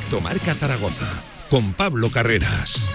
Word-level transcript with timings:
Directo 0.00 0.20
Marca 0.22 0.54
Zaragoza 0.54 1.06
con 1.50 1.74
Pablo 1.74 2.10
Carreras. 2.10 2.86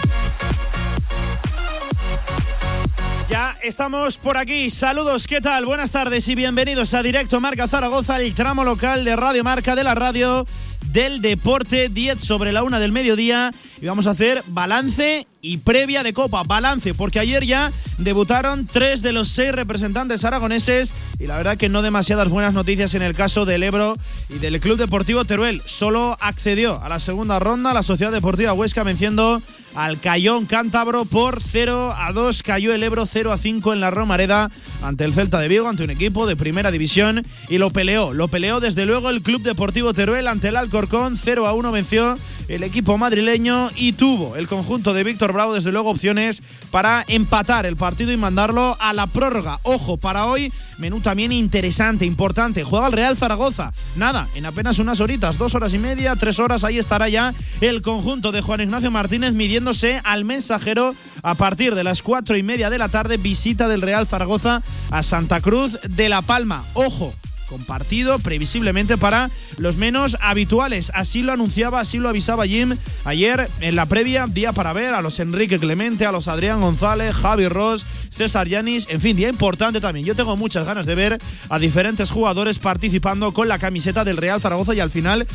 Ya 3.29 3.55
estamos 3.61 4.17
por 4.17 4.37
aquí. 4.37 4.71
Saludos, 4.71 5.27
¿qué 5.27 5.39
tal? 5.39 5.65
Buenas 5.65 5.91
tardes 5.91 6.27
y 6.29 6.35
bienvenidos 6.35 6.95
a 6.95 7.03
Directo 7.03 7.39
Marca 7.39 7.67
Zaragoza, 7.67 8.19
el 8.19 8.33
tramo 8.33 8.63
local 8.63 9.05
de 9.05 9.15
Radio 9.15 9.43
Marca 9.43 9.75
de 9.75 9.83
la 9.83 9.93
radio 9.93 10.47
del 10.87 11.21
deporte, 11.21 11.89
10 11.89 12.19
sobre 12.19 12.51
la 12.51 12.63
una 12.63 12.79
del 12.79 12.91
mediodía. 12.91 13.51
Y 13.79 13.85
vamos 13.85 14.07
a 14.07 14.11
hacer 14.11 14.41
balance 14.47 15.27
y 15.45 15.57
previa 15.57 16.01
de 16.03 16.13
Copa. 16.13 16.43
Balance, 16.43 16.93
porque 16.95 17.19
ayer 17.19 17.45
ya 17.45 17.71
debutaron 17.99 18.65
tres 18.65 19.01
de 19.01 19.13
los 19.13 19.29
seis 19.29 19.51
representantes 19.51 20.25
aragoneses 20.25 20.95
y 21.19 21.27
la 21.27 21.37
verdad 21.37 21.57
que 21.57 21.69
no 21.69 21.81
demasiadas 21.81 22.29
buenas 22.29 22.53
noticias 22.53 22.95
en 22.95 23.03
el 23.03 23.15
caso 23.15 23.45
del 23.45 23.63
Ebro 23.63 23.95
y 24.29 24.39
del 24.39 24.59
Club 24.59 24.77
Deportivo 24.77 25.23
Teruel. 25.23 25.61
Solo 25.65 26.17
accedió 26.19 26.81
a 26.81 26.89
la 26.89 26.99
segunda 26.99 27.39
ronda 27.39 27.73
la 27.73 27.83
Sociedad 27.83 28.11
Deportiva 28.11 28.53
Huesca 28.53 28.83
venciendo 28.83 29.41
al 29.75 29.99
Cayón 29.99 30.45
Cántabro 30.45 31.05
por 31.05 31.41
0 31.41 31.93
a 31.95 32.11
2. 32.11 32.43
Cayó 32.43 32.73
el 32.73 32.81
Ebro 32.83 33.05
0 33.05 33.31
a 33.31 33.37
5 33.37 33.73
en 33.73 33.81
la 33.81 33.91
Romareda 33.91 34.49
ante 34.81 35.03
el 35.03 35.13
Celta 35.13 35.39
de 35.39 35.47
Vigo, 35.47 35.67
ante 35.67 35.83
un 35.83 35.89
equipo 35.89 36.25
de 36.25 36.35
primera 36.35 36.71
división 36.71 37.23
y 37.49 37.57
lo 37.57 37.69
peleó. 37.69 38.13
Lo 38.13 38.27
peleó 38.27 38.59
desde 38.59 38.85
luego 38.85 39.09
el 39.09 39.21
Club 39.21 39.43
Deportivo 39.43 39.93
Teruel 39.93 40.27
ante 40.27 40.47
el 40.47 40.55
Alcorcón. 40.55 41.17
0 41.21 41.45
a 41.45 41.53
1 41.53 41.71
venció 41.71 42.17
el 42.47 42.63
equipo 42.63 42.97
madrileño 42.97 43.69
y 43.75 43.93
tuvo 43.93 44.35
el 44.35 44.47
conjunto 44.47 44.93
de 44.93 45.03
Víctor 45.03 45.33
Bravo 45.33 45.53
desde 45.53 45.71
luego 45.71 45.89
opciones 45.89 46.41
para 46.71 47.03
empatar 47.07 47.65
el 47.65 47.75
partido 47.75 48.11
y 48.11 48.17
mandarlo 48.17 48.77
a 48.79 48.93
la 48.93 49.07
prórroga. 49.07 49.59
Ojo, 49.63 49.97
para 49.97 50.25
hoy 50.25 50.51
menú 50.77 51.01
también 51.01 51.31
interesante, 51.31 52.05
importante. 52.05 52.63
Juega 52.63 52.87
el 52.87 52.93
Real 52.93 53.17
Zaragoza. 53.17 53.73
Nada, 53.95 54.27
en 54.35 54.45
apenas 54.45 54.79
unas 54.79 54.99
horitas, 54.99 55.37
dos 55.37 55.55
horas 55.55 55.73
y 55.73 55.79
media, 55.79 56.15
tres 56.15 56.39
horas, 56.39 56.63
ahí 56.63 56.77
estará 56.77 57.09
ya 57.09 57.33
el 57.61 57.81
conjunto 57.81 58.31
de 58.31 58.41
Juan 58.41 58.61
Ignacio 58.61 58.91
Martínez 58.91 59.33
midiéndose 59.33 60.01
al 60.03 60.25
mensajero 60.25 60.93
a 61.23 61.35
partir 61.35 61.75
de 61.75 61.83
las 61.83 62.01
cuatro 62.01 62.37
y 62.37 62.43
media 62.43 62.69
de 62.69 62.77
la 62.77 62.89
tarde. 62.89 63.17
Visita 63.17 63.67
del 63.67 63.81
Real 63.81 64.07
Zaragoza 64.07 64.61
a 64.91 65.03
Santa 65.03 65.41
Cruz 65.41 65.79
de 65.81 66.09
La 66.09 66.21
Palma. 66.21 66.63
Ojo, 66.73 67.13
compartido 67.55 68.19
previsiblemente 68.19 68.97
para 68.97 69.29
los 69.59 69.77
menos 69.77 70.17
habituales. 70.19 70.91
Así 70.93 71.21
lo 71.21 71.31
anunciaba, 71.31 71.79
así 71.79 71.99
lo 71.99 72.09
avisaba 72.09 72.45
Jim 72.45 72.75
ayer 73.05 73.49
en 73.61 73.77
la 73.77 73.85
previa, 73.85 74.27
día 74.27 74.51
para 74.51 74.73
ver 74.73 74.93
a 74.93 75.01
los 75.01 75.21
Enrique 75.21 75.57
Clemente, 75.57 76.05
a 76.05 76.11
los 76.11 76.27
Adrián 76.27 76.59
González, 76.59 77.15
Javi 77.15 77.47
Ross, 77.47 77.85
César 78.09 78.49
Yanis, 78.49 78.87
en 78.89 78.99
fin, 78.99 79.15
día 79.15 79.29
importante 79.29 79.79
también. 79.79 80.05
Yo 80.05 80.15
tengo 80.15 80.35
muchas 80.35 80.65
ganas 80.65 80.85
de 80.85 80.95
ver 80.95 81.17
a 81.47 81.57
diferentes 81.57 82.11
jugadores 82.11 82.59
participando 82.59 83.31
con 83.33 83.47
la 83.47 83.57
camiseta 83.57 84.03
del 84.03 84.17
Real 84.17 84.41
Zaragoza 84.41 84.75
y 84.75 84.81
al 84.81 84.91
final 84.91 85.25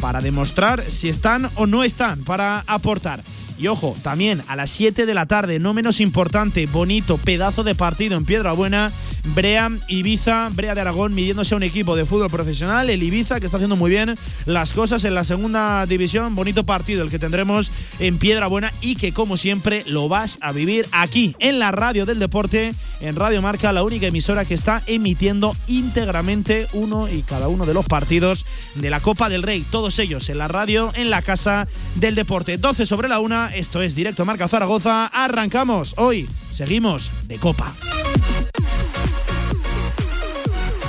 para 0.00 0.22
demostrar 0.22 0.82
si 0.82 1.10
están 1.10 1.50
o 1.56 1.66
no 1.66 1.84
están 1.84 2.24
para 2.24 2.64
aportar. 2.66 3.20
Y 3.58 3.68
ojo, 3.68 3.96
también 4.02 4.42
a 4.48 4.56
las 4.56 4.70
7 4.70 5.06
de 5.06 5.14
la 5.14 5.26
tarde, 5.26 5.58
no 5.58 5.72
menos 5.72 6.00
importante, 6.00 6.66
bonito, 6.66 7.16
pedazo 7.16 7.64
de 7.64 7.74
partido 7.74 8.16
en 8.16 8.24
Piedra 8.24 8.52
Buena, 8.52 8.92
Brea, 9.34 9.70
Ibiza, 9.88 10.50
Brea 10.52 10.74
de 10.74 10.82
Aragón 10.82 11.14
midiéndose 11.14 11.54
a 11.54 11.56
un 11.56 11.62
equipo 11.62 11.96
de 11.96 12.04
fútbol 12.04 12.30
profesional, 12.30 12.90
el 12.90 13.02
Ibiza 13.02 13.40
que 13.40 13.46
está 13.46 13.56
haciendo 13.56 13.76
muy 13.76 13.90
bien 13.90 14.14
las 14.44 14.72
cosas 14.72 15.04
en 15.04 15.14
la 15.14 15.24
segunda 15.24 15.86
división, 15.86 16.34
bonito 16.34 16.64
partido 16.64 17.02
el 17.02 17.10
que 17.10 17.18
tendremos 17.18 17.72
en 17.98 18.18
Piedra 18.18 18.46
Buena 18.46 18.72
y 18.82 18.96
que 18.96 19.12
como 19.12 19.36
siempre 19.36 19.84
lo 19.86 20.08
vas 20.08 20.38
a 20.42 20.52
vivir 20.52 20.86
aquí 20.92 21.34
en 21.38 21.58
la 21.58 21.72
radio 21.72 22.04
del 22.04 22.18
deporte, 22.18 22.74
en 23.00 23.16
Radio 23.16 23.40
Marca, 23.40 23.72
la 23.72 23.82
única 23.82 24.06
emisora 24.06 24.44
que 24.44 24.54
está 24.54 24.82
emitiendo 24.86 25.56
íntegramente 25.66 26.66
uno 26.72 27.08
y 27.08 27.22
cada 27.22 27.48
uno 27.48 27.64
de 27.64 27.74
los 27.74 27.86
partidos 27.86 28.44
de 28.74 28.90
la 28.90 29.00
Copa 29.00 29.28
del 29.28 29.42
Rey, 29.42 29.64
todos 29.70 29.98
ellos 29.98 30.28
en 30.28 30.38
la 30.38 30.48
radio, 30.48 30.92
en 30.94 31.10
la 31.10 31.22
casa 31.22 31.66
del 31.94 32.14
deporte, 32.14 32.58
12 32.58 32.86
sobre 32.86 33.08
la 33.08 33.18
esto 33.54 33.82
es 33.82 33.94
Directo 33.94 34.24
Marca 34.24 34.48
Zaragoza. 34.48 35.06
Arrancamos. 35.06 35.94
Hoy 35.96 36.28
seguimos 36.50 37.10
de 37.28 37.36
Copa. 37.38 37.74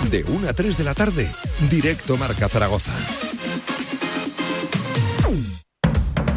De 0.10 0.24
1 0.24 0.50
a 0.50 0.54
3 0.54 0.78
de 0.78 0.84
la 0.84 0.94
tarde, 0.94 1.30
Directo 1.70 2.18
Marca 2.18 2.48
Zaragoza. 2.48 2.94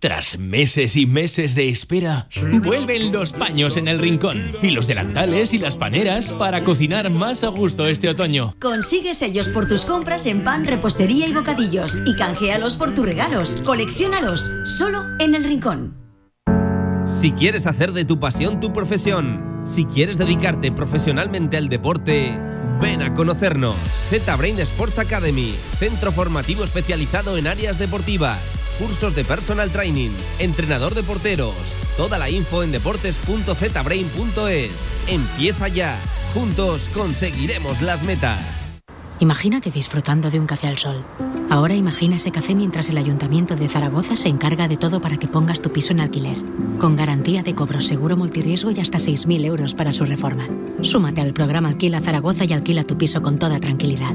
Tras 0.00 0.38
meses 0.38 0.94
y 0.94 1.06
meses 1.06 1.56
de 1.56 1.68
espera, 1.68 2.28
vuelven 2.62 3.10
los 3.10 3.32
paños 3.32 3.76
en 3.76 3.88
el 3.88 3.98
rincón 3.98 4.52
y 4.62 4.70
los 4.70 4.86
delantales 4.86 5.52
y 5.52 5.58
las 5.58 5.74
paneras 5.74 6.36
para 6.36 6.62
cocinar 6.62 7.10
más 7.10 7.42
a 7.42 7.48
gusto 7.48 7.84
este 7.88 8.08
otoño. 8.08 8.54
Consigue 8.60 9.12
sellos 9.12 9.48
por 9.48 9.66
tus 9.66 9.84
compras 9.84 10.26
en 10.26 10.44
pan, 10.44 10.64
repostería 10.64 11.26
y 11.26 11.32
bocadillos 11.32 11.98
y 12.06 12.14
canjealos 12.14 12.76
por 12.76 12.94
tus 12.94 13.06
regalos. 13.06 13.60
Colecciónalos 13.64 14.52
solo 14.62 15.02
en 15.18 15.34
el 15.34 15.42
rincón. 15.42 15.96
Si 17.04 17.32
quieres 17.32 17.66
hacer 17.66 17.90
de 17.90 18.04
tu 18.04 18.20
pasión 18.20 18.60
tu 18.60 18.72
profesión, 18.72 19.64
si 19.64 19.84
quieres 19.84 20.16
dedicarte 20.16 20.70
profesionalmente 20.70 21.56
al 21.56 21.68
deporte, 21.68 22.38
ven 22.80 23.02
a 23.02 23.14
conocernos. 23.14 23.74
Z-Brain 24.10 24.60
Sports 24.60 25.00
Academy, 25.00 25.56
centro 25.80 26.12
formativo 26.12 26.62
especializado 26.62 27.36
en 27.36 27.48
áreas 27.48 27.80
deportivas 27.80 28.57
cursos 28.78 29.14
de 29.14 29.24
personal 29.24 29.70
training, 29.70 30.10
entrenador 30.38 30.94
de 30.94 31.02
porteros. 31.02 31.54
Toda 31.96 32.18
la 32.18 32.30
info 32.30 32.62
en 32.62 32.72
deportes.zbrain.es. 32.72 34.70
Empieza 35.08 35.68
ya. 35.68 35.98
Juntos 36.32 36.88
conseguiremos 36.94 37.82
las 37.82 38.02
metas. 38.04 38.68
Imagínate 39.20 39.72
disfrutando 39.72 40.30
de 40.30 40.38
un 40.38 40.46
café 40.46 40.68
al 40.68 40.78
sol. 40.78 41.04
Ahora 41.50 41.74
imagina 41.74 42.16
ese 42.16 42.30
café 42.30 42.54
mientras 42.54 42.88
el 42.88 42.98
Ayuntamiento 42.98 43.56
de 43.56 43.68
Zaragoza 43.68 44.14
se 44.14 44.28
encarga 44.28 44.68
de 44.68 44.76
todo 44.76 45.00
para 45.00 45.16
que 45.16 45.26
pongas 45.26 45.60
tu 45.60 45.72
piso 45.72 45.92
en 45.92 46.00
alquiler, 46.00 46.36
con 46.78 46.94
garantía 46.94 47.42
de 47.42 47.54
cobro 47.54 47.80
seguro 47.80 48.16
multirriesgo 48.16 48.70
y 48.70 48.78
hasta 48.78 48.98
6.000 48.98 49.44
euros 49.44 49.74
para 49.74 49.92
su 49.92 50.04
reforma. 50.04 50.46
Súmate 50.82 51.20
al 51.20 51.32
programa 51.32 51.70
Alquila 51.70 52.00
Zaragoza 52.00 52.44
y 52.44 52.52
alquila 52.52 52.84
tu 52.84 52.96
piso 52.96 53.20
con 53.20 53.40
toda 53.40 53.58
tranquilidad. 53.58 54.14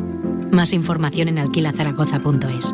Más 0.51 0.71
información 0.71 1.27
en 1.27 1.39
alquilazaragoza.es. 1.39 2.73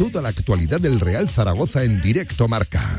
Toda 0.00 0.22
la 0.22 0.30
actualidad 0.30 0.80
del 0.80 0.98
Real 0.98 1.28
Zaragoza 1.28 1.84
en 1.84 2.00
directo 2.00 2.48
marca. 2.48 2.98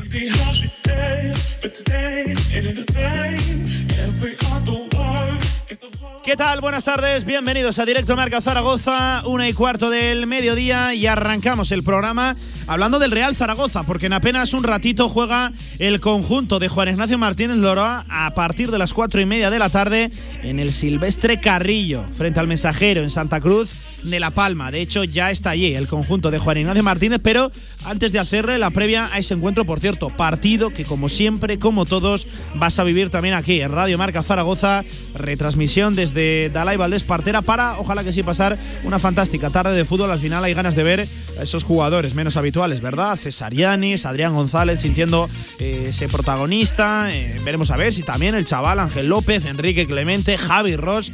¿Qué 6.22 6.36
tal? 6.36 6.60
Buenas 6.60 6.84
tardes, 6.84 7.24
bienvenidos 7.24 7.80
a 7.80 7.84
Directo 7.84 8.14
Marca 8.14 8.40
Zaragoza, 8.40 9.22
una 9.26 9.48
y 9.48 9.52
cuarto 9.52 9.90
del 9.90 10.28
mediodía 10.28 10.94
y 10.94 11.06
arrancamos 11.06 11.72
el 11.72 11.82
programa 11.82 12.36
hablando 12.68 13.00
del 13.00 13.10
Real 13.10 13.34
Zaragoza, 13.34 13.82
porque 13.82 14.06
en 14.06 14.12
apenas 14.12 14.54
un 14.54 14.62
ratito 14.62 15.08
juega 15.08 15.52
el 15.80 15.98
conjunto 15.98 16.60
de 16.60 16.68
Juan 16.68 16.90
Ignacio 16.90 17.18
Martínez 17.18 17.56
Loroa 17.56 18.04
a 18.08 18.30
partir 18.34 18.70
de 18.70 18.78
las 18.78 18.94
cuatro 18.94 19.20
y 19.20 19.26
media 19.26 19.50
de 19.50 19.58
la 19.58 19.70
tarde 19.70 20.12
en 20.44 20.60
el 20.60 20.70
Silvestre 20.72 21.40
Carrillo, 21.40 22.04
frente 22.16 22.38
al 22.38 22.46
Mensajero 22.46 23.02
en 23.02 23.10
Santa 23.10 23.40
Cruz 23.40 23.70
de 24.04 24.20
La 24.20 24.30
Palma. 24.30 24.70
De 24.70 24.80
hecho, 24.80 25.04
ya 25.04 25.30
está 25.30 25.50
allí 25.50 25.74
el 25.74 25.88
conjunto 25.88 26.30
de 26.30 26.38
Juan 26.38 26.58
Ignacio 26.58 26.82
Martínez, 26.82 27.20
pero 27.22 27.50
antes 27.84 28.12
de 28.12 28.18
hacerle 28.18 28.58
la 28.58 28.70
previa 28.70 29.08
a 29.12 29.18
ese 29.18 29.34
encuentro, 29.34 29.64
por 29.64 29.80
cierto, 29.80 30.10
partido 30.10 30.70
que 30.70 30.84
como 30.84 31.08
siempre, 31.08 31.58
como 31.58 31.86
todos, 31.86 32.26
vas 32.54 32.78
a 32.78 32.84
vivir 32.84 33.10
también 33.10 33.34
aquí 33.34 33.60
en 33.60 33.72
Radio 33.72 33.98
Marca 33.98 34.22
Zaragoza 34.22 34.82
retransmisión 35.14 35.94
desde 35.94 36.50
Dalai 36.50 36.76
Valdés 36.76 37.02
Partera 37.02 37.42
para, 37.42 37.78
ojalá 37.78 38.04
que 38.04 38.12
sí, 38.12 38.22
pasar 38.22 38.58
una 38.84 38.98
fantástica 38.98 39.50
tarde 39.50 39.76
de 39.76 39.84
fútbol. 39.84 40.10
Al 40.10 40.18
final 40.18 40.44
hay 40.44 40.54
ganas 40.54 40.76
de 40.76 40.82
ver 40.82 41.00
a 41.00 41.42
esos 41.42 41.64
jugadores 41.64 42.14
menos 42.14 42.36
habituales, 42.36 42.80
¿verdad? 42.80 43.16
Cesarianis, 43.16 44.06
Adrián 44.06 44.34
González 44.34 44.80
sintiendo 44.80 45.28
eh, 45.58 45.86
ese 45.88 46.08
protagonista. 46.08 47.08
Eh, 47.12 47.40
veremos 47.44 47.70
a 47.70 47.76
ver 47.76 47.92
si 47.92 48.02
también 48.02 48.34
el 48.34 48.44
chaval 48.44 48.80
Ángel 48.80 49.08
López, 49.08 49.44
Enrique 49.46 49.86
Clemente, 49.86 50.38
Javi 50.38 50.76
Ross. 50.76 51.12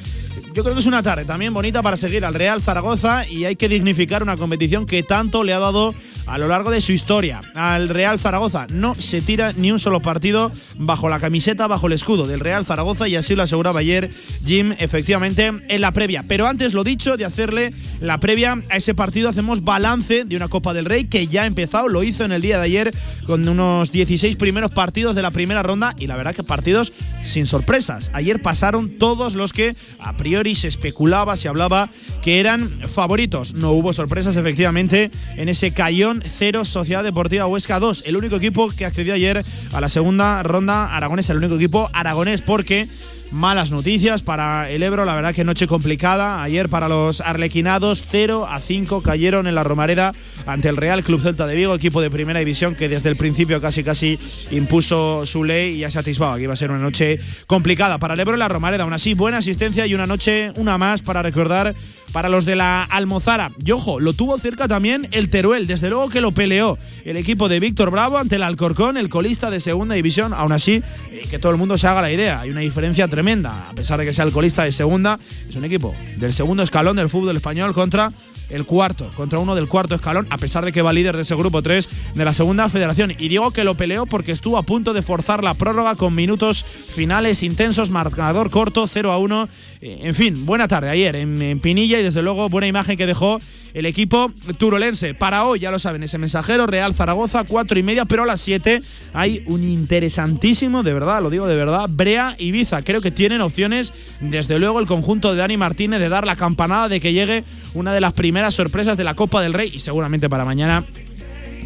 Yo 0.58 0.64
creo 0.64 0.74
que 0.74 0.80
es 0.80 0.86
una 0.86 1.04
tarde 1.04 1.24
también 1.24 1.54
bonita 1.54 1.82
para 1.82 1.96
seguir 1.96 2.24
al 2.24 2.34
Real 2.34 2.60
Zaragoza 2.60 3.24
y 3.28 3.44
hay 3.44 3.54
que 3.54 3.68
dignificar 3.68 4.24
una 4.24 4.36
competición 4.36 4.86
que 4.86 5.04
tanto 5.04 5.44
le 5.44 5.52
ha 5.52 5.60
dado 5.60 5.94
a 6.26 6.36
lo 6.36 6.48
largo 6.48 6.72
de 6.72 6.80
su 6.80 6.90
historia. 6.90 7.42
Al 7.54 7.88
Real 7.88 8.18
Zaragoza 8.18 8.66
no 8.72 8.96
se 8.96 9.20
tira 9.20 9.52
ni 9.52 9.70
un 9.70 9.78
solo 9.78 10.00
partido 10.00 10.50
bajo 10.76 11.08
la 11.08 11.20
camiseta, 11.20 11.68
bajo 11.68 11.86
el 11.86 11.92
escudo 11.92 12.26
del 12.26 12.40
Real 12.40 12.64
Zaragoza 12.64 13.06
y 13.06 13.14
así 13.14 13.36
lo 13.36 13.44
aseguraba 13.44 13.78
ayer 13.78 14.10
Jim 14.44 14.74
efectivamente 14.80 15.46
en 15.46 15.80
la 15.80 15.92
previa. 15.92 16.24
Pero 16.26 16.48
antes 16.48 16.74
lo 16.74 16.82
dicho, 16.82 17.16
de 17.16 17.24
hacerle 17.24 17.72
la 18.00 18.18
previa 18.18 18.60
a 18.68 18.76
ese 18.76 18.96
partido, 18.96 19.28
hacemos 19.28 19.62
balance 19.62 20.24
de 20.24 20.34
una 20.34 20.48
Copa 20.48 20.74
del 20.74 20.86
Rey 20.86 21.06
que 21.06 21.28
ya 21.28 21.44
ha 21.44 21.46
empezado, 21.46 21.86
lo 21.86 22.02
hizo 22.02 22.24
en 22.24 22.32
el 22.32 22.42
día 22.42 22.58
de 22.58 22.64
ayer 22.64 22.92
con 23.26 23.48
unos 23.48 23.92
16 23.92 24.34
primeros 24.34 24.72
partidos 24.72 25.14
de 25.14 25.22
la 25.22 25.30
primera 25.30 25.62
ronda 25.62 25.94
y 25.98 26.08
la 26.08 26.16
verdad 26.16 26.34
que 26.34 26.42
partidos 26.42 26.92
sin 27.22 27.46
sorpresas. 27.46 28.10
Ayer 28.12 28.42
pasaron 28.42 28.98
todos 28.98 29.34
los 29.34 29.52
que 29.52 29.76
a 30.00 30.16
priori 30.16 30.47
se 30.54 30.68
especulaba, 30.68 31.36
se 31.36 31.48
hablaba 31.48 31.88
que 32.22 32.40
eran 32.40 32.68
favoritos. 32.68 33.54
No 33.54 33.72
hubo 33.72 33.92
sorpresas 33.92 34.36
efectivamente 34.36 35.10
en 35.36 35.48
ese 35.48 35.72
Cayón 35.72 36.22
0 36.26 36.64
Sociedad 36.64 37.04
Deportiva 37.04 37.46
Huesca 37.46 37.78
2. 37.78 38.04
El 38.06 38.16
único 38.16 38.36
equipo 38.36 38.68
que 38.70 38.84
accedió 38.84 39.14
ayer 39.14 39.44
a 39.72 39.80
la 39.80 39.88
segunda 39.88 40.42
ronda 40.42 40.94
aragonesa, 40.96 41.32
el 41.32 41.38
único 41.38 41.56
equipo 41.56 41.90
aragonés 41.92 42.42
porque 42.42 42.88
malas 43.32 43.70
noticias 43.70 44.22
para 44.22 44.70
el 44.70 44.82
Ebro. 44.82 45.04
La 45.04 45.14
verdad 45.14 45.34
que 45.34 45.44
noche 45.44 45.66
complicada. 45.66 46.42
Ayer 46.42 46.68
para 46.68 46.88
los 46.88 47.20
arlequinados, 47.20 48.04
0 48.08 48.46
a 48.48 48.60
5 48.60 49.02
cayeron 49.02 49.46
en 49.46 49.54
la 49.54 49.64
Romareda 49.64 50.14
ante 50.46 50.68
el 50.68 50.76
Real 50.76 51.02
Club 51.02 51.20
Celta 51.20 51.46
de 51.46 51.54
Vigo, 51.54 51.74
equipo 51.74 52.00
de 52.00 52.10
primera 52.10 52.38
división 52.38 52.74
que 52.74 52.88
desde 52.88 53.08
el 53.08 53.16
principio 53.16 53.60
casi 53.60 53.84
casi 53.84 54.18
impuso 54.50 55.26
su 55.26 55.44
ley 55.44 55.76
y 55.76 55.78
ya 55.78 55.90
se 55.90 55.98
atisbaba 55.98 56.36
que 56.36 56.44
iba 56.44 56.54
a 56.54 56.56
ser 56.56 56.70
una 56.70 56.80
noche 56.80 57.18
complicada 57.46 57.98
para 57.98 58.14
el 58.14 58.20
Ebro 58.20 58.34
en 58.34 58.40
la 58.40 58.48
Romareda. 58.48 58.84
Aún 58.84 58.92
así, 58.92 59.14
buena 59.14 59.38
asistencia 59.38 59.86
y 59.86 59.94
una 59.94 60.06
noche, 60.06 60.52
una 60.56 60.78
más 60.78 61.02
para 61.02 61.22
recordar 61.22 61.74
para 62.12 62.28
los 62.28 62.44
de 62.44 62.56
la 62.56 62.84
Almozara. 62.84 63.50
Y 63.64 63.70
ojo, 63.72 64.00
lo 64.00 64.12
tuvo 64.12 64.38
cerca 64.38 64.68
también 64.68 65.08
el 65.12 65.28
Teruel, 65.28 65.66
desde 65.66 65.90
luego 65.90 66.08
que 66.08 66.20
lo 66.20 66.32
peleó 66.32 66.78
el 67.04 67.16
equipo 67.16 67.48
de 67.48 67.60
Víctor 67.60 67.90
Bravo 67.90 68.18
ante 68.18 68.36
el 68.36 68.42
Alcorcón, 68.42 68.96
el 68.96 69.08
colista 69.08 69.50
de 69.50 69.60
segunda 69.60 69.94
división. 69.94 70.32
Aún 70.32 70.52
así, 70.52 70.82
eh, 71.12 71.26
que 71.30 71.38
todo 71.38 71.52
el 71.52 71.58
mundo 71.58 71.76
se 71.76 71.86
haga 71.86 72.02
la 72.02 72.10
idea, 72.10 72.40
hay 72.40 72.50
una 72.50 72.60
diferencia 72.60 73.06
tremenda. 73.06 73.17
A 73.18 73.72
pesar 73.74 73.98
de 73.98 74.06
que 74.06 74.12
sea 74.12 74.24
el 74.24 74.30
colista 74.30 74.62
de 74.62 74.70
segunda, 74.70 75.18
es 75.48 75.56
un 75.56 75.64
equipo 75.64 75.92
del 76.18 76.32
segundo 76.32 76.62
escalón 76.62 76.96
del 76.96 77.08
fútbol 77.08 77.34
español 77.34 77.74
contra 77.74 78.12
el 78.50 78.64
cuarto, 78.64 79.10
contra 79.14 79.38
uno 79.38 79.54
del 79.54 79.68
cuarto 79.68 79.94
escalón, 79.94 80.26
a 80.30 80.38
pesar 80.38 80.64
de 80.64 80.72
que 80.72 80.82
va 80.82 80.92
líder 80.92 81.16
de 81.16 81.22
ese 81.22 81.34
grupo 81.34 81.62
3 81.62 81.88
de 82.14 82.24
la 82.24 82.34
segunda 82.34 82.68
federación. 82.68 83.12
Y 83.18 83.28
digo 83.28 83.50
que 83.50 83.64
lo 83.64 83.76
peleó 83.76 84.06
porque 84.06 84.32
estuvo 84.32 84.58
a 84.58 84.62
punto 84.62 84.92
de 84.92 85.02
forzar 85.02 85.44
la 85.44 85.54
prórroga 85.54 85.94
con 85.96 86.14
minutos 86.14 86.64
finales 86.64 87.42
intensos, 87.42 87.90
marcador 87.90 88.50
corto, 88.50 88.86
0 88.86 89.12
a 89.12 89.18
1. 89.18 89.48
Eh, 89.80 90.00
en 90.02 90.14
fin, 90.14 90.46
buena 90.46 90.68
tarde 90.68 90.90
ayer 90.90 91.16
en 91.16 91.60
Pinilla 91.60 91.98
y 91.98 92.02
desde 92.02 92.22
luego 92.22 92.48
buena 92.48 92.66
imagen 92.66 92.96
que 92.96 93.06
dejó 93.06 93.40
el 93.74 93.86
equipo 93.86 94.32
turolense. 94.58 95.14
Para 95.14 95.44
hoy, 95.44 95.60
ya 95.60 95.70
lo 95.70 95.78
saben, 95.78 96.02
ese 96.02 96.18
mensajero, 96.18 96.66
Real 96.66 96.94
Zaragoza, 96.94 97.44
cuatro 97.44 97.78
y 97.78 97.82
media, 97.82 98.04
pero 98.04 98.22
a 98.22 98.26
las 98.26 98.40
7 98.40 98.82
hay 99.14 99.42
un 99.46 99.62
interesantísimo, 99.62 100.82
de 100.82 100.94
verdad, 100.94 101.22
lo 101.22 101.30
digo 101.30 101.46
de 101.46 101.56
verdad, 101.56 101.86
Brea 101.88 102.34
Ibiza. 102.38 102.82
Creo 102.82 103.00
que 103.00 103.10
tienen 103.10 103.40
opciones, 103.40 104.16
desde 104.20 104.58
luego, 104.58 104.80
el 104.80 104.86
conjunto 104.86 105.30
de 105.30 105.38
Dani 105.38 105.56
Martínez 105.56 106.00
de 106.00 106.08
dar 106.08 106.26
la 106.26 106.36
campanada 106.36 106.88
de 106.88 107.00
que 107.00 107.12
llegue 107.12 107.44
una 107.74 107.92
de 107.92 108.00
las 108.00 108.12
primeras 108.12 108.37
sorpresas 108.54 108.96
de 108.96 109.04
la 109.04 109.14
Copa 109.14 109.42
del 109.42 109.54
Rey 109.54 109.70
y 109.74 109.78
seguramente 109.80 110.28
para 110.28 110.44
mañana 110.44 110.84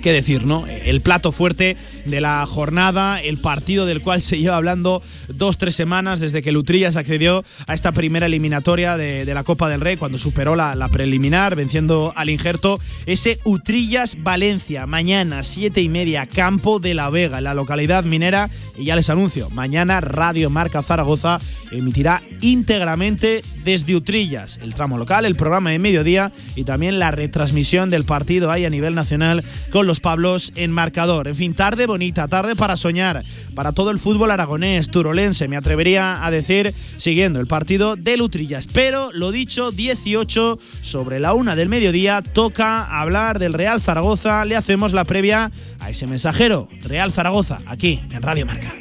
qué 0.03 0.13
decir, 0.13 0.45
¿no? 0.45 0.67
El 0.67 1.01
plato 1.01 1.33
fuerte 1.33 1.77
de 2.05 2.21
la 2.21 2.45
jornada, 2.47 3.21
el 3.21 3.39
partido 3.39 3.87
del 3.87 4.01
cual 4.01 4.23
se 4.23 4.39
lleva 4.39 4.57
hablando 4.57 5.03
dos, 5.29 5.59
tres 5.59 5.75
semanas 5.75 6.21
desde 6.21 6.43
que 6.43 6.53
Lutrillas 6.53 6.97
accedió 6.97 7.45
a 7.67 7.75
esta 7.75 7.93
primera 7.93 8.27
eliminatoria 8.27 8.97
de, 8.97 9.33
la 9.33 9.45
Copa 9.45 9.69
del 9.69 9.81
Rey, 9.81 9.97
cuando 9.97 10.19
superó 10.19 10.57
la, 10.57 10.89
preliminar, 10.89 11.57
venciendo 11.57 12.13
al 12.17 12.29
injerto. 12.29 12.79
Ese 13.07 13.39
Utrillas 13.45 14.23
Valencia, 14.23 14.87
mañana, 14.87 15.43
siete 15.43 15.81
y 15.81 15.89
media, 15.89 16.27
Campo 16.27 16.81
de 16.81 16.95
la 16.95 17.09
Vega, 17.11 17.39
en 17.39 17.45
la 17.45 17.55
localidad 17.55 18.05
minera. 18.05 18.51
Y 18.77 18.85
ya 18.87 18.97
les 18.97 19.11
anuncio, 19.11 19.51
mañana 19.51 20.01
Radio 20.01 20.51
Marca 20.51 20.83
Zaragoza 20.83 21.39
emitirá 21.71 22.23
íntegramente 22.41 23.43
desde 23.65 23.97
Utrillas 23.97 24.59
el 24.63 24.75
tramo 24.75 24.99
local, 24.99 25.25
el 25.25 25.37
programa 25.37 25.71
de 25.71 25.79
mediodía 25.79 26.33
y 26.57 26.65
también 26.65 26.99
la 26.99 27.11
retransmisión 27.11 27.91
del 27.91 28.05
partido 28.05 28.51
ahí 28.51 28.65
a 28.65 28.71
nivel 28.71 28.95
nacional 28.95 29.45
con 29.71 29.87
los 29.87 30.01
Pablos 30.01 30.53
en 30.57 30.73
marcador. 30.73 31.29
En 31.29 31.37
fin, 31.37 31.55
tarde 31.55 31.87
bonita, 31.93 32.27
tarde 32.27 32.57
para 32.57 32.79
soñar, 32.79 33.23
para 33.55 33.73
todo 33.73 33.91
el 33.91 33.99
fútbol 33.99 34.31
aragonés, 34.31 34.89
turolense, 34.89 35.47
me 35.47 35.59
atrevería 35.59 36.25
a 36.25 36.31
decir, 36.31 36.73
siguiendo 36.97 37.39
el 37.39 37.47
partido 37.47 37.97
de 37.97 38.17
Lutrillas. 38.17 38.67
Pero 38.67 39.11
lo 39.13 39.31
dicho, 39.31 39.73
18 39.73 40.59
sobre 40.81 41.21
la 41.21 41.35
una 41.35 41.55
del 41.55 41.69
mediodía, 41.69 42.23
toca 42.23 42.83
hablar 42.99 43.39
del 43.39 43.53
Real 43.53 43.79
Zaragoza. 43.79 44.47
Le 44.47 44.57
hacemos 44.57 44.95
la 44.95 45.05
previa 45.05 45.51
a 45.81 45.91
ese 45.91 46.07
mensajero, 46.07 46.67
Real 46.85 47.13
Zaragoza, 47.13 47.61
aquí 47.67 48.01
en 48.11 48.23
Radio 48.23 48.47
Marca. 48.47 48.73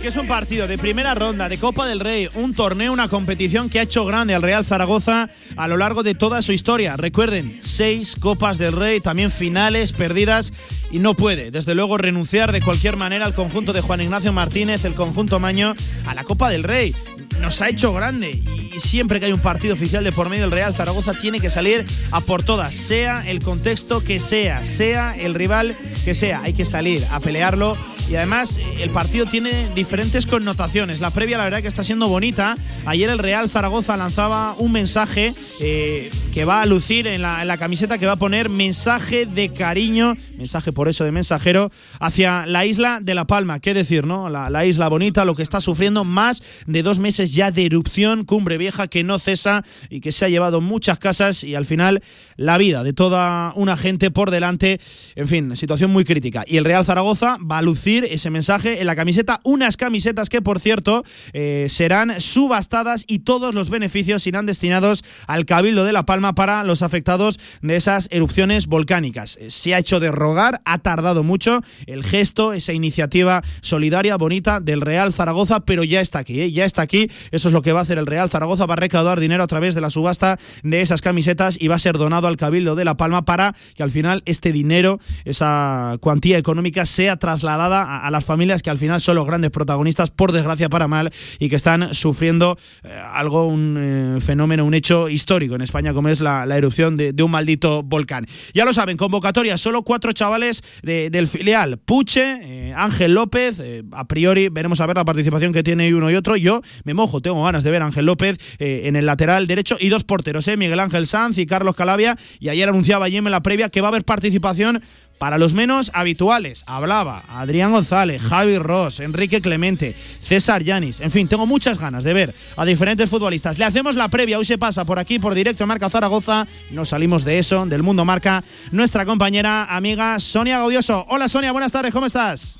Que 0.00 0.08
es 0.08 0.16
un 0.16 0.26
partido 0.26 0.66
de 0.66 0.78
primera 0.78 1.14
ronda 1.14 1.48
de 1.48 1.58
Copa 1.58 1.86
del 1.86 2.00
Rey, 2.00 2.28
un 2.34 2.54
torneo, 2.54 2.92
una 2.92 3.08
competición 3.08 3.68
que 3.68 3.80
ha 3.80 3.82
hecho 3.82 4.06
grande 4.06 4.34
al 4.34 4.40
Real 4.42 4.64
Zaragoza 4.64 5.28
a 5.56 5.68
lo 5.68 5.76
largo 5.76 6.02
de 6.02 6.14
toda 6.14 6.40
su 6.40 6.52
historia. 6.52 6.96
Recuerden, 6.96 7.58
seis 7.62 8.16
Copas 8.16 8.56
del 8.56 8.72
Rey, 8.72 9.00
también 9.00 9.30
finales 9.30 9.92
perdidas 9.92 10.52
y 10.90 11.00
no 11.00 11.14
puede, 11.14 11.50
desde 11.50 11.74
luego, 11.74 11.98
renunciar 11.98 12.50
de 12.50 12.62
cualquier 12.62 12.96
manera 12.96 13.26
al 13.26 13.34
conjunto 13.34 13.74
de 13.74 13.82
Juan 13.82 14.00
Ignacio 14.00 14.32
Martínez, 14.32 14.84
el 14.84 14.94
conjunto 14.94 15.38
Maño, 15.38 15.74
a 16.06 16.14
la 16.14 16.24
Copa 16.24 16.48
del 16.48 16.64
Rey. 16.64 16.94
Nos 17.40 17.62
ha 17.62 17.68
hecho 17.68 17.92
grande 17.92 18.42
y 18.74 18.80
siempre 18.80 19.18
que 19.18 19.26
hay 19.26 19.32
un 19.32 19.40
partido 19.40 19.74
oficial 19.74 20.04
de 20.04 20.12
por 20.12 20.28
medio 20.28 20.44
del 20.44 20.52
Real 20.52 20.74
Zaragoza 20.74 21.14
tiene 21.14 21.40
que 21.40 21.50
salir 21.50 21.84
a 22.10 22.20
por 22.20 22.42
todas, 22.42 22.74
sea 22.74 23.28
el 23.28 23.42
contexto 23.42 24.04
que 24.04 24.20
sea, 24.20 24.64
sea 24.64 25.16
el 25.16 25.34
rival 25.34 25.74
que 26.04 26.14
sea, 26.14 26.42
hay 26.42 26.52
que 26.52 26.64
salir 26.64 27.04
a 27.10 27.20
pelearlo 27.20 27.76
y 28.10 28.16
además 28.16 28.58
el 28.80 28.90
partido 28.90 29.24
tiene 29.24 29.68
diferentes 29.74 30.26
connotaciones. 30.26 31.00
La 31.00 31.10
previa 31.10 31.38
la 31.38 31.44
verdad 31.44 31.62
que 31.62 31.68
está 31.68 31.84
siendo 31.84 32.08
bonita. 32.08 32.56
Ayer 32.84 33.08
el 33.08 33.18
Real 33.18 33.48
Zaragoza 33.48 33.96
lanzaba 33.96 34.54
un 34.58 34.72
mensaje 34.72 35.32
eh, 35.60 36.10
que 36.32 36.44
va 36.44 36.62
a 36.62 36.66
lucir 36.66 37.08
en 37.08 37.22
la, 37.22 37.56
camiseta 37.58 37.98
que 37.98 38.06
va 38.06 38.12
a 38.12 38.16
poner 38.16 38.48
mensaje 38.48 39.26
de 39.26 39.48
cariño, 39.48 40.16
mensaje 40.38 40.72
por 40.72 40.88
eso 40.88 41.04
de 41.04 41.10
mensajero, 41.10 41.70
hacia 41.98 42.46
la 42.46 42.64
isla 42.64 43.00
de 43.02 43.14
La 43.14 43.26
Palma. 43.26 43.58
¿Qué 43.58 43.74
decir, 43.74 44.06
no? 44.06 44.30
La, 44.30 44.48
la 44.48 44.64
isla 44.64 44.88
bonita, 44.88 45.24
lo 45.24 45.34
que 45.34 45.42
está 45.42 45.60
sufriendo 45.60 46.04
más 46.04 46.62
de 46.66 46.82
dos 46.82 47.00
meses 47.00 47.34
ya 47.34 47.50
de 47.50 47.66
erupción, 47.66 48.24
cumbre 48.24 48.58
vieja 48.58 48.86
que 48.86 49.02
no 49.02 49.18
cesa 49.18 49.64
y 49.88 50.00
que 50.00 50.12
se 50.12 50.24
ha 50.24 50.28
llevado 50.28 50.60
muchas 50.60 50.98
casas 50.98 51.42
y 51.42 51.56
al 51.56 51.66
final 51.66 52.00
la 52.36 52.58
vida 52.58 52.84
de 52.84 52.92
toda 52.92 53.52
una 53.56 53.76
gente 53.76 54.10
por 54.10 54.30
delante. 54.30 54.80
En 55.16 55.26
fin, 55.26 55.56
situación 55.56 55.90
muy 55.90 56.04
crítica. 56.04 56.44
Y 56.46 56.58
el 56.58 56.64
Real 56.64 56.84
Zaragoza 56.84 57.38
va 57.38 57.58
a 57.58 57.62
lucir 57.62 58.04
ese 58.04 58.30
mensaje 58.30 58.80
en 58.80 58.86
la 58.86 58.94
camiseta, 58.94 59.40
unas 59.42 59.76
camisetas 59.76 60.28
que 60.28 60.42
por 60.42 60.60
cierto 60.60 61.02
eh, 61.32 61.66
serán 61.68 62.20
subastadas 62.20 63.04
y 63.08 63.20
todos 63.20 63.54
los 63.54 63.68
beneficios 63.68 64.26
irán 64.28 64.46
destinados 64.46 65.02
al 65.26 65.44
Cabildo 65.44 65.84
de 65.84 65.92
La 65.92 66.06
Palma 66.06 66.19
para 66.20 66.64
los 66.64 66.82
afectados 66.82 67.38
de 67.62 67.76
esas 67.76 68.08
erupciones 68.10 68.66
volcánicas. 68.66 69.38
Eh, 69.40 69.50
se 69.50 69.74
ha 69.74 69.78
hecho 69.78 70.00
de 70.00 70.12
rogar, 70.12 70.60
ha 70.64 70.78
tardado 70.78 71.22
mucho 71.22 71.60
el 71.86 72.04
gesto, 72.04 72.52
esa 72.52 72.72
iniciativa 72.72 73.42
solidaria, 73.62 74.16
bonita 74.16 74.60
del 74.60 74.80
Real 74.80 75.12
Zaragoza, 75.12 75.60
pero 75.60 75.84
ya 75.84 76.00
está 76.00 76.20
aquí, 76.20 76.40
¿eh? 76.40 76.52
ya 76.52 76.64
está 76.64 76.82
aquí. 76.82 77.08
Eso 77.30 77.48
es 77.48 77.54
lo 77.54 77.62
que 77.62 77.72
va 77.72 77.80
a 77.80 77.82
hacer 77.82 77.98
el 77.98 78.06
Real 78.06 78.28
Zaragoza, 78.28 78.66
va 78.66 78.74
a 78.74 78.76
recaudar 78.76 79.20
dinero 79.20 79.42
a 79.42 79.46
través 79.46 79.74
de 79.74 79.80
la 79.80 79.90
subasta 79.90 80.38
de 80.62 80.80
esas 80.80 81.00
camisetas 81.00 81.56
y 81.60 81.68
va 81.68 81.76
a 81.76 81.78
ser 81.78 81.98
donado 81.98 82.28
al 82.28 82.36
Cabildo 82.36 82.74
de 82.74 82.84
La 82.84 82.96
Palma 82.96 83.24
para 83.24 83.54
que 83.74 83.82
al 83.82 83.90
final 83.90 84.22
este 84.26 84.52
dinero, 84.52 85.00
esa 85.24 85.96
cuantía 86.00 86.38
económica 86.38 86.86
sea 86.86 87.16
trasladada 87.16 88.04
a, 88.06 88.10
las 88.10 88.24
familias 88.24 88.62
que 88.62 88.70
al 88.70 88.78
final 88.78 89.00
son 89.00 89.16
los 89.16 89.26
grandes 89.26 89.50
protagonistas, 89.50 90.10
por 90.10 90.32
desgracia 90.32 90.68
para 90.68 90.88
mal, 90.88 91.10
y 91.38 91.48
que 91.48 91.56
están 91.56 91.94
sufriendo 91.94 92.56
eh, 92.82 93.02
algo, 93.12 93.46
un 93.46 93.76
eh, 93.78 94.20
fenómeno, 94.20 94.64
un 94.64 94.74
hecho 94.74 95.08
histórico 95.08 95.54
en 95.54 95.62
España, 95.62 95.94
como 95.94 96.08
es 96.10 96.20
la, 96.20 96.44
erupción 96.56 96.96
de, 96.96 97.14
un 97.22 97.30
maldito 97.30 97.82
volcán. 97.82 98.26
Ya 98.54 98.64
lo 98.64 98.72
saben, 98.72 98.96
convocatoria, 98.96 99.58
solo 99.58 99.82
cuatro 99.82 100.12
chavales 100.12 100.62
del 100.82 101.28
filial. 101.28 101.78
Puche, 101.78 102.72
Ángel 102.74 103.14
López, 103.14 103.62
a 103.92 104.06
priori 104.06 104.48
veremos 104.48 104.80
a 104.80 104.86
ver 104.86 104.96
la 104.96 105.04
participación 105.04 105.52
que 105.52 105.62
tiene 105.62 105.92
uno 105.94 106.10
y 106.10 106.14
otro. 106.14 106.36
Yo 106.36 106.60
me 106.84 106.94
mojo, 106.94 107.20
tengo 107.20 107.44
ganas 107.44 107.64
de 107.64 107.70
ver 107.70 107.82
a 107.82 107.86
Ángel 107.86 108.06
López 108.06 108.56
en 108.58 108.96
el 108.96 109.06
lateral 109.06 109.46
derecho 109.46 109.76
y 109.78 109.88
dos 109.88 110.04
porteros, 110.04 110.48
Miguel 110.56 110.80
Ángel 110.80 111.06
Sanz 111.06 111.38
y 111.38 111.46
Carlos 111.46 111.76
Calavia. 111.76 112.16
Y 112.38 112.48
ayer 112.48 112.68
anunciaba 112.68 113.08
Jim 113.08 113.26
en 113.26 113.32
la 113.32 113.42
previa 113.42 113.68
que 113.68 113.80
va 113.80 113.88
a 113.88 113.90
haber 113.90 114.04
participación 114.04 114.80
para 115.20 115.36
los 115.36 115.52
menos 115.52 115.90
habituales. 115.92 116.64
Hablaba 116.66 117.22
Adrián 117.28 117.72
González, 117.72 118.22
Javi 118.22 118.56
Ross, 118.56 119.00
Enrique 119.00 119.42
Clemente, 119.42 119.92
César 119.92 120.64
Yanis. 120.64 121.00
En 121.00 121.10
fin, 121.10 121.28
tengo 121.28 121.44
muchas 121.44 121.78
ganas 121.78 122.04
de 122.04 122.14
ver 122.14 122.34
a 122.56 122.64
diferentes 122.64 123.10
futbolistas. 123.10 123.58
Le 123.58 123.66
hacemos 123.66 123.96
la 123.96 124.08
previa, 124.08 124.38
hoy 124.38 124.46
se 124.46 124.56
pasa 124.56 124.86
por 124.86 124.98
aquí, 124.98 125.18
por 125.18 125.34
directo 125.34 125.66
Marca 125.66 125.90
Zaragoza. 126.00 126.46
Nos 126.70 126.88
salimos 126.88 127.26
de 127.26 127.38
eso, 127.38 127.66
del 127.66 127.82
mundo 127.82 128.06
marca, 128.06 128.42
nuestra 128.72 129.04
compañera, 129.04 129.64
amiga 129.64 130.18
Sonia 130.18 130.58
Gaudioso. 130.58 131.04
Hola 131.10 131.28
Sonia, 131.28 131.52
buenas 131.52 131.72
tardes, 131.72 131.92
¿cómo 131.92 132.06
estás? 132.06 132.58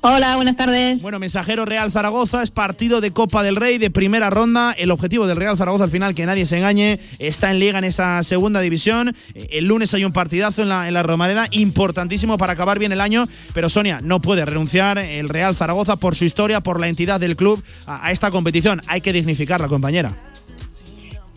Hola, 0.00 0.34
buenas 0.34 0.56
tardes. 0.56 1.00
Bueno, 1.00 1.20
mensajero 1.20 1.64
Real 1.64 1.92
Zaragoza, 1.92 2.42
es 2.42 2.50
partido 2.50 3.00
de 3.00 3.12
Copa 3.12 3.44
del 3.44 3.54
Rey 3.54 3.78
de 3.78 3.88
primera 3.88 4.30
ronda. 4.30 4.72
El 4.76 4.90
objetivo 4.90 5.28
del 5.28 5.36
Real 5.36 5.56
Zaragoza 5.56 5.84
al 5.84 5.90
final, 5.90 6.16
que 6.16 6.26
nadie 6.26 6.44
se 6.44 6.58
engañe, 6.58 6.98
está 7.20 7.52
en 7.52 7.60
liga 7.60 7.78
en 7.78 7.84
esa 7.84 8.20
segunda 8.24 8.58
división. 8.58 9.14
Eh, 9.36 9.46
el 9.52 9.66
lunes 9.66 9.94
hay 9.94 10.04
un 10.04 10.12
partidazo 10.12 10.62
en 10.62 10.70
la, 10.70 10.88
en 10.88 10.94
la 10.94 11.04
Romareda, 11.04 11.46
importantísimo 11.52 12.36
para 12.36 12.54
acabar 12.54 12.80
bien 12.80 12.90
el 12.90 13.00
año. 13.00 13.28
Pero 13.54 13.68
Sonia, 13.68 14.00
no 14.02 14.18
puede 14.18 14.44
renunciar 14.44 14.98
el 14.98 15.28
Real 15.28 15.54
Zaragoza 15.54 15.94
por 15.94 16.16
su 16.16 16.24
historia, 16.24 16.60
por 16.60 16.80
la 16.80 16.88
entidad 16.88 17.20
del 17.20 17.36
club 17.36 17.62
a, 17.86 18.04
a 18.04 18.10
esta 18.10 18.32
competición. 18.32 18.82
Hay 18.88 19.02
que 19.02 19.12
dignificarla, 19.12 19.68
compañera. 19.68 20.16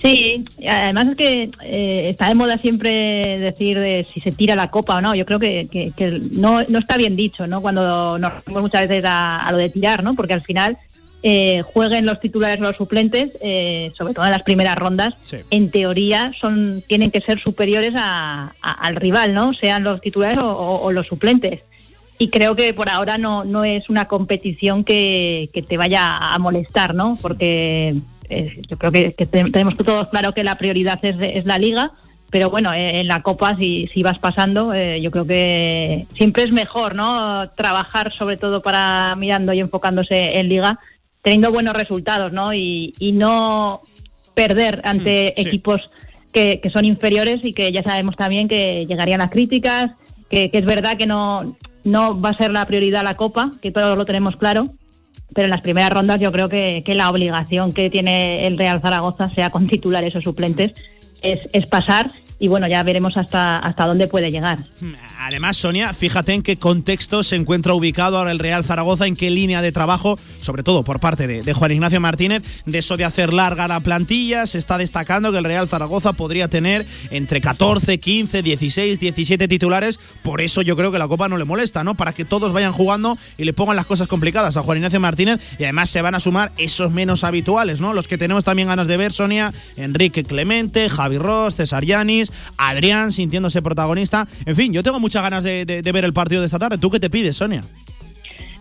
Sí, 0.05 0.45
además 0.67 1.07
es 1.09 1.17
que 1.17 1.49
eh, 1.63 2.09
está 2.09 2.27
de 2.27 2.35
moda 2.35 2.57
siempre 2.57 3.39
decir 3.39 3.79
de 3.79 4.05
si 4.11 4.21
se 4.21 4.31
tira 4.31 4.55
la 4.55 4.69
copa 4.69 4.97
o 4.97 5.01
no. 5.01 5.15
Yo 5.15 5.25
creo 5.25 5.39
que, 5.39 5.67
no, 6.31 6.61
no, 6.67 6.79
está 6.79 6.95
bien 6.95 7.15
dicho, 7.15 7.47
¿no? 7.47 7.61
Cuando 7.61 8.19
nos 8.19 8.33
referimos 8.33 8.63
muchas 8.63 8.87
veces 8.87 9.03
a, 9.07 9.47
lo 9.51 9.57
de 9.57 9.69
tirar, 9.69 10.03
¿no? 10.03 10.13
Porque 10.13 10.33
al 10.33 10.41
final 10.41 10.77
eh, 11.23 11.63
jueguen 11.63 12.05
los 12.05 12.19
titulares 12.19 12.59
o 12.59 12.65
los 12.65 12.75
suplentes, 12.75 13.31
eh, 13.41 13.91
sobre 13.97 14.13
todo 14.13 14.25
en 14.25 14.31
las 14.31 14.43
primeras 14.43 14.75
rondas, 14.75 15.15
en 15.49 15.71
teoría 15.71 16.31
son 16.39 16.83
tienen 16.87 17.09
que 17.09 17.21
ser 17.21 17.39
superiores 17.39 17.93
al 17.95 18.95
rival, 18.97 19.33
¿no? 19.33 19.53
Sean 19.55 19.83
los 19.83 20.01
titulares 20.01 20.37
o, 20.39 20.91
los 20.91 21.07
suplentes. 21.07 21.63
Y 22.17 22.29
creo 22.29 22.55
que 22.55 22.73
por 22.73 22.89
ahora 22.89 23.17
no, 23.17 23.43
no 23.43 23.65
es 23.65 23.89
una 23.89 24.05
competición 24.05 24.83
que, 24.85 25.49
que 25.51 25.63
te 25.63 25.77
vaya 25.77 26.15
a 26.15 26.37
molestar, 26.37 26.93
¿no? 26.93 27.17
Porque 27.21 27.95
eh, 28.29 28.61
yo 28.69 28.77
creo 28.77 28.91
que, 28.91 29.11
tenemos 29.25 29.77
todos 29.77 30.09
claro 30.09 30.33
que 30.33 30.43
la 30.43 30.55
prioridad 30.55 30.99
es, 31.03 31.45
la 31.45 31.57
liga, 31.57 31.91
pero 32.29 32.49
bueno, 32.49 32.73
eh, 32.73 33.01
en 33.01 33.07
la 33.07 33.21
Copa 33.21 33.55
si, 33.55 33.89
si 33.93 34.03
vas 34.03 34.19
pasando, 34.19 34.73
eh, 34.73 35.01
yo 35.01 35.11
creo 35.11 35.25
que 35.25 36.05
siempre 36.13 36.43
es 36.43 36.51
mejor, 36.51 36.95
¿no? 36.95 37.49
Trabajar 37.51 38.13
sobre 38.13 38.37
todo 38.37 38.61
para 38.61 39.15
mirando 39.15 39.53
y 39.53 39.59
enfocándose 39.59 40.37
en 40.39 40.49
liga, 40.49 40.79
teniendo 41.21 41.51
buenos 41.51 41.75
resultados, 41.75 42.31
¿no? 42.31 42.53
Y, 42.53 42.93
no 43.13 43.81
perder 44.33 44.81
ante 44.83 45.33
mm, 45.37 45.39
equipos 45.39 45.89
que, 46.33 46.61
son 46.73 46.83
inferiores 46.83 47.43
y 47.43 47.53
que 47.53 47.71
ya 47.71 47.83
sabemos 47.83 48.15
también 48.17 48.49
que 48.49 48.85
llegarían 48.85 49.19
las 49.19 49.31
críticas, 49.31 49.91
que, 50.29 50.49
que 50.49 50.57
es 50.57 50.65
verdad 50.65 50.97
que 50.97 51.07
no, 51.07 51.55
no 51.85 52.19
va 52.19 52.29
a 52.29 52.37
ser 52.37 52.51
la 52.51 52.65
prioridad 52.65 53.03
la 53.03 53.13
Copa, 53.13 53.51
que 53.61 53.71
todos 53.71 53.97
lo 53.97 54.05
tenemos 54.05 54.35
claro, 54.35 54.65
pero 55.33 55.45
en 55.45 55.51
las 55.51 55.61
primeras 55.61 55.91
rondas 55.91 56.19
yo 56.19 56.31
creo 56.31 56.49
que, 56.49 56.83
la 56.87 57.09
obligación 57.09 57.73
que 57.73 57.89
tiene 57.89 58.47
el 58.47 58.57
Real 58.57 58.81
Zaragoza, 58.81 59.29
sea 59.33 59.49
con 59.49 59.67
titulares 59.67 60.15
o 60.15 60.21
suplentes, 60.21 60.73
es, 61.21 61.49
es 61.53 61.65
pasar 61.67 62.11
y 62.45 62.47
bueno, 62.47 62.67
ya 62.67 62.83
veremos 62.83 63.17
hasta, 63.17 63.57
hasta 63.57 63.87
dónde 63.87 64.07
puede 64.07 64.29
llegar. 64.29 64.59
Además, 65.19 65.57
Sonia, 65.57 65.91
fíjate 65.95 66.33
en 66.33 66.43
qué 66.43 66.57
contexto 66.57 67.23
se 67.23 67.35
encuentra 67.35 67.73
ubicado 67.73 68.19
ahora 68.19 68.31
el 68.31 68.37
Real 68.37 68.63
Zaragoza, 68.63 69.07
en 69.07 69.15
qué 69.15 69.31
línea 69.31 69.63
de 69.63 69.71
trabajo, 69.71 70.19
sobre 70.41 70.61
todo 70.61 70.83
por 70.83 70.99
parte 70.99 71.25
de, 71.25 71.53
Juan 71.53 71.71
Ignacio 71.71 71.99
Martínez, 71.99 72.63
de 72.67 72.77
eso 72.77 72.97
de 72.97 73.03
hacer 73.03 73.33
larga 73.33 73.67
la 73.67 73.79
plantilla, 73.79 74.45
se 74.45 74.59
está 74.59 74.77
destacando 74.77 75.31
que 75.31 75.39
el 75.39 75.43
Real 75.43 75.67
Zaragoza 75.67 76.13
podría 76.13 76.47
tener 76.47 76.85
entre 77.09 77.41
14, 77.41 77.97
15, 77.97 78.43
16, 78.43 78.99
17 78.99 79.47
titulares, 79.47 79.99
por 80.21 80.41
eso 80.41 80.61
yo 80.61 80.75
creo 80.75 80.91
que 80.91 80.99
la 80.99 81.07
Copa 81.07 81.27
no 81.27 81.37
le 81.37 81.45
molesta, 81.45 81.83
¿no? 81.83 81.95
Para 81.95 82.13
que 82.13 82.25
todos 82.25 82.53
vayan 82.53 82.73
jugando 82.73 83.17
y 83.39 83.45
le 83.45 83.53
pongan 83.53 83.75
las 83.75 83.87
cosas 83.87 84.07
complicadas 84.07 84.55
a 84.55 84.61
Juan 84.61 84.77
Ignacio 84.77 84.99
Martínez 84.99 85.41
y 85.57 85.63
además 85.63 85.89
se 85.89 86.03
van 86.03 86.13
a 86.13 86.19
sumar 86.19 86.51
esos 86.57 86.91
menos 86.91 87.23
habituales, 87.23 87.81
¿no? 87.81 87.93
Los 87.93 88.07
que 88.07 88.19
tenemos 88.19 88.43
también 88.43 88.67
ganas 88.67 88.87
de 88.87 88.97
ver, 88.97 89.11
Sonia, 89.11 89.51
Enrique 89.77 90.23
Clemente, 90.23 90.87
Javi 90.89 91.17
Ross, 91.17 91.55
César 91.55 91.83
Yanis, 91.83 92.31
Adrián 92.57 93.11
sintiéndose 93.11 93.61
protagonista. 93.61 94.27
En 94.45 94.55
fin, 94.55 94.73
yo 94.73 94.83
tengo 94.83 94.99
muchas 94.99 95.23
ganas 95.23 95.43
de, 95.43 95.65
ver 95.65 96.05
el 96.05 96.13
partido 96.13 96.41
de 96.41 96.47
esta 96.47 96.59
tarde. 96.59 96.77
¿Tú 96.77 96.89
qué 96.89 96.99
te 96.99 97.09
pides, 97.09 97.37
Sonia? 97.37 97.63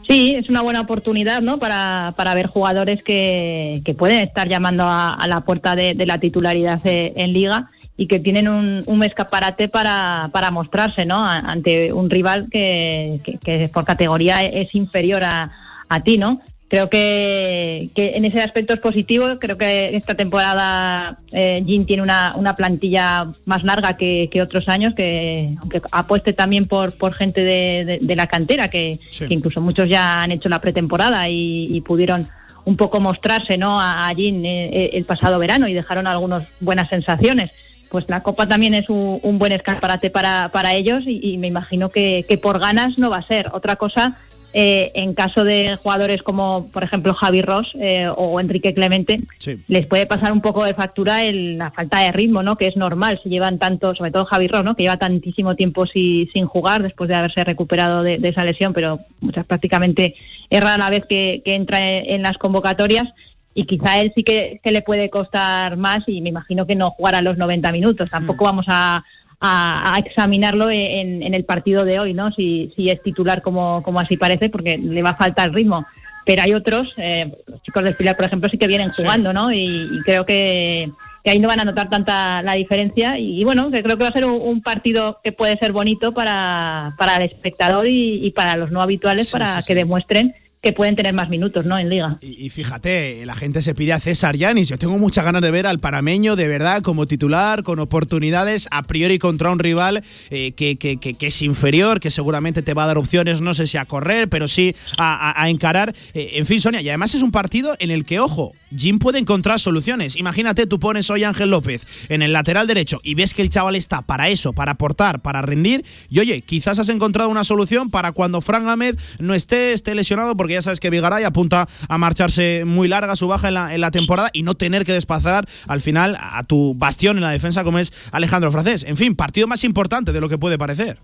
Sí, 0.07 0.35
es 0.37 0.51
una 0.51 0.61
buena 0.61 0.83
oportunidad 0.83 1.41
¿no? 1.41 1.59
para, 1.59 2.13
para 2.17 2.35
ver 2.35 2.47
jugadores 2.47 3.03
que, 3.03 3.83
pueden 3.97 4.23
estar 4.23 4.49
llamando 4.49 4.85
a, 4.87 5.19
la 5.27 5.41
puerta 5.41 5.75
de, 5.75 5.95
la 6.07 6.19
titularidad 6.19 6.81
en 6.85 7.33
liga 7.33 7.71
y 7.97 8.07
que 8.07 8.19
tienen 8.19 8.49
un, 8.49 9.05
escaparate 9.05 9.69
para, 9.69 10.29
para 10.33 10.51
mostrarse 10.51 11.07
¿no? 11.07 11.25
ante 11.25 11.93
un 11.93 12.11
rival 12.11 12.49
que, 12.51 13.21
que, 13.43 13.69
por 13.73 13.85
categoría 13.85 14.43
es 14.43 14.75
inferior 14.75 15.25
a, 15.25 15.51
a 15.89 16.03
ti. 16.03 16.19
¿no? 16.19 16.41
Creo 16.69 16.89
que, 16.89 17.91
en 17.95 18.25
ese 18.25 18.41
aspecto 18.41 18.75
es 18.75 18.81
positivo. 18.81 19.27
Creo 19.39 19.57
que 19.57 19.97
esta 19.97 20.15
temporada 20.15 21.19
eh, 21.33 21.63
tiene 21.87 22.03
una, 22.03 22.33
una, 22.37 22.55
plantilla 22.55 23.27
más 23.47 23.63
larga 23.65 23.95
que, 23.97 24.29
otros 24.43 24.69
años, 24.69 24.95
que 24.95 25.55
aunque 25.61 25.81
apueste 25.93 26.33
también 26.33 26.67
por, 26.67 26.97
por 26.97 27.15
gente 27.15 27.45
de, 27.45 28.15
la 28.15 28.27
cantera, 28.27 28.69
que, 28.69 28.99
incluso 29.29 29.61
muchos 29.61 29.89
ya 29.89 30.23
han 30.23 30.33
hecho 30.33 30.49
la 30.49 30.61
pretemporada 30.61 31.29
y, 31.29 31.81
pudieron 31.85 32.27
un 32.65 32.77
poco 32.77 32.99
mostrarse 32.99 33.59
¿no? 33.59 33.79
a, 33.79 34.11
Jin 34.17 34.45
eh, 34.47 34.69
eh, 34.73 34.91
el 34.95 35.05
pasado 35.05 35.39
verano 35.39 35.69
y 35.69 35.75
dejaron 35.75 36.07
algunas 36.07 36.45
buenas 36.61 36.89
sensaciones. 36.89 37.51
Pues 37.91 38.09
la 38.09 38.23
Copa 38.23 38.49
también 38.49 38.75
es 38.75 38.89
un, 38.89 39.39
buen 39.39 39.53
escaparate 39.53 40.11
para, 40.11 40.49
para 40.49 40.73
ellos 40.75 41.05
y, 41.07 41.37
me 41.39 41.47
imagino 41.47 41.91
que, 41.91 42.25
que 42.29 42.39
por 42.39 42.59
ganas 42.59 42.99
no 42.99 43.11
va 43.11 43.19
a 43.19 43.23
ser. 43.23 43.51
Otra 43.53 43.77
cosa 43.77 44.17
eh, 44.57 44.93
en 44.95 45.15
caso 45.15 45.43
de 45.43 45.75
jugadores 45.83 46.23
como, 46.23 46.69
por 46.71 46.85
ejemplo, 46.85 47.13
Javi 47.13 47.43
Ross 47.43 47.73
eh, 47.75 48.09
o 48.17 48.39
Enrique 48.39 48.73
Clemente, 48.73 49.21
les 49.67 49.87
puede 49.87 50.07
pasar 50.07 50.31
un 50.31 50.41
poco 50.41 50.65
de 50.65 50.75
factura 50.75 51.23
el, 51.23 51.59
la 51.59 51.73
falta 51.73 51.99
de 51.99 52.13
ritmo, 52.13 52.45
¿no? 52.45 52.55
Que 52.55 52.69
es 52.69 52.77
normal, 52.77 53.19
si 53.21 53.31
llevan 53.31 53.59
tanto, 53.59 53.97
sobre 53.97 54.13
todo 54.13 54.27
Javi 54.27 54.47
Ross, 54.47 54.63
¿no? 54.63 54.77
Que 54.77 54.85
lleva 54.85 54.97
tantísimo 54.97 55.57
tiempo 55.57 55.87
sin 55.87 56.47
jugar 56.47 56.85
después 56.85 57.09
de 57.09 57.17
haberse 57.17 57.43
recuperado 57.43 58.05
de, 58.05 58.21
esa 58.23 58.45
lesión, 58.45 58.73
pero 58.73 59.01
muchas 59.21 59.45
prácticamente 59.45 60.15
es 60.49 60.61
rara 60.61 60.79
la 60.79 60.91
vez 60.91 61.05
que, 61.09 61.43
entra 61.47 61.79
en, 61.89 62.23
las 62.23 62.39
convocatorias 62.39 63.13
y 63.55 63.65
quizá 63.65 63.99
él 63.99 64.13
sí 64.15 64.23
que, 64.23 64.61
le 64.63 64.83
puede 64.83 65.11
costar 65.11 65.77
más 65.77 65.99
y 66.07 66.21
me 66.21 66.29
imagino 66.29 66.65
que 66.65 66.77
no 66.77 66.93
jugará 66.93 67.23
los 67.23 67.37
90 67.39 67.73
minutos. 67.73 68.09
Tampoco 68.09 68.45
mm. 68.45 68.47
vamos 68.47 68.67
a, 68.69 69.05
a, 69.45 69.99
examinarlo 70.05 70.71
en, 70.71 71.35
el 71.35 71.45
partido 71.45 71.85
de 71.85 71.99
hoy, 71.99 72.15
¿no? 72.15 72.31
Si, 72.31 72.73
si 72.75 72.89
es 72.89 73.03
titular 73.03 73.43
como, 73.43 73.83
como 73.83 74.01
así 74.01 74.17
parece, 74.17 74.49
porque 74.49 74.79
le 74.79 75.03
va 75.03 75.11
a 75.11 75.17
faltar 75.17 75.53
ritmo. 75.53 75.87
Pero 76.25 76.43
hay 76.43 76.55
otros, 76.55 76.95
eh, 76.97 77.31
los 77.47 77.63
chicos 77.63 77.85
del 77.85 77.95
Pilar, 77.95 78.17
por 78.17 78.25
ejemplo, 78.25 78.49
sí 78.49 78.57
que 78.57 78.67
vienen 78.67 78.89
jugando, 78.89 79.35
¿no? 79.35 79.53
Y, 79.53 80.01
creo 80.05 80.25
que, 80.25 80.91
ahí 81.27 81.39
no 81.39 81.49
van 81.49 81.61
a 81.61 81.65
notar 81.65 81.91
tanta 81.91 82.41
la 82.43 82.55
diferencia. 82.55 83.19
Y, 83.19 83.45
bueno, 83.45 83.71
que 83.71 83.83
creo 83.83 83.99
que 83.99 84.05
va 84.05 84.09
a 84.09 84.13
ser 84.13 84.25
un, 84.25 84.63
partido 84.63 85.21
que 85.23 85.33
puede 85.33 85.59
ser 85.59 85.73
bonito 85.73 86.13
para, 86.13 86.95
para 86.97 87.17
el 87.17 87.25
espectador 87.25 87.87
y, 87.87 88.31
para 88.31 88.57
los 88.57 88.71
no 88.71 88.81
habituales, 88.81 89.31
para 89.31 89.61
que 89.67 89.75
demuestren 89.75 90.35
que 90.65 90.73
pueden 90.73 90.97
tener 90.97 91.13
más 91.13 91.29
minutos, 91.29 91.67
¿no? 91.67 91.79
En 91.79 91.91
liga. 91.91 92.19
Y, 92.23 92.49
fíjate, 92.49 93.25
la 93.27 93.35
gente 93.35 93.61
se 93.61 93.75
pide 93.75 93.93
a 93.93 94.01
César 94.01 94.37
Yanis. 94.37 94.69
Yo 94.69 94.79
tengo 94.79 94.99
muchas 94.99 95.25
ganas 95.25 95.43
de 95.43 95.51
ver 95.51 95.67
al 95.67 95.79
panameño 95.79 96.37
de 96.37 96.49
verdad 96.49 96.83
como 96.83 97.07
titular, 97.07 97.63
con 97.63 97.79
oportunidades 97.79 98.67
a 98.71 98.83
priori 98.83 99.19
contra 99.19 99.51
un 99.51 99.59
rival 99.59 100.03
eh, 100.31 100.53
que, 100.53 100.77
que, 100.77 101.17
es 101.21 101.43
inferior, 101.43 102.01
que 102.01 102.11
seguramente 102.11 102.63
te 102.63 102.73
va 102.73 102.85
a 102.85 102.87
dar 102.87 102.99
opciones, 102.99 103.43
no 103.43 103.53
sé 103.53 103.67
si 103.67 103.77
a 103.77 103.85
correr, 103.85 104.29
pero 104.29 104.49
sí 104.49 104.75
a, 104.97 105.49
encarar. 105.49 105.95
Eh, 106.15 106.31
en 106.35 106.47
fin, 106.47 106.61
Sonia, 106.61 106.81
y 106.81 106.89
además 106.89 107.15
es 107.15 107.21
un 107.21 107.31
partido 107.31 107.77
en 107.79 107.91
el 107.91 108.05
que, 108.05 108.19
ojo, 108.19 108.53
Jim 108.75 108.99
puede 108.99 109.19
encontrar 109.19 109.61
soluciones. 109.61 110.17
Imagínate, 110.17 110.67
tú 110.67 110.81
pones 110.81 111.11
hoy 111.11 111.25
a 111.25 111.29
Ángel 111.29 111.51
López 111.51 112.07
en 112.09 112.23
el 112.23 112.33
lateral 112.33 112.67
derecho 112.67 113.01
y 113.05 113.15
ves 113.15 113.35
que 113.35 113.43
el 113.43 113.51
chaval 113.51 113.77
está 113.77 114.01
para 114.03 114.31
eso, 114.31 114.55
para 114.55 114.73
aportar, 114.73 115.21
para 115.21 115.43
rendir. 115.43 115.85
Y 116.09 116.21
oye, 116.21 116.41
quizás 116.41 116.79
has 116.79 116.89
encontrado 116.89 117.29
una 117.29 117.45
solución 117.45 117.91
para 117.91 118.13
cuando 118.13 118.41
Frank 118.41 118.67
Ahmed 118.67 118.99
no 119.19 119.35
esté, 119.35 119.73
esté 119.73 119.95
lesionado, 119.95 120.37
porque 120.37 120.54
ya 120.55 120.63
sabes 120.63 120.81
que 120.81 120.91
Vigaray 120.91 121.25
apunta 121.25 121.67
a 121.89 121.99
marcharse 121.99 122.65
muy 122.65 122.89
larga 122.89 123.17
su 123.17 123.29
baja 123.29 123.49
en 123.49 123.55
la, 123.55 123.75
en 123.75 123.81
la 123.81 123.91
temporada 123.91 124.31
y 124.33 124.43
no 124.43 124.55
tener 124.55 124.85
que 124.85 124.93
desplazar 124.93 125.45
al 125.69 125.81
final 125.81 126.17
a 126.19 126.43
tu 126.45 126.75
bastión 126.75 127.17
en 127.17 127.23
la 127.23 127.31
defensa 127.31 127.65
como 127.65 127.79
es 127.79 128.09
Alejandro 128.13 128.51
Francés. 128.51 128.85
En 128.89 128.97
fin, 128.97 129.15
partido 129.15 129.47
más 129.47 129.65
importante 129.65 130.13
de 130.13 130.21
lo 130.21 130.29
que 130.29 130.39
puede 130.39 130.59
parecer. 130.59 130.99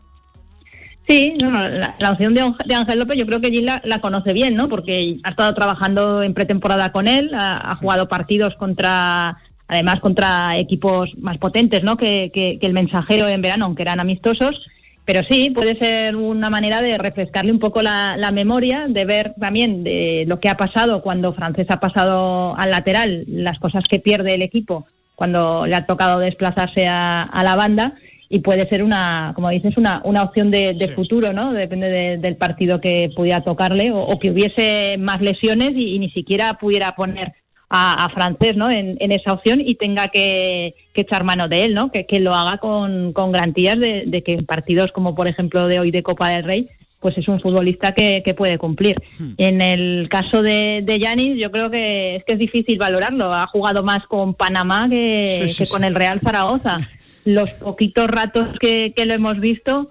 Sí, 1.11 1.35
la, 1.41 2.13
opción 2.13 2.35
de, 2.35 2.43
Ángel 2.73 2.99
López 3.01 3.19
yo 3.19 3.27
creo 3.27 3.41
que 3.41 3.51
Gil 3.51 3.67
la, 3.67 3.99
conoce 4.01 4.33
bien, 4.33 4.55
¿no? 4.55 4.69
Porque 4.69 5.17
ha 5.25 5.31
estado 5.31 5.53
trabajando 5.55 6.23
en 6.23 6.35
pretemporada 6.35 6.93
con 6.93 7.09
él, 7.09 7.33
ha, 7.37 7.75
jugado 7.75 8.07
partidos 8.07 8.55
contra, 8.55 9.37
además 9.67 9.97
contra 9.99 10.57
equipos 10.57 11.11
más 11.19 11.37
potentes, 11.39 11.83
¿no? 11.83 11.97
Que, 11.97 12.29
que, 12.33 12.59
el 12.61 12.73
mensajero 12.73 13.27
en 13.27 13.43
verano, 13.43 13.65
aunque 13.65 13.83
eran 13.83 13.99
amistosos. 13.99 14.69
Pero 15.13 15.27
sí, 15.29 15.51
puede 15.51 15.77
ser 15.77 16.15
una 16.15 16.51
manera 16.51 16.81
de 16.81 16.97
refrescarle 16.97 17.51
un 17.51 17.59
poco 17.59 17.83
la, 17.83 18.31
memoria, 18.33 18.87
de 18.89 19.05
ver 19.05 19.35
también 19.41 19.83
de 19.83 20.25
lo 20.29 20.39
que 20.39 20.49
ha 20.49 20.57
pasado 20.57 21.03
cuando 21.03 21.33
Francés 21.33 21.67
ha 21.71 21.81
pasado 21.81 22.57
al 22.57 22.71
lateral, 22.71 23.25
las 23.27 23.59
cosas 23.59 23.83
que 23.91 23.99
pierde 23.99 24.35
el 24.35 24.43
equipo 24.43 24.87
cuando 25.17 25.67
le 25.67 25.75
ha 25.75 25.85
tocado 25.85 26.21
desplazarse 26.21 26.87
a 26.87 27.43
la 27.43 27.57
banda 27.57 27.95
y 28.33 28.39
puede 28.39 28.69
ser 28.69 28.85
una, 28.85 29.33
como 29.35 29.51
dices, 29.51 29.77
una, 29.77 30.01
una 30.05 30.23
opción 30.23 30.53
de, 30.53 30.93
futuro, 30.95 31.33
¿no? 31.33 31.53
Depende 31.53 32.17
del 32.17 32.37
partido 32.37 32.81
que 32.81 33.11
pudiera 33.15 33.41
tocarle 33.41 33.91
o, 33.93 34.17
que 34.21 34.31
hubiese 34.31 34.97
más 34.99 35.21
lesiones 35.21 35.73
y, 35.75 35.99
ni 35.99 36.11
siquiera 36.11 36.55
pudiera 36.55 36.93
poner 36.93 37.33
a, 37.71 38.09
francés, 38.13 38.57
¿no? 38.57 38.71
En, 38.71 39.13
esa 39.13 39.33
opción 39.33 39.61
y 39.65 39.77
tenga 39.77 40.09
que, 40.09 40.75
echar 40.95 41.25
mano 41.25 41.49
de 41.49 41.65
él, 41.65 41.75
¿no? 41.75 41.91
Que, 41.91 42.05
que 42.05 42.21
lo 42.21 42.35
haga 42.35 42.59
con, 42.59 43.15
con 43.15 43.33
garantías 43.33 43.79
de, 43.79 44.23
que 44.23 44.35
en 44.35 44.45
partidos 44.45 44.93
como 44.93 45.15
por 45.15 45.29
ejemplo 45.29 45.67
de 45.67 45.81
hoy 45.81 45.91
de 45.91 46.03
Copa 46.03 46.29
del 46.29 46.45
Rey 46.45 46.69
pues 46.99 47.17
es 47.17 47.27
un 47.29 47.41
futbolista 47.41 47.93
que, 47.93 48.23
que 48.23 48.35
puede 48.35 48.59
cumplir. 48.59 49.01
Hmm. 49.19 49.33
En 49.39 49.63
el 49.63 50.11
caso 50.11 50.43
de 50.43 50.99
Yanis, 51.01 51.43
yo 51.43 51.51
creo 51.51 51.71
que 51.71 52.17
es 52.17 52.25
que 52.25 52.35
es 52.35 52.39
difícil 52.39 52.77
valorarlo. 52.77 53.33
Ha 53.33 53.47
jugado 53.47 53.83
más 53.83 54.05
con 54.07 54.35
Panamá 54.35 54.87
que, 54.91 55.51
que 55.57 55.67
con 55.67 55.83
el 55.83 55.95
Real 55.95 56.21
Zaragoza. 56.21 56.77
los 57.25 57.51
poquitos 57.51 58.09
ratos 58.09 58.59
que, 58.59 58.93
lo 59.07 59.15
hemos 59.15 59.41
visto, 59.41 59.91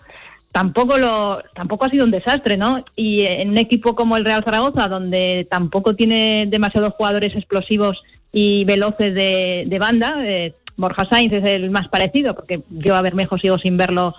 tampoco 0.52 0.98
lo 0.98 1.42
tampoco 1.54 1.86
ha 1.86 1.90
sido 1.90 2.06
un 2.06 2.12
desastre, 2.12 2.58
¿no? 2.58 2.78
Y 2.96 3.22
en 3.22 3.50
un 3.50 3.58
equipo 3.58 3.96
como 3.96 4.18
el 4.18 4.26
Real 4.26 4.44
Zaragoza, 4.44 4.88
donde 4.88 5.48
tampoco 5.50 5.96
tiene 5.96 6.46
demasiados 6.48 6.94
jugadores 6.94 7.36
explosivos 7.36 8.02
y 8.32 8.66
veloces 8.66 9.16
de, 9.16 9.78
banda, 9.80 10.16
eh, 10.24 10.54
Borja 10.78 11.06
Sainz 11.10 11.34
es 11.34 11.44
el 11.44 11.72
más 11.72 11.88
parecido, 11.90 12.36
porque 12.36 12.62
yo 12.70 12.96
a 12.96 13.02
Bermejo 13.02 13.38
sigo 13.38 13.58
sin 13.58 13.76
verlo 13.76 14.16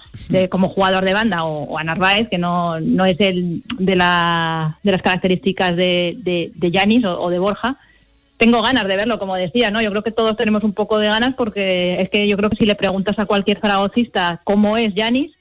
como 0.50 0.68
jugador 0.68 1.04
de 1.04 1.14
banda, 1.14 1.44
o, 1.44 1.78
a 1.78 1.84
Narváez, 1.84 2.28
que 2.28 2.38
no, 2.38 2.78
no 2.80 3.06
es 3.06 3.18
el 3.20 3.62
de, 3.78 3.96
la, 3.96 4.78
de 4.82 4.92
las 4.92 5.02
características 5.02 5.76
de, 5.76 6.16
de, 6.54 6.70
Yanis 6.70 7.04
o 7.04 7.30
de 7.30 7.38
Borja 7.38 7.78
tengo 8.40 8.62
ganas 8.62 8.84
de 8.84 8.96
verlo, 8.96 9.18
como 9.18 9.36
decía, 9.36 9.70
¿no? 9.70 9.82
Yo 9.82 9.90
creo 9.90 10.02
que 10.02 10.12
todos 10.12 10.34
tenemos 10.34 10.64
un 10.64 10.72
poco 10.72 10.98
de 10.98 11.08
ganas 11.08 11.34
porque 11.36 12.00
es 12.00 12.08
que 12.08 12.26
yo 12.26 12.38
creo 12.38 12.48
que 12.48 12.56
si 12.56 12.64
le 12.64 12.74
preguntas 12.74 13.18
a 13.18 13.26
cualquier 13.26 13.60
zaragocista 13.60 14.40
cómo 14.44 14.78
es 14.78 14.94
Yanis, 14.94 15.32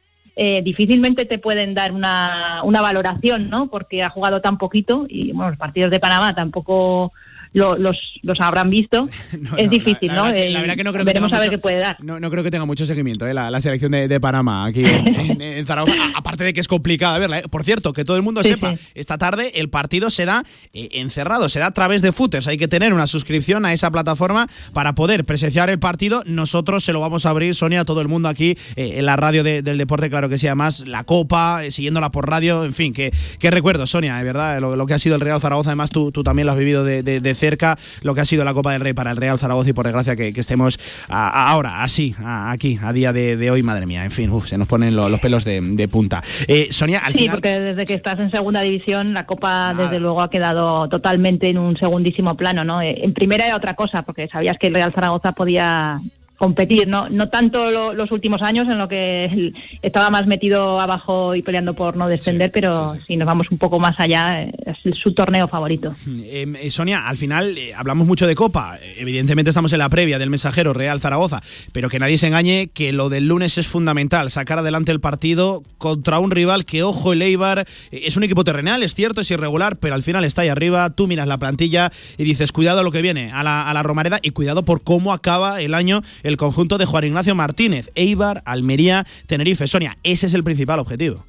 eh, 0.42 0.62
difícilmente 0.62 1.26
te 1.26 1.38
pueden 1.38 1.74
dar 1.74 1.92
una, 1.92 2.62
una 2.64 2.80
valoración, 2.80 3.50
¿no? 3.50 3.68
Porque 3.68 4.04
ha 4.04 4.10
jugado 4.10 4.40
tan 4.40 4.58
poquito 4.58 5.06
y, 5.10 5.34
bueno, 5.34 5.50
los 5.50 5.60
partidos 5.60 5.92
de 5.92 6.00
Panamá 6.00 6.34
tampoco 6.34 7.12
los, 7.54 7.98
los 8.22 8.40
habrán 8.42 8.70
visto. 8.70 9.08
es 9.58 9.70
difícil, 9.70 10.14
¿no? 10.14 10.26
la 10.26 10.62
verdad 10.62 10.76
que 10.76 10.84
no 10.84 10.94
creo 10.94 11.06
veremos 11.06 11.34
a 11.34 11.40
ver 11.40 11.50
qué 11.50 11.58
puede 11.58 11.78
dar. 11.78 11.98
No, 12.02 12.20
no, 12.20 12.30
creo 12.30 12.44
que 12.44 12.52
tenga 12.52 12.66
mucho 12.66 12.86
seguimiento 12.86 13.28
¿eh? 13.28 13.34
la, 13.34 13.62
selección 13.62 13.92
de, 13.92 14.20
Panamá 14.20 14.66
aquí 14.66 14.84
en, 14.86 15.66
Zaragoza. 15.68 16.12
aparte 16.14 16.44
de 16.44 16.54
que 16.54 16.60
es 16.60 16.68
complicada 16.68 17.18
verla. 17.18 17.40
¿eh? 17.40 17.44
Por 17.50 17.64
cierto, 17.64 17.94
que 17.94 18.04
todo 18.04 18.18
el 18.18 18.24
mundo 18.24 18.44
sepa, 18.44 18.74
esta 18.94 19.18
tarde 19.18 19.52
el 19.56 19.70
partido 19.70 20.10
se 20.10 20.26
da 20.26 20.44
eh, 20.74 20.90
encerrado, 20.94 21.50
se 21.50 21.60
da 21.60 21.68
a 21.68 21.72
través 21.72 22.02
de 22.02 22.12
Footers. 22.12 22.48
Hay 22.48 22.58
que 22.58 22.68
tener 22.68 22.94
una 22.94 23.08
suscripción 23.08 23.66
a 23.66 23.74
esa 23.74 23.92
plataforma 23.92 24.48
para 24.74 24.94
poder 24.94 25.26
presenciar 25.26 25.70
el 25.70 25.80
partido. 25.80 26.22
Nosotros 26.26 26.84
se 26.84 26.94
lo 26.94 27.00
vamos 27.00 27.26
a 27.26 27.30
abrir, 27.30 27.56
Sonia, 27.56 27.82
a 27.82 27.86
todo 27.86 28.02
el 28.02 28.08
mundo 28.08 28.30
aquí 28.30 28.58
en 28.76 29.06
la 29.06 29.16
radio 29.16 29.44
del 29.44 29.78
deporte, 29.78 30.10
claro 30.10 30.30
que 30.30 30.38
sí, 30.38 30.48
además 30.48 30.82
la 30.88 31.04
Copa, 31.04 31.62
siguiéndola 31.70 32.12
por 32.12 32.30
radio, 32.30 32.66
en 32.66 32.74
fin, 32.74 32.94
que, 32.94 33.12
recuerdo, 33.42 33.88
Sonia, 33.88 34.18
de 34.18 34.24
verdad, 34.24 34.60
lo, 34.60 34.86
que 34.86 34.94
ha 34.94 35.00
sido 35.00 35.16
el 35.16 35.22
Real 35.22 35.40
Zaragoza, 35.40 35.70
además 35.70 35.90
tú, 35.90 36.12
tú 36.12 36.24
también 36.24 36.46
lo 36.46 36.52
has 36.52 36.58
vivido 36.58 36.84
de, 36.84 37.04
de, 37.04 37.20
de 37.20 37.34
cerca 37.40 37.76
lo 38.04 38.14
que 38.14 38.22
ha 38.22 38.26
sido 38.26 38.44
la 38.44 38.54
Copa 38.54 38.74
del 38.74 38.82
Rey 38.82 38.94
para 38.94 39.12
el 39.12 39.18
Real 39.18 39.40
Zaragoza 39.40 39.70
y 39.70 39.74
por 39.74 39.86
desgracia 39.86 40.16
que, 40.16 40.30
estemos 40.40 40.78
ahora, 41.10 41.84
así, 41.84 42.16
aquí, 42.24 42.80
a 42.82 42.94
día 42.94 43.14
de, 43.14 43.52
hoy, 43.52 43.64
madre 43.64 43.86
mía, 43.86 44.06
en 44.06 44.12
fin, 44.12 44.32
se 44.46 44.58
nos 44.58 44.68
ponen 44.68 44.96
los 44.96 45.20
pelos 45.20 45.44
de, 45.46 45.88
punta. 45.92 46.22
Eh, 46.48 46.68
Sonia, 46.72 47.00
al 47.00 47.14
sí, 47.14 47.28
porque 47.30 47.60
desde 47.60 47.86
que 47.86 47.94
estás 47.94 48.20
en 48.20 48.32
segunda 48.32 48.62
división, 48.62 49.14
la 49.14 49.26
Copa 49.26 49.74
desde 49.74 50.00
luego 50.00 50.22
ha 50.22 50.30
quedado 50.30 50.88
totalmente 50.90 51.50
en 51.50 51.58
un 51.58 51.78
segundísimo 51.78 52.36
plano, 52.36 52.64
¿no? 52.64 52.82
Eh, 52.82 53.00
en 53.04 53.14
primera 53.14 53.46
era 53.46 53.56
otra 53.56 53.74
cosa, 53.74 54.04
porque 54.04 54.28
sabías 54.28 54.58
que 54.60 54.68
el 54.68 54.74
Real 54.74 54.94
Zaragoza 54.94 55.32
podía 55.32 56.02
competir, 56.40 56.88
no, 56.88 57.10
no 57.10 57.28
tanto 57.28 57.94
los 57.94 58.12
últimos 58.12 58.42
años 58.42 58.66
en 58.70 58.78
lo 58.78 58.88
que 58.88 59.54
estaba 59.82 60.10
más 60.10 60.26
metido 60.26 60.80
abajo 60.80 61.36
y 61.36 61.42
peleando 61.42 61.74
por 61.74 61.98
no 61.98 62.08
descender, 62.08 62.50
pero 62.52 62.96
si 63.06 63.18
nos 63.18 63.26
vamos 63.26 63.52
un 63.52 63.58
poco 63.58 63.78
más 63.78 64.00
allá, 64.00 64.44
es 64.44 64.78
su 64.98 65.14
torneo 65.14 65.48
favorito. 65.48 65.94
Em, 66.32 66.56
eh, 66.56 66.72
Sonia, 66.72 67.08
al 67.08 67.18
final 67.18 67.58
eh, 67.58 67.74
hablamos 67.74 68.08
mucho 68.08 68.28
de 68.28 68.36
Copa, 68.36 68.78
evidentemente 68.98 69.50
estamos 69.50 69.74
en 69.74 69.80
la 69.80 69.90
previa 69.90 70.20
del 70.20 70.30
mensajero 70.30 70.74
Real 70.74 71.00
Zaragoza, 71.00 71.42
pero 71.74 71.90
que 71.90 72.00
nadie 72.00 72.18
se 72.18 72.28
engañe 72.28 72.70
que 72.74 72.94
lo 72.94 73.10
del 73.10 73.28
lunes 73.28 73.58
es 73.58 73.68
fundamental, 73.68 74.30
sacar 74.32 74.60
adelante 74.60 74.92
el 74.92 75.02
partido 75.02 75.64
contra 75.78 76.20
un 76.20 76.32
rival 76.32 76.66
que, 76.66 76.84
ojo, 76.84 77.12
el 77.14 77.22
Eibar 77.22 77.60
eh, 77.60 77.66
es 77.92 78.16
un 78.16 78.24
equipo 78.24 78.46
terrenal, 78.46 78.82
es 78.84 78.94
cierto, 78.94 79.22
es 79.22 79.32
irregular, 79.32 79.78
pero 79.78 79.96
al 79.96 80.04
final 80.04 80.24
está 80.24 80.44
ahí 80.44 80.50
arriba, 80.50 80.90
tú 80.92 81.08
miras 81.08 81.28
la 81.28 81.38
plantilla 81.38 81.92
y 82.18 82.24
dices, 82.24 82.54
cuidado 82.54 82.80
a 82.80 82.84
lo 82.84 82.92
que 82.92 83.02
viene 83.02 83.32
a 83.34 83.44
la, 83.44 83.70
a 83.70 83.74
la 83.74 83.84
Romareda 83.84 84.20
y 84.22 84.30
cuidado 84.30 84.64
por 84.64 84.84
cómo 84.84 85.12
acaba 85.12 85.62
el 85.62 85.74
año 85.74 86.02
el 86.29 86.29
conjunto 86.38 86.78
de 86.78 86.86
Juan 86.86 87.06
Ignacio 87.06 87.36
Martínez, 87.36 87.92
Eibar, 87.96 88.42
Almería, 88.46 89.06
Tenerife. 89.28 89.68
Sonia, 89.68 89.98
ese 90.04 90.28
es 90.28 90.34
el 90.34 90.44
principal 90.44 90.80
objetivo. 90.80 91.24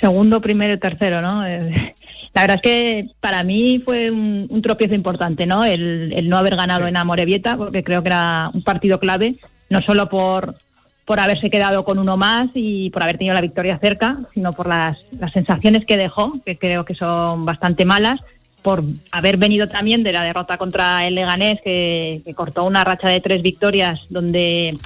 Segundo, 0.00 0.40
primero 0.40 0.74
y 0.74 0.78
tercero, 0.78 1.20
¿no? 1.20 1.46
Eh, 1.46 1.94
la 2.34 2.42
verdad 2.42 2.56
es 2.56 2.62
que 2.62 3.06
para 3.20 3.44
mí 3.44 3.80
fue 3.84 4.10
un, 4.10 4.60
tropiezo 4.62 4.94
importante, 4.94 5.46
¿no? 5.46 5.64
El, 5.64 6.28
no 6.28 6.36
haber 6.36 6.56
ganado 6.56 6.86
en 6.86 6.96
Amorebieta, 6.96 7.56
porque 7.56 7.84
creo 7.84 8.02
que 8.02 8.08
era 8.08 8.50
un 8.52 8.62
partido 8.62 8.98
clave, 8.98 9.36
no 9.70 9.80
solo 9.82 10.08
por, 10.08 10.56
por 11.04 11.20
haberse 11.20 11.48
quedado 11.48 11.84
con 11.84 11.98
uno 11.98 12.16
más 12.16 12.46
y 12.54 12.90
por 12.90 13.04
haber 13.04 13.18
tenido 13.18 13.34
la 13.34 13.40
victoria 13.40 13.78
cerca, 13.78 14.18
sino 14.32 14.52
por 14.52 14.68
las, 14.68 14.98
las 15.12 15.32
sensaciones 15.32 15.84
que 15.86 15.96
dejó, 15.96 16.34
que 16.44 16.58
creo 16.58 16.84
que 16.84 16.94
son 16.94 17.44
bastante 17.44 17.84
malas, 17.84 18.20
por 18.64 18.82
haber 19.12 19.36
venido 19.36 19.68
también 19.68 20.02
de 20.02 20.12
la 20.12 20.24
derrota 20.24 20.56
contra 20.56 21.06
el 21.06 21.16
Leganés, 21.16 21.60
que, 21.62 22.22
cortó 22.34 22.64
una 22.64 22.82
racha 22.82 23.10
de 23.10 23.20
tres 23.20 23.42
victorias 23.42 24.06
donde 24.08 24.78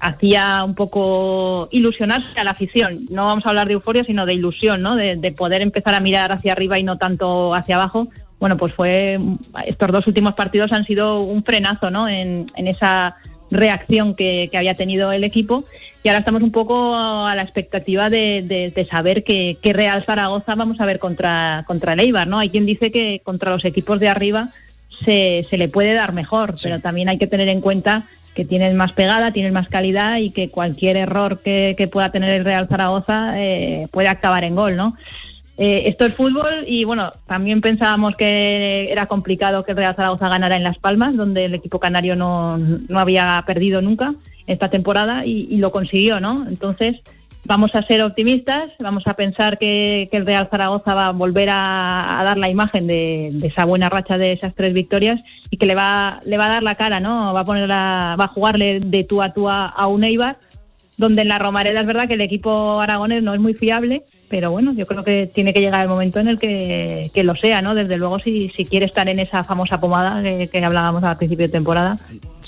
hacía 0.00 0.64
un 0.64 0.74
poco 0.74 1.68
ilusionarse 1.70 2.40
a 2.40 2.44
la 2.44 2.52
afición. 2.52 2.98
No 3.10 3.26
vamos 3.26 3.44
a 3.44 3.50
hablar 3.50 3.66
de 3.66 3.74
euforia, 3.74 4.04
sino 4.04 4.24
de 4.24 4.32
ilusión, 4.32 4.80
¿no? 4.80 4.96
De, 4.96 5.34
poder 5.36 5.60
empezar 5.60 5.94
a 5.94 6.00
mirar 6.00 6.32
hacia 6.32 6.52
arriba 6.52 6.78
y 6.78 6.82
no 6.82 6.96
tanto 6.96 7.54
hacia 7.54 7.76
abajo. 7.76 8.08
Bueno, 8.40 8.56
pues 8.56 8.72
fue 8.72 9.20
estos 9.66 9.92
dos 9.92 10.06
últimos 10.06 10.34
partidos 10.34 10.72
han 10.72 10.86
sido 10.86 11.20
un 11.20 11.44
frenazo, 11.44 11.90
¿no? 11.90 12.08
En, 12.08 12.46
en 12.56 12.68
esa 12.68 13.16
reacción 13.50 14.14
que, 14.14 14.50
había 14.54 14.74
tenido 14.74 15.12
el 15.12 15.24
equipo 15.24 15.64
y 16.02 16.08
ahora 16.08 16.20
estamos 16.20 16.42
un 16.42 16.52
poco 16.52 16.94
a 16.94 17.34
la 17.34 17.42
expectativa 17.42 18.10
de, 18.10 18.86
saber 18.90 19.24
qué, 19.24 19.56
Real 19.72 20.04
Zaragoza 20.04 20.54
vamos 20.54 20.80
a 20.80 20.86
ver 20.86 20.98
contra, 20.98 21.64
contra 21.66 21.94
el 21.94 22.00
Eibar, 22.00 22.28
¿no? 22.28 22.38
Hay 22.38 22.50
quien 22.50 22.66
dice 22.66 22.90
que 22.90 23.20
contra 23.24 23.50
los 23.50 23.64
equipos 23.64 24.00
de 24.00 24.08
arriba 24.08 24.50
se, 25.04 25.46
se 25.48 25.58
le 25.58 25.68
puede 25.68 25.94
dar 25.94 26.12
mejor, 26.12 26.54
pero 26.62 26.80
también 26.80 27.08
hay 27.08 27.18
que 27.18 27.26
tener 27.26 27.48
en 27.48 27.60
cuenta 27.60 28.06
que 28.36 28.44
tienen 28.44 28.76
más 28.76 28.92
pegada, 28.92 29.30
tienen 29.30 29.54
más 29.54 29.68
calidad 29.68 30.18
y 30.18 30.30
que 30.30 30.50
cualquier 30.50 30.98
error 30.98 31.40
que, 31.42 31.88
pueda 31.90 32.12
tener 32.12 32.30
el 32.30 32.44
Real 32.44 32.68
Zaragoza 32.68 33.32
eh, 33.40 33.88
puede 33.90 34.08
acabar 34.08 34.44
en 34.44 34.54
gol, 34.54 34.76
¿no? 34.76 34.94
Eh, 35.58 35.84
esto 35.86 36.04
es 36.04 36.14
fútbol 36.14 36.64
y 36.66 36.84
bueno, 36.84 37.12
también 37.26 37.62
pensábamos 37.62 38.14
que 38.16 38.90
era 38.92 39.06
complicado 39.06 39.62
que 39.62 39.72
el 39.72 39.78
Real 39.78 39.94
Zaragoza 39.94 40.28
ganara 40.28 40.56
en 40.56 40.62
Las 40.62 40.78
Palmas, 40.78 41.16
donde 41.16 41.46
el 41.46 41.54
equipo 41.54 41.80
canario 41.80 42.14
no, 42.14 42.58
no 42.58 42.98
había 42.98 43.42
perdido 43.46 43.80
nunca 43.80 44.14
esta 44.46 44.68
temporada 44.68 45.24
y, 45.24 45.56
lo 45.56 45.72
consiguió, 45.72 46.20
¿no? 46.20 46.46
Entonces, 46.46 47.00
vamos 47.46 47.74
a 47.74 47.82
ser 47.82 48.02
optimistas, 48.02 48.70
vamos 48.78 49.06
a 49.06 49.14
pensar 49.14 49.58
que, 49.58 50.08
el 50.12 50.26
Real 50.26 50.48
Zaragoza 50.50 50.94
va 50.94 51.08
a 51.08 51.12
volver 51.12 51.48
a, 51.50 52.20
dar 52.22 52.36
la 52.36 52.50
imagen 52.50 52.86
de, 52.86 53.28
esa 53.42 53.64
buena 53.64 53.88
racha 53.88 54.18
de 54.18 54.32
esas 54.32 54.54
tres 54.54 54.74
victorias 54.74 55.24
y 55.50 55.56
que 55.56 55.66
le 55.66 55.74
va, 55.74 56.20
le 56.26 56.36
va 56.36 56.46
a 56.46 56.50
dar 56.50 56.62
la 56.62 56.74
cara, 56.74 57.00
¿no? 57.00 57.32
Va 57.32 57.40
a 57.40 57.44
poner 57.44 57.68
va 57.70 58.12
a 58.12 58.28
jugarle 58.28 58.80
de 58.80 59.04
tú 59.04 59.22
a 59.22 59.32
tú 59.32 59.48
a, 59.48 59.66
a 59.66 59.86
un 59.86 60.04
Eibar, 60.04 60.36
donde 60.98 61.22
en 61.22 61.28
la 61.28 61.38
Romareda 61.38 61.80
es 61.80 61.86
verdad 61.86 62.06
que 62.06 62.14
el 62.14 62.20
equipo 62.20 62.80
aragonés 62.80 63.22
no 63.22 63.34
es 63.34 63.40
muy 63.40 63.54
fiable 63.54 64.02
pero 64.28 64.50
bueno, 64.50 64.72
yo 64.74 64.86
creo 64.86 65.04
que 65.04 65.30
tiene 65.32 65.52
que 65.52 65.60
llegar 65.60 65.82
el 65.82 65.88
momento 65.88 66.20
en 66.20 66.28
el 66.28 66.38
que, 66.38 67.10
que 67.14 67.24
lo 67.24 67.34
sea, 67.34 67.62
¿no? 67.62 67.74
Desde 67.74 67.96
luego, 67.96 68.18
si, 68.18 68.48
si 68.50 68.64
quiere 68.64 68.86
estar 68.86 69.08
en 69.08 69.18
esa 69.18 69.44
famosa 69.44 69.80
pomada 69.80 70.22
que, 70.22 70.48
que 70.48 70.64
hablábamos 70.64 71.02
al 71.04 71.16
principio 71.16 71.46
de 71.46 71.52
temporada, 71.52 71.96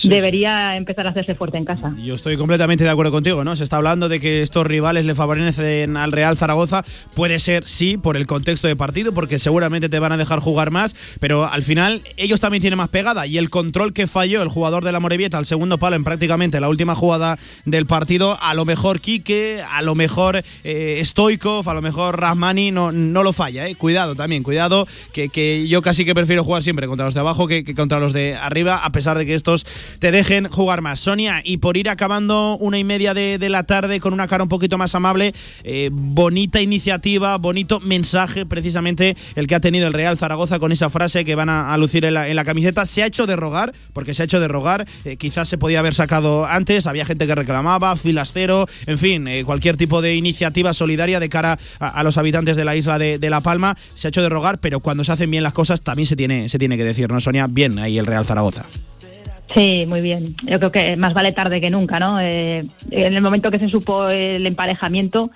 debería 0.05 0.77
empezar 0.77 1.07
a 1.07 1.11
hacerse 1.11 1.35
fuerte 1.35 1.59
en 1.59 1.65
casa. 1.65 1.93
Yo 2.03 2.15
estoy 2.15 2.37
completamente 2.37 2.85
de 2.85 2.91
acuerdo 2.91 3.11
contigo, 3.11 3.43
¿no? 3.45 3.57
Se 3.57 3.65
está 3.65 3.77
hablando 3.77 4.09
de 4.09 4.21
que 4.21 4.43
estos 4.43 4.67
rivales 4.67 5.05
le 5.05 5.15
favorecen 5.15 5.97
al 5.97 6.13
Real 6.13 6.37
Zaragoza. 6.37 6.85
Puede 7.15 7.39
ser, 7.41 7.67
sí, 7.67 7.97
por 7.97 8.17
el 8.17 8.27
contexto 8.27 8.69
de 8.69 8.77
partido, 8.77 9.13
porque 9.13 9.39
seguramente 9.39 9.89
te 9.89 9.99
van 9.99 10.13
a 10.13 10.17
dejar 10.17 10.41
jugar 10.41 10.71
más, 10.71 10.95
pero 11.21 11.47
al 11.47 11.63
final 11.63 12.03
ellos 12.17 12.41
también 12.41 12.61
tienen 12.61 12.77
más 12.77 12.89
pegada 12.89 13.27
y 13.27 13.39
el 13.39 13.51
control 13.51 13.93
que 13.93 14.07
falló 14.07 14.43
el 14.43 14.49
jugador 14.49 14.85
de 14.85 14.93
la 14.93 15.01
Morevieta 15.01 15.39
al 15.39 15.47
segundo 15.47 15.79
palo 15.79 15.97
en 15.97 16.05
prácticamente 16.05 16.61
la 16.61 16.69
última 16.69 16.95
jugada 16.95 17.39
del 17.65 17.87
partido, 17.87 18.39
a 18.41 18.55
lo 18.55 18.65
mejor 18.65 19.01
Quique, 19.01 19.61
a 19.71 19.83
lo 19.83 19.95
mejor 19.95 20.43
eh, 20.65 21.03
Stoikov, 21.05 21.68
a 21.71 21.75
lo 21.75 21.83
mejor 21.83 22.21
Rahmani 22.21 22.71
no, 22.71 22.93
no 22.93 23.23
lo 23.23 23.33
falla, 23.33 23.67
¿eh? 23.69 23.75
Cuidado 23.75 24.15
también, 24.15 24.43
cuidado, 24.43 24.87
que, 25.13 25.29
que 25.29 25.69
yo 25.69 25.83
casi 25.83 26.05
que 26.05 26.15
prefiero 26.15 26.45
jugar 26.45 26.63
siempre 26.63 26.87
contra 26.87 27.07
los 27.07 27.15
de 27.15 27.21
abajo 27.21 27.47
que, 27.47 27.65
contra 27.75 28.01
los 28.01 28.13
de 28.13 28.35
arriba, 28.35 28.77
a 28.77 28.93
pesar 28.93 29.19
de 29.19 29.27
que 29.27 29.35
estos 29.35 29.67
te 29.99 30.11
dejen 30.11 30.49
jugar 30.49 30.83
más. 30.83 31.01
Sonia, 31.01 31.43
y 31.45 31.59
por 31.59 31.77
ir 31.77 31.89
acabando 31.89 32.57
una 32.59 32.79
y 32.79 32.85
media 32.85 33.15
de, 33.15 33.39
la 33.49 33.63
tarde 33.63 34.01
con 34.01 34.13
una 34.13 34.29
cara 34.29 34.43
un 34.43 34.49
poquito 34.49 34.77
más 34.77 34.95
amable, 34.95 35.33
eh, 35.65 35.89
bonita 35.93 36.61
iniciativa, 36.61 37.39
bonito 37.39 37.81
mensaje, 37.81 38.45
precisamente 38.45 39.17
el 39.37 39.47
que 39.47 39.55
ha 39.55 39.61
tenido 39.61 39.87
el 39.87 39.93
Real 39.93 40.19
Zaragoza 40.19 40.59
con 40.59 40.73
esa 40.73 40.91
frase 40.91 41.25
que 41.25 41.35
van 41.35 41.49
a, 41.49 41.77
lucir 41.79 42.05
en 42.05 42.15
la, 42.15 42.29
en 42.29 42.37
la, 42.37 42.45
camiseta. 42.45 42.85
Se 42.85 43.03
ha 43.03 43.07
hecho 43.07 43.27
de 43.27 43.37
rogar, 43.37 43.73
porque 43.93 44.15
se 44.15 44.23
ha 44.23 44.25
hecho 44.25 44.41
de 44.41 44.49
rogar, 44.49 44.87
eh, 45.05 45.17
quizás 45.17 45.49
se 45.49 45.59
podía 45.59 45.79
haber 45.79 45.95
sacado 45.95 46.47
antes, 46.47 46.87
había 46.87 47.05
gente 47.05 47.27
que 47.27 47.35
reclamaba, 47.35 47.97
filas 47.97 48.33
cero, 48.33 48.67
en 48.87 48.99
fin, 48.99 49.29
eh, 49.29 49.45
cualquier 49.45 49.77
tipo 49.77 50.03
de 50.03 50.15
iniciativa 50.15 50.75
solidaria 50.75 51.21
de 51.21 51.29
cara 51.29 51.58
a, 51.81 52.03
los 52.03 52.19
habitantes 52.19 52.57
de 52.57 52.65
la 52.65 52.77
isla 52.77 52.99
de, 52.99 53.19
de, 53.19 53.31
La 53.31 53.41
Palma, 53.41 53.77
se 53.95 54.09
ha 54.09 54.11
hecho 54.11 54.23
de 54.23 54.29
rogar, 54.29 54.59
pero 54.59 54.81
cuando 54.81 55.05
se 55.05 55.13
hacen 55.13 55.31
bien 55.31 55.43
las 55.43 55.53
cosas 55.53 55.81
también 55.81 56.07
se 56.07 56.17
tiene, 56.17 56.49
se 56.49 56.59
tiene 56.59 56.77
que 56.77 56.85
decir, 56.85 57.11
¿no, 57.11 57.21
Sonia? 57.21 57.47
Bien 57.49 57.79
ahí 57.79 57.99
el 57.99 58.07
Real 58.07 58.25
Zaragoza. 58.25 58.65
Sí, 59.53 59.87
muy 59.87 60.01
bien. 60.01 60.37
Yo 60.43 60.59
creo 60.59 60.73
que 60.73 60.97
más 60.97 61.15
vale 61.15 61.33
tarde 61.33 61.61
que 61.61 61.71
nunca, 61.71 61.99
¿no? 61.99 62.21
Eh, 62.21 62.65
en 62.91 63.15
el 63.15 63.23
momento 63.23 63.51
que 63.51 63.59
se 63.59 63.69
supo 63.69 64.09
el 64.09 64.47
emparejamiento, 64.47 65.31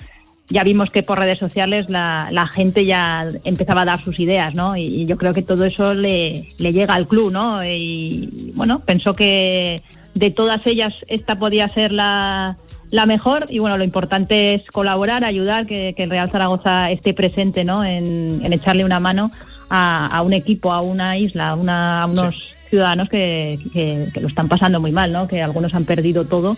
ya 0.50 0.64
vimos 0.64 0.90
que 0.90 1.02
por 1.02 1.18
redes 1.18 1.38
sociales 1.38 1.88
la, 1.88 2.28
la, 2.30 2.46
gente 2.46 2.84
ya 2.84 3.26
empezaba 3.44 3.82
a 3.82 3.84
dar 3.86 4.00
sus 4.00 4.20
ideas, 4.20 4.54
¿no? 4.54 4.76
Y, 4.76 4.82
y, 4.82 5.06
yo 5.06 5.16
creo 5.16 5.32
que 5.32 5.42
todo 5.42 5.64
eso 5.64 5.94
le, 5.94 6.48
le 6.58 6.72
llega 6.72 6.94
al 6.94 7.06
club, 7.06 7.32
¿no? 7.32 7.64
Y 7.64 8.52
bueno, 8.54 8.80
pensó 8.80 9.14
que 9.14 9.76
de 10.14 10.30
todas 10.30 10.66
ellas 10.66 11.04
esta 11.08 11.36
podía 11.36 11.68
ser 11.68 11.92
la, 11.92 12.58
la 12.92 13.06
mejor 13.06 13.46
y 13.48 13.58
bueno, 13.58 13.76
lo 13.76 13.82
importante 13.82 14.54
es 14.54 14.66
colaborar, 14.70 15.24
ayudar, 15.24 15.66
que, 15.66 15.94
que 15.96 16.04
el 16.04 16.10
Real 16.10 16.30
Zaragoza 16.30 16.92
esté 16.92 17.14
presente, 17.14 17.64
¿no? 17.64 17.84
En, 17.84 18.44
en 18.44 18.52
echarle 18.52 18.84
una 18.84 19.00
mano 19.00 19.32
a, 19.70 20.06
a, 20.06 20.22
un 20.22 20.32
equipo, 20.32 20.72
a 20.72 20.82
una 20.82 21.18
isla, 21.18 21.48
a, 21.50 21.54
una, 21.56 22.02
a 22.02 22.06
unos... 22.06 22.36
Sí 22.36 22.52
ciudadanos 22.72 23.10
que, 23.10 23.58
que, 23.74 24.08
que, 24.14 24.20
lo 24.22 24.28
están 24.28 24.48
pasando 24.48 24.80
muy 24.80 24.92
mal, 24.92 25.12
¿no? 25.12 25.28
que 25.28 25.42
algunos 25.42 25.74
han 25.74 25.84
perdido 25.84 26.24
todo 26.24 26.56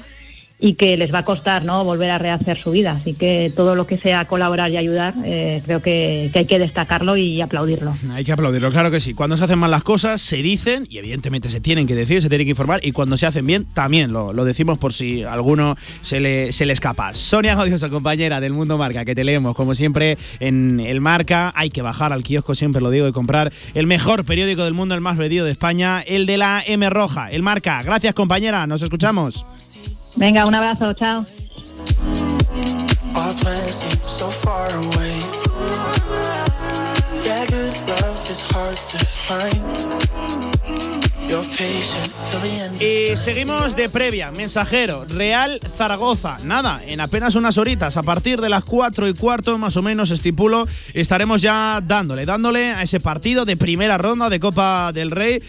y 0.64 0.76
que 0.76 0.96
les 0.96 1.12
va 1.12 1.18
a 1.18 1.24
costar 1.24 1.66
¿no? 1.66 1.84
volver 1.84 2.10
a 2.10 2.16
rehacer 2.16 2.56
su 2.56 2.70
vida. 2.70 2.92
Así 2.92 3.12
que 3.12 3.52
todo 3.54 3.74
lo 3.74 3.86
que 3.86 3.98
sea 3.98 4.24
colaborar 4.24 4.70
y 4.70 4.78
ayudar, 4.78 5.12
eh, 5.22 5.60
creo 5.62 5.82
que, 5.82 6.30
hay 6.34 6.46
que 6.46 6.58
destacarlo 6.58 7.18
y 7.18 7.42
aplaudirlo. 7.42 7.94
Hay 8.12 8.24
que 8.24 8.32
aplaudirlo, 8.32 8.70
claro 8.70 8.90
que 8.90 8.98
sí. 8.98 9.12
Cuando 9.12 9.36
se 9.36 9.44
hacen 9.44 9.58
mal 9.58 9.70
las 9.70 9.82
cosas, 9.82 10.22
se 10.22 10.38
dicen 10.38 10.86
y 10.88 10.96
evidentemente 10.96 11.50
se 11.50 11.60
tienen 11.60 11.86
que 11.86 11.94
decir, 11.94 12.22
se 12.22 12.30
tienen 12.30 12.46
que 12.46 12.52
informar 12.52 12.80
y 12.82 12.92
cuando 12.92 13.18
se 13.18 13.26
hacen 13.26 13.46
bien, 13.46 13.66
también 13.74 14.10
lo, 14.10 14.32
decimos 14.42 14.78
por 14.78 14.94
si 14.94 15.22
alguno 15.22 15.76
se 16.00 16.20
le, 16.20 16.50
se 16.50 16.64
le 16.64 16.72
escapa. 16.72 17.12
Sonia 17.12 17.56
Godiosa, 17.56 17.90
compañera 17.90 18.40
del 18.40 18.54
Mundo 18.54 18.78
Marca, 18.78 19.04
que 19.04 19.14
te 19.14 19.22
leemos 19.22 19.54
como 19.54 19.74
siempre 19.74 20.16
en 20.40 20.80
el 20.80 21.02
Marca. 21.02 21.52
Hay 21.56 21.68
que 21.68 21.82
bajar 21.82 22.14
al 22.14 22.22
kiosco, 22.22 22.54
siempre 22.54 22.80
lo 22.80 22.88
digo, 22.88 23.06
y 23.06 23.12
comprar 23.12 23.52
el 23.74 23.86
mejor 23.86 24.24
periódico 24.24 24.64
del 24.64 24.72
mundo, 24.72 24.94
el 24.94 25.02
más 25.02 25.18
vendido 25.18 25.44
de 25.44 25.52
España, 25.52 26.00
el 26.00 26.24
de 26.24 26.38
la 26.38 26.62
M 26.66 26.88
Roja, 26.88 27.28
el 27.28 27.42
Marca. 27.42 27.82
Gracias, 27.82 28.14
compañera. 28.14 28.66
Nos 28.66 28.80
escuchamos. 28.80 29.44
Venga, 30.16 30.46
un 30.46 30.54
abrazo, 30.54 30.92
chao. 30.94 31.24
Y 42.80 43.16
seguimos 43.16 43.74
de 43.74 43.88
previa, 43.88 44.30
mensajero, 44.30 45.04
Real 45.06 45.58
Zaragoza. 45.74 46.36
Nada, 46.44 46.82
en 46.86 47.00
apenas 47.00 47.34
unas 47.34 47.56
horitas, 47.58 47.96
a 47.96 48.02
partir 48.02 48.40
de 48.40 48.48
las 48.48 48.64
4 48.64 49.08
y 49.08 49.14
cuarto, 49.14 49.56
más 49.58 49.76
o 49.76 49.82
menos, 49.82 50.10
estipulo, 50.10 50.66
estaremos 50.92 51.40
ya 51.42 51.80
dándole, 51.82 52.26
dándole 52.26 52.72
a 52.72 52.82
ese 52.82 53.00
partido 53.00 53.44
de 53.44 53.56
primera 53.56 53.98
ronda 53.98 54.28
de 54.28 54.38
Copa 54.38 54.92
del 54.92 55.10
Rey. 55.10 55.42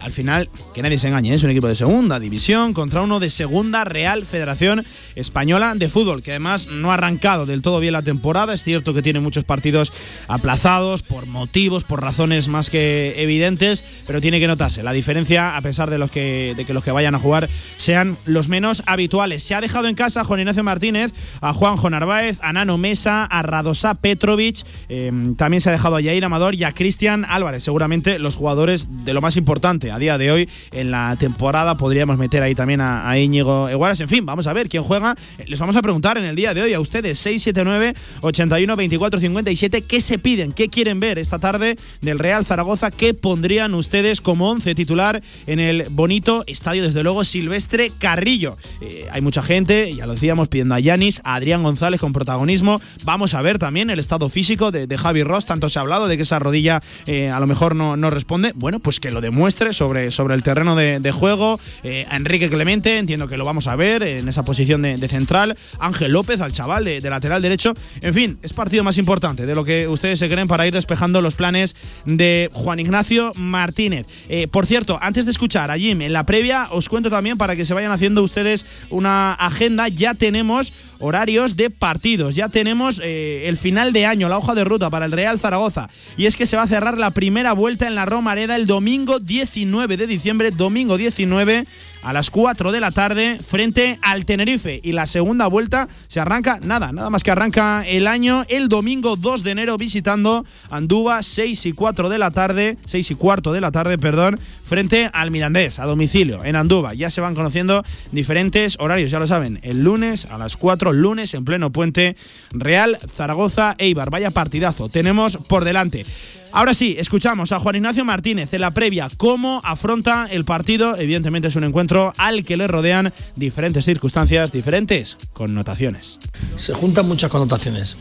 Al 0.00 0.10
final, 0.12 0.48
que 0.74 0.82
nadie 0.82 0.98
se 0.98 1.08
engañe, 1.08 1.34
es 1.34 1.42
un 1.42 1.50
equipo 1.50 1.68
de 1.68 1.76
segunda 1.76 2.18
división 2.18 2.72
contra 2.72 3.02
uno 3.02 3.20
de 3.20 3.30
segunda 3.30 3.84
Real 3.84 4.24
Federación 4.24 4.84
Española 5.16 5.74
de 5.74 5.88
Fútbol, 5.88 6.22
que 6.22 6.30
además 6.30 6.68
no 6.68 6.90
ha 6.90 6.94
arrancado 6.94 7.46
del 7.46 7.62
todo 7.62 7.80
bien 7.80 7.92
la 7.92 8.02
temporada. 8.02 8.54
Es 8.54 8.62
cierto 8.62 8.94
que 8.94 9.02
tiene 9.02 9.20
muchos 9.20 9.44
partidos 9.44 9.92
aplazados 10.28 11.02
por 11.02 11.26
motivos, 11.26 11.84
por 11.84 12.02
razones 12.02 12.48
más 12.48 12.70
que 12.70 13.14
evidentes, 13.18 13.84
pero 14.06 14.20
tiene 14.20 14.40
que 14.40 14.46
notarse 14.46 14.82
la 14.82 14.92
diferencia 14.92 15.56
a 15.56 15.60
pesar 15.60 15.90
de, 15.90 15.98
los 15.98 16.10
que, 16.10 16.54
de 16.56 16.64
que 16.64 16.74
los 16.74 16.84
que 16.84 16.90
vayan 16.90 17.14
a 17.14 17.18
jugar 17.18 17.48
sean 17.76 18.16
los 18.24 18.48
menos 18.48 18.82
habituales. 18.86 19.42
Se 19.42 19.54
ha 19.54 19.60
dejado 19.60 19.88
en 19.88 19.94
casa 19.94 20.22
a 20.22 20.24
Juan 20.24 20.40
Ignacio 20.40 20.64
Martínez, 20.64 21.12
a 21.40 21.52
Juanjo 21.52 21.90
Narváez, 21.90 22.38
a 22.42 22.52
Nano 22.52 22.78
Mesa, 22.78 23.24
a 23.24 23.42
Radosa 23.42 23.94
Petrovic, 23.94 24.64
eh, 24.88 25.12
también 25.36 25.60
se 25.60 25.68
ha 25.68 25.72
dejado 25.72 25.96
a 25.96 26.00
Yair 26.00 26.24
Amador 26.24 26.54
y 26.54 26.64
a 26.64 26.72
Cristian 26.72 27.24
Álvarez, 27.28 27.64
seguramente 27.64 28.18
los 28.18 28.36
jugadores 28.36 28.88
de 29.04 29.12
lo 29.12 29.20
más 29.20 29.36
importante 29.36 29.67
a 29.68 29.98
día 29.98 30.16
de 30.16 30.32
hoy 30.32 30.48
en 30.72 30.90
la 30.90 31.14
temporada. 31.16 31.76
Podríamos 31.76 32.16
meter 32.16 32.42
ahí 32.42 32.54
también 32.54 32.80
a, 32.80 33.08
a 33.08 33.18
Íñigo 33.18 33.68
Eguaras. 33.68 34.00
En 34.00 34.08
fin, 34.08 34.24
vamos 34.24 34.46
a 34.46 34.54
ver 34.54 34.66
quién 34.66 34.82
juega. 34.82 35.14
Les 35.46 35.60
vamos 35.60 35.76
a 35.76 35.82
preguntar 35.82 36.16
en 36.16 36.24
el 36.24 36.34
día 36.34 36.54
de 36.54 36.62
hoy 36.62 36.72
a 36.72 36.80
ustedes, 36.80 37.18
679 37.18 37.94
81 38.22 38.76
24 38.76 39.20
57, 39.20 39.82
qué 39.82 40.00
se 40.00 40.18
piden, 40.18 40.52
qué 40.52 40.70
quieren 40.70 41.00
ver 41.00 41.18
esta 41.18 41.38
tarde 41.38 41.76
del 42.00 42.18
Real 42.18 42.46
Zaragoza, 42.46 42.90
qué 42.90 43.12
pondrían 43.12 43.74
ustedes 43.74 44.22
como 44.22 44.50
once 44.50 44.74
titular 44.74 45.20
en 45.46 45.60
el 45.60 45.84
bonito 45.90 46.44
estadio, 46.46 46.82
desde 46.82 47.02
luego, 47.02 47.24
Silvestre 47.24 47.92
Carrillo. 47.98 48.56
Eh, 48.80 49.06
hay 49.12 49.20
mucha 49.20 49.42
gente, 49.42 49.92
ya 49.94 50.06
lo 50.06 50.14
decíamos, 50.14 50.48
pidiendo 50.48 50.76
a 50.76 50.80
Yanis, 50.80 51.20
a 51.24 51.34
Adrián 51.34 51.62
González 51.62 52.00
con 52.00 52.14
protagonismo. 52.14 52.80
Vamos 53.04 53.34
a 53.34 53.42
ver 53.42 53.58
también 53.58 53.90
el 53.90 53.98
estado 53.98 54.30
físico 54.30 54.70
de, 54.70 54.86
de 54.86 54.96
Javi 54.96 55.24
Ross. 55.24 55.44
Tanto 55.44 55.68
se 55.68 55.78
ha 55.78 55.82
hablado 55.82 56.08
de 56.08 56.16
que 56.16 56.22
esa 56.22 56.38
rodilla 56.38 56.80
eh, 57.06 57.30
a 57.30 57.40
lo 57.40 57.46
mejor 57.46 57.74
no, 57.74 57.96
no, 57.96 58.10
responde. 58.10 58.52
Bueno, 58.54 58.78
pues 58.78 59.00
que 59.00 59.10
lo 59.10 59.20
demuestre 59.20 59.57
sobre, 59.72 60.10
sobre 60.12 60.34
el 60.34 60.42
terreno 60.42 60.76
de, 60.76 61.10
juego. 61.12 61.58
Eh, 61.82 62.06
a 62.08 62.16
Enrique 62.16 62.48
Clemente, 62.48 62.96
entiendo 62.96 63.26
que 63.26 63.36
lo 63.36 63.44
vamos 63.44 63.66
a 63.66 63.74
ver 63.76 64.02
en 64.02 64.28
esa 64.28 64.44
posición 64.44 64.82
de, 64.82 65.08
central. 65.08 65.56
Ángel 65.80 66.12
López, 66.12 66.40
al 66.40 66.52
chaval 66.52 66.84
de, 66.84 67.00
lateral 67.00 67.42
derecho. 67.42 67.74
En 68.00 68.14
fin, 68.14 68.38
es 68.42 68.52
partido 68.52 68.84
más 68.84 68.98
importante 68.98 69.46
de 69.46 69.54
lo 69.54 69.64
que 69.64 69.88
ustedes 69.88 70.18
se 70.18 70.28
creen 70.28 70.48
para 70.48 70.66
ir 70.66 70.74
despejando 70.74 71.20
los 71.22 71.34
planes 71.34 71.74
de 72.04 72.50
Juan 72.52 72.78
Ignacio 72.78 73.32
Martínez. 73.34 74.06
Eh, 74.28 74.46
por 74.46 74.64
cierto, 74.64 74.98
antes 75.02 75.24
de 75.24 75.32
escuchar 75.32 75.70
a 75.70 75.76
Jim 75.76 76.02
en 76.02 76.12
la 76.12 76.24
previa, 76.24 76.68
os 76.70 76.88
cuento 76.88 77.10
también 77.10 77.36
para 77.36 77.56
que 77.56 77.64
se 77.64 77.74
vayan 77.74 77.90
haciendo 77.90 78.22
ustedes 78.22 78.64
una 78.90 79.32
agenda. 79.32 79.88
Ya 79.88 80.14
tenemos 80.14 80.72
horarios 81.00 81.56
de 81.56 81.70
partidos, 81.70 82.34
ya 82.34 82.48
tenemos 82.48 83.00
eh, 83.02 83.48
el 83.48 83.56
final 83.56 83.92
de 83.92 84.06
año, 84.06 84.28
la 84.28 84.38
hoja 84.38 84.54
de 84.54 84.64
ruta 84.64 84.90
para 84.90 85.06
el 85.06 85.12
Real 85.12 85.38
Zaragoza. 85.38 85.88
Y 86.16 86.26
es 86.26 86.36
que 86.36 86.46
se 86.46 86.56
va 86.56 86.62
a 86.62 86.68
cerrar 86.68 86.98
la 86.98 87.10
primera 87.10 87.52
vuelta 87.52 87.86
en 87.86 87.94
la 87.94 88.04
Romareda 88.04 88.56
el 88.56 88.66
domingo 88.66 89.18
19 89.52 89.96
de 89.96 90.06
diciembre, 90.06 90.50
domingo 90.50 90.96
19 90.96 91.64
a 92.02 92.12
las 92.12 92.30
4 92.30 92.72
de 92.72 92.80
la 92.80 92.90
tarde 92.90 93.38
frente 93.42 93.98
al 94.02 94.24
Tenerife. 94.24 94.80
Y 94.82 94.92
la 94.92 95.06
segunda 95.06 95.46
vuelta 95.46 95.88
se 96.08 96.20
arranca, 96.20 96.58
nada, 96.64 96.92
nada 96.92 97.10
más 97.10 97.22
que 97.22 97.30
arranca 97.30 97.84
el 97.86 98.06
año 98.06 98.44
el 98.48 98.68
domingo 98.68 99.16
2 99.16 99.44
de 99.44 99.50
enero 99.50 99.76
visitando 99.76 100.44
Andúba 100.70 101.22
6 101.22 101.66
y 101.66 101.72
4 101.72 102.08
de 102.08 102.18
la 102.18 102.30
tarde, 102.30 102.78
6 102.86 103.10
y 103.10 103.14
cuarto 103.14 103.52
de 103.52 103.60
la 103.60 103.72
tarde, 103.72 103.98
perdón, 103.98 104.38
frente 104.64 105.10
al 105.12 105.30
Mirandés, 105.30 105.78
a 105.78 105.86
domicilio, 105.86 106.44
en 106.44 106.56
Andúba. 106.56 106.94
Ya 106.94 107.10
se 107.10 107.20
van 107.20 107.34
conociendo 107.34 107.82
diferentes 108.12 108.76
horarios, 108.78 109.10
ya 109.10 109.18
lo 109.18 109.26
saben, 109.26 109.60
el 109.62 109.82
lunes 109.82 110.26
a 110.26 110.38
las 110.38 110.56
4, 110.56 110.92
lunes 110.92 111.34
en 111.34 111.44
pleno 111.44 111.70
puente, 111.70 112.16
Real 112.52 112.98
Zaragoza 113.08 113.74
Eibar. 113.78 114.10
Vaya 114.10 114.30
partidazo 114.30 114.88
tenemos 114.88 115.36
por 115.36 115.64
delante. 115.64 116.04
Ahora 116.52 116.72
sí, 116.72 116.96
escuchamos 116.98 117.52
a 117.52 117.60
Juan 117.60 117.76
Ignacio 117.76 118.04
Martínez 118.04 118.52
en 118.54 118.62
la 118.62 118.70
previa, 118.70 119.10
cómo 119.18 119.60
afronta 119.64 120.26
el 120.30 120.44
partido. 120.44 120.96
Evidentemente 120.96 121.48
es 121.48 121.56
un 121.56 121.64
encuentro 121.64 121.87
al 122.16 122.44
que 122.44 122.56
le 122.56 122.66
rodean 122.66 123.12
diferentes 123.36 123.84
circunstancias, 123.84 124.52
diferentes 124.52 125.16
connotaciones. 125.32 126.18
Se 126.56 126.74
juntan 126.74 127.06
muchas 127.06 127.30
connotaciones. 127.30 127.96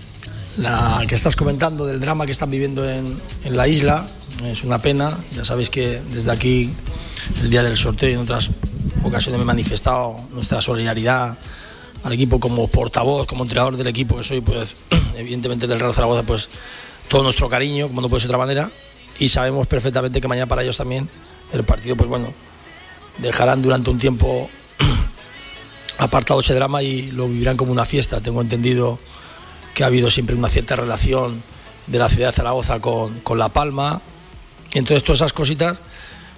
La 0.57 1.03
que 1.07 1.15
estás 1.15 1.35
comentando 1.35 1.85
del 1.85 1.99
drama 1.99 2.25
que 2.25 2.31
están 2.31 2.49
viviendo 2.49 2.89
en, 2.89 3.05
en 3.43 3.55
la 3.55 3.67
isla 3.67 4.07
es 4.45 4.63
una 4.63 4.79
pena. 4.79 5.15
Ya 5.35 5.45
sabéis 5.45 5.69
que 5.69 6.01
desde 6.13 6.31
aquí, 6.31 6.69
el 7.41 7.49
día 7.49 7.63
del 7.63 7.77
sorteo 7.77 8.09
y 8.09 8.13
en 8.13 8.19
otras 8.19 8.49
ocasiones 9.03 9.37
me 9.37 9.43
he 9.43 9.45
manifestado 9.45 10.15
nuestra 10.31 10.61
solidaridad 10.61 11.37
al 12.03 12.13
equipo 12.13 12.39
como 12.39 12.67
portavoz, 12.67 13.27
como 13.27 13.43
entrenador 13.43 13.77
del 13.77 13.87
equipo 13.87 14.17
que 14.17 14.23
soy, 14.23 14.41
pues 14.41 14.75
evidentemente 15.15 15.67
del 15.67 15.79
Real 15.79 15.93
Zaragoza, 15.93 16.23
pues 16.23 16.49
todo 17.07 17.23
nuestro 17.23 17.49
cariño, 17.49 17.87
como 17.87 18.01
no 18.01 18.09
puede 18.09 18.21
ser 18.21 18.29
de 18.29 18.35
otra 18.35 18.45
manera, 18.45 18.71
y 19.19 19.29
sabemos 19.29 19.67
perfectamente 19.67 20.21
que 20.21 20.27
mañana 20.27 20.47
para 20.47 20.63
ellos 20.63 20.77
también 20.77 21.09
el 21.53 21.63
partido, 21.63 21.95
pues 21.95 22.09
bueno, 22.09 22.27
dejarán 23.17 23.61
durante 23.61 23.89
un 23.89 23.97
tiempo 23.97 24.49
apartado 25.97 26.39
ese 26.39 26.53
drama 26.53 26.83
y 26.83 27.11
lo 27.11 27.27
vivirán 27.27 27.57
como 27.57 27.71
una 27.71 27.85
fiesta. 27.85 28.21
Tengo 28.21 28.41
entendido 28.41 28.99
que 29.73 29.83
ha 29.83 29.87
habido 29.87 30.09
siempre 30.09 30.35
una 30.35 30.49
cierta 30.49 30.75
relación 30.75 31.41
de 31.87 31.99
la 31.99 32.09
ciudad 32.09 32.29
de 32.29 32.33
Zaragoza 32.33 32.79
con, 32.79 33.19
con 33.21 33.37
La 33.39 33.49
Palma. 33.49 34.01
Entonces 34.73 35.03
todas 35.03 35.19
esas 35.19 35.33
cositas. 35.33 35.77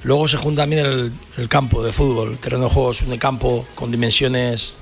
Luego 0.04 0.28
se 0.28 0.38
junta 0.38 0.62
también 0.62 0.86
el, 0.86 1.14
el 1.38 1.50
campo 1.50 1.84
de 1.84 1.92
fútbol. 1.92 2.32
El 2.32 2.38
terreno 2.38 2.66
de 2.66 2.70
juego 2.70 2.92
es 2.92 3.02
un 3.02 3.18
campo 3.18 3.66
con 3.76 3.92
dimensiones 3.92 4.74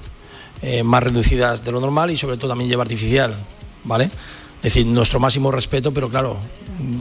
eh, 0.62 0.84
más 0.84 1.04
reducidas 1.04 1.64
de 1.64 1.72
lo 1.72 1.80
normal 1.80 2.12
y 2.12 2.18
sobre 2.18 2.38
todo 2.38 2.50
también 2.50 2.70
lleva 2.70 2.84
artificial. 2.84 3.36
¿Vale? 3.84 4.10
Es 4.58 4.74
decir, 4.74 4.88
nuestro 4.88 5.20
máximo 5.20 5.52
respeto, 5.52 5.92
pero 5.92 6.10
claro, 6.10 6.38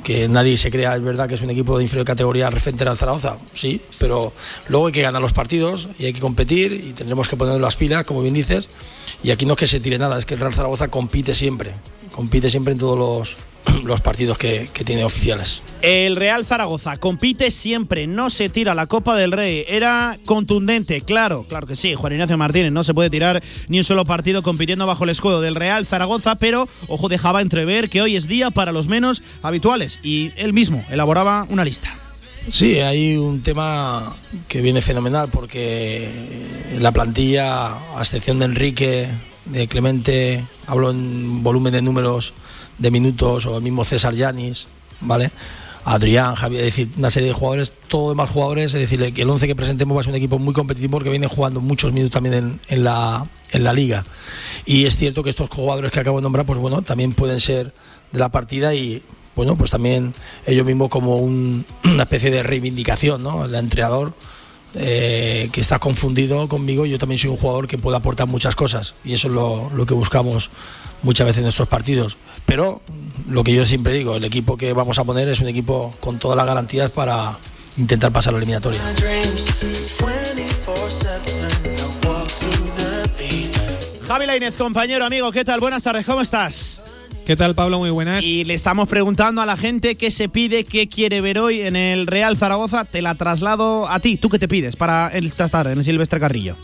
que 0.04 0.28
nadie 0.28 0.56
se 0.56 0.70
crea, 0.70 0.94
es 0.94 1.02
verdad 1.02 1.26
que 1.28 1.36
es 1.36 1.40
un 1.40 1.50
equipo 1.50 1.76
de 1.78 1.84
inferior 1.84 2.06
categoría 2.06 2.50
referente 2.50 2.84
al 2.84 2.98
Zaragoza, 2.98 3.36
sí, 3.54 3.80
pero 3.98 4.32
luego 4.68 4.88
hay 4.88 4.92
que 4.92 5.02
ganar 5.02 5.22
los 5.22 5.32
partidos 5.32 5.88
y 5.98 6.04
hay 6.04 6.12
que 6.12 6.20
competir 6.20 6.72
y 6.72 6.92
tendremos 6.92 7.28
que 7.28 7.36
poner 7.36 7.58
las 7.60 7.76
pilas, 7.76 8.04
como 8.04 8.20
bien 8.20 8.34
dices, 8.34 8.68
y 9.22 9.30
aquí 9.30 9.46
no 9.46 9.54
es 9.54 9.60
que 9.60 9.66
se 9.66 9.80
tire 9.80 9.98
nada, 9.98 10.18
es 10.18 10.26
que 10.26 10.34
el 10.34 10.40
Real 10.40 10.54
Zaragoza 10.54 10.88
compite 10.88 11.34
siempre, 11.34 11.72
compite 12.16 12.48
siempre 12.48 12.72
en 12.72 12.78
todos 12.78 12.98
los, 12.98 13.36
los 13.84 14.00
partidos 14.00 14.38
que, 14.38 14.68
que, 14.72 14.84
tiene 14.84 15.04
oficiales. 15.04 15.60
El 15.82 16.16
Real 16.16 16.46
Zaragoza 16.46 16.96
compite 16.96 17.50
siempre, 17.50 18.06
no 18.06 18.30
se 18.30 18.48
tira 18.48 18.74
la 18.74 18.86
Copa 18.86 19.16
del 19.16 19.32
Rey. 19.32 19.64
Era 19.68 20.18
contundente, 20.24 21.02
claro, 21.02 21.44
claro 21.46 21.66
que 21.66 21.76
sí. 21.76 21.94
Juan 21.94 22.14
Ignacio 22.14 22.38
Martínez 22.38 22.72
no 22.72 22.84
se 22.84 22.94
puede 22.94 23.10
tirar 23.10 23.42
ni 23.68 23.78
un 23.78 23.84
solo 23.84 24.06
partido 24.06 24.42
compitiendo 24.42 24.86
bajo 24.86 25.04
el 25.04 25.10
escudo 25.10 25.42
del 25.42 25.54
Real 25.54 25.84
Zaragoza, 25.84 26.36
pero 26.36 26.66
ojo 26.88 27.08
dejaba 27.08 27.42
entrever 27.42 27.90
que 27.90 28.00
hoy 28.00 28.16
es 28.16 28.26
día 28.26 28.50
para 28.50 28.72
los 28.72 28.88
menos 28.88 29.22
habituales 29.42 30.00
y 30.02 30.32
él 30.36 30.54
mismo 30.54 30.82
elaboraba 30.90 31.46
una 31.50 31.64
lista. 31.64 31.94
Sí, 32.50 32.78
hay 32.78 33.16
un 33.16 33.42
tema 33.42 34.14
que 34.48 34.62
viene 34.62 34.80
fenomenal 34.80 35.28
porque 35.28 36.08
la 36.78 36.92
plantilla, 36.92 37.66
a 37.66 38.00
excepción 38.00 38.38
de 38.38 38.44
Enrique, 38.44 39.08
de 39.46 39.68
Clemente, 39.68 40.44
hablo 40.66 40.90
en 40.90 41.42
volumen 41.42 41.72
de 41.72 41.82
números 41.82 42.32
de 42.78 42.90
minutos, 42.90 43.46
o 43.46 43.56
el 43.56 43.62
mismo 43.62 43.84
César 43.84 44.14
Yanis, 44.14 44.66
¿vale? 45.00 45.30
Adrián, 45.84 46.34
Javier, 46.34 46.62
es 46.62 46.66
decir, 46.66 46.88
una 46.98 47.10
serie 47.10 47.28
de 47.28 47.34
jugadores, 47.34 47.72
todos 47.86 48.10
demás 48.10 48.28
jugadores, 48.28 48.74
es 48.74 48.80
decir, 48.80 49.00
el 49.16 49.30
11 49.30 49.46
que 49.46 49.54
presentemos 49.54 49.96
va 49.96 50.00
a 50.00 50.02
ser 50.02 50.10
un 50.10 50.16
equipo 50.16 50.36
muy 50.38 50.52
competitivo 50.52 50.90
porque 50.90 51.10
viene 51.10 51.28
jugando 51.28 51.60
muchos 51.60 51.92
minutos 51.92 52.12
también 52.12 52.34
en, 52.34 52.60
en, 52.66 52.82
la, 52.82 53.24
en 53.52 53.62
la 53.62 53.72
liga. 53.72 54.04
Y 54.64 54.86
es 54.86 54.96
cierto 54.96 55.22
que 55.22 55.30
estos 55.30 55.48
jugadores 55.48 55.92
que 55.92 56.00
acabo 56.00 56.18
de 56.18 56.24
nombrar, 56.24 56.44
pues 56.44 56.58
bueno, 56.58 56.82
también 56.82 57.12
pueden 57.12 57.38
ser 57.38 57.72
de 58.10 58.18
la 58.18 58.30
partida 58.30 58.74
y 58.74 59.00
bueno, 59.36 59.54
pues 59.54 59.70
también 59.70 60.12
ellos 60.44 60.66
mismos 60.66 60.88
como 60.88 61.18
un, 61.18 61.64
una 61.84 62.02
especie 62.02 62.32
de 62.32 62.42
reivindicación, 62.42 63.22
¿no? 63.22 63.44
El 63.44 63.54
entrenador 63.54 64.14
eh, 64.78 65.48
que 65.52 65.60
está 65.60 65.78
confundido 65.78 66.48
conmigo, 66.48 66.84
yo 66.84 66.98
también 66.98 67.18
soy 67.18 67.30
un 67.30 67.38
jugador 67.38 67.66
que 67.66 67.78
puede 67.78 67.96
aportar 67.96 68.26
muchas 68.26 68.54
cosas 68.54 68.94
y 69.04 69.14
eso 69.14 69.28
es 69.28 69.34
lo, 69.34 69.70
lo 69.74 69.86
que 69.86 69.94
buscamos 69.94 70.50
muchas 71.02 71.26
veces 71.26 71.38
en 71.38 71.44
nuestros 71.44 71.68
partidos. 71.68 72.16
Pero 72.44 72.82
lo 73.28 73.42
que 73.42 73.54
yo 73.54 73.64
siempre 73.64 73.92
digo, 73.92 74.16
el 74.16 74.24
equipo 74.24 74.56
que 74.56 74.72
vamos 74.72 74.98
a 74.98 75.04
poner 75.04 75.28
es 75.28 75.40
un 75.40 75.48
equipo 75.48 75.94
con 76.00 76.18
todas 76.18 76.36
las 76.36 76.46
garantías 76.46 76.90
para 76.90 77.36
intentar 77.78 78.12
pasar 78.12 78.34
la 78.34 78.38
eliminatoria. 78.38 78.80
Javi 84.06 84.26
Lainez, 84.26 84.56
compañero, 84.56 85.04
amigo, 85.04 85.32
¿qué 85.32 85.44
tal? 85.44 85.58
Buenas 85.58 85.82
tardes, 85.82 86.06
¿cómo 86.06 86.20
estás? 86.20 86.82
¿Qué 87.26 87.34
tal, 87.34 87.56
Pablo? 87.56 87.80
Muy 87.80 87.90
buenas. 87.90 88.24
Y 88.24 88.44
le 88.44 88.54
estamos 88.54 88.88
preguntando 88.88 89.42
a 89.42 89.46
la 89.46 89.56
gente 89.56 89.96
qué 89.96 90.12
se 90.12 90.28
pide, 90.28 90.62
qué 90.62 90.88
quiere 90.88 91.20
ver 91.20 91.40
hoy 91.40 91.62
en 91.62 91.74
el 91.74 92.06
Real 92.06 92.36
Zaragoza. 92.36 92.84
Te 92.84 93.02
la 93.02 93.16
traslado 93.16 93.88
a 93.88 93.98
ti. 93.98 94.16
¿Tú 94.16 94.28
qué 94.28 94.38
te 94.38 94.46
pides 94.46 94.76
para 94.76 95.08
esta 95.08 95.48
tarde 95.48 95.72
en 95.72 95.78
el 95.78 95.84
Silvestre 95.84 96.20
Carrillo? 96.20 96.54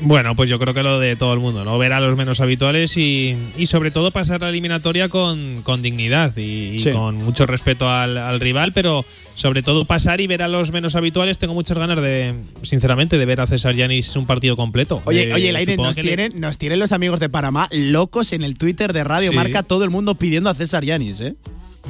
Bueno, 0.00 0.36
pues 0.36 0.48
yo 0.48 0.58
creo 0.58 0.74
que 0.74 0.82
lo 0.82 1.00
de 1.00 1.16
todo 1.16 1.32
el 1.32 1.40
mundo, 1.40 1.64
¿no? 1.64 1.76
Ver 1.78 1.92
a 1.92 2.00
los 2.00 2.16
menos 2.16 2.40
habituales 2.40 2.96
y, 2.96 3.36
y 3.56 3.66
sobre 3.66 3.90
todo 3.90 4.10
pasar 4.10 4.40
la 4.40 4.48
eliminatoria 4.48 5.08
con, 5.08 5.62
con 5.62 5.82
dignidad 5.82 6.36
y, 6.36 6.42
y 6.42 6.78
sí. 6.80 6.90
con 6.92 7.16
mucho 7.16 7.46
respeto 7.46 7.90
al, 7.90 8.16
al, 8.16 8.38
rival, 8.38 8.72
pero 8.72 9.04
sobre 9.34 9.62
todo 9.62 9.84
pasar 9.84 10.20
y 10.20 10.26
ver 10.26 10.42
a 10.42 10.48
los 10.48 10.70
menos 10.72 10.94
habituales. 10.94 11.38
Tengo 11.38 11.54
muchas 11.54 11.78
ganas 11.78 12.00
de, 12.00 12.34
sinceramente, 12.62 13.18
de 13.18 13.26
ver 13.26 13.40
a 13.40 13.46
César 13.46 13.74
Yanis 13.74 14.14
un 14.16 14.26
partido 14.26 14.56
completo. 14.56 15.02
Oye, 15.04 15.30
eh, 15.30 15.34
oye, 15.34 15.52
Laine, 15.52 15.76
nos, 15.76 15.96
tienen, 15.96 16.32
le... 16.34 16.40
nos 16.40 16.58
tienen 16.58 16.78
los 16.78 16.92
amigos 16.92 17.18
de 17.18 17.28
Panamá 17.28 17.68
locos 17.72 18.32
en 18.32 18.44
el 18.44 18.56
Twitter 18.56 18.92
de 18.92 19.04
Radio 19.04 19.30
sí. 19.30 19.36
Marca, 19.36 19.62
todo 19.62 19.84
el 19.84 19.90
mundo 19.90 20.14
pidiendo 20.14 20.50
a 20.50 20.54
César 20.54 20.84
Yanis, 20.84 21.20
¿eh? 21.20 21.34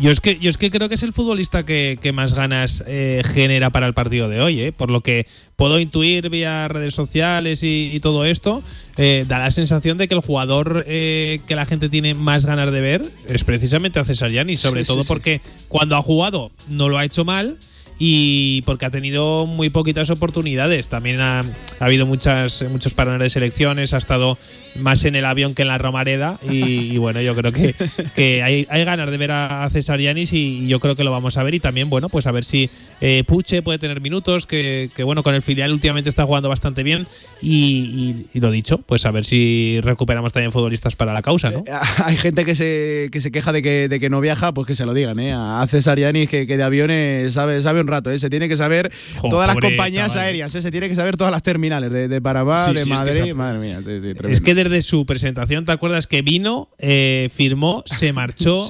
Yo 0.00 0.12
es 0.12 0.20
que 0.20 0.38
yo 0.38 0.48
es 0.48 0.56
que 0.56 0.70
creo 0.70 0.88
que 0.88 0.94
es 0.94 1.02
el 1.02 1.12
futbolista 1.12 1.64
que, 1.64 1.98
que 2.00 2.12
más 2.12 2.34
ganas 2.34 2.84
eh, 2.86 3.22
genera 3.24 3.70
para 3.70 3.86
el 3.86 3.94
partido 3.94 4.28
de 4.28 4.40
hoy, 4.40 4.60
¿eh? 4.60 4.72
por 4.72 4.90
lo 4.90 5.00
que 5.00 5.26
puedo 5.56 5.80
intuir 5.80 6.30
vía 6.30 6.68
redes 6.68 6.94
sociales 6.94 7.64
y, 7.64 7.90
y 7.92 7.98
todo 7.98 8.24
esto, 8.24 8.62
eh, 8.96 9.24
da 9.26 9.38
la 9.38 9.50
sensación 9.50 9.98
de 9.98 10.06
que 10.06 10.14
el 10.14 10.20
jugador 10.20 10.84
que 10.84 11.40
la 11.48 11.66
gente 11.66 11.88
tiene 11.88 12.14
más 12.14 12.46
ganas 12.46 12.70
de 12.70 12.80
ver 12.80 13.06
es 13.28 13.42
precisamente 13.42 13.98
a 13.98 14.04
César 14.04 14.30
Yanis, 14.30 14.60
sobre 14.60 14.82
sí, 14.82 14.86
todo 14.86 15.02
sí, 15.02 15.08
porque 15.08 15.40
cuando 15.66 15.96
ha 15.96 16.02
jugado 16.02 16.52
no 16.68 16.88
lo 16.88 16.98
ha 16.98 17.04
hecho 17.04 17.24
mal 17.24 17.56
y 17.98 18.62
porque 18.62 18.86
ha 18.86 18.90
tenido 18.90 19.46
muy 19.46 19.70
poquitas 19.70 20.10
oportunidades. 20.10 20.88
También 20.88 21.20
ha, 21.20 21.40
ha 21.40 21.84
habido 21.84 22.06
muchas 22.06 22.64
muchos 22.70 22.94
parones 22.94 23.20
de 23.20 23.30
selecciones, 23.30 23.92
ha 23.94 23.98
estado 23.98 24.38
más 24.76 25.04
en 25.04 25.16
el 25.16 25.24
avión 25.24 25.54
que 25.54 25.62
en 25.62 25.68
la 25.68 25.78
Romareda 25.78 26.38
y, 26.48 26.92
y 26.92 26.98
bueno, 26.98 27.20
yo 27.20 27.34
creo 27.34 27.52
que, 27.52 27.74
que 28.14 28.42
hay, 28.42 28.66
hay, 28.70 28.84
ganas 28.84 29.10
de 29.10 29.16
ver 29.16 29.32
a 29.32 29.68
César 29.70 30.00
Yanis 30.00 30.32
y, 30.32 30.64
y, 30.64 30.68
yo 30.68 30.80
creo 30.80 30.96
que 30.96 31.04
lo 31.04 31.10
vamos 31.10 31.36
a 31.36 31.42
ver 31.42 31.54
y 31.54 31.60
también, 31.60 31.90
bueno, 31.90 32.08
pues 32.08 32.26
a 32.26 32.32
ver 32.32 32.44
si 32.44 32.70
eh, 33.00 33.24
Puche 33.26 33.62
puede 33.62 33.78
tener 33.78 34.00
minutos, 34.00 34.46
que, 34.46 34.88
que, 34.94 35.02
bueno, 35.02 35.22
con 35.22 35.34
el 35.34 35.42
filial 35.42 35.72
últimamente 35.72 36.08
está 36.08 36.24
jugando 36.24 36.48
bastante 36.48 36.82
bien 36.82 37.06
y, 37.42 38.26
y, 38.32 38.40
lo 38.40 38.50
dicho, 38.50 38.78
pues 38.78 39.04
a 39.04 39.10
ver 39.10 39.24
si 39.24 39.80
recuperamos 39.82 40.32
también 40.32 40.52
futbolistas 40.52 40.96
para 40.96 41.12
la 41.12 41.22
causa, 41.22 41.50
¿no? 41.50 41.64
Eh, 41.66 41.72
hay 42.04 42.16
gente 42.16 42.44
que 42.44 42.54
se, 42.54 43.08
que 43.10 43.20
se 43.20 43.32
queja 43.32 43.52
de 43.52 43.62
que, 43.62 43.88
de 43.88 44.00
que 44.00 44.10
no 44.10 44.20
viaja, 44.20 44.52
pues 44.52 44.66
que 44.66 44.74
se 44.74 44.86
lo 44.86 44.94
digan, 44.94 45.18
¿eh? 45.18 45.32
A 45.32 45.66
César 45.68 45.98
Yanis 45.98 46.28
que, 46.28 46.46
que 46.46 46.56
de 46.56 46.62
aviones 46.62 47.34
sabe, 47.34 47.60
sabe 47.62 47.80
un 47.80 47.87
rato, 47.88 48.10
¿eh? 48.10 48.18
Se 48.18 48.30
tiene 48.30 48.48
que 48.48 48.56
saber 48.56 48.92
jo, 49.16 49.28
todas 49.28 49.46
las 49.46 49.56
compañías 49.56 50.12
chaval. 50.12 50.26
aéreas, 50.26 50.54
¿eh? 50.54 50.62
Se 50.62 50.70
tiene 50.70 50.88
que 50.88 50.94
saber 50.94 51.16
todas 51.16 51.32
las 51.32 51.42
terminales 51.42 51.90
de, 51.90 52.08
de 52.08 52.20
sí, 52.20 52.72
de 52.74 52.84
sí, 52.84 52.90
Madrid. 52.90 53.12
Es 53.12 53.24
que 53.24 53.34
madre 53.34 53.58
mía, 53.58 53.80
sí, 53.84 54.12
es 54.28 54.40
que 54.40 54.54
desde 54.54 54.82
su 54.82 55.06
presentación, 55.06 55.64
¿te 55.64 55.72
acuerdas 55.72 56.06
que 56.06 56.22
vino, 56.22 56.68
eh, 56.78 57.28
firmó, 57.34 57.82
se 57.86 58.12
marchó, 58.12 58.66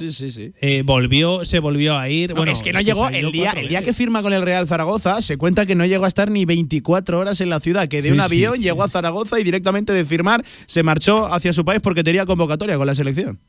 eh, 0.61 0.83
volvió, 0.85 1.45
se 1.45 1.59
volvió 1.59 1.97
a 1.97 2.09
ir? 2.09 2.31
No, 2.31 2.37
bueno, 2.37 2.51
es 2.51 2.63
que 2.63 2.73
no 2.73 2.79
es 2.79 2.85
llegó, 2.85 3.07
que 3.09 3.19
el, 3.19 3.31
día, 3.31 3.51
el 3.51 3.69
día 3.69 3.81
que 3.81 3.93
firma 3.93 4.21
con 4.21 4.33
el 4.33 4.41
Real 4.41 4.67
Zaragoza, 4.67 5.21
se 5.21 5.37
cuenta 5.37 5.65
que 5.65 5.75
no 5.75 5.85
llegó 5.85 6.05
a 6.05 6.07
estar 6.07 6.31
ni 6.31 6.45
24 6.45 7.19
horas 7.19 7.41
en 7.41 7.49
la 7.49 7.59
ciudad, 7.59 7.87
que 7.87 8.01
de 8.01 8.11
un 8.11 8.19
avión 8.19 8.59
llegó 8.59 8.83
a 8.83 8.89
Zaragoza 8.89 9.39
y 9.39 9.43
directamente 9.43 9.93
de 9.93 10.05
firmar 10.05 10.43
se 10.65 10.83
marchó 10.83 11.31
hacia 11.31 11.53
su 11.53 11.65
país 11.65 11.81
porque 11.81 12.03
tenía 12.03 12.25
convocatoria 12.25 12.77
con 12.77 12.87
la 12.87 12.95
selección. 12.95 13.39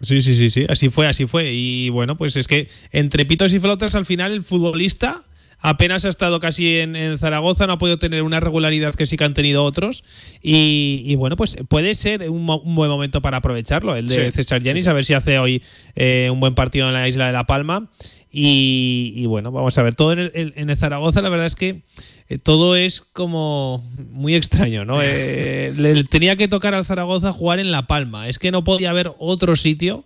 Sí, 0.00 0.22
sí, 0.22 0.34
sí, 0.34 0.50
sí, 0.50 0.66
así 0.68 0.88
fue, 0.88 1.06
así 1.06 1.26
fue. 1.26 1.52
Y 1.52 1.90
bueno, 1.90 2.16
pues 2.16 2.36
es 2.36 2.46
que 2.46 2.68
entre 2.90 3.26
pitos 3.26 3.52
y 3.52 3.60
flotas 3.60 3.94
al 3.94 4.06
final 4.06 4.32
el 4.32 4.42
futbolista 4.42 5.22
apenas 5.60 6.04
ha 6.04 6.08
estado 6.08 6.40
casi 6.40 6.78
en, 6.78 6.96
en, 6.96 7.18
Zaragoza, 7.18 7.66
no 7.66 7.74
ha 7.74 7.78
podido 7.78 7.98
tener 7.98 8.22
una 8.22 8.40
regularidad 8.40 8.94
que 8.94 9.06
sí 9.06 9.16
que 9.16 9.24
han 9.24 9.34
tenido 9.34 9.62
otros. 9.64 10.04
Y, 10.42 11.02
y 11.04 11.16
bueno, 11.16 11.36
pues 11.36 11.56
puede 11.68 11.94
ser 11.94 12.28
un, 12.30 12.48
un, 12.48 12.74
buen 12.74 12.90
momento 12.90 13.20
para 13.20 13.38
aprovecharlo, 13.38 13.94
el 13.94 14.08
de 14.08 14.26
sí, 14.26 14.32
César 14.32 14.62
Yanis, 14.62 14.84
sí. 14.84 14.90
a 14.90 14.94
ver 14.94 15.04
si 15.04 15.14
hace 15.14 15.38
hoy 15.38 15.62
eh, 15.96 16.28
un 16.32 16.40
buen 16.40 16.54
partido 16.54 16.88
en 16.88 16.94
la 16.94 17.06
isla 17.08 17.26
de 17.26 17.32
La 17.32 17.44
Palma. 17.44 17.90
Y, 18.32 19.12
y 19.16 19.26
bueno, 19.26 19.50
vamos 19.50 19.76
a 19.76 19.82
ver, 19.82 19.94
todo 19.94 20.12
en 20.12 20.20
el, 20.20 20.52
en 20.54 20.70
el 20.70 20.76
Zaragoza, 20.76 21.20
la 21.20 21.28
verdad 21.28 21.46
es 21.46 21.56
que 21.56 21.82
eh, 22.30 22.38
todo 22.38 22.76
es 22.76 23.00
como 23.00 23.84
muy 24.12 24.36
extraño, 24.36 24.84
¿no? 24.84 25.00
Eh, 25.02 25.74
le 25.76 26.04
tenía 26.04 26.36
que 26.36 26.46
tocar 26.46 26.74
al 26.74 26.84
Zaragoza 26.84 27.32
jugar 27.32 27.58
en 27.58 27.72
La 27.72 27.88
Palma. 27.88 28.28
Es 28.28 28.38
que 28.38 28.52
no 28.52 28.62
podía 28.62 28.90
haber 28.90 29.12
otro 29.18 29.56
sitio 29.56 30.04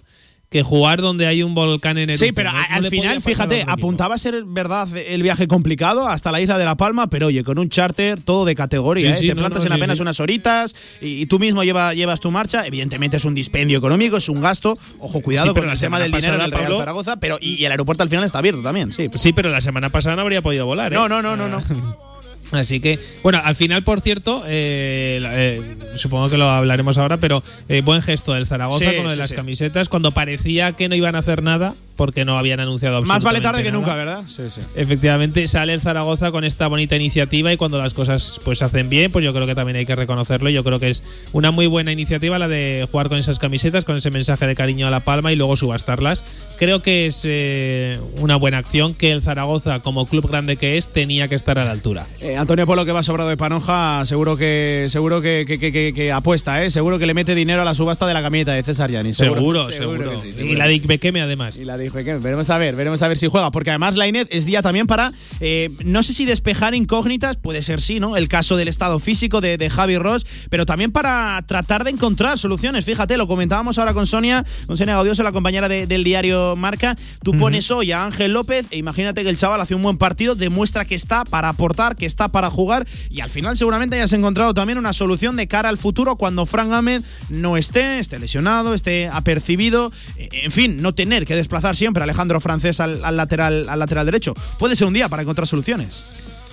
que 0.48 0.62
jugar 0.62 1.02
donde 1.02 1.26
hay 1.26 1.42
un 1.42 1.54
volcán 1.54 1.98
en 1.98 2.08
el 2.08 2.16
Sí, 2.16 2.32
pero 2.32 2.50
no, 2.50 2.58
al 2.70 2.84
no 2.84 2.88
final, 2.88 3.20
fíjate, 3.20 3.64
apuntaba 3.66 4.14
a 4.14 4.18
ser 4.18 4.42
verdad 4.44 4.88
el 4.96 5.22
viaje 5.22 5.48
complicado 5.48 6.08
hasta 6.08 6.32
la 6.32 6.40
isla 6.40 6.56
de 6.56 6.64
La 6.64 6.76
Palma, 6.76 7.08
pero 7.08 7.26
oye, 7.26 7.44
con 7.44 7.58
un 7.58 7.68
charter 7.68 8.20
todo 8.20 8.46
de 8.46 8.54
categoría, 8.54 9.10
sí, 9.10 9.16
¿eh? 9.16 9.20
sí, 9.20 9.28
te 9.28 9.36
plantas 9.36 9.66
en 9.66 9.72
apenas 9.72 10.00
unas 10.00 10.18
horitas 10.20 10.74
y, 11.02 11.22
y, 11.22 11.26
tú 11.26 11.38
mismo 11.38 11.62
lleva, 11.62 11.92
llevas 11.92 12.20
tu 12.20 12.30
marcha. 12.30 12.66
Evidentemente 12.66 13.18
es 13.18 13.24
un 13.26 13.34
dispendio 13.34 13.76
económico, 13.76 14.16
es 14.16 14.30
un 14.30 14.40
gasto. 14.40 14.78
Ojo, 15.00 15.20
cuidado 15.20 15.54
con 15.54 15.68
el 15.68 15.78
tema 15.78 15.98
del 15.98 16.12
dinero 16.12 16.36
en 16.36 16.40
el 16.40 16.50
Real 16.50 16.62
Pablo, 16.62 16.78
Zaragoza, 16.78 17.16
pero 17.16 17.36
y, 17.38 17.60
y, 17.60 17.64
el 17.66 17.72
aeropuerto 17.72 18.02
al 18.02 18.08
final 18.08 18.24
está 18.24 18.38
abierto 18.38 18.62
también, 18.62 18.92
sí. 18.94 19.10
Sí, 19.14 19.34
pero 19.34 19.50
la 19.50 19.60
semana 19.60 19.90
pasada 19.90 20.16
no 20.16 20.22
habría 20.22 20.40
podido 20.40 20.64
volar, 20.64 20.92
¿eh? 20.92 20.96
No, 20.96 21.06
no, 21.06 21.20
no, 21.20 21.36
no, 21.36 21.48
no. 21.48 21.62
Así 22.52 22.80
que, 22.80 22.98
bueno, 23.22 23.40
al 23.42 23.54
final, 23.56 23.82
por 23.82 24.00
cierto, 24.00 24.44
eh, 24.46 25.20
eh, 25.22 25.62
supongo 25.96 26.30
que 26.30 26.38
lo 26.38 26.48
hablaremos 26.50 26.98
ahora, 26.98 27.16
pero 27.16 27.42
eh, 27.68 27.82
buen 27.82 28.02
gesto 28.02 28.34
del 28.34 28.46
Zaragoza 28.46 28.90
Sí, 28.90 28.96
con 28.96 29.04
lo 29.04 29.10
de 29.10 29.16
sí, 29.16 29.20
las 29.20 29.30
sí. 29.30 29.34
camisetas, 29.34 29.88
cuando 29.88 30.12
parecía 30.12 30.72
que 30.72 30.88
no 30.88 30.94
iban 30.94 31.16
a 31.16 31.20
hacer 31.20 31.42
nada, 31.42 31.74
porque 31.96 32.24
no 32.24 32.38
habían 32.38 32.60
anunciado 32.60 33.02
Más 33.02 33.22
vale 33.22 33.40
tarde 33.40 33.60
absolutamente 33.60 33.64
que 33.64 33.72
nunca, 33.72 33.94
¿verdad? 33.94 34.24
Sí, 34.28 34.42
sí. 34.54 34.60
Efectivamente, 34.74 35.46
sale 35.48 35.74
el 35.74 35.80
Zaragoza 35.80 36.32
con 36.32 36.44
esta 36.44 36.66
bonita 36.68 36.96
iniciativa 36.96 37.52
y 37.52 37.56
cuando 37.56 37.78
las 37.78 37.94
cosas 37.94 38.40
pues 38.44 38.58
se 38.58 38.64
hacen 38.64 38.88
bien, 38.88 39.12
pues 39.12 39.24
yo 39.24 39.32
creo 39.32 39.46
que 39.46 39.54
también 39.54 39.76
hay 39.76 39.86
que 39.86 39.94
reconocerlo. 39.94 40.50
Yo 40.50 40.64
creo 40.64 40.80
que 40.80 40.90
es 40.90 41.02
una 41.32 41.50
muy 41.50 41.66
buena 41.66 41.92
iniciativa 41.92 42.38
la 42.38 42.48
de 42.48 42.86
jugar 42.90 43.08
con 43.08 43.18
esas 43.18 43.38
camisetas, 43.38 43.84
con 43.84 43.96
ese 43.96 44.10
mensaje 44.10 44.46
de 44.46 44.54
cariño 44.54 44.86
a 44.86 44.90
la 44.90 45.00
palma 45.00 45.32
y 45.32 45.36
luego 45.36 45.56
subastarlas. 45.56 46.24
Creo 46.58 46.82
que 46.82 47.06
es 47.06 47.22
eh, 47.24 47.98
una 48.18 48.36
buena 48.36 48.58
acción 48.58 48.94
que 48.94 49.12
el 49.12 49.22
Zaragoza, 49.22 49.80
como 49.80 50.06
club 50.06 50.28
grande 50.28 50.56
que 50.56 50.76
es, 50.76 50.88
tenía 50.88 51.28
que 51.28 51.34
estar 51.34 51.58
a 51.58 51.64
la 51.64 51.70
altura. 51.70 52.06
Eh, 52.34 52.36
Antonio 52.36 52.66
Polo 52.66 52.84
que 52.84 52.90
va 52.92 53.02
sobrado 53.04 53.28
de 53.30 53.36
Panoja, 53.36 54.04
seguro 54.06 54.36
que 54.36 54.88
seguro 54.90 55.20
que, 55.22 55.44
que- 55.46 55.58
que- 55.58 55.70
que- 55.70 55.92
que 55.94 56.10
apuesta, 56.12 56.64
¿eh? 56.64 56.70
Seguro 56.70 56.98
que 56.98 57.06
le 57.06 57.14
mete 57.14 57.34
dinero 57.34 57.62
a 57.62 57.64
la 57.64 57.74
subasta 57.74 58.06
de 58.06 58.14
la 58.14 58.22
camiseta 58.22 58.52
de 58.54 58.62
César 58.64 58.90
Yanis. 58.90 59.16
Seguro, 59.16 59.70
seguro. 59.70 60.10
que 60.10 60.20
sí, 60.20 60.28
y 60.28 60.32
seguro. 60.32 60.58
la 60.58 60.66
de 60.66 60.74
Ikbekeme, 60.74 61.20
además. 61.20 61.58
Y 61.58 61.64
la 61.64 61.78
que 61.78 61.90
veremos 61.90 62.50
a 62.50 62.58
ver, 62.58 62.74
veremos 62.74 63.02
a 63.02 63.08
ver 63.08 63.16
si 63.18 63.28
juega, 63.28 63.50
porque 63.52 63.70
además 63.70 63.94
la 63.94 64.08
INED 64.08 64.26
es 64.30 64.46
día 64.46 64.62
también 64.62 64.86
para, 64.88 65.12
eh, 65.40 65.70
no 65.84 66.02
sé 66.02 66.12
si 66.12 66.24
despejar 66.24 66.74
incógnitas, 66.74 67.36
puede 67.36 67.62
ser 67.62 67.80
sí, 67.80 68.00
¿no? 68.00 68.16
El 68.16 68.28
caso 68.28 68.56
del 68.56 68.66
estado 68.68 68.98
físico 68.98 69.40
de, 69.40 69.56
de 69.56 69.70
Javi 69.70 69.96
Ross, 69.98 70.26
pero 70.50 70.66
también 70.66 70.90
para 70.90 71.40
tratar 71.46 71.84
de 71.84 71.90
encontrar 71.90 72.36
soluciones. 72.38 72.84
Fíjate, 72.84 73.16
lo 73.16 73.28
comentábamos 73.28 73.78
ahora 73.78 73.94
con 73.94 74.06
Sonia, 74.06 74.44
con 74.66 74.76
Sonia 74.76 74.94
Gaudioso, 74.94 75.22
la 75.22 75.32
compañera 75.32 75.68
de- 75.68 75.86
del 75.86 76.02
diario 76.02 76.56
Marca. 76.56 76.96
Tú 77.22 77.32
pones 77.36 77.70
hoy 77.70 77.92
a 77.92 78.04
Ángel 78.04 78.32
López 78.32 78.66
e 78.70 78.78
imagínate 78.78 79.22
que 79.22 79.28
el 79.28 79.36
chaval 79.36 79.60
hace 79.60 79.74
un 79.74 79.82
buen 79.82 79.98
partido, 79.98 80.34
demuestra 80.34 80.84
que 80.84 80.94
está 80.96 81.24
para 81.24 81.48
aportar, 81.48 81.94
que 81.96 82.06
está 82.06 82.23
para 82.28 82.50
jugar 82.50 82.86
y 83.10 83.20
al 83.20 83.30
final 83.30 83.56
seguramente 83.56 83.96
hayas 83.96 84.12
encontrado 84.12 84.54
también 84.54 84.78
una 84.78 84.92
solución 84.92 85.36
de 85.36 85.46
cara 85.48 85.68
al 85.68 85.78
futuro 85.78 86.16
cuando 86.16 86.46
Frank 86.46 86.72
Ahmed 86.72 87.02
no 87.28 87.56
esté, 87.56 87.98
esté 87.98 88.18
lesionado, 88.18 88.74
esté 88.74 89.08
apercibido, 89.08 89.92
eh, 90.16 90.28
en 90.44 90.52
fin, 90.52 90.80
no 90.82 90.94
tener 90.94 91.26
que 91.26 91.34
desplazar 91.36 91.76
siempre 91.76 92.02
a 92.02 92.04
Alejandro 92.04 92.40
Francés 92.40 92.80
al, 92.80 93.04
al 93.04 93.16
lateral, 93.16 93.68
al 93.68 93.78
lateral 93.78 94.06
derecho. 94.06 94.34
Puede 94.58 94.76
ser 94.76 94.86
un 94.86 94.94
día 94.94 95.08
para 95.08 95.22
encontrar 95.22 95.46
soluciones. 95.46 96.04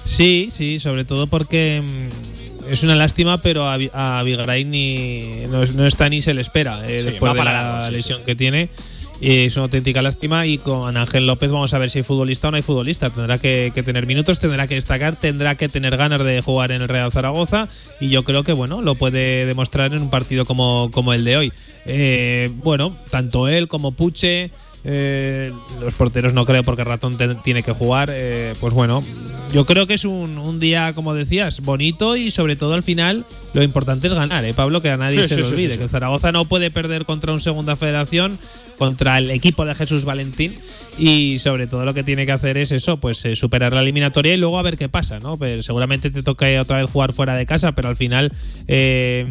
Sí, 0.04 0.50
sí, 0.52 0.80
sobre 0.80 1.06
todo 1.06 1.28
porque 1.28 1.84
mm, 1.84 2.72
es 2.72 2.84
una 2.84 2.96
lástima, 2.96 3.40
pero 3.42 3.70
a, 3.70 3.78
a 3.94 4.24
Vigaray 4.24 4.66
ni, 4.66 5.46
no, 5.50 5.62
es- 5.64 5.76
no 5.76 5.86
está 5.86 6.10
ni 6.10 6.22
se 6.22 6.34
le 6.34 6.42
espera 6.42 6.80
eh, 6.90 7.00
Sí, 7.02 7.06
después 7.06 7.34
de 7.34 7.44
la 7.44 7.92
lesión 7.92 8.18
sí, 8.18 8.22
sí. 8.24 8.26
que 8.26 8.36
tiene. 8.36 8.70
Y 9.22 9.46
es 9.46 9.56
una 9.56 9.66
auténtica 9.66 10.02
lástima 10.02 10.48
y 10.48 10.58
con 10.58 10.98
Ángel 10.98 11.28
López 11.28 11.52
vamos 11.52 11.74
a 11.76 11.78
ver 11.78 11.92
si 11.92 12.00
hay 12.00 12.04
futbolista 12.04 12.48
o 12.48 12.52
no 12.52 12.58
hay 12.58 12.64
futbolista. 12.64 13.12
Tendrá 13.12 13.38
que, 13.38 13.72
que 13.74 13.84
tener 13.84 14.08
minutos, 14.08 14.40
tendrá 14.40 14.66
que 14.66 14.74
destacar, 14.76 15.16
tendrá 15.16 15.54
que 15.54 15.70
tener 15.70 15.96
ganas 15.96 16.24
de 16.24 16.42
jugar 16.42 16.72
en 16.72 16.82
el 16.82 16.90
Real 16.90 17.12
Zaragoza 17.12 17.68
y 18.00 18.10
yo 18.10 18.24
creo 18.24 18.44
que 18.44 18.54
bueno 18.54 18.82
lo 18.82 18.96
puede 18.96 19.46
demostrar 19.46 19.94
en 19.94 20.02
un 20.02 20.10
partido 20.10 20.44
como, 20.44 20.90
como 20.92 21.14
el 21.14 21.24
de 21.24 21.38
hoy. 21.38 21.54
Eh, 21.86 22.50
bueno, 22.64 22.96
tanto 23.12 23.48
él 23.48 23.68
como 23.68 23.92
Puche, 23.92 24.50
eh, 24.84 25.54
los 25.80 25.94
porteros 25.94 26.34
no 26.34 26.44
creo 26.46 26.64
porque 26.64 26.84
Ratón 26.84 27.16
te- 27.16 27.36
tiene 27.36 27.62
que 27.62 27.74
jugar. 27.74 28.10
eh, 28.12 28.54
pues 28.60 28.74
bueno, 28.74 29.04
yo 29.54 29.66
creo 29.68 29.86
que 29.86 29.94
es 29.94 30.06
un, 30.06 30.40
un 30.40 30.60
día, 30.60 30.94
como 30.94 31.14
decías, 31.14 31.62
bonito 31.62 32.16
y 32.16 32.32
sobre 32.32 32.56
todo 32.56 32.74
al 32.74 32.82
final 32.82 33.24
lo 33.54 33.62
importante 33.62 34.08
es 34.08 34.14
ganar, 34.16 34.44
¿eh, 34.46 34.54
Pablo? 34.56 34.82
Que 34.82 34.90
a 34.90 34.98
nadie 34.98 35.22
Sí, 35.24 35.30
se 35.30 35.36
sí, 35.36 35.42
le 35.42 35.48
olvide. 35.48 35.72
sí. 35.74 35.78
Que 35.78 35.84
el 35.84 35.90
Zaragoza 35.92 36.32
no 36.32 36.46
puede 36.46 36.72
perder 36.72 37.06
contra 37.06 37.32
un 37.34 37.42
segunda 37.42 37.76
federación, 37.76 38.40
contra 38.78 39.18
el 39.18 39.32
equipo 39.32 39.66
de 39.66 39.76
Jesús 39.76 40.06
Valentín 40.06 40.54
y 40.98 41.40
sobre 41.40 41.68
todo 41.68 41.86
lo 41.86 41.94
que 41.94 42.04
tiene 42.04 42.26
que 42.26 42.32
hacer 42.32 42.58
es 42.58 42.72
eso, 42.72 42.98
pues 42.98 43.24
eh, 43.26 43.36
superar 43.36 43.74
la 43.74 43.82
eliminatoria 43.82 44.34
y 44.34 44.38
luego 44.38 44.60
a 44.60 44.64
ver 44.64 44.78
qué 44.78 44.90
pasa, 44.90 45.20
¿no? 45.20 45.38
Seguramente 45.62 46.10
te 46.10 46.24
toca 46.24 46.46
otra 46.62 46.78
vez 46.78 46.90
jugar 46.90 47.14
fuera 47.14 47.36
de 47.36 47.46
casa, 47.46 47.74
pero 47.74 47.90
al 47.90 47.96
final 47.96 48.32
eh, 48.68 49.26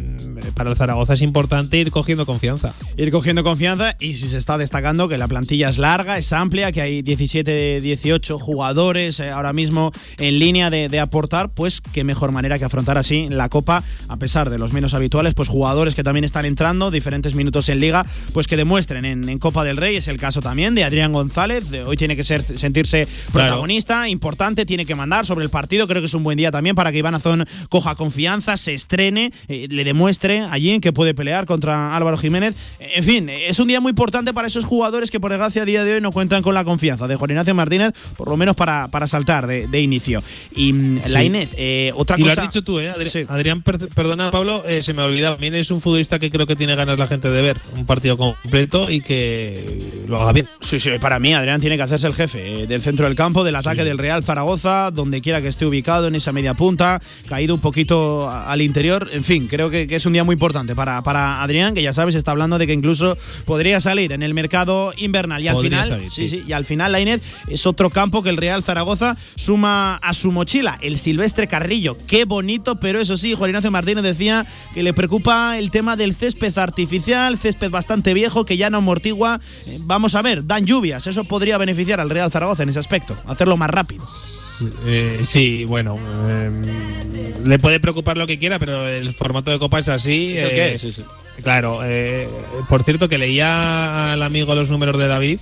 para 0.55 0.71
el 0.71 0.77
Zaragoza 0.77 1.15
es 1.15 1.23
importante 1.23 1.79
ir 1.79 1.91
cogiendo 1.91 2.27
confianza. 2.27 2.73
ir 2.97 3.11
cogiendo 3.11 3.43
confianza 3.43 3.97
y 4.01 4.15
si 4.15 4.29
se 4.29 4.39
está 4.39 4.59
destacando 4.59 5.09
que 5.09 5.19
la 5.19 5.29
plantilla 5.29 5.69
es 5.69 5.79
larga, 5.79 6.19
es 6.19 6.33
amplia, 6.33 6.73
que 6.73 6.81
hay 6.81 7.03
17, 7.03 7.81
18 7.81 8.39
jugadores 8.39 9.21
eh, 9.21 9.31
ahora 9.31 9.53
mismo 9.53 9.93
en 10.19 10.39
línea 10.39 10.71
de, 10.71 10.89
de 10.89 11.01
aportar, 11.01 11.51
pues 11.51 11.81
qué 11.81 12.05
mejor 12.05 12.33
manera 12.33 12.59
que 12.59 12.65
afrontar 12.65 12.99
así 12.99 13.29
la 13.29 13.49
Copa, 13.49 13.83
a 14.09 14.17
pesar 14.17 14.51
de 14.51 14.59
los 14.59 14.73
menos 14.73 14.95
habituales, 14.95 15.35
pues 15.35 15.49
jugadores 15.49 15.95
que 15.95 16.05
también 16.05 16.25
están 16.25 16.45
entrando, 16.45 16.91
diferentes 16.91 17.35
minutos 17.35 17.69
en 17.69 17.81
Liga, 17.81 18.05
pues 18.33 18.47
que 18.47 18.57
demuestren 18.57 19.05
en, 19.05 19.30
en 19.31 19.39
Copa 19.39 19.65
del 19.65 19.77
Rey, 19.77 19.97
es 19.97 20.09
el 20.09 20.17
caso 20.17 20.41
también 20.43 20.75
de 20.75 20.85
Adrián 20.85 21.13
González, 21.13 21.73
hoy 21.87 21.97
tiene 21.97 22.17
que 22.17 22.25
ser 22.25 22.43
sentirse 22.59 23.07
protagonista, 23.33 24.09
importante, 24.09 24.67
tiene 24.67 24.85
que 24.85 24.95
mandar 24.95 25.25
sobre 25.27 25.45
el 25.45 25.51
partido, 25.51 25.87
creo 25.87 26.03
que 26.03 26.07
es 26.07 26.15
un 26.15 26.23
buen 26.23 26.37
día 26.37 26.51
también 26.51 26.75
para 26.77 26.93
que 26.93 26.99
Iván 26.99 27.15
Azón 27.15 27.45
coja 27.69 27.95
confianza, 27.95 28.57
se 28.57 28.75
estrene, 28.75 29.33
eh, 29.49 29.67
le 29.71 29.85
demuestre 29.85 30.41
allí 30.51 30.71
en 30.71 30.81
que 30.81 30.93
puede 30.93 31.15
pelear 31.15 31.47
contra 31.47 31.97
Álvaro 31.97 32.17
Jiménez. 32.17 32.55
En 32.81 33.05
fin, 33.05 33.29
es 33.29 33.59
un 33.59 33.69
día 33.69 33.81
muy 33.81 33.91
importante 33.91 34.33
para 34.33 34.49
esos 34.49 34.65
jugadores 34.65 35.11
que 35.11 35.21
por 35.21 35.31
desgracia 35.31 35.63
a 35.63 35.65
día 35.65 35.85
de 35.85 35.95
hoy 35.95 36.01
no 36.01 36.13
cuentan 36.13 36.43
con 36.43 36.55
la 36.55 36.65
confianza 36.65 37.07
de 37.09 37.17
Juan 37.17 37.31
Ignacio 37.31 37.55
Martínez, 37.55 37.95
por 38.17 38.29
lo 38.29 38.37
menos 38.37 38.57
para, 38.57 38.89
para 38.89 39.07
saltar 39.07 39.47
de, 39.47 39.67
de 39.67 39.81
inicio. 39.81 40.23
Y 40.55 40.73
mm, 40.73 41.01
la 41.09 41.25
Inés, 41.25 41.49
eh, 41.57 41.93
otra 41.95 42.17
y 42.19 42.23
lo 42.23 42.29
cosa. 42.29 42.43
has 42.43 42.49
dicho 42.49 42.63
tú, 42.65 42.81
¿eh? 42.81 42.93
Adri- 42.93 43.27
Adrián, 43.29 43.63
per- 43.63 43.89
perdona, 43.91 44.31
Pablo, 44.31 44.63
eh, 44.67 44.83
se 44.83 44.93
me 44.95 45.03
ha 45.03 45.05
olvidado. 45.05 45.35
También 45.35 45.55
es 45.55 45.71
un 45.71 45.81
futbolista 45.81 46.19
que 46.19 46.31
creo 46.31 46.47
que 46.47 46.57
tiene 46.57 46.75
ganas 46.75 46.99
la 46.99 47.07
gente 47.07 47.31
de 47.31 47.43
ver 47.43 47.57
un 47.77 47.87
partido 47.87 48.17
completo 48.17 48.91
y 48.91 49.01
que 49.01 49.20
lo 50.09 50.21
haga 50.21 50.33
bien. 50.33 50.47
Sí, 50.61 50.81
sí, 50.81 50.91
para 51.01 51.19
mí 51.19 51.35
Adrián 51.35 51.61
tiene 51.61 51.77
que 51.77 51.83
hacerse 51.83 52.07
el 52.07 52.15
jefe 52.15 52.63
eh, 52.63 52.67
del 52.67 52.83
centro 52.83 53.07
del 53.07 53.15
campo, 53.15 53.45
del 53.45 53.57
ataque 53.57 53.85
del 53.85 53.99
Real 53.99 54.23
Zaragoza, 54.23 54.91
donde 54.91 55.21
quiera 55.21 55.41
que 55.41 55.49
esté 55.49 55.67
ubicado 55.67 56.07
en 56.07 56.15
esa 56.15 56.33
media 56.33 56.55
punta, 56.55 57.01
caído 57.29 57.55
un 57.55 57.61
poquito 57.61 58.29
al 58.31 58.61
interior. 58.61 59.09
En 59.13 59.25
fin, 59.25 59.47
creo 59.49 59.71
que, 59.71 59.87
que 59.87 59.97
es 59.97 60.07
un 60.07 60.13
día 60.13 60.25
muy 60.25 60.35
importante 60.35 60.75
para, 60.75 61.03
para 61.03 61.43
Adrián, 61.43 61.75
que 61.75 61.83
ya 61.83 61.93
sabes, 61.93 62.15
está 62.15 62.31
hablando 62.33 62.59
de 62.59 62.67
que 62.67 62.73
incluso 62.73 63.17
podría 63.45 63.81
salir 63.81 64.13
en 64.13 64.23
el 64.23 64.35
mercado 64.35 64.93
invernal. 64.99 65.43
Y 65.43 65.49
al 65.49 65.55
Podría 65.55 65.83
final, 65.83 65.89
salir, 65.89 66.11
sí, 66.11 66.29
sí. 66.29 66.45
y 66.47 66.53
al 66.53 66.65
final 66.65 66.93
la 66.93 67.01
Inés 67.01 67.21
es 67.49 67.67
otro 67.67 67.91
campo 67.91 68.23
que 68.23 68.31
el 68.31 68.37
Real 68.37 68.63
Zaragoza 68.63 69.17
suma 69.37 69.97
a 69.97 70.13
su 70.13 70.33
mochila, 70.33 70.79
el 70.81 70.99
Silvestre 70.99 71.47
Carrillo. 71.47 71.97
Qué 72.07 72.25
bonito, 72.25 72.81
pero 72.81 73.01
eso 73.01 73.17
sí, 73.17 73.35
Juan 73.35 73.51
Ignacio 73.51 73.71
Martínez 73.71 74.05
decía 74.05 74.47
que 74.75 74.83
le 74.83 74.93
preocupa 74.93 75.59
el 75.59 75.71
tema 75.71 75.97
del 75.97 76.15
césped 76.15 76.57
artificial, 76.59 77.39
césped 77.39 77.71
bastante 77.71 78.15
viejo 78.15 78.45
que 78.45 78.57
ya 78.57 78.71
no 78.71 78.81
Eh, 79.11 79.79
Vamos 79.81 80.15
a 80.15 80.23
ver, 80.23 80.45
dan 80.45 80.67
lluvias, 80.67 81.07
eso 81.07 81.25
podría 81.25 81.59
beneficiar 81.59 82.01
al 82.01 82.11
Real 82.11 82.31
Zaragoza 82.31 82.63
en 82.63 82.69
ese 82.69 82.79
aspecto, 82.79 83.17
hacerlo 83.27 83.57
más 83.57 83.71
rápido. 83.71 84.07
Eh, 84.87 85.21
sí, 85.25 85.65
bueno, 85.65 85.99
eh, 86.29 86.51
le 87.45 87.59
puede 87.59 87.81
preocupar 87.81 88.17
lo 88.17 88.27
que 88.27 88.39
quiera, 88.39 88.59
pero 88.59 88.87
el 88.87 89.13
formato 89.15 89.51
de 89.51 89.59
copa 89.59 89.79
es 89.79 89.89
así. 89.89 90.37
Es 90.37 90.43
el 90.43 90.49
eh, 90.51 90.55
que 90.55 90.75
es, 90.75 90.81
sí, 90.81 90.93
sí. 90.93 91.03
Claro, 91.43 91.81
eh, 91.85 92.29
por 92.69 92.83
cierto, 92.83 93.09
que 93.09 93.19
leía 93.19 94.13
al 94.13 94.23
amigo 94.23 94.55
los 94.55 94.71
números 94.71 94.99
de 94.99 95.09
David. 95.09 95.41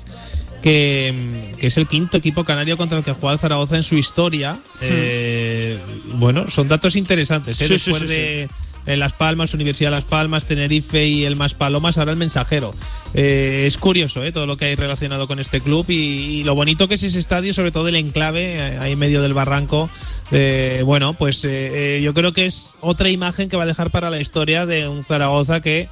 Que, 0.63 1.15
que 1.61 1.69
es 1.69 1.77
el 1.77 1.87
quinto 1.87 2.17
equipo 2.17 2.43
canario 2.43 2.77
contra 2.77 2.99
el 2.99 3.05
que 3.05 3.13
juega 3.13 3.35
el 3.35 3.39
Zaragoza 3.39 3.77
en 3.77 3.85
su 3.85 3.95
historia. 3.95 4.59
Eh, 4.81 5.79
bueno, 6.15 6.51
son 6.51 6.67
datos 6.67 6.97
interesantes. 6.97 7.61
¿eh? 7.61 7.65
Hmm. 7.65 7.69
Sí, 7.69 7.79
sí, 7.79 7.91
Después 7.93 8.11
de 8.11 8.49
eh, 8.89 8.97
Las 8.97 9.13
Palmas, 9.13 9.55
Universidad 9.55 9.91
de 9.91 9.97
Las 9.97 10.05
Palmas, 10.05 10.47
Tenerife 10.47 11.07
y 11.07 11.25
el 11.25 11.37
Más 11.37 11.55
Palomas, 11.55 11.99
ahora 11.99 12.13
el 12.13 12.19
mensajero. 12.19 12.75
Eh, 13.15 13.65
es 13.67 13.79
curioso 13.79 14.25
¿eh? 14.25 14.33
todo 14.33 14.47
lo 14.47 14.57
que 14.57 14.67
hay 14.67 14.75
relacionado 14.75 15.27
con 15.27 15.39
este 15.39 15.61
club 15.61 15.87
y, 15.89 16.43
lo 16.45 16.55
bonito 16.55 16.89
que 16.89 16.95
es 16.95 17.03
ese 17.03 17.19
estadio, 17.19 17.53
sobre 17.53 17.73
todo 17.73 17.89
el 17.89 17.97
enclave, 17.97 18.57
eh, 18.57 18.79
ahí 18.81 18.93
en 18.93 18.99
medio 18.99 19.23
del 19.23 19.35
barranco. 19.35 19.91
Eh, 20.31 20.83
bueno, 20.85 21.15
pues 21.15 21.45
eh, 21.45 21.97
eh, 21.99 22.03
yo 22.03 22.13
creo 22.13 22.33
que 22.33 22.47
es 22.47 22.73
otra 22.81 23.09
imagen 23.09 23.49
que 23.49 23.57
va 23.57 23.63
a 23.63 23.67
dejar 23.67 23.91
para 23.91 24.11
la 24.11 24.21
historia 24.21 24.67
de 24.67 24.89
un 24.89 25.03
Zaragoza 25.03 25.61
que. 25.61 25.89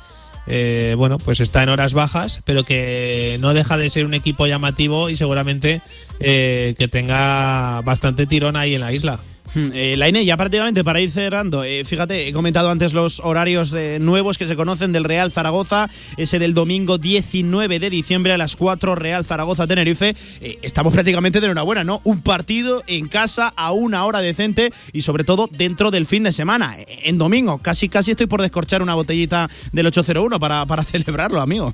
bueno, 0.97 1.19
pues 1.19 1.41
está 1.41 1.63
en 1.63 1.71
horas 1.71 1.93
bajas, 1.93 2.41
pero 2.45 2.65
que 2.65 3.37
no 3.41 3.55
deja 3.55 3.77
de 3.77 3.91
ser 3.91 4.05
un 4.05 4.15
equipo 4.15 4.47
llamativo 4.47 5.11
y 5.11 5.17
seguramente 5.17 5.81
que 6.21 6.89
tenga 6.91 7.81
bastante 7.83 8.27
tirón 8.27 8.57
ahí 8.57 8.75
en 8.75 8.81
la 8.81 8.93
isla. 8.93 9.19
Eh, 9.57 9.95
la 9.97 10.09
INE, 10.09 10.25
ya 10.25 10.37
prácticamente 10.37 10.85
para 10.85 11.01
ir 11.01 11.11
cerrando, 11.11 11.65
eh, 11.65 11.83
fíjate, 11.85 12.29
he 12.29 12.33
comentado 12.33 12.71
antes 12.71 12.93
los 12.93 13.21
horarios 13.21 13.73
eh, 13.73 13.99
nuevos 14.01 14.37
que 14.37 14.47
se 14.47 14.55
conocen 14.55 14.93
del 14.93 15.05
Real 15.05 15.33
Zaragoza, 15.33 15.89
ese 16.19 16.39
del 16.39 16.53
domingo 16.53 16.99
19 16.99 17.79
de 17.79 17.89
diciembre 17.89 18.35
a 18.35 18.39
las 18.39 18.55
4, 18.57 18.95
Real 18.95 19.25
Zaragoza 19.25 19.67
Tenerife. 19.67 20.15
Eh, 20.43 20.59
estamos 20.61 20.93
prácticamente 20.93 21.41
de 21.41 21.47
enhorabuena, 21.47 21.85
¿no? 21.85 22.03
Un 22.05 22.21
partido 22.23 22.83
en 22.87 23.09
casa 23.09 23.51
a 23.57 23.73
una 23.73 24.05
hora 24.05 24.21
decente 24.21 24.73
y 24.93 25.03
sobre 25.03 25.25
todo 25.25 25.49
dentro 25.51 25.91
del 25.91 26.07
fin 26.07 26.25
de 26.25 26.33
semana, 26.33 26.77
en 26.87 27.17
domingo. 27.17 27.59
Casi, 27.59 27.89
casi 27.89 28.11
estoy 28.11 28.27
por 28.27 28.43
descorchar 28.43 28.83
una 28.83 28.95
botellita 28.95 29.49
del 29.73 29.87
801 29.87 30.39
para, 30.39 30.67
para 30.67 30.83
celebrarlo, 30.83 31.41
amigo. 31.41 31.73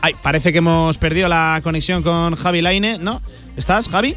Ay, 0.00 0.14
parece 0.20 0.50
que 0.50 0.58
hemos 0.58 0.98
perdido 0.98 1.28
la 1.28 1.60
conexión 1.62 2.02
con 2.02 2.34
Javi 2.34 2.62
Laine, 2.62 2.98
¿no? 2.98 3.20
¿Estás, 3.56 3.88
Javi? 3.88 4.16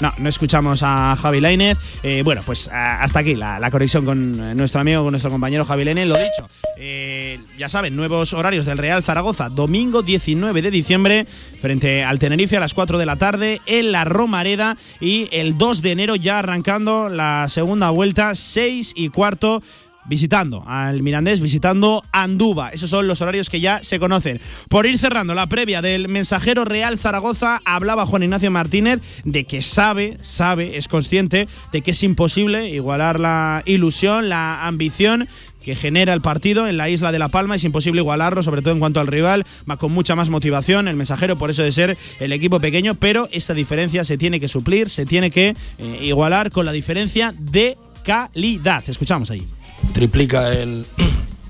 No, 0.00 0.12
no 0.16 0.28
escuchamos 0.28 0.82
a 0.82 1.14
Javi 1.20 1.40
Lainez. 1.40 1.78
Eh, 2.02 2.22
bueno, 2.24 2.42
pues 2.44 2.68
hasta 2.72 3.18
aquí 3.18 3.34
la, 3.34 3.70
conexión 3.70 4.04
con 4.04 4.56
nuestro 4.56 4.80
amigo, 4.80 5.02
con 5.02 5.12
nuestro 5.12 5.30
compañero 5.30 5.64
Javi 5.64 5.84
Lainez. 5.84 6.06
Lo 6.06 6.16
dicho, 6.16 6.48
eh, 6.78 7.38
ya 7.58 7.68
saben, 7.68 7.94
nuevos 7.94 8.32
horarios 8.32 8.64
del 8.64 8.78
Real 8.78 9.02
Zaragoza. 9.02 9.50
Domingo 9.50 10.02
19 10.02 10.62
de 10.62 10.70
diciembre, 10.70 11.26
frente 11.26 12.02
al 12.02 12.18
Tenerife 12.18 12.56
a 12.56 12.60
las 12.60 12.72
4 12.72 12.98
de 12.98 13.06
la 13.06 13.16
tarde, 13.16 13.60
en 13.66 13.92
la 13.92 14.04
Romareda. 14.04 14.76
Y 15.00 15.28
el 15.32 15.58
2 15.58 15.82
de 15.82 15.92
enero 15.92 16.16
ya 16.16 16.38
arrancando 16.38 17.10
la 17.10 17.46
segunda 17.48 17.90
vuelta, 17.90 18.34
6 18.34 18.94
y 18.96 19.10
cuarto 19.10 19.62
visitando 20.06 20.64
al 20.66 21.02
Mirandés, 21.02 21.40
visitando 21.40 22.04
Andúba. 22.12 22.70
Esos 22.70 22.90
son 22.90 23.06
los 23.06 23.20
horarios 23.20 23.50
que 23.50 23.60
ya 23.60 23.82
se 23.82 23.98
conocen. 23.98 24.40
Por 24.68 24.86
ir 24.86 24.98
cerrando 24.98 25.34
la 25.34 25.48
previa 25.48 25.82
del 25.82 26.08
mensajero 26.08 26.64
Real 26.64 26.98
Zaragoza, 26.98 27.60
hablaba 27.64 28.06
Juan 28.06 28.22
Ignacio 28.22 28.50
Martínez 28.50 29.00
de 29.24 29.44
que 29.44 29.62
sabe, 29.62 30.16
sabe, 30.20 30.76
es 30.76 30.88
consciente 30.88 31.48
de 31.72 31.82
que 31.82 31.92
es 31.92 32.02
imposible 32.02 32.68
igualar 32.70 33.20
la 33.20 33.62
ilusión, 33.66 34.28
la 34.28 34.66
ambición 34.66 35.28
que 35.62 35.74
genera 35.74 36.14
el 36.14 36.22
partido 36.22 36.66
en 36.66 36.76
la 36.76 36.88
isla 36.88 37.12
de 37.12 37.18
La 37.18 37.28
Palma. 37.28 37.54
Es 37.54 37.64
imposible 37.64 38.00
igualarlo, 38.00 38.42
sobre 38.42 38.62
todo 38.62 38.72
en 38.72 38.80
cuanto 38.80 39.00
al 39.00 39.06
rival, 39.06 39.44
va 39.68 39.76
con 39.76 39.92
mucha 39.92 40.16
más 40.16 40.30
motivación. 40.30 40.88
El 40.88 40.96
mensajero, 40.96 41.36
por 41.36 41.50
eso 41.50 41.62
de 41.62 41.72
ser 41.72 41.96
el 42.18 42.32
equipo 42.32 42.60
pequeño, 42.60 42.94
pero 42.94 43.28
esa 43.30 43.54
diferencia 43.54 44.04
se 44.04 44.16
tiene 44.16 44.40
que 44.40 44.48
suplir, 44.48 44.88
se 44.88 45.04
tiene 45.04 45.30
que 45.30 45.54
eh, 45.78 45.98
igualar 46.02 46.50
con 46.50 46.64
la 46.64 46.72
diferencia 46.72 47.34
de 47.38 47.76
calidad. 48.04 48.82
Escuchamos 48.88 49.30
ahí 49.30 49.46
triplica 49.92 50.52
el 50.52 50.86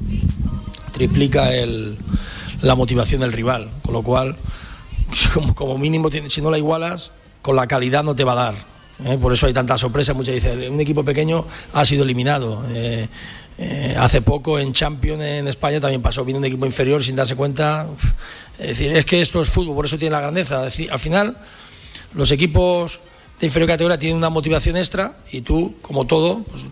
triplica 0.92 1.54
el, 1.54 1.96
la 2.62 2.74
motivación 2.74 3.22
del 3.22 3.32
rival, 3.32 3.70
con 3.82 3.94
lo 3.94 4.02
cual 4.02 4.36
como, 5.54 5.78
mínimo 5.78 6.10
si 6.28 6.42
no 6.42 6.50
la 6.50 6.58
igualas 6.58 7.10
con 7.42 7.56
la 7.56 7.66
calidad 7.66 8.04
no 8.04 8.14
te 8.14 8.24
va 8.24 8.32
a 8.32 8.36
dar. 8.36 8.54
¿eh? 9.04 9.18
Por 9.20 9.32
eso 9.32 9.46
hay 9.46 9.52
tanta 9.52 9.78
sorpresa. 9.78 10.14
Muchas 10.14 10.34
dicen 10.34 10.72
un 10.72 10.80
equipo 10.80 11.04
pequeño 11.04 11.46
ha 11.72 11.84
sido 11.84 12.04
eliminado. 12.04 12.64
Eh, 12.70 13.08
eh, 13.58 13.94
hace 13.98 14.22
poco 14.22 14.58
en 14.58 14.72
Champions 14.72 15.22
en 15.22 15.48
España 15.48 15.80
también 15.80 16.00
pasó, 16.00 16.24
vino 16.24 16.38
un 16.38 16.44
equipo 16.44 16.66
inferior 16.66 17.04
sin 17.04 17.16
darse 17.16 17.36
cuenta. 17.36 17.86
Es 18.58 18.68
decir, 18.68 18.92
es 18.92 19.04
que 19.04 19.20
esto 19.20 19.42
es 19.42 19.48
fútbol, 19.48 19.74
por 19.74 19.84
eso 19.86 19.98
tiene 19.98 20.12
la 20.12 20.20
grandeza. 20.20 20.62
al 20.62 20.98
final, 20.98 21.36
los 22.14 22.30
equipos 22.30 23.00
de 23.38 23.46
inferior 23.46 23.68
categoría 23.68 23.98
tienen 23.98 24.18
una 24.18 24.30
motivación 24.30 24.76
extra 24.76 25.16
y 25.32 25.40
tú, 25.40 25.76
como 25.82 26.06
todo, 26.06 26.42
pues, 26.44 26.64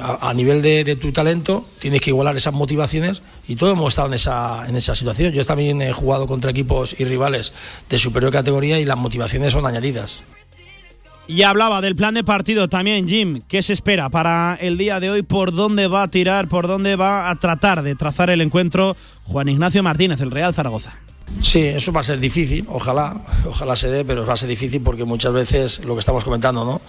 a, 0.00 0.32
nivel 0.34 0.62
de, 0.62 0.96
tu 0.96 1.12
talento 1.12 1.64
tienes 1.78 2.00
que 2.00 2.10
igualar 2.10 2.36
esas 2.36 2.54
motivaciones 2.54 3.22
y 3.48 3.56
todos 3.56 3.72
hemos 3.72 3.92
estado 3.92 4.08
en 4.08 4.14
esa, 4.14 4.68
en 4.68 4.76
esa 4.76 4.94
situación. 4.94 5.32
Yo 5.32 5.44
también 5.44 5.80
he 5.82 5.92
jugado 5.92 6.26
contra 6.26 6.50
equipos 6.50 6.94
y 6.98 7.04
rivales 7.04 7.52
de 7.88 7.98
superior 7.98 8.32
categoría 8.32 8.78
y 8.78 8.84
las 8.84 8.98
motivaciones 8.98 9.52
son 9.52 9.66
añadidas. 9.66 10.18
Y 11.28 11.42
hablaba 11.42 11.80
del 11.80 11.96
plan 11.96 12.14
de 12.14 12.22
partido 12.22 12.68
también, 12.68 13.08
Jim. 13.08 13.42
¿Qué 13.48 13.60
se 13.60 13.72
espera 13.72 14.08
para 14.10 14.56
el 14.60 14.78
día 14.78 15.00
de 15.00 15.10
hoy? 15.10 15.22
¿Por 15.22 15.52
dónde 15.52 15.88
va 15.88 16.04
a 16.04 16.08
tirar? 16.08 16.46
¿Por 16.46 16.68
dónde 16.68 16.94
va 16.94 17.30
a 17.30 17.34
tratar 17.34 17.82
de 17.82 17.96
trazar 17.96 18.30
el 18.30 18.40
encuentro 18.40 18.96
Juan 19.24 19.48
Ignacio 19.48 19.82
Martínez, 19.82 20.20
el 20.20 20.30
Real 20.30 20.54
Zaragoza? 20.54 20.96
Sí, 21.42 21.60
eso 21.60 21.92
va 21.92 22.00
a 22.00 22.04
ser 22.04 22.20
difícil, 22.20 22.64
ojalá, 22.68 23.20
ojalá 23.44 23.74
se 23.74 23.88
dé, 23.88 24.04
pero 24.04 24.24
va 24.24 24.34
a 24.34 24.36
ser 24.36 24.48
difícil 24.48 24.80
porque 24.80 25.04
muchas 25.04 25.32
veces 25.32 25.84
lo 25.84 25.94
que 25.94 26.00
estamos 26.00 26.22
comentando, 26.22 26.64
¿no? 26.64 26.80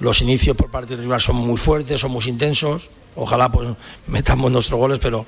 Los 0.00 0.20
inicios 0.22 0.56
por 0.56 0.70
parte 0.70 0.94
del 0.94 1.04
rival 1.04 1.20
son 1.20 1.36
muy 1.36 1.56
fuertes, 1.56 2.00
son 2.00 2.12
muy 2.12 2.24
intensos. 2.26 2.88
Ojalá 3.16 3.50
pues 3.50 3.68
metamos 4.06 4.50
nuestros 4.50 4.78
goles, 4.78 4.98
pero 4.98 5.24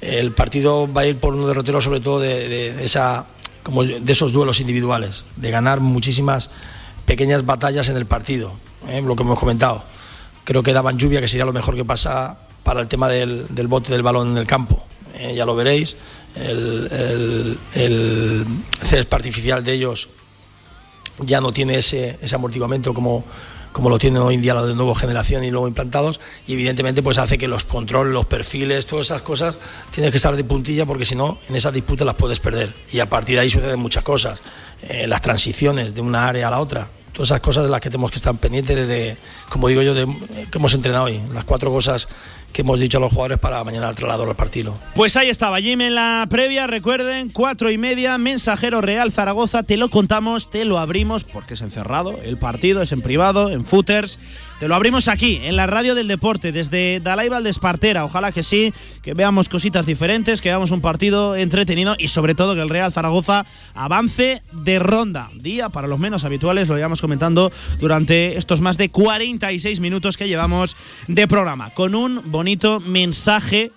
el 0.00 0.32
partido 0.32 0.92
va 0.92 1.02
a 1.02 1.06
ir 1.06 1.16
por 1.16 1.34
un 1.34 1.46
derrotero 1.46 1.80
sobre 1.80 2.00
todo 2.00 2.20
de, 2.20 2.84
esa, 2.84 3.26
como 3.62 3.84
de 3.84 4.12
esos 4.12 4.32
duelos 4.32 4.60
individuales, 4.60 5.24
de 5.36 5.50
ganar 5.50 5.80
muchísimas 5.80 6.50
pequeñas 7.06 7.44
batallas 7.46 7.88
en 7.88 7.96
el 7.96 8.06
partido, 8.06 8.52
¿eh? 8.88 9.02
lo 9.02 9.16
que 9.16 9.22
hemos 9.22 9.38
comentado. 9.38 9.82
Creo 10.44 10.62
que 10.62 10.72
daban 10.72 10.98
lluvia, 10.98 11.20
que 11.20 11.28
sería 11.28 11.44
lo 11.44 11.52
mejor 11.52 11.76
que 11.76 11.84
pasa 11.84 12.38
para 12.62 12.80
el 12.80 12.88
tema 12.88 13.08
del, 13.08 13.46
bote 13.66 13.90
del 13.90 14.02
balón 14.02 14.32
en 14.32 14.36
el 14.36 14.46
campo. 14.46 14.84
¿eh? 15.18 15.34
ya 15.34 15.46
lo 15.46 15.56
veréis, 15.56 15.96
el, 16.36 17.58
el, 17.74 18.46
césped 18.82 19.14
artificial 19.14 19.64
de 19.64 19.72
ellos 19.72 20.08
ya 21.18 21.40
no 21.40 21.52
tiene 21.52 21.76
ese, 21.76 22.18
ese 22.22 22.34
amortiguamiento 22.34 22.94
como 22.94 23.24
como 23.72 23.90
lo 23.90 23.98
tienen 23.98 24.22
hoy 24.22 24.34
en 24.34 24.42
día 24.42 24.54
los 24.54 24.66
de 24.66 24.74
nueva 24.74 24.94
generación 24.94 25.44
y 25.44 25.50
luego 25.50 25.68
implantados, 25.68 26.20
y 26.46 26.54
evidentemente 26.54 27.02
pues 27.02 27.18
hace 27.18 27.38
que 27.38 27.48
los 27.48 27.64
controles, 27.64 28.12
los 28.12 28.26
perfiles, 28.26 28.86
todas 28.86 29.06
esas 29.06 29.22
cosas 29.22 29.58
tienes 29.90 30.10
que 30.10 30.16
estar 30.16 30.34
de 30.36 30.44
puntilla 30.44 30.86
porque 30.86 31.04
si 31.04 31.14
no, 31.14 31.38
en 31.48 31.56
esas 31.56 31.72
disputas 31.72 32.06
las 32.06 32.16
puedes 32.16 32.40
perder. 32.40 32.74
Y 32.92 33.00
a 33.00 33.08
partir 33.08 33.36
de 33.36 33.42
ahí 33.42 33.50
suceden 33.50 33.78
muchas 33.78 34.02
cosas, 34.02 34.42
eh, 34.82 35.06
las 35.06 35.20
transiciones 35.20 35.94
de 35.94 36.00
una 36.00 36.26
área 36.26 36.48
a 36.48 36.50
la 36.50 36.60
otra, 36.60 36.88
todas 37.12 37.28
esas 37.28 37.40
cosas 37.40 37.64
de 37.64 37.70
las 37.70 37.80
que 37.80 37.90
tenemos 37.90 38.10
que 38.10 38.16
estar 38.16 38.34
pendientes 38.36 38.76
desde, 38.76 39.16
como 39.48 39.68
digo 39.68 39.82
yo, 39.82 39.94
de, 39.94 40.06
que 40.50 40.58
hemos 40.58 40.74
entrenado 40.74 41.04
hoy, 41.04 41.20
las 41.32 41.44
cuatro 41.44 41.70
cosas 41.70 42.08
que 42.52 42.62
hemos 42.62 42.80
dicho 42.80 42.98
a 42.98 43.00
los 43.00 43.10
jugadores 43.12 43.38
para 43.38 43.62
mañana 43.64 43.88
al 43.88 43.94
traslador 43.94 44.28
al 44.28 44.36
partido. 44.36 44.74
Pues 44.94 45.16
ahí 45.16 45.28
estaba 45.28 45.60
Jim 45.60 45.80
en 45.80 45.94
la 45.94 46.26
previa, 46.28 46.66
recuerden, 46.66 47.30
cuatro 47.30 47.70
y 47.70 47.78
media, 47.78 48.18
mensajero 48.18 48.80
Real 48.80 49.12
Zaragoza, 49.12 49.62
te 49.62 49.76
lo 49.76 49.88
contamos, 49.88 50.50
te 50.50 50.64
lo 50.64 50.78
abrimos 50.78 51.24
porque 51.24 51.54
es 51.54 51.60
encerrado, 51.60 52.14
el 52.24 52.36
partido 52.36 52.82
es 52.82 52.92
en 52.92 53.02
privado, 53.02 53.50
en 53.50 53.64
footers 53.64 54.18
te 54.60 54.68
lo 54.68 54.74
abrimos 54.74 55.08
aquí, 55.08 55.40
en 55.42 55.56
la 55.56 55.66
radio 55.66 55.94
del 55.94 56.06
deporte, 56.06 56.52
desde 56.52 57.00
Dalai 57.00 57.30
Espartera. 57.46 58.04
Ojalá 58.04 58.30
que 58.30 58.42
sí, 58.42 58.74
que 59.00 59.14
veamos 59.14 59.48
cositas 59.48 59.86
diferentes, 59.86 60.42
que 60.42 60.50
veamos 60.50 60.70
un 60.70 60.82
partido 60.82 61.34
entretenido 61.34 61.96
y 61.98 62.08
sobre 62.08 62.34
todo 62.34 62.54
que 62.54 62.60
el 62.60 62.68
Real 62.68 62.92
Zaragoza 62.92 63.46
avance 63.72 64.42
de 64.52 64.78
ronda. 64.78 65.30
Día 65.36 65.70
para 65.70 65.88
los 65.88 65.98
menos 65.98 66.24
habituales, 66.24 66.68
lo 66.68 66.76
llevamos 66.76 67.00
comentando 67.00 67.50
durante 67.78 68.36
estos 68.36 68.60
más 68.60 68.76
de 68.76 68.90
46 68.90 69.80
minutos 69.80 70.18
que 70.18 70.28
llevamos 70.28 70.76
de 71.08 71.26
programa, 71.26 71.70
con 71.70 71.94
un 71.94 72.20
bonito 72.26 72.80
mensaje 72.80 73.72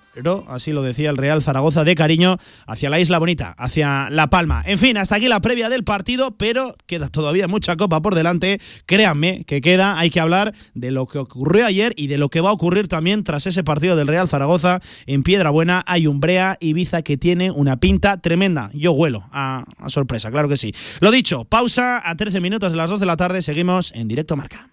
así 0.48 0.72
lo 0.72 0.82
decía 0.82 1.10
el 1.10 1.18
Real 1.18 1.42
Zaragoza 1.42 1.84
de 1.84 1.96
cariño 1.96 2.38
hacia 2.68 2.90
la 2.90 3.00
Isla 3.00 3.20
Bonita, 3.20 3.56
hacia 3.58 4.10
La 4.10 4.30
Palma. 4.30 4.64
En 4.66 4.78
fin, 4.78 4.98
hasta 4.98 5.16
aquí 5.16 5.28
la 5.28 5.42
previa 5.42 5.70
del 5.70 5.84
partido, 5.84 6.36
pero 6.38 6.76
queda 6.86 7.10
todavía 7.10 7.48
mucha 7.48 7.76
copa 7.76 8.02
por 8.02 8.16
delante. 8.16 8.60
Créanme 8.86 9.44
que 9.46 9.62
queda, 9.62 9.98
hay 9.98 10.10
que 10.10 10.20
hablar 10.20 10.54
de 10.74 10.92
lo 10.92 11.08
que 11.08 11.18
ocurrió 11.18 11.66
ayer 11.66 11.94
y 11.96 12.08
de 12.08 12.18
lo 12.18 12.30
que 12.30 12.42
va 12.42 12.50
a 12.50 12.54
ocurrir 12.54 12.88
también 12.88 13.24
tras 13.24 13.48
ese 13.48 13.64
partido 13.64 13.96
del 13.96 14.08
Real 14.08 14.28
Zaragoza 14.28 14.80
en 15.06 15.24
Piedra 15.24 15.50
Buena. 15.50 15.84
Hay 15.88 16.08
Umbrea 16.08 16.58
Ibiza 16.60 17.02
que 17.02 17.18
tiene 17.18 17.52
una 17.52 17.78
pinta 17.78 18.18
tremenda. 18.18 18.70
Yo 18.74 18.92
huelo 18.94 19.26
a, 19.32 19.66
a 19.78 19.90
sorpresa, 19.90 20.32
claro 20.32 20.50
que 20.50 20.58
sí. 20.58 20.74
Lo 21.00 21.12
dicho, 21.12 21.46
pausa 21.46 22.02
a 22.08 22.16
13 22.16 22.40
minutos 22.40 22.72
de 22.72 22.78
las 22.78 22.90
2 22.90 23.00
de 23.00 23.06
la 23.06 23.18
tarde, 23.18 23.42
seguimos 23.42 23.92
en 23.96 24.08
directo 24.08 24.36
marca. 24.36 24.73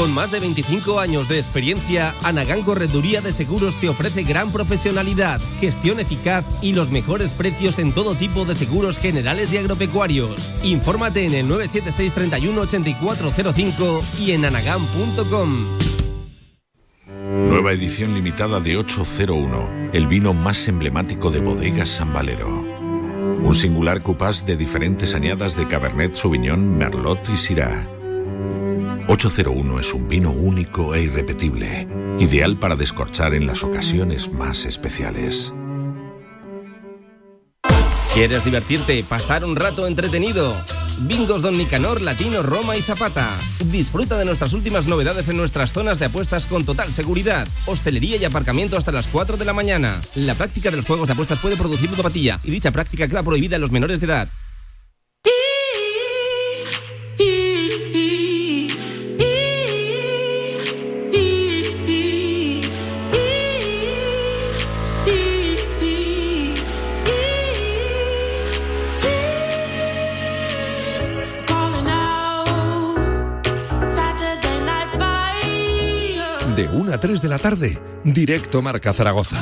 Con 0.00 0.14
más 0.14 0.30
de 0.30 0.40
25 0.40 0.98
años 0.98 1.28
de 1.28 1.36
experiencia, 1.36 2.14
Anagán 2.22 2.62
Correduría 2.62 3.20
de 3.20 3.34
Seguros 3.34 3.78
te 3.78 3.90
ofrece 3.90 4.22
gran 4.22 4.50
profesionalidad, 4.50 5.38
gestión 5.60 6.00
eficaz 6.00 6.42
y 6.62 6.72
los 6.72 6.90
mejores 6.90 7.34
precios 7.34 7.78
en 7.78 7.92
todo 7.92 8.14
tipo 8.14 8.46
de 8.46 8.54
seguros 8.54 8.98
generales 8.98 9.52
y 9.52 9.58
agropecuarios. 9.58 10.52
Infórmate 10.62 11.26
en 11.26 11.34
el 11.34 11.46
976 11.48 12.14
31 12.14 12.62
8405 12.62 14.02
y 14.20 14.30
en 14.30 14.46
anagán.com. 14.46 15.66
Nueva 17.50 17.72
edición 17.72 18.14
limitada 18.14 18.58
de 18.58 18.78
801, 18.78 19.90
el 19.92 20.06
vino 20.06 20.32
más 20.32 20.66
emblemático 20.66 21.30
de 21.30 21.40
bodegas 21.40 21.90
San 21.90 22.14
Valero. 22.14 22.64
Un 23.42 23.54
singular 23.54 24.02
cupás 24.02 24.46
de 24.46 24.56
diferentes 24.56 25.14
añadas 25.14 25.58
de 25.58 25.68
Cabernet 25.68 26.14
Sauvignon, 26.14 26.78
Merlot 26.78 27.28
y 27.28 27.36
Syrah 27.36 27.99
801 29.10 29.80
es 29.80 29.92
un 29.92 30.06
vino 30.06 30.30
único 30.30 30.94
e 30.94 31.02
irrepetible, 31.02 31.88
ideal 32.20 32.56
para 32.56 32.76
descorchar 32.76 33.34
en 33.34 33.44
las 33.44 33.64
ocasiones 33.64 34.30
más 34.30 34.64
especiales. 34.64 35.52
¿Quieres 38.14 38.44
divertirte, 38.44 39.02
pasar 39.02 39.44
un 39.44 39.56
rato 39.56 39.88
entretenido? 39.88 40.54
Bingos 41.00 41.42
Don 41.42 41.58
Nicanor, 41.58 42.00
Latino, 42.00 42.40
Roma 42.40 42.76
y 42.76 42.82
Zapata. 42.82 43.28
Disfruta 43.72 44.16
de 44.16 44.24
nuestras 44.24 44.52
últimas 44.52 44.86
novedades 44.86 45.28
en 45.28 45.36
nuestras 45.36 45.72
zonas 45.72 45.98
de 45.98 46.06
apuestas 46.06 46.46
con 46.46 46.64
total 46.64 46.92
seguridad. 46.92 47.48
Hostelería 47.66 48.16
y 48.16 48.24
aparcamiento 48.24 48.76
hasta 48.76 48.92
las 48.92 49.08
4 49.08 49.36
de 49.36 49.44
la 49.44 49.52
mañana. 49.52 50.00
La 50.14 50.36
práctica 50.36 50.70
de 50.70 50.76
los 50.76 50.86
juegos 50.86 51.08
de 51.08 51.14
apuestas 51.14 51.40
puede 51.40 51.56
producir 51.56 51.90
ludopatía 51.90 52.38
y 52.44 52.52
dicha 52.52 52.70
práctica 52.70 53.08
queda 53.08 53.24
prohibida 53.24 53.56
en 53.56 53.62
los 53.62 53.72
menores 53.72 53.98
de 53.98 54.06
edad. 54.06 54.28
3 77.00 77.22
de 77.22 77.28
la 77.28 77.38
tarde, 77.38 77.78
directo 78.04 78.62
Marca 78.62 78.92
Zaragoza. 78.92 79.36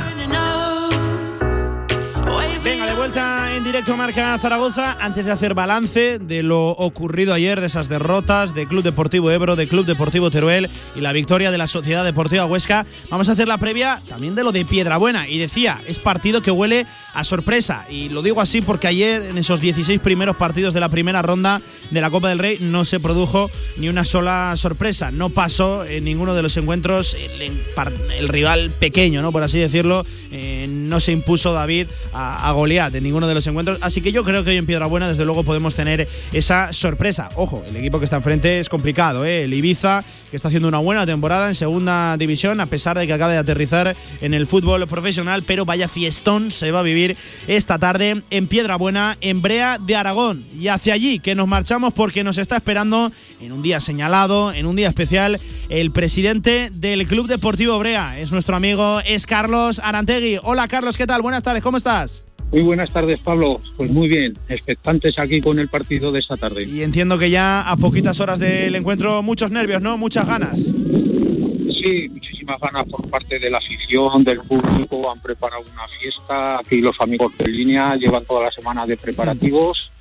En 3.59 3.65
directo 3.65 3.97
Marca 3.97 4.39
Zaragoza. 4.39 4.97
Antes 5.01 5.27
de 5.27 5.33
hacer 5.33 5.53
balance 5.53 6.21
de 6.21 6.45
lo 6.45 6.69
ocurrido 6.71 7.35
ayer, 7.35 7.61
de 7.61 7.67
esas 7.67 7.89
derrotas 7.89 8.55
de 8.55 8.67
Club 8.67 8.85
Deportivo 8.85 9.33
Ebro, 9.33 9.57
de 9.57 9.67
Club 9.67 9.85
Deportivo 9.85 10.31
Teruel 10.31 10.71
y 10.95 11.01
la 11.01 11.13
victoria 11.13 11.51
de 11.51 11.59
la 11.59 11.67
Sociedad 11.67 12.05
Deportiva 12.05 12.47
Huesca, 12.47 12.87
vamos 13.11 13.29
a 13.29 13.33
hacer 13.33 13.49
la 13.49 13.59
previa 13.59 14.01
también 14.09 14.37
de 14.37 14.45
lo 14.45 14.53
de 14.53 14.65
Piedrabuena. 14.65 15.29
Y 15.29 15.39
decía, 15.39 15.77
es 15.89 15.99
partido 15.99 16.41
que 16.41 16.53
huele 16.53 16.87
a 17.15 17.25
sorpresa. 17.25 17.85
Y 17.91 18.11
lo 18.11 18.23
digo 18.23 18.41
así 18.41 18.61
porque 18.61 18.87
ayer, 18.87 19.23
en 19.23 19.39
esos 19.39 19.61
16 19.61 19.99
primeros 20.01 20.37
partidos 20.37 20.73
de 20.73 20.79
la 20.79 20.89
primera 20.89 21.21
ronda 21.23 21.61
de 21.91 22.01
la 22.01 22.11
Copa 22.11 22.29
del 22.29 22.39
Rey, 22.39 22.59
no 22.61 22.85
se 22.85 23.01
produjo 23.01 23.51
ni 23.79 23.89
una 23.89 24.05
sola 24.05 24.53
sorpresa. 24.57 25.11
No 25.11 25.31
pasó 25.31 25.85
en 25.85 26.05
ninguno 26.05 26.35
de 26.35 26.43
los 26.43 26.57
encuentros 26.57 27.17
el, 27.41 28.29
rival 28.29 28.71
pequeño, 28.79 29.21
¿no? 29.21 29.33
Por 29.33 29.43
así 29.43 29.59
decirlo. 29.59 30.07
Eh, 30.31 30.67
no 30.69 31.01
se 31.01 31.11
impuso 31.11 31.53
David 31.53 31.89
a, 32.13 32.49
a 32.49 32.53
Goliat 32.53 32.95
en 32.95 33.03
ninguno 33.03 33.27
de 33.27 33.35
los 33.35 33.48
encuentros. 33.49 33.79
Así 33.83 34.01
que 34.01 34.13
yo 34.13 34.25
creo 34.25 34.45
que 34.45 34.51
hoy 34.51 34.57
en 34.57 34.67
Piedrabuena, 34.67 35.09
desde 35.09 35.25
luego, 35.25 35.45
podemos 35.45 35.75
tener 35.75 36.07
esa 36.33 36.73
sorpresa. 36.73 37.31
Ojo, 37.35 37.65
el 37.67 37.77
equipo 37.77 37.99
que 37.99 38.05
está 38.05 38.17
enfrente 38.17 38.61
es 38.61 38.69
complicado, 38.69 39.25
¿eh? 39.25 39.45
El 39.45 39.55
Ibiza, 39.55 40.05
que 40.31 40.37
está 40.37 40.49
haciendo 40.49 40.69
una 40.69 40.79
buena 40.79 41.07
temporada 41.07 41.49
en 41.49 41.55
segunda 41.55 42.17
división, 42.17 42.61
a 42.61 42.67
pesar 42.67 42.99
de 42.99 43.07
que 43.07 43.13
acaba 43.13 43.33
de 43.33 43.39
aterrizar 43.39 43.97
en 44.21 44.35
el 44.35 44.47
fútbol 44.47 44.87
profesional, 44.87 45.43
pero 45.47 45.65
vaya 45.65 45.89
fiestón 45.89 46.51
se 46.51 46.71
va 46.71 46.81
a 46.81 46.83
vivir 46.83 47.17
esta 47.47 47.79
tarde 47.79 48.23
en 48.31 48.47
Piedrabuena, 48.47 49.17
en 49.21 49.43
Brea 49.43 49.79
de 49.79 49.97
Aragón. 49.97 50.45
Y 50.59 50.69
hacia 50.69 50.95
allí 50.95 51.19
que 51.19 51.35
nos 51.35 51.49
marchamos 51.49 51.95
porque 51.95 52.25
nos 52.25 52.39
está 52.39 52.57
esperando 52.57 53.11
en 53.41 53.53
un 53.53 53.63
día 53.63 53.81
señalado, 53.81 54.53
en 54.53 54.67
un 54.67 54.77
día 54.77 54.89
especial, 54.89 55.41
el 55.69 55.91
presidente 55.91 56.71
del 56.73 57.07
Club 57.07 57.27
Deportivo 57.27 57.79
Brea. 57.79 58.19
Es 58.19 58.33
nuestro 58.33 58.57
amigo, 58.57 59.01
es 59.07 59.27
Carlos 59.27 59.81
Arantegui. 59.83 60.39
Hola 60.43 60.69
Carlos, 60.69 60.97
¿qué 60.97 61.07
tal? 61.07 61.23
Buenas 61.23 61.43
tardes, 61.43 61.63
¿cómo 61.63 61.79
estás? 61.79 62.28
Muy 62.51 62.63
buenas 62.63 62.91
tardes, 62.93 63.21
Pablo. 63.21 63.61
Pues 63.77 63.91
muy 63.91 64.09
bien, 64.09 64.37
expectantes 64.49 65.19
aquí 65.19 65.41
con 65.41 65.59
el 65.59 65.69
partido 65.69 66.11
de 66.11 66.21
esta 66.21 66.37
tarde. 66.37 66.65
Y 66.65 66.83
entiendo 66.83 67.19
que 67.19 67.29
ya 67.31 67.61
a 67.69 67.77
poquitas 67.77 68.21
horas 68.21 68.39
del 68.39 68.75
encuentro, 68.75 69.23
muchos 69.23 69.51
nervios, 69.51 69.83
¿no? 69.83 69.99
Muchas 69.99 70.27
ganas. 70.27 70.59
Sí, 70.65 72.09
muchísimas 72.11 72.59
ganas 72.61 72.85
por 72.91 73.09
parte 73.11 73.39
de 73.39 73.51
la 73.51 73.59
afición, 73.59 74.25
del 74.25 74.39
público. 74.41 75.11
Han 75.11 75.21
preparado 75.21 75.63
una 75.73 75.87
fiesta. 75.89 76.59
Aquí 76.59 76.81
los 76.81 76.99
amigos 77.01 77.37
de 77.37 77.49
línea 77.49 77.95
llevan 77.97 78.25
toda 78.25 78.45
la 78.45 78.51
semana 78.51 78.87
de 78.87 78.97
preparativos. 78.97 79.93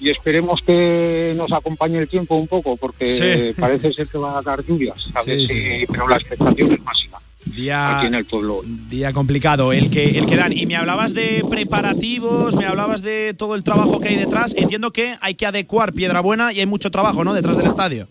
Y 0.00 0.10
esperemos 0.10 0.60
que 0.66 1.32
nos 1.36 1.50
acompañe 1.52 1.98
el 1.98 2.08
tiempo 2.08 2.34
un 2.34 2.48
poco, 2.48 2.76
porque 2.76 3.06
Sí. 3.06 3.54
parece 3.58 3.92
ser 3.92 4.08
que 4.08 4.18
va 4.18 4.38
a 4.38 4.42
dar 4.42 4.62
lluvias. 4.64 5.06
A 5.14 5.22
ver 5.22 5.40
si- 5.40 5.46
sí. 5.46 5.84
Pero 5.90 6.08
la 6.08 6.16
expectación 6.16 6.72
es 6.72 6.82
máxima. 6.82 7.18
Día, 7.46 7.98
Aquí 7.98 8.06
en 8.06 8.14
el 8.14 8.24
pueblo. 8.24 8.62
día 8.64 9.12
complicado 9.12 9.72
el 9.72 9.90
que, 9.90 10.18
el 10.18 10.26
que 10.26 10.36
dan. 10.36 10.56
Y 10.56 10.66
me 10.66 10.76
hablabas 10.76 11.14
de 11.14 11.44
preparativos, 11.48 12.56
me 12.56 12.66
hablabas 12.66 13.02
de 13.02 13.34
todo 13.34 13.54
el 13.54 13.62
trabajo 13.62 14.00
que 14.00 14.08
hay 14.08 14.16
detrás. 14.16 14.54
Entiendo 14.56 14.92
que 14.92 15.14
hay 15.20 15.34
que 15.34 15.46
adecuar 15.46 15.92
Piedrabuena 15.92 16.52
y 16.52 16.60
hay 16.60 16.66
mucho 16.66 16.90
trabajo, 16.90 17.22
¿no? 17.24 17.34
Detrás 17.34 17.56
del 17.56 17.66
estadio. 17.66 18.08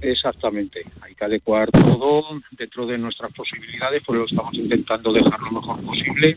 Exactamente, 0.00 0.84
hay 1.00 1.14
que 1.14 1.24
adecuar 1.24 1.70
todo 1.72 2.22
dentro 2.52 2.86
de 2.86 2.96
nuestras 2.98 3.32
posibilidades, 3.32 4.02
pues 4.06 4.18
lo 4.18 4.26
estamos 4.26 4.54
intentando 4.54 5.12
dejar 5.12 5.40
lo 5.40 5.50
mejor 5.50 5.80
posible. 5.82 6.36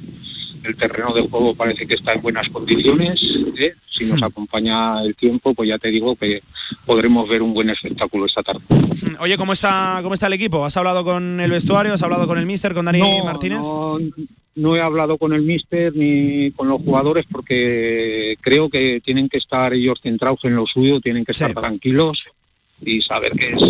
El 0.64 0.76
terreno 0.76 1.14
de 1.14 1.28
juego 1.28 1.55
parece 1.55 1.88
que 1.88 1.95
está 1.95 2.14
en 2.14 2.22
buenas 2.22 2.47
condiciones. 2.49 3.20
¿eh? 3.57 3.74
Si 3.89 4.05
nos 4.05 4.22
acompaña 4.22 5.01
el 5.03 5.16
tiempo, 5.16 5.53
pues 5.53 5.70
ya 5.70 5.78
te 5.78 5.89
digo 5.89 6.16
que 6.16 6.41
podremos 6.86 7.28
ver 7.28 7.41
un 7.41 7.53
buen 7.53 7.70
espectáculo 7.70 8.26
esta 8.26 8.43
tarde. 8.43 8.62
Oye, 9.20 9.38
¿cómo 9.38 9.53
está, 9.53 9.99
¿cómo 10.03 10.14
está 10.14 10.28
el 10.28 10.34
equipo? 10.34 10.64
¿Has 10.66 10.78
hablado 10.78 11.03
con 11.03 11.39
el 11.39 11.51
vestuario? 11.51 11.93
¿Has 11.93 12.03
hablado 12.03 12.28
con 12.28 12.38
el 12.38 12.45
mister, 12.45 12.74
con 12.74 12.86
Dani 12.86 12.99
No, 12.99 13.26
Martínez? 13.26 13.59
No, 13.59 13.97
no 14.55 14.76
he 14.76 14.82
hablado 14.82 15.18
con 15.18 15.34
el 15.34 15.41
míster 15.41 15.95
ni 15.95 16.51
con 16.51 16.68
los 16.68 16.82
jugadores 16.82 17.26
porque 17.32 18.36
creo 18.41 18.70
que 18.70 19.01
tienen 19.01 19.30
que 19.30 19.38
estar 19.38 19.74
ellos 19.74 19.99
centrados 20.01 20.39
en 20.43 20.55
lo 20.55 20.66
suyo, 20.66 20.99
tienen 20.99 21.26
que 21.26 21.32
estar 21.32 21.53
tranquilos 21.53 22.24
y 22.82 23.01
saber 23.01 23.34
que 23.34 23.53
es 23.53 23.64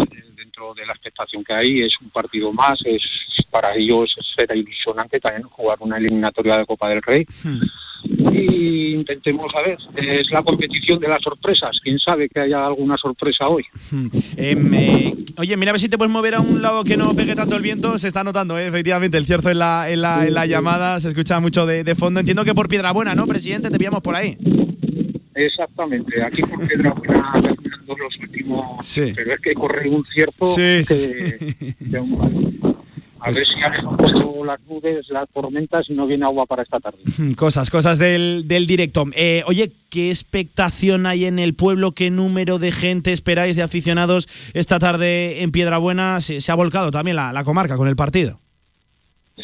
dentro 0.61 0.73
de 0.73 0.85
la 0.85 0.93
expectación 0.93 1.43
que 1.43 1.53
hay 1.53 1.79
es 1.79 1.93
un 2.01 2.09
partido 2.09 2.51
más, 2.53 2.79
es 2.85 3.01
para 3.49 3.75
ellos 3.75 4.15
será 4.35 4.55
ilusionante 4.55 5.19
también 5.19 5.43
jugar 5.43 5.77
una 5.81 5.97
eliminatoria 5.97 6.57
de 6.57 6.65
Copa 6.65 6.89
del 6.89 7.01
Rey. 7.01 7.25
Y 8.03 8.93
intentemos 8.93 9.53
a 9.55 9.61
ver, 9.61 9.77
es 9.95 10.31
la 10.31 10.41
competición 10.41 10.99
de 10.99 11.07
las 11.07 11.21
sorpresas, 11.21 11.79
quién 11.83 11.99
sabe 11.99 12.29
que 12.29 12.39
haya 12.39 12.65
alguna 12.65 12.97
sorpresa 12.97 13.47
hoy. 13.47 13.63
Em, 14.37 14.73
eh, 14.73 15.13
oye, 15.37 15.57
mira 15.57 15.71
a 15.71 15.73
ver 15.73 15.81
si 15.81 15.89
te 15.89 15.97
puedes 15.97 16.11
mover 16.11 16.35
a 16.35 16.39
un 16.39 16.61
lado 16.61 16.83
que 16.83 16.97
no 16.97 17.13
pegue 17.15 17.35
tanto 17.35 17.55
el 17.55 17.61
viento. 17.61 17.97
Se 17.97 18.07
está 18.07 18.23
notando, 18.23 18.57
¿eh? 18.57 18.67
efectivamente, 18.67 19.17
el 19.17 19.25
cierzo 19.25 19.49
en 19.49 19.59
la, 19.59 19.89
en 19.89 20.01
la, 20.01 20.25
en 20.25 20.33
la 20.33 20.45
llamada. 20.45 20.99
Se 20.99 21.09
escucha 21.09 21.39
mucho 21.39 21.65
de, 21.65 21.83
de 21.83 21.95
fondo. 21.95 22.19
Entiendo 22.19 22.45
que 22.45 22.55
por 22.55 22.67
Piedrabuena, 22.69 23.13
¿no, 23.13 23.27
presidente? 23.27 23.69
Te 23.69 23.77
pillamos 23.77 24.01
por 24.01 24.15
ahí. 24.15 24.37
Exactamente, 25.33 26.21
aquí 26.21 26.41
por 26.41 26.67
Piedra 26.67 26.93
Buena 26.93 27.41
los 27.87 28.17
últimos, 28.19 28.99
pero 29.15 29.33
es 29.33 29.41
que 29.41 29.53
corre 29.53 29.89
un 29.89 30.03
cierto 30.05 30.45
Sí, 30.45 30.83
sí, 30.83 31.75
que 31.89 31.99
un 31.99 32.17
mal. 32.17 32.75
A 33.23 33.29
ver 33.29 33.45
si 33.45 33.53
un 33.85 33.97
poco 33.97 34.43
las 34.45 34.59
nubes, 34.67 35.07
las 35.09 35.29
tormentas 35.29 35.87
y 35.89 35.93
no 35.93 36.07
viene 36.07 36.25
agua 36.25 36.47
para 36.47 36.63
esta 36.63 36.79
tarde. 36.79 36.97
Cosas, 37.37 37.69
cosas 37.69 37.99
del, 37.99 38.47
del 38.47 38.65
directo. 38.65 39.05
Eh, 39.15 39.43
oye, 39.45 39.71
¿qué 39.91 40.09
expectación 40.09 41.05
hay 41.05 41.25
en 41.25 41.37
el 41.37 41.53
pueblo? 41.53 41.91
¿Qué 41.91 42.09
número 42.09 42.57
de 42.57 42.71
gente 42.71 43.11
esperáis 43.11 43.55
de 43.55 43.61
aficionados 43.61 44.51
esta 44.55 44.79
tarde 44.79 45.43
en 45.43 45.51
Piedrabuena? 45.51 46.19
Se, 46.19 46.41
se 46.41 46.51
ha 46.51 46.55
volcado 46.55 46.89
también 46.89 47.15
la, 47.15 47.31
la 47.31 47.43
comarca 47.43 47.77
con 47.77 47.87
el 47.87 47.95
partido. 47.95 48.39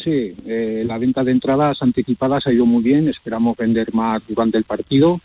Sí, 0.02 0.34
eh, 0.46 0.82
la 0.84 0.98
venta 0.98 1.22
de 1.22 1.32
entradas 1.32 1.80
anticipadas 1.80 2.46
ha 2.46 2.52
ido 2.52 2.66
muy 2.66 2.82
bien, 2.82 3.08
esperamos 3.08 3.56
vender 3.56 3.94
más 3.94 4.22
durante 4.28 4.58
el 4.58 4.64
partido. 4.64 5.20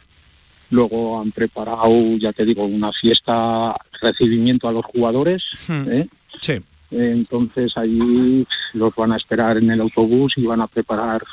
Luego 0.73 1.21
han 1.21 1.31
preparado, 1.31 2.17
ya 2.17 2.33
te 2.33 2.43
digo, 2.45 2.65
una 2.65 2.91
fiesta, 2.91 3.75
recibimiento 4.01 4.67
a 4.67 4.71
los 4.71 4.83
jugadores. 4.85 5.43
¿eh? 5.69 6.07
Sí. 6.41 6.59
Entonces 6.93 7.75
allí 7.77 8.45
los 8.73 8.93
van 8.95 9.11
a 9.11 9.17
esperar 9.17 9.57
en 9.57 9.71
el 9.71 9.81
autobús 9.81 10.33
y 10.37 10.45
van 10.45 10.61
a 10.61 10.67
preparar 10.67 11.23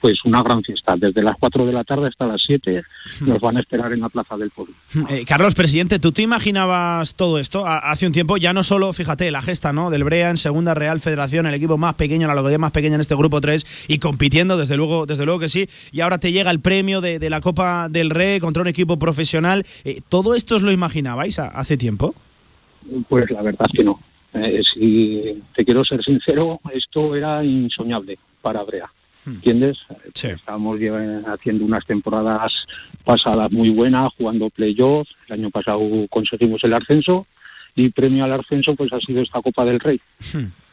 pues 0.00 0.24
una 0.24 0.42
gran 0.42 0.62
fiesta. 0.62 0.94
Desde 0.96 1.22
las 1.22 1.36
4 1.38 1.66
de 1.66 1.72
la 1.72 1.84
tarde 1.84 2.08
hasta 2.08 2.26
las 2.26 2.42
7 2.46 2.82
nos 3.20 3.40
van 3.40 3.56
a 3.56 3.60
esperar 3.60 3.92
en 3.92 4.00
la 4.00 4.08
plaza 4.08 4.36
del 4.36 4.50
pueblo. 4.50 4.74
Eh, 5.08 5.24
Carlos, 5.26 5.54
presidente, 5.54 5.98
¿tú 5.98 6.12
te 6.12 6.22
imaginabas 6.22 7.14
todo 7.14 7.38
esto 7.38 7.64
hace 7.66 8.06
un 8.06 8.12
tiempo? 8.12 8.36
Ya 8.36 8.52
no 8.52 8.62
solo, 8.62 8.92
fíjate, 8.92 9.30
la 9.30 9.42
gesta 9.42 9.72
¿no? 9.72 9.90
del 9.90 10.04
Brea 10.04 10.30
en 10.30 10.36
Segunda 10.36 10.74
Real 10.74 11.00
Federación, 11.00 11.46
el 11.46 11.54
equipo 11.54 11.78
más 11.78 11.94
pequeño, 11.94 12.26
la 12.26 12.34
localidad 12.34 12.58
más 12.58 12.72
pequeña 12.72 12.96
en 12.96 13.00
este 13.00 13.14
grupo 13.14 13.40
3 13.40 13.86
y 13.88 13.98
compitiendo, 13.98 14.56
desde 14.56 14.76
luego, 14.76 15.06
desde 15.06 15.24
luego 15.24 15.40
que 15.40 15.48
sí. 15.48 15.66
Y 15.92 16.00
ahora 16.00 16.18
te 16.18 16.32
llega 16.32 16.50
el 16.50 16.60
premio 16.60 17.00
de, 17.00 17.18
de 17.18 17.30
la 17.30 17.40
Copa 17.40 17.88
del 17.88 18.10
Rey 18.10 18.40
contra 18.40 18.62
un 18.62 18.68
equipo 18.68 18.98
profesional. 18.98 19.64
Eh, 19.84 20.00
¿Todo 20.08 20.34
esto 20.34 20.56
os 20.56 20.62
lo 20.62 20.72
imaginabais 20.72 21.38
hace 21.38 21.76
tiempo? 21.76 22.14
Pues 23.08 23.30
la 23.30 23.42
verdad 23.42 23.66
es 23.70 23.78
que 23.78 23.84
no. 23.84 24.00
Eh, 24.34 24.60
si 24.62 25.42
te 25.54 25.64
quiero 25.64 25.84
ser 25.84 26.02
sincero, 26.04 26.60
esto 26.72 27.14
era 27.16 27.42
insoñable 27.44 28.18
para 28.42 28.62
Brea. 28.62 28.90
¿Entiendes? 29.26 29.76
Estábamos 30.30 30.78
lle- 30.78 31.22
haciendo 31.26 31.64
unas 31.64 31.84
temporadas 31.84 32.50
pasadas 33.04 33.50
muy 33.52 33.68
buenas, 33.70 34.10
jugando 34.16 34.48
playoff. 34.48 35.06
El 35.28 35.34
año 35.34 35.50
pasado 35.50 35.80
conseguimos 36.08 36.62
el 36.64 36.72
ascenso 36.72 37.26
y 37.74 37.90
premio 37.90 38.24
al 38.24 38.32
ascenso 38.32 38.74
pues 38.74 38.92
ha 38.92 39.00
sido 39.00 39.20
esta 39.22 39.42
Copa 39.42 39.64
del 39.66 39.80
Rey. 39.80 40.00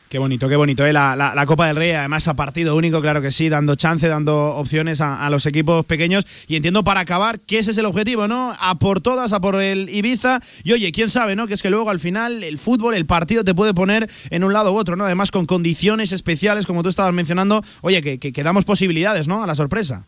Qué 0.10 0.20
bonito, 0.20 0.48
qué 0.48 0.56
bonito, 0.56 0.86
¿eh? 0.86 0.94
la, 0.94 1.16
la- 1.16 1.46
Copa 1.46 1.68
del 1.68 1.76
Rey, 1.76 1.92
además 1.92 2.28
a 2.28 2.36
partido 2.36 2.76
único, 2.76 3.02
claro 3.02 3.22
que 3.22 3.32
sí, 3.32 3.50
dando 3.50 3.76
chance, 3.76 4.08
dando 4.08 4.56
opciones 4.56 5.02
a, 5.02 5.26
a 5.26 5.30
los 5.30 5.46
equipos 5.46 5.84
pequeños. 5.86 6.26
Y 6.48 6.56
entiendo 6.56 6.84
para 6.84 7.02
acabar 7.02 7.40
que 7.40 7.58
ese 7.58 7.72
es 7.72 7.78
el 7.80 7.86
objetivo, 7.86 8.28
¿no? 8.28 8.56
A 8.60 8.76
por 8.80 9.02
todas, 9.02 9.34
a 9.34 9.42
por 9.42 9.62
el 9.62 9.90
Ibiza. 9.90 10.40
Y 10.64 10.74
oye, 10.74 10.92
quién 10.92 11.10
sabe, 11.10 11.36
¿no? 11.36 11.48
Que 11.48 11.56
es 11.56 11.62
que 11.62 11.70
luego 11.70 11.90
al 11.90 12.00
final 12.00 12.44
el 12.44 12.58
fútbol, 12.58 12.94
el 12.94 13.06
partido 13.06 13.44
te 13.44 13.56
puede 13.56 13.74
poner 13.74 14.10
en 14.30 14.44
un 14.44 14.54
lado 14.54 14.72
u 14.74 14.78
otro, 14.78 14.96
¿no? 14.96 15.06
Además 15.06 15.32
con 15.32 15.46
condiciones 15.48 16.12
especiales, 16.12 16.66
como 16.66 16.84
tú 16.84 16.90
estabas 16.90 17.14
mencionando, 17.14 17.62
oye, 17.82 18.02
que, 18.02 18.20
que, 18.20 18.32
que 18.32 18.44
damos 18.44 18.64
posibilidades, 18.64 19.28
¿no? 19.28 19.44
A 19.44 19.48
la 19.48 19.56
sorpresa. 19.56 20.08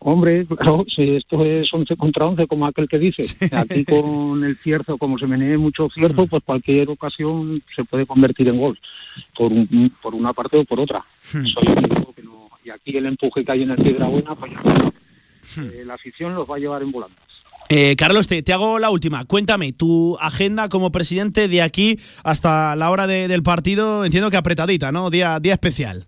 Hombre, 0.00 0.46
claro, 0.58 0.84
si 0.94 1.16
esto 1.16 1.44
es 1.44 1.72
11 1.72 1.96
contra 1.96 2.26
11, 2.26 2.46
como 2.46 2.66
aquel 2.66 2.88
que 2.88 2.98
dice. 2.98 3.22
Aquí 3.54 3.84
con 3.84 4.42
el 4.44 4.56
cierzo, 4.56 4.98
como 4.98 5.18
se 5.18 5.26
menee 5.26 5.58
mucho 5.58 5.88
cierzo, 5.94 6.26
pues 6.26 6.42
cualquier 6.44 6.88
ocasión 6.88 7.62
se 7.74 7.84
puede 7.84 8.06
convertir 8.06 8.48
en 8.48 8.58
gol, 8.58 8.78
por, 9.36 9.52
un, 9.52 9.92
por 10.02 10.14
una 10.14 10.32
parte 10.32 10.56
o 10.56 10.64
por 10.64 10.80
otra. 10.80 11.04
Eso 11.22 11.60
yo 11.62 11.74
digo 11.74 12.12
que 12.14 12.22
no. 12.22 12.48
Y 12.64 12.70
aquí 12.70 12.96
el 12.96 13.06
empuje 13.06 13.44
que 13.44 13.52
hay 13.52 13.62
en 13.62 13.70
el 13.70 13.76
Piedrabuena, 13.76 14.34
pues 14.34 14.52
ya 14.52 14.92
eh, 15.62 15.84
la 15.84 15.94
afición 15.94 16.34
los 16.34 16.48
va 16.48 16.56
a 16.56 16.58
llevar 16.58 16.82
en 16.82 16.92
volandas. 16.92 17.18
Eh, 17.68 17.94
Carlos, 17.96 18.26
te, 18.26 18.42
te, 18.42 18.52
hago 18.52 18.78
la 18.78 18.90
última. 18.90 19.24
Cuéntame, 19.26 19.72
tu 19.72 20.16
agenda 20.18 20.68
como 20.68 20.90
presidente 20.90 21.46
de 21.46 21.62
aquí 21.62 21.98
hasta 22.24 22.74
la 22.74 22.90
hora 22.90 23.06
de, 23.06 23.28
del 23.28 23.42
partido, 23.42 24.04
entiendo 24.04 24.30
que 24.30 24.36
apretadita, 24.36 24.90
¿no? 24.90 25.08
Día, 25.08 25.38
día 25.40 25.52
especial. 25.52 26.06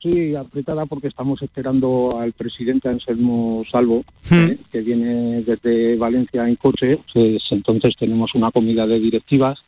Sí, 0.00 0.34
apretada 0.36 0.86
porque 0.86 1.08
estamos 1.08 1.42
esperando 1.42 2.18
al 2.20 2.32
presidente 2.32 2.88
Anselmo 2.88 3.64
Salvo, 3.70 4.04
eh, 4.30 4.56
que 4.70 4.80
viene 4.80 5.42
desde 5.42 5.96
Valencia 5.96 6.48
en 6.48 6.54
coche. 6.54 7.00
Pues, 7.12 7.42
entonces 7.50 7.96
tenemos 7.96 8.32
una 8.34 8.52
comida 8.52 8.86
de 8.86 9.00
directivas 9.00 9.58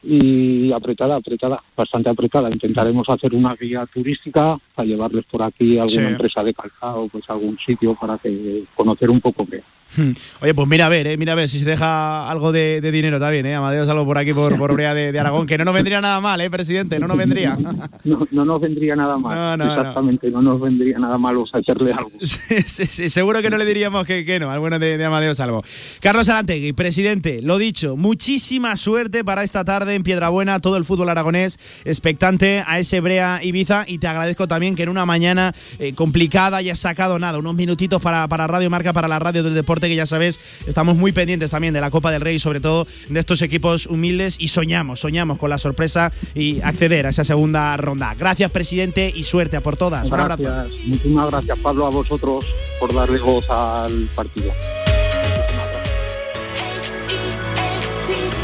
y 0.00 0.70
apretada, 0.70 1.16
apretada, 1.16 1.60
bastante 1.76 2.08
apretada. 2.08 2.48
Intentaremos 2.50 3.08
hacer 3.08 3.34
una 3.34 3.56
guía 3.56 3.84
turística 3.92 4.56
para 4.76 4.86
llevarles 4.86 5.24
por 5.24 5.42
aquí 5.42 5.76
a 5.76 5.82
alguna 5.82 6.06
Sí. 6.06 6.12
empresa 6.12 6.44
de 6.44 6.54
calzado, 6.54 7.08
pues 7.08 7.28
a 7.28 7.32
algún 7.32 7.58
sitio 7.66 7.96
para 7.96 8.16
que 8.18 8.62
conocer 8.76 9.10
un 9.10 9.20
poco 9.20 9.44
qué. 9.44 9.60
Oye, 10.40 10.54
pues 10.54 10.68
mira 10.68 10.86
a 10.86 10.88
ver, 10.88 11.06
eh, 11.06 11.16
mira 11.16 11.32
a 11.32 11.36
ver 11.36 11.48
si 11.48 11.58
se 11.58 11.64
deja 11.64 12.28
algo 12.28 12.52
de, 12.52 12.80
de 12.80 12.90
dinero 12.92 13.18
también, 13.18 13.46
¿eh? 13.46 13.54
Amadeus, 13.54 13.88
algo 13.88 14.04
por 14.04 14.18
aquí, 14.18 14.32
por, 14.32 14.56
por 14.58 14.72
Brea 14.74 14.94
de, 14.94 15.12
de 15.12 15.20
Aragón, 15.20 15.46
que 15.46 15.58
no 15.58 15.64
nos 15.64 15.74
vendría 15.74 16.00
nada 16.00 16.20
mal, 16.20 16.40
¿eh, 16.40 16.50
presidente? 16.50 16.98
No 16.98 17.08
nos 17.08 17.16
vendría. 17.16 17.56
No, 18.04 18.26
no 18.30 18.44
nos 18.44 18.60
vendría 18.60 18.94
nada 18.96 19.18
mal, 19.18 19.34
No, 19.36 19.56
no, 19.56 19.64
no. 19.66 19.74
exactamente, 19.74 20.30
no. 20.30 20.40
nos 20.40 20.60
vendría 20.60 20.98
nada 20.98 21.18
mal 21.18 21.36
hacerle 21.52 21.92
algo. 21.92 22.10
Sí, 22.20 22.62
sí, 22.66 22.86
sí, 22.86 23.10
seguro 23.10 23.42
que 23.42 23.50
no 23.50 23.58
le 23.58 23.64
diríamos 23.64 24.06
que, 24.06 24.24
que 24.24 24.38
no, 24.38 24.50
al 24.50 24.60
bueno 24.60 24.78
de, 24.78 24.96
de 24.96 25.04
Amadeo 25.04 25.34
Salvo. 25.34 25.62
Carlos 26.00 26.28
Arantegui, 26.28 26.72
presidente, 26.72 27.40
lo 27.42 27.58
dicho, 27.58 27.96
muchísima 27.96 28.76
suerte 28.76 29.24
para 29.24 29.42
esta 29.42 29.64
tarde 29.64 29.94
en 29.94 30.02
Piedrabuena, 30.02 30.60
todo 30.60 30.76
el 30.76 30.84
fútbol 30.84 31.08
aragonés 31.08 31.58
expectante 31.84 32.62
a 32.66 32.78
ese 32.78 33.00
Brea 33.00 33.40
Ibiza 33.42 33.84
y 33.86 33.98
te 33.98 34.06
agradezco 34.06 34.48
también 34.48 34.76
que 34.76 34.84
en 34.84 34.88
una 34.88 35.04
mañana 35.04 35.52
eh, 35.78 35.92
complicada 35.94 36.58
hayas 36.58 36.78
sacado 36.78 37.18
nada, 37.18 37.38
unos 37.38 37.54
minutitos 37.54 38.00
para, 38.00 38.26
para 38.28 38.46
Radio 38.46 38.70
Marca, 38.70 38.92
para 38.92 39.08
la 39.08 39.18
radio 39.18 39.42
del 39.42 39.54
deporte, 39.54 39.77
que 39.86 39.94
ya 39.94 40.06
sabes, 40.06 40.40
estamos 40.66 40.96
muy 40.96 41.12
pendientes 41.12 41.50
también 41.50 41.74
de 41.74 41.80
la 41.80 41.90
Copa 41.90 42.10
del 42.10 42.20
Rey 42.20 42.38
sobre 42.38 42.60
todo 42.60 42.86
de 43.08 43.20
estos 43.20 43.42
equipos 43.42 43.86
humildes 43.86 44.36
y 44.38 44.48
soñamos, 44.48 45.00
soñamos 45.00 45.38
con 45.38 45.50
la 45.50 45.58
sorpresa 45.58 46.12
y 46.34 46.60
acceder 46.62 47.06
a 47.06 47.10
esa 47.10 47.24
segunda 47.24 47.76
ronda. 47.76 48.14
Gracias, 48.18 48.50
presidente, 48.50 49.12
y 49.14 49.22
suerte 49.22 49.56
a 49.56 49.60
por 49.60 49.76
todas. 49.76 50.10
Un 50.10 50.20
abrazo. 50.20 50.42
Gracias, 50.42 50.86
muchísimas 50.86 51.30
gracias 51.30 51.58
Pablo 51.58 51.86
a 51.86 51.90
vosotros 51.90 52.44
por 52.80 52.92
darle 52.94 53.18
voz 53.18 53.48
al 53.50 54.08
partido. 54.14 54.52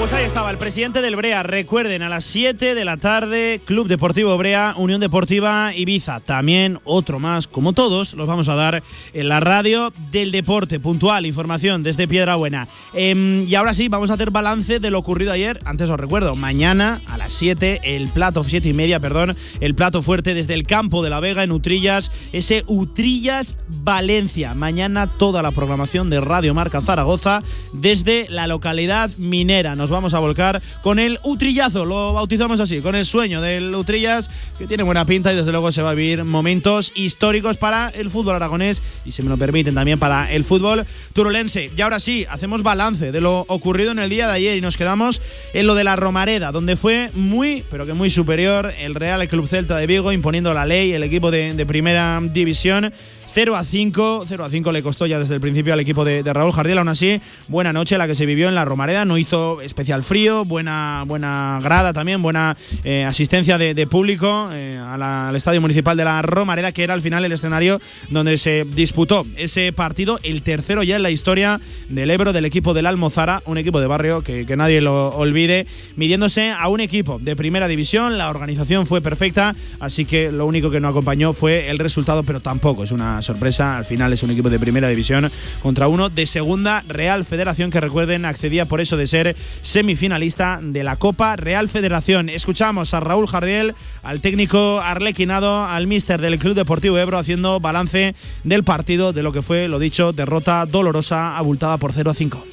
Pues 0.05 0.12
ahí 0.12 0.26
estaba 0.26 0.50
el 0.50 0.59
presidente 0.59 1.00
del 1.00 1.16
Brea. 1.16 1.42
Recuerden, 1.42 2.02
a 2.02 2.11
las 2.11 2.26
7 2.26 2.74
de 2.74 2.84
la 2.84 2.98
tarde, 2.98 3.59
Club 3.64 3.88
Deportivo 3.88 4.36
Brea, 4.36 4.74
Unión 4.76 5.00
Deportiva 5.00 5.74
Ibiza. 5.74 6.20
También 6.20 6.78
otro 6.84 7.18
más, 7.18 7.46
como 7.46 7.72
todos, 7.72 8.12
los 8.12 8.26
vamos 8.26 8.48
a 8.48 8.55
dar 8.55 8.82
en 9.14 9.28
la 9.30 9.40
radio 9.40 9.94
del 10.12 10.30
deporte. 10.30 10.78
Puntual, 10.78 11.24
información 11.24 11.82
desde 11.82 12.07
Piedrabuena. 12.07 12.68
Em, 12.92 13.48
y 13.48 13.55
ahora 13.55 13.72
sí, 13.72 13.88
vamos 13.88 14.11
a 14.11 14.14
hacer 14.14 14.30
balance 14.30 14.78
de 14.78 14.90
lo 14.90 14.98
ocurrido 14.98 15.32
ayer. 15.32 15.59
Antes 15.64 15.88
os 15.88 15.98
recuerdo, 15.98 16.36
mañana 16.36 17.00
a 17.09 17.16
las 17.16 17.32
7, 17.32 17.80
el 17.96 18.09
plato, 18.09 18.44
7 18.46 18.68
y 18.68 18.74
media, 18.74 19.00
perdón, 19.00 19.34
el 19.61 19.74
plato 19.74 20.02
fuerte 20.02 20.34
desde 20.34 20.52
el 20.52 20.66
campo 20.66 21.02
de 21.02 21.09
la 21.09 21.20
Vega 21.20 21.44
en 21.44 21.52
Utrillas, 21.52 22.11
ese 22.34 22.62
Utrillas 22.66 23.57
Valencia. 23.68 24.52
Mañana 24.52 25.07
toda 25.07 25.40
la 25.40 25.50
programación 25.50 26.11
de 26.11 26.20
Radio 26.20 26.52
Marca 26.52 26.82
Zaragoza 26.82 27.42
desde 27.72 28.26
la 28.28 28.46
localidad 28.46 29.11
minera. 29.16 29.74
Nos 29.76 29.93
vamos 29.95 30.12
a 30.12 30.18
volcar 30.18 30.61
con 30.82 30.99
el 30.99 31.18
Utrillazo, 31.22 31.84
lo 31.84 32.12
bautizamos 32.12 32.61
así, 32.61 32.80
con 32.80 32.95
el 32.95 33.07
sueño 33.07 33.40
del 33.40 33.74
Utrillas, 33.74 34.28
que 34.59 34.66
tiene 34.66 34.82
buena 34.82 35.05
pinta 35.05 35.32
y 35.32 35.36
desde 35.36 35.53
luego 35.53 35.72
se 35.72 35.82
va 35.82 35.90
a 35.90 35.95
vivir 35.95 36.24
momentos 36.24 36.92
históricos 36.95 37.57
para 37.57 37.88
el 37.90 38.11
fútbol 38.11 38.36
aragonés 38.36 38.82
y, 39.05 39.12
si 39.12 39.22
me 39.22 39.30
lo 39.30 39.36
permiten, 39.36 39.74
también 39.74 39.99
para 39.99 40.30
el 40.32 40.45
fútbol 40.45 40.84
turulense. 41.12 41.70
Y 41.76 41.80
ahora 41.80 42.01
sí, 42.01 42.26
hacemos 42.28 42.62
balance 42.62 43.12
de 43.12 43.20
lo 43.20 43.47
ocurrido 43.49 43.92
en 43.92 44.01
el 44.01 44.11
día 44.11 44.26
de 44.26 44.34
ayer 44.34 44.59
y 44.59 44.61
nos 44.61 44.76
quedamos 44.76 45.20
en 45.53 45.66
lo 45.66 45.74
de 45.74 45.84
la 45.84 45.97
Romareda, 45.97 46.53
donde 46.53 46.76
fue 46.76 47.11
muy, 47.14 47.64
pero 47.70 47.86
que 47.86 47.95
muy 47.95 48.11
superior 48.11 48.74
el 48.78 48.95
Real 48.95 49.26
Club 49.28 49.49
Celta 49.49 49.76
de 49.76 49.86
Vigo, 49.86 50.12
imponiendo 50.12 50.53
la 50.53 50.66
ley, 50.66 50.92
el 50.92 51.03
equipo 51.05 51.30
de 51.30 51.64
primera 51.66 52.20
división. 52.20 52.92
0 53.35 53.57
a 53.57 53.64
5, 53.64 54.24
0 54.28 54.45
a 54.45 54.49
5 54.49 54.70
le 54.70 54.80
costó 54.85 55.07
ya 55.07 55.18
desde 55.18 55.35
el 55.35 55.41
principio 55.41 55.72
al 55.72 55.80
equipo 55.80 56.05
de, 56.05 56.22
Raúl 56.22 56.53
Jardiel. 56.53 56.78
Aún 56.78 56.89
así, 56.89 57.20
buena 57.49 57.72
noche 57.72 57.99
la 57.99 58.07
que 58.07 58.14
se 58.14 58.26
vivió 58.26 58.49
en 58.49 58.55
la 58.55 58.64
Romareda. 58.64 59.05
No 59.05 59.18
hizo 59.18 59.61
especial 59.61 60.05
frío, 60.05 60.45
buena, 60.45 61.03
buena 61.05 61.59
grada 61.61 61.93
también, 61.93 62.22
buena 62.22 62.57
eh, 62.85 63.05
asistencia 63.05 63.59
de, 63.59 63.87
público 63.89 64.51
eh, 64.53 64.78
a 64.80 64.97
la- 64.97 65.28
al 65.28 65.35
estadio 65.37 65.61
municipal 65.61 65.97
de 65.97 66.05
la 66.05 66.22
Romareda, 66.22 66.70
que 66.70 66.85
era 66.85 66.95
al 66.95 67.03
final 67.03 67.24
el 67.24 67.32
escenario 67.32 67.80
donde 68.11 68.39
se 68.39 68.64
disputó 68.76 69.26
ese 69.37 69.72
partido, 69.72 70.20
el 70.22 70.43
tercero 70.43 70.85
ya 70.85 70.95
en 70.95 71.03
la 71.03 71.11
historia 71.11 71.61
del 71.89 72.11
Ebro, 72.12 72.32
del 72.32 72.45
equipo 72.45 72.72
del 72.72 72.87
Almozara, 72.87 73.43
un 73.47 73.59
equipo 73.59 73.80
de 73.80 73.89
barrio 73.89 74.22
que, 74.22 74.47
que 74.47 74.57
nadie 74.57 74.80
lo 74.80 75.09
olvide, 75.09 75.66
midiéndose 75.97 76.53
a 76.53 76.68
un 76.68 76.78
equipo 76.78 77.18
de 77.18 77.35
primera 77.35 77.66
división. 77.66 78.16
La 78.16 78.30
organización 78.30 78.87
fue 78.87 79.01
perfecta, 79.01 79.57
así 79.80 80.05
que 80.05 80.30
lo 80.30 80.47
único 80.47 80.70
que 80.70 80.78
no 80.78 80.87
acompañó 80.87 81.32
fue 81.32 81.68
el 81.68 81.80
resultado, 81.80 82.22
pero 82.22 82.39
tampoco 82.41 82.85
es 82.85 82.93
una 82.93 83.20
sorpresa. 83.25 83.77
Al 83.77 83.85
final 83.85 84.12
es 84.12 84.22
un 84.22 84.31
equipo 84.31 84.51
de 84.51 84.61
primera 84.61 84.89
división 84.89 85.31
contra 85.62 85.89
uno 85.89 86.09
de 86.09 86.27
segunda 86.27 86.85
Real 86.87 87.25
Federación, 87.25 87.70
que 87.70 87.81
recuerden 87.81 88.25
accedía 88.25 88.66
por 88.66 88.81
eso 88.81 88.97
de 88.97 89.07
ser 89.07 89.35
semifinalista 89.37 90.61
de 90.62 90.85
la 90.85 90.97
Copa 90.97 91.35
Real 91.37 91.68
Federación. 91.68 92.29
Escuchamos 92.29 92.95
a 92.95 93.01
Raúl 93.01 93.27
Jardiel, 93.27 93.75
al 94.03 94.20
técnico 94.20 94.81
Arlequinado, 94.81 95.64
al 95.64 95.87
míster 95.87 96.20
del 96.20 96.39
Club 96.39 96.55
Deportivo 96.55 96.99
Ebro 96.99 97.18
haciendo 97.18 97.59
balance 97.61 98.14
del 98.45 98.64
partido, 98.64 99.12
de 99.12 99.22
lo 99.22 99.33
que 99.33 99.43
fue, 99.43 99.68
lo 99.68 99.79
dicho, 99.79 100.12
derrota 100.12 100.66
dolorosa, 100.66 101.37
abultada 101.37 101.79
por 101.79 101.93
0 101.93 102.11
a 102.11 102.14
5. 102.14 102.47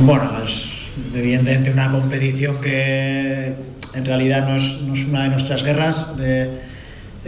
Bueno, 0.00 0.30
es 0.44 0.66
evidentemente 1.14 1.70
una 1.70 1.90
competición 1.90 2.60
que 2.60 3.54
en 3.94 4.04
realidad 4.04 4.46
no 4.46 4.56
es, 4.56 4.80
no 4.82 4.94
es 4.94 5.04
una 5.04 5.24
de 5.24 5.28
nuestras 5.30 5.62
guerras. 5.62 6.06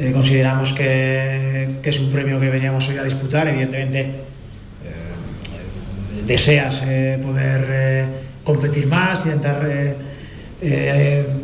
Eh, 0.01 0.13
consideramos 0.13 0.73
que, 0.75 1.81
es 1.83 1.99
un 1.99 2.13
premio 2.13 2.39
que 2.39 2.49
veníamos 2.49 2.89
hoy 2.89 2.99
a 2.99 3.03
disputar. 3.03 3.49
Evidentemente 3.49 4.01
eh, 4.01 4.13
deseas 6.25 6.83
eh, 6.87 7.19
poder 7.21 8.07
competir 8.45 8.87
más, 8.87 9.27
intentar 9.27 9.97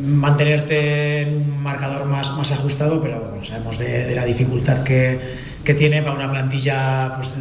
mantenerte 0.03 1.23
en 1.23 1.37
un 1.37 1.63
marcador 1.63 2.07
más, 2.07 2.33
más 2.37 2.53
ajustado, 2.53 3.03
pero 3.03 3.41
sabemos 3.43 3.77
de, 3.79 4.15
la 4.15 4.25
dificultad 4.25 4.85
que, 4.85 5.19
que 5.65 5.75
tiene 5.75 6.03
para 6.03 6.15
una 6.15 6.31
plantilla 6.31 7.13
pues, 7.17 7.35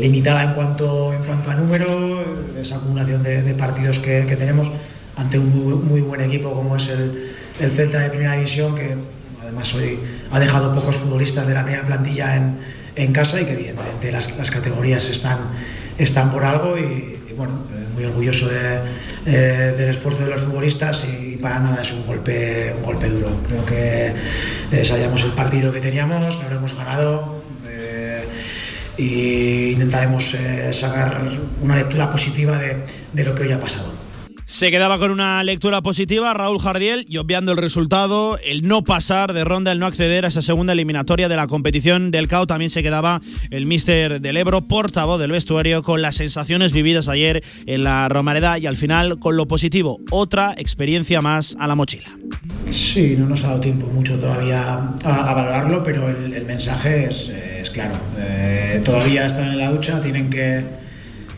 limitada 0.00 0.44
en 0.44 0.52
cuanto, 0.52 1.14
en 1.14 1.22
cuanto 1.22 1.50
a 1.50 1.54
número, 1.54 2.24
esa 2.60 2.76
acumulación 2.76 3.22
de, 3.22 3.42
de 3.42 3.54
partidos 3.54 4.00
que, 4.00 4.26
que 4.26 4.36
tenemos 4.36 4.70
ante 5.16 5.38
un 5.38 5.48
muy, 5.48 5.74
muy 5.74 6.00
buen 6.02 6.20
equipo 6.20 6.52
como 6.52 6.76
es 6.76 6.88
el, 6.88 7.32
el 7.60 7.70
Celta 7.70 8.00
de 8.00 8.10
Primera 8.10 8.34
División, 8.34 8.74
que 8.74 8.96
además 9.44 9.72
hoy 9.74 9.98
ha 10.30 10.40
dejado 10.40 10.74
pocos 10.74 10.96
futbolistas 10.96 11.46
de 11.46 11.54
la 11.54 11.62
primera 11.62 11.86
plantilla 11.86 12.36
en, 12.36 12.58
en 12.96 13.12
casa 13.12 13.40
y 13.40 13.44
que 13.44 13.52
evidentemente 13.52 14.10
las, 14.10 14.36
las 14.36 14.50
categorías 14.50 15.08
están, 15.08 15.50
están 15.98 16.32
por 16.32 16.44
algo 16.44 16.76
y, 16.78 17.20
bueno, 17.36 17.66
eh, 17.72 17.86
muy 17.92 18.04
orgulloso 18.04 18.48
eh, 18.50 19.74
del 19.76 19.90
esfuerzo 19.90 20.24
de 20.24 20.30
los 20.30 20.40
futbolistas 20.40 21.04
y, 21.04 21.36
para 21.36 21.58
nada 21.58 21.82
es 21.82 21.92
un 21.92 22.06
golpe, 22.06 22.72
un 22.76 22.82
golpe 22.82 23.08
duro. 23.08 23.36
Creo 23.46 23.66
que 23.66 24.12
eh, 24.72 24.84
sabíamos 24.84 25.22
el 25.24 25.32
partido 25.32 25.72
que 25.72 25.80
teníamos, 25.80 26.42
no 26.42 26.48
lo 26.48 26.56
hemos 26.56 26.74
ganado 26.74 27.42
eh, 27.68 28.24
y 28.96 29.72
intentaremos 29.72 30.34
eh, 30.34 30.72
sacar 30.72 31.20
una 31.60 31.76
lectura 31.76 32.10
positiva 32.10 32.56
de, 32.56 32.78
de 33.12 33.24
lo 33.24 33.34
que 33.34 33.42
hoy 33.42 33.52
ha 33.52 33.60
pasado. 33.60 33.93
Se 34.46 34.70
quedaba 34.70 34.98
con 34.98 35.10
una 35.10 35.42
lectura 35.42 35.80
positiva 35.80 36.34
Raúl 36.34 36.60
Jardiel 36.60 37.06
y 37.08 37.16
obviando 37.16 37.52
el 37.52 37.58
resultado, 37.58 38.38
el 38.44 38.68
no 38.68 38.84
pasar 38.84 39.32
de 39.32 39.42
ronda, 39.42 39.72
el 39.72 39.78
no 39.78 39.86
acceder 39.86 40.26
a 40.26 40.28
esa 40.28 40.42
segunda 40.42 40.74
eliminatoria 40.74 41.30
de 41.30 41.36
la 41.36 41.46
competición 41.46 42.10
del 42.10 42.28
CAO, 42.28 42.46
también 42.46 42.68
se 42.68 42.82
quedaba 42.82 43.22
el 43.50 43.64
míster 43.64 44.20
del 44.20 44.36
Ebro, 44.36 44.60
portavoz 44.68 45.18
del 45.18 45.30
vestuario, 45.30 45.82
con 45.82 46.02
las 46.02 46.16
sensaciones 46.16 46.74
vividas 46.74 47.08
ayer 47.08 47.42
en 47.64 47.84
la 47.84 48.06
Romareda 48.10 48.58
y 48.58 48.66
al 48.66 48.76
final 48.76 49.18
con 49.18 49.36
lo 49.36 49.48
positivo, 49.48 49.98
otra 50.10 50.54
experiencia 50.58 51.22
más 51.22 51.56
a 51.58 51.66
la 51.66 51.74
mochila. 51.74 52.10
Sí, 52.68 53.16
no 53.18 53.26
nos 53.26 53.44
ha 53.44 53.48
dado 53.48 53.60
tiempo 53.60 53.86
mucho 53.86 54.18
todavía 54.18 54.74
a, 55.04 55.34
valorarlo, 55.34 55.82
pero 55.82 56.08
el, 56.10 56.44
mensaje 56.44 57.06
es, 57.06 57.28
es 57.28 57.70
claro. 57.70 57.94
Eh, 58.18 58.82
todavía 58.84 59.26
están 59.26 59.48
en 59.48 59.58
la 59.58 59.70
ducha, 59.70 60.02
tienen 60.02 60.28
que, 60.28 60.64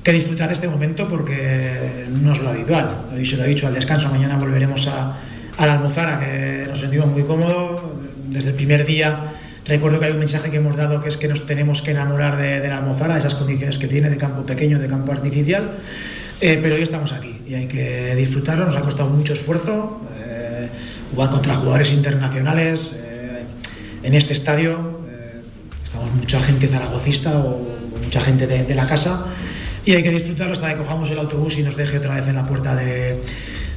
que 0.06 0.12
disfrutar 0.12 0.46
de 0.46 0.54
este 0.54 0.68
momento 0.68 1.08
porque 1.08 2.06
no 2.22 2.32
es 2.32 2.38
lo 2.38 2.50
habitual. 2.50 3.06
Hoy 3.12 3.24
se 3.24 3.36
lo 3.36 3.42
he 3.42 3.48
dicho 3.48 3.66
al 3.66 3.74
descanso, 3.74 4.08
mañana 4.08 4.36
volveremos 4.36 4.86
a, 4.86 5.18
la 5.58 5.72
Almozara, 5.72 6.20
que 6.20 6.64
nos 6.68 6.78
sentimos 6.78 7.08
muy 7.08 7.24
cómodos. 7.24 7.82
Desde 8.28 8.50
el 8.50 8.54
primer 8.54 8.86
día 8.86 9.32
Recuerdo 9.66 9.98
que 9.98 10.06
hay 10.06 10.12
un 10.12 10.20
mensaje 10.20 10.48
que 10.48 10.58
hemos 10.58 10.76
dado 10.76 11.00
que 11.00 11.08
es 11.08 11.16
que 11.16 11.26
nos 11.26 11.44
tenemos 11.44 11.82
que 11.82 11.90
enamorar 11.90 12.36
de, 12.36 12.60
de 12.60 12.68
la 12.68 12.78
Almozara, 12.78 13.18
esas 13.18 13.34
condiciones 13.34 13.78
que 13.78 13.88
tiene 13.88 14.08
de 14.08 14.16
campo 14.16 14.46
pequeño, 14.46 14.78
de 14.78 14.86
campo 14.86 15.10
artificial, 15.10 15.72
eh, 16.40 16.60
pero 16.62 16.76
hoy 16.76 16.82
estamos 16.82 17.10
aquí 17.10 17.40
y 17.44 17.54
hay 17.54 17.66
que 17.66 18.14
disfrutarlo, 18.14 18.64
nos 18.64 18.76
ha 18.76 18.82
costado 18.82 19.10
mucho 19.10 19.32
esfuerzo, 19.32 20.02
eh, 20.20 20.68
jugar 21.10 21.30
contra 21.30 21.56
jugadores 21.56 21.92
internacionales 21.92 22.92
eh, 22.94 23.42
en 24.04 24.14
este 24.14 24.34
estadio, 24.34 25.00
estamos 25.82 26.14
mucha 26.14 26.38
gente 26.38 26.68
zaragocista 26.68 27.36
o, 27.36 27.74
mucha 28.04 28.20
gente 28.20 28.46
de, 28.46 28.62
de 28.62 28.74
la 28.76 28.86
casa 28.86 29.26
y 29.86 29.94
hay 29.94 30.02
que 30.02 30.10
disfrutarlo 30.10 30.52
hasta 30.52 30.68
que 30.68 30.80
cojamos 30.80 31.08
el 31.10 31.18
autobús 31.18 31.56
y 31.58 31.62
nos 31.62 31.76
deje 31.76 31.98
otra 31.98 32.16
vez 32.16 32.26
en 32.26 32.34
la 32.34 32.44
puerta 32.44 32.74
de, 32.74 33.22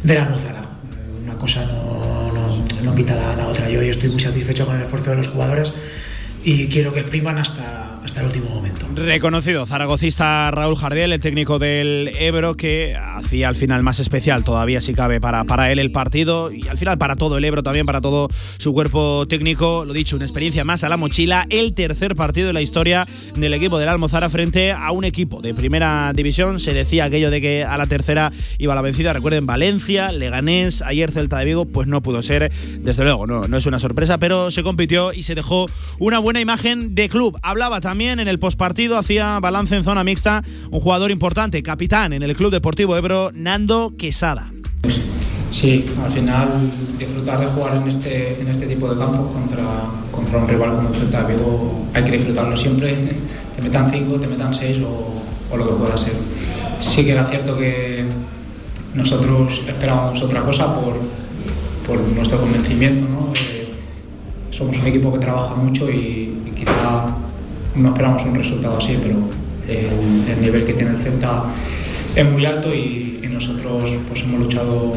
de 0.03 0.15
la 0.15 0.23
Almozara. 0.23 0.61
Eh, 0.61 1.23
Una 1.23 1.37
cosa 1.37 1.63
no, 1.65 2.65
no, 2.83 2.95
quita 2.95 3.15
la, 3.15 3.47
otra. 3.47 3.69
Yo 3.69 3.79
hoy 3.79 3.89
estoy 3.89 4.09
muy 4.09 4.19
satisfecho 4.19 4.65
con 4.65 4.75
el 4.75 4.81
esfuerzo 4.81 5.11
de 5.11 5.17
los 5.17 5.27
jugadores 5.27 5.71
y 6.43 6.67
quiero 6.67 6.91
que 6.91 7.01
expriman 7.01 7.37
hasta, 7.37 7.98
hasta 8.03 8.21
el 8.21 8.27
último 8.27 8.49
momento. 8.49 8.87
Reconocido 8.95 9.65
zaragocista 9.65 10.49
Raúl 10.51 10.75
Jardiel, 10.75 11.13
el 11.13 11.19
técnico 11.19 11.59
del 11.59 12.11
Ebro, 12.19 12.55
que 12.55 12.95
hacía 12.95 13.49
al 13.49 13.55
final 13.55 13.83
más 13.83 13.99
especial 13.99 14.43
todavía 14.43 14.81
si 14.81 14.93
cabe 14.93 15.19
para, 15.21 15.43
para 15.43 15.71
él 15.71 15.79
el 15.79 15.91
partido 15.91 16.51
y 16.51 16.67
al 16.67 16.77
final 16.77 16.97
para 16.97 17.15
todo 17.15 17.37
el 17.37 17.45
Ebro 17.45 17.63
también, 17.63 17.85
para 17.85 18.01
todo 18.01 18.27
su 18.31 18.73
cuerpo 18.73 19.27
técnico. 19.27 19.85
Lo 19.85 19.93
dicho, 19.93 20.15
una 20.15 20.25
experiencia 20.25 20.63
más 20.63 20.83
a 20.83 20.89
la 20.89 20.97
mochila. 20.97 21.45
El 21.49 21.73
tercer 21.73 22.15
partido 22.15 22.47
de 22.47 22.53
la 22.53 22.61
historia 22.61 23.07
del 23.35 23.53
equipo 23.53 23.77
del 23.79 23.89
Almozara 23.89 24.29
frente 24.29 24.71
a 24.71 24.91
un 24.91 25.03
equipo 25.03 25.41
de 25.41 25.53
primera 25.53 26.11
división. 26.13 26.59
Se 26.59 26.73
decía 26.73 27.05
aquello 27.05 27.29
de 27.29 27.41
que 27.41 27.63
a 27.63 27.77
la 27.77 27.87
tercera 27.87 28.31
iba 28.57 28.75
la 28.75 28.81
vencida. 28.81 29.13
Recuerden, 29.13 29.45
Valencia, 29.45 30.11
Leganés, 30.11 30.81
ayer 30.81 31.11
Celta 31.11 31.39
de 31.39 31.45
Vigo, 31.45 31.65
pues 31.65 31.87
no 31.87 32.01
pudo 32.01 32.23
ser, 32.23 32.51
desde 32.79 33.03
luego, 33.03 33.27
no, 33.27 33.47
no 33.47 33.57
es 33.57 33.65
una 33.65 33.79
sorpresa, 33.79 34.17
pero 34.17 34.51
se 34.51 34.63
compitió 34.63 35.13
y 35.13 35.23
se 35.23 35.35
dejó 35.35 35.67
una 35.99 36.19
buena 36.19 36.41
imagen 36.41 36.95
de 36.95 37.09
club. 37.09 37.37
Hablaba 37.43 37.81
también 37.81 37.88
en 37.89 38.27
el 38.27 38.37
postpartido, 38.37 38.97
hacía 38.97 39.39
balance 39.39 39.75
en 39.75 39.83
zona 39.83 40.03
mixta, 40.03 40.43
un 40.69 40.79
jugador 40.79 41.09
importante, 41.09 41.63
capitán 41.63 42.13
en 42.13 42.21
el 42.21 42.35
Club 42.35 42.51
Deportivo 42.51 42.95
Ebro, 42.95 43.31
Nando 43.33 43.93
Quesada. 43.97 44.51
Sí, 45.49 45.85
al 46.03 46.11
final 46.11 46.49
disfrutar 46.99 47.39
de 47.39 47.47
jugar 47.47 47.77
en 47.77 47.89
este, 47.89 48.39
en 48.39 48.47
este 48.47 48.67
tipo 48.67 48.93
de 48.93 48.99
campos 48.99 49.33
contra, 49.33 49.63
contra 50.11 50.37
un 50.37 50.47
rival 50.47 50.75
como 50.75 50.89
el 50.89 50.95
Celta 50.95 51.23
Vigo 51.23 51.87
hay 51.95 52.03
que 52.03 52.11
disfrutarlo 52.11 52.55
siempre, 52.55 52.95
te 53.55 53.61
metan 53.61 53.91
5, 53.91 54.19
te 54.19 54.27
metan 54.27 54.53
6 54.53 54.77
o, 54.85 55.23
o 55.51 55.57
lo 55.57 55.67
que 55.67 55.73
pueda 55.73 55.97
ser. 55.97 56.13
Sí 56.79 57.03
que 57.03 57.13
era 57.13 57.25
cierto 57.25 57.57
que 57.57 58.05
nosotros 58.93 59.63
esperábamos 59.67 60.21
otra 60.21 60.43
cosa 60.43 60.75
por, 60.75 60.99
por 61.87 61.99
nuestro 62.09 62.39
convencimiento, 62.39 63.03
¿no? 63.05 63.33
Eh, 63.33 63.73
somos 64.51 64.77
un 64.77 64.85
equipo 64.85 65.11
que 65.11 65.19
trabaja 65.19 65.55
mucho 65.55 65.89
y, 65.89 66.43
y 66.45 66.51
quizá 66.55 67.05
no 67.79 67.89
esperamos 67.89 68.23
un 68.23 68.35
resultado 68.35 68.77
así, 68.77 68.97
pero 69.01 69.15
el, 69.67 70.29
el 70.29 70.41
nivel 70.41 70.65
que 70.65 70.73
tiene 70.73 70.91
el 70.91 70.97
Celta 70.97 71.45
es 72.15 72.29
muy 72.29 72.45
alto 72.45 72.73
y, 72.73 73.19
y 73.23 73.27
nosotros 73.27 73.83
pues 74.07 74.21
hemos 74.21 74.39
luchado 74.39 74.91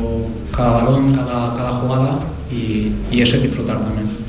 cada 0.54 0.82
balón, 0.82 1.12
cada, 1.14 1.54
cada 1.56 1.70
jugada 1.72 2.18
y, 2.50 2.92
y 3.10 3.22
eso 3.22 3.36
es 3.36 3.42
disfrutar 3.42 3.78
también. 3.80 4.21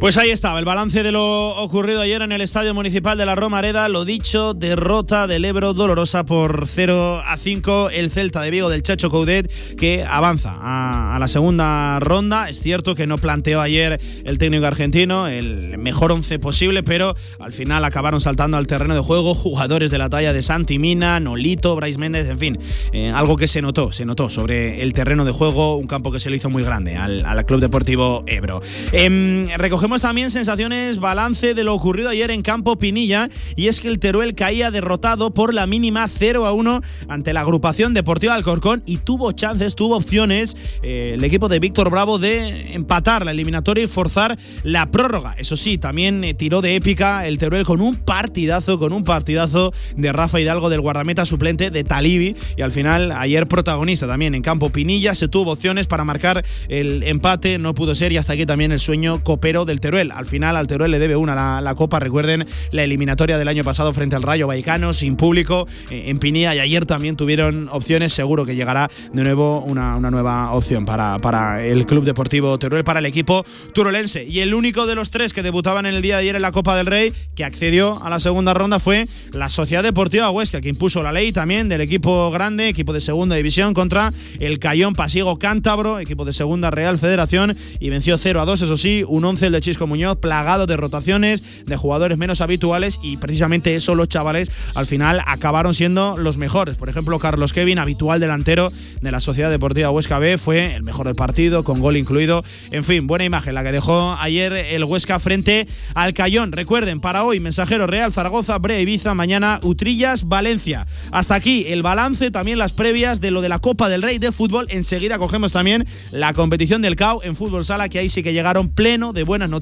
Pues 0.00 0.16
ahí 0.16 0.30
estaba 0.30 0.60
el 0.60 0.64
balance 0.64 1.02
de 1.02 1.10
lo 1.10 1.48
ocurrido 1.60 2.00
ayer 2.00 2.22
en 2.22 2.30
el 2.30 2.40
Estadio 2.40 2.72
Municipal 2.72 3.18
de 3.18 3.26
la 3.26 3.34
Romareda. 3.34 3.88
Lo 3.88 4.04
dicho, 4.04 4.54
derrota 4.54 5.26
del 5.26 5.44
Ebro 5.44 5.74
dolorosa 5.74 6.24
por 6.24 6.68
0 6.68 7.20
a 7.26 7.36
5. 7.36 7.90
El 7.90 8.08
Celta 8.08 8.40
de 8.42 8.52
Vigo 8.52 8.70
del 8.70 8.84
Chacho 8.84 9.10
Coudet 9.10 9.50
que 9.76 10.04
avanza 10.08 10.54
a, 10.56 11.18
la 11.18 11.26
segunda 11.26 11.98
ronda. 11.98 12.48
Es 12.48 12.60
cierto 12.60 12.94
que 12.94 13.08
no 13.08 13.18
planteó 13.18 13.60
ayer 13.60 14.00
el 14.22 14.38
técnico 14.38 14.66
argentino 14.66 15.26
el 15.26 15.78
mejor 15.78 16.12
once 16.12 16.38
posible, 16.38 16.84
pero 16.84 17.16
al 17.40 17.52
final 17.52 17.84
acabaron 17.84 18.20
saltando 18.20 18.56
al 18.56 18.68
terreno 18.68 18.94
de 18.94 19.00
juego 19.00 19.34
jugadores 19.34 19.90
de 19.90 19.98
la 19.98 20.08
talla 20.08 20.32
de 20.32 20.44
Santi 20.44 20.78
Mina, 20.78 21.18
Nolito, 21.18 21.74
Bryce 21.74 21.98
Méndez, 21.98 22.28
en 22.28 22.38
fin, 22.38 22.58
eh, 22.92 23.10
algo 23.10 23.36
que 23.36 23.48
se 23.48 23.62
notó, 23.62 23.90
se 23.90 24.04
notó 24.04 24.30
sobre 24.30 24.80
el 24.80 24.94
terreno 24.94 25.24
de 25.24 25.32
juego, 25.32 25.76
un 25.76 25.88
campo 25.88 26.12
que 26.12 26.20
se 26.20 26.30
le 26.30 26.36
hizo 26.36 26.50
muy 26.50 26.62
grande 26.62 26.96
al, 26.96 27.24
Club 27.46 27.60
Deportivo 27.60 28.24
Ebro. 28.26 28.60
Eh, 28.92 29.48
recogemos 29.56 29.87
también 29.96 30.30
sensaciones, 30.30 30.98
balance 30.98 31.54
de 31.54 31.64
lo 31.64 31.74
ocurrido 31.74 32.10
ayer 32.10 32.30
en 32.30 32.42
Campo 32.42 32.78
Pinilla, 32.78 33.28
y 33.56 33.68
es 33.68 33.80
que 33.80 33.88
el 33.88 33.98
Teruel 33.98 34.34
caía 34.34 34.70
derrotado 34.70 35.32
por 35.32 35.54
la 35.54 35.66
mínima 35.66 36.06
0 36.06 36.46
a 36.46 36.52
1 36.52 36.80
ante 37.08 37.32
la 37.32 37.40
agrupación 37.40 37.94
deportiva 37.94 38.34
Alcorcón 38.34 38.82
y 38.86 38.98
tuvo 38.98 39.32
chances, 39.32 39.74
tuvo 39.74 39.96
opciones 39.96 40.56
eh, 40.82 41.12
el 41.14 41.24
equipo 41.24 41.48
de 41.48 41.58
Víctor 41.58 41.90
Bravo 41.90 42.18
de 42.18 42.74
empatar 42.74 43.24
la 43.24 43.30
eliminatoria 43.30 43.84
y 43.84 43.86
forzar 43.86 44.36
la 44.62 44.86
prórroga. 44.90 45.34
Eso 45.38 45.56
sí, 45.56 45.78
también 45.78 46.22
eh, 46.22 46.34
tiró 46.34 46.60
de 46.60 46.76
épica 46.76 47.26
el 47.26 47.38
Teruel 47.38 47.64
con 47.64 47.80
un 47.80 47.96
partidazo, 47.96 48.78
con 48.78 48.92
un 48.92 49.04
partidazo 49.04 49.72
de 49.96 50.12
Rafa 50.12 50.38
Hidalgo 50.38 50.68
del 50.68 50.82
guardameta 50.82 51.24
suplente 51.24 51.70
de 51.70 51.82
Talibi 51.82 52.36
y 52.56 52.62
al 52.62 52.72
final 52.72 53.10
ayer 53.12 53.48
protagonista 53.48 54.06
también 54.06 54.34
en 54.34 54.42
Campo 54.42 54.70
Pinilla, 54.70 55.14
se 55.14 55.28
tuvo 55.28 55.52
opciones 55.52 55.86
para 55.86 56.04
marcar 56.04 56.44
el 56.68 57.02
empate, 57.04 57.58
no 57.58 57.74
pudo 57.74 57.94
ser 57.94 58.12
y 58.12 58.18
hasta 58.18 58.34
aquí 58.34 58.44
también 58.44 58.70
el 58.70 58.80
sueño 58.80 59.24
copero 59.24 59.64
del 59.64 59.77
Teruel. 59.80 60.10
Al 60.12 60.26
final 60.26 60.56
al 60.56 60.66
Teruel 60.66 60.90
le 60.90 60.98
debe 60.98 61.16
una 61.16 61.60
la, 61.60 61.74
Copa, 61.74 62.00
recuerden 62.00 62.46
la 62.72 62.82
eliminatoria 62.82 63.38
del 63.38 63.48
año 63.48 63.64
pasado 63.64 63.92
frente 63.92 64.16
al 64.16 64.22
Rayo 64.22 64.46
Vallecano, 64.46 64.92
sin 64.92 65.16
público, 65.16 65.66
eh, 65.90 66.04
en 66.06 66.18
Pinilla 66.18 66.54
y 66.54 66.60
ayer 66.60 66.86
también 66.86 67.16
tuvieron 67.16 67.68
opciones, 67.70 68.12
seguro 68.12 68.44
que 68.44 68.54
llegará 68.54 68.90
de 69.12 69.22
nuevo 69.22 69.60
una, 69.60 69.96
una 69.96 70.10
nueva 70.10 70.52
opción 70.52 70.84
para, 70.84 71.18
para, 71.18 71.64
el 71.64 71.86
Club 71.86 72.04
Deportivo 72.04 72.58
Teruel, 72.58 72.84
para 72.84 73.00
el 73.00 73.06
equipo 73.06 73.44
turolense. 73.72 74.24
Y 74.24 74.40
el 74.40 74.54
único 74.54 74.86
de 74.86 74.94
los 74.94 75.10
tres 75.10 75.32
que 75.32 75.42
debutaban 75.42 75.86
en 75.86 75.94
el 75.94 76.02
día 76.02 76.16
de 76.16 76.22
ayer 76.22 76.36
en 76.36 76.42
la 76.42 76.52
Copa 76.52 76.76
del 76.76 76.86
Rey, 76.86 77.12
que 77.34 77.44
accedió 77.44 78.02
a 78.02 78.10
la 78.10 78.20
segunda 78.20 78.54
ronda, 78.54 78.78
fue 78.78 79.06
la 79.32 79.48
Sociedad 79.48 79.82
Deportiva 79.82 80.30
Huesca, 80.30 80.60
que 80.60 80.68
impuso 80.68 81.02
la 81.02 81.12
ley 81.12 81.32
también 81.32 81.68
del 81.68 81.80
equipo 81.80 82.30
grande, 82.30 82.68
equipo 82.68 82.92
de 82.92 83.00
segunda 83.00 83.36
división, 83.36 83.74
contra 83.74 84.10
el 84.40 84.58
Cayón 84.58 84.94
Pasiego 84.94 85.38
Cántabro, 85.38 85.98
equipo 85.98 86.24
de 86.24 86.32
segunda 86.32 86.70
Real 86.70 86.98
Federación, 86.98 87.56
y 87.80 87.90
venció 87.90 88.18
0 88.18 88.40
a 88.40 88.44
2, 88.44 88.62
eso 88.62 88.76
sí, 88.76 89.04
un 89.06 89.24
11 89.24 89.46
el 89.46 89.52
de 89.52 89.60
Chisco 89.68 89.86
Muñoz 89.86 90.16
plagado 90.16 90.64
de 90.64 90.78
rotaciones, 90.78 91.66
de 91.66 91.76
jugadores 91.76 92.16
menos 92.16 92.40
habituales 92.40 92.98
y 93.02 93.18
precisamente 93.18 93.74
eso 93.74 93.94
los 93.94 94.08
chavales 94.08 94.50
al 94.74 94.86
final 94.86 95.20
acabaron 95.26 95.74
siendo 95.74 96.16
los 96.16 96.38
mejores. 96.38 96.76
Por 96.76 96.88
ejemplo, 96.88 97.18
Carlos 97.18 97.52
Kevin, 97.52 97.78
habitual 97.78 98.18
delantero 98.18 98.72
de 99.02 99.12
la 99.12 99.20
Sociedad 99.20 99.50
Deportiva 99.50 99.90
Huesca 99.90 100.18
B, 100.18 100.38
fue 100.38 100.74
el 100.74 100.84
mejor 100.84 101.04
del 101.04 101.16
partido, 101.16 101.64
con 101.64 101.80
gol 101.80 101.98
incluido. 101.98 102.42
En 102.70 102.82
fin, 102.82 103.06
buena 103.06 103.26
imagen 103.26 103.54
la 103.54 103.62
que 103.62 103.72
dejó 103.72 104.16
ayer 104.18 104.54
el 104.54 104.84
Huesca 104.84 105.20
frente 105.20 105.68
al 105.92 106.14
Cayón. 106.14 106.52
Recuerden, 106.52 107.00
para 107.00 107.24
hoy, 107.24 107.38
Mensajero 107.38 107.86
Real, 107.86 108.10
Zaragoza, 108.10 108.56
Bre, 108.56 108.80
Ibiza, 108.80 109.12
mañana 109.12 109.60
Utrillas, 109.62 110.28
Valencia. 110.28 110.86
Hasta 111.12 111.34
aquí 111.34 111.66
el 111.66 111.82
balance, 111.82 112.30
también 112.30 112.56
las 112.56 112.72
previas 112.72 113.20
de 113.20 113.32
lo 113.32 113.42
de 113.42 113.50
la 113.50 113.58
Copa 113.58 113.90
del 113.90 114.00
Rey 114.00 114.18
de 114.18 114.32
fútbol. 114.32 114.66
Enseguida 114.70 115.18
cogemos 115.18 115.52
también 115.52 115.86
la 116.10 116.32
competición 116.32 116.80
del 116.80 116.96
CAO 116.96 117.22
en 117.22 117.36
fútbol 117.36 117.66
sala, 117.66 117.90
que 117.90 117.98
ahí 117.98 118.08
sí 118.08 118.22
que 118.22 118.32
llegaron 118.32 118.70
pleno 118.70 119.12
de 119.12 119.24
buenas 119.24 119.50
noticias 119.50 119.57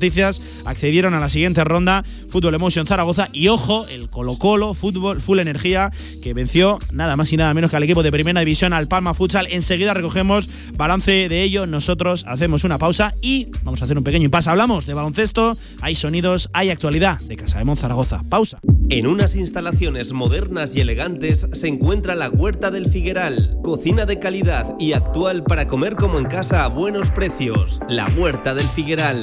accedieron 0.65 1.15
a 1.15 1.21
la 1.21 1.29
siguiente 1.29 1.65
ronda 1.65 2.03
Fútbol 2.29 2.55
Emotion 2.55 2.87
Zaragoza 2.87 3.29
y 3.33 3.49
ojo, 3.49 3.87
el 3.89 4.09
Colo 4.11 4.37
Colo 4.37 4.75
Fútbol 4.75 5.21
Full 5.21 5.39
Energía 5.39 5.91
que 6.23 6.35
venció 6.35 6.79
nada 6.93 7.17
más 7.17 7.33
y 7.33 7.37
nada 7.37 7.55
menos 7.55 7.71
que 7.71 7.77
al 7.77 7.83
equipo 7.83 8.03
de 8.03 8.13
Primera 8.13 8.41
División 8.41 8.73
al 8.73 8.89
Palma 8.89 9.15
Futsal. 9.15 9.47
Enseguida 9.51 9.95
recogemos 9.95 10.49
balance 10.77 11.29
de 11.29 11.43
ello, 11.43 11.67
nosotros 11.67 12.25
hacemos 12.27 12.65
una 12.65 12.79
pausa 12.79 13.15
y 13.21 13.49
vamos 13.63 13.83
a 13.83 13.85
hacer 13.85 13.99
un 13.99 14.05
pequeño 14.05 14.25
impasse. 14.25 14.51
Hablamos 14.51 14.87
de 14.87 14.95
baloncesto, 14.95 15.57
hay 15.81 15.95
sonidos, 15.95 16.51
hay 16.53 16.71
actualidad 16.71 17.21
de 17.21 17.37
Casa 17.37 17.63
de 17.63 17.77
Zaragoza. 17.77 18.23
Pausa. 18.29 18.61
En 18.89 19.07
unas 19.07 19.35
instalaciones 19.35 20.13
modernas 20.13 20.77
y 20.77 20.81
elegantes 20.81 21.49
se 21.53 21.69
encuentra 21.69 22.15
la 22.15 22.29
Huerta 22.29 22.71
del 22.71 22.89
Figueral, 22.89 23.59
cocina 23.63 24.07
de 24.07 24.21
calidad 24.21 24.77
y 24.79 24.93
actual 24.93 25.43
para 25.43 25.67
comer 25.67 25.97
como 25.97 26.19
en 26.19 26.27
casa 26.27 26.65
a 26.65 26.69
buenos 26.69 27.11
precios. 27.11 27.81
La 27.89 28.07
Huerta 28.07 28.55
del 28.55 28.67
Figueral, 28.69 29.23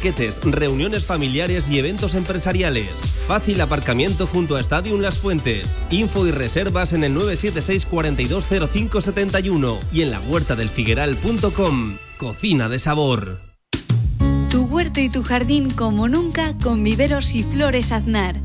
banquetes, 0.00 0.40
reuniones 0.42 1.04
familiares 1.04 1.68
y 1.68 1.78
eventos 1.78 2.14
empresariales. 2.14 2.86
Fácil 3.26 3.60
aparcamiento 3.60 4.26
junto 4.26 4.56
a 4.56 4.60
Estadio 4.60 4.96
Las 4.96 5.18
Fuentes. 5.18 5.86
Info 5.90 6.26
y 6.26 6.30
reservas 6.30 6.94
en 6.94 7.04
el 7.04 7.12
976 7.12 7.84
420571 7.84 9.78
y 9.92 10.00
en 10.00 10.10
la 10.10 10.20
huertadelfigueral.com. 10.20 11.98
Cocina 12.16 12.70
de 12.70 12.78
sabor. 12.78 13.40
Tu 14.48 14.62
huerto 14.62 15.00
y 15.00 15.10
tu 15.10 15.22
jardín 15.22 15.70
como 15.70 16.08
nunca 16.08 16.54
con 16.62 16.82
viveros 16.82 17.34
y 17.34 17.42
flores 17.42 17.92
Aznar. 17.92 18.36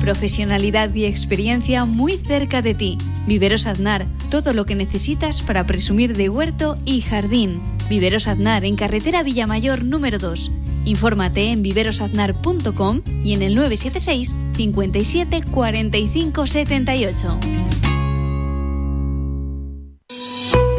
Profesionalidad 0.00 0.92
y 0.94 1.04
experiencia 1.04 1.84
muy 1.84 2.18
cerca 2.18 2.60
de 2.60 2.74
ti. 2.74 2.98
Viveros 3.28 3.66
Aznar, 3.66 4.04
todo 4.30 4.52
lo 4.52 4.66
que 4.66 4.74
necesitas 4.74 5.42
para 5.42 5.64
presumir 5.64 6.16
de 6.16 6.28
huerto 6.28 6.74
y 6.84 7.02
jardín. 7.02 7.62
Viveros 7.88 8.26
Aznar 8.26 8.64
en 8.64 8.74
carretera 8.74 9.22
Villamayor 9.22 9.84
número 9.84 10.18
2. 10.18 10.50
Infórmate 10.84 11.50
en 11.50 11.62
viverosaznar.com 11.62 13.02
y 13.22 13.34
en 13.34 13.42
el 13.42 13.54
976 13.54 14.34
57 14.56 15.42
45 15.50 16.46
78. 16.46 17.40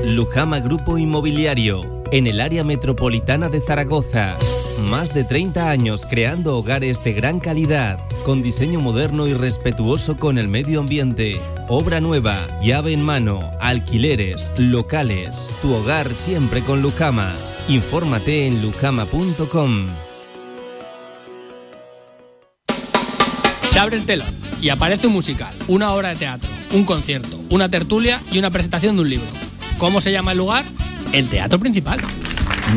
Lujama 0.03 0.59
Grupo 0.59 0.99
Inmobiliario, 0.99 2.03
en 2.11 2.27
el 2.27 2.39
área 2.39 2.63
metropolitana 2.63 3.49
de 3.49 3.59
Zaragoza. 3.59 4.37
Más 4.89 5.15
de 5.15 5.23
30 5.23 5.69
años 5.69 6.05
creando 6.07 6.55
hogares 6.57 7.03
de 7.03 7.13
gran 7.13 7.39
calidad, 7.39 7.99
con 8.23 8.43
diseño 8.43 8.79
moderno 8.79 9.25
y 9.25 9.33
respetuoso 9.33 10.17
con 10.17 10.37
el 10.37 10.47
medio 10.47 10.79
ambiente. 10.79 11.41
Obra 11.67 12.01
nueva, 12.01 12.45
llave 12.61 12.93
en 12.93 13.01
mano, 13.01 13.51
alquileres, 13.59 14.51
locales. 14.57 15.51
Tu 15.61 15.73
hogar 15.73 16.13
siempre 16.13 16.61
con 16.61 16.83
Lucama. 16.83 17.33
Infórmate 17.67 18.45
en 18.45 18.61
lucama.com. 18.61 19.87
Se 23.69 23.79
abre 23.79 23.97
el 23.97 24.05
telón 24.05 24.27
y 24.61 24.69
aparece 24.69 25.07
un 25.07 25.13
musical, 25.13 25.53
una 25.67 25.91
obra 25.93 26.09
de 26.09 26.15
teatro, 26.15 26.49
un 26.73 26.85
concierto, 26.85 27.39
una 27.49 27.67
tertulia 27.67 28.21
y 28.31 28.37
una 28.37 28.51
presentación 28.51 28.95
de 28.95 29.01
un 29.01 29.09
libro. 29.09 29.27
¿Cómo 29.77 29.99
se 29.99 30.11
llama 30.11 30.31
el 30.31 30.37
lugar? 30.37 30.63
El 31.11 31.27
Teatro 31.27 31.59
Principal. 31.59 31.99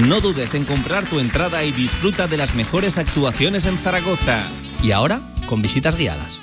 No 0.06 0.20
dudes 0.20 0.54
en 0.54 0.64
comprar 0.64 1.04
tu 1.04 1.18
entrada 1.18 1.64
y 1.64 1.72
disfruta 1.72 2.26
de 2.26 2.36
las 2.36 2.54
mejores 2.54 2.98
actuaciones 2.98 3.66
en 3.66 3.78
Zaragoza. 3.78 4.42
Y 4.82 4.92
ahora, 4.92 5.20
con 5.46 5.62
visitas 5.62 5.96
guiadas. 5.96 6.40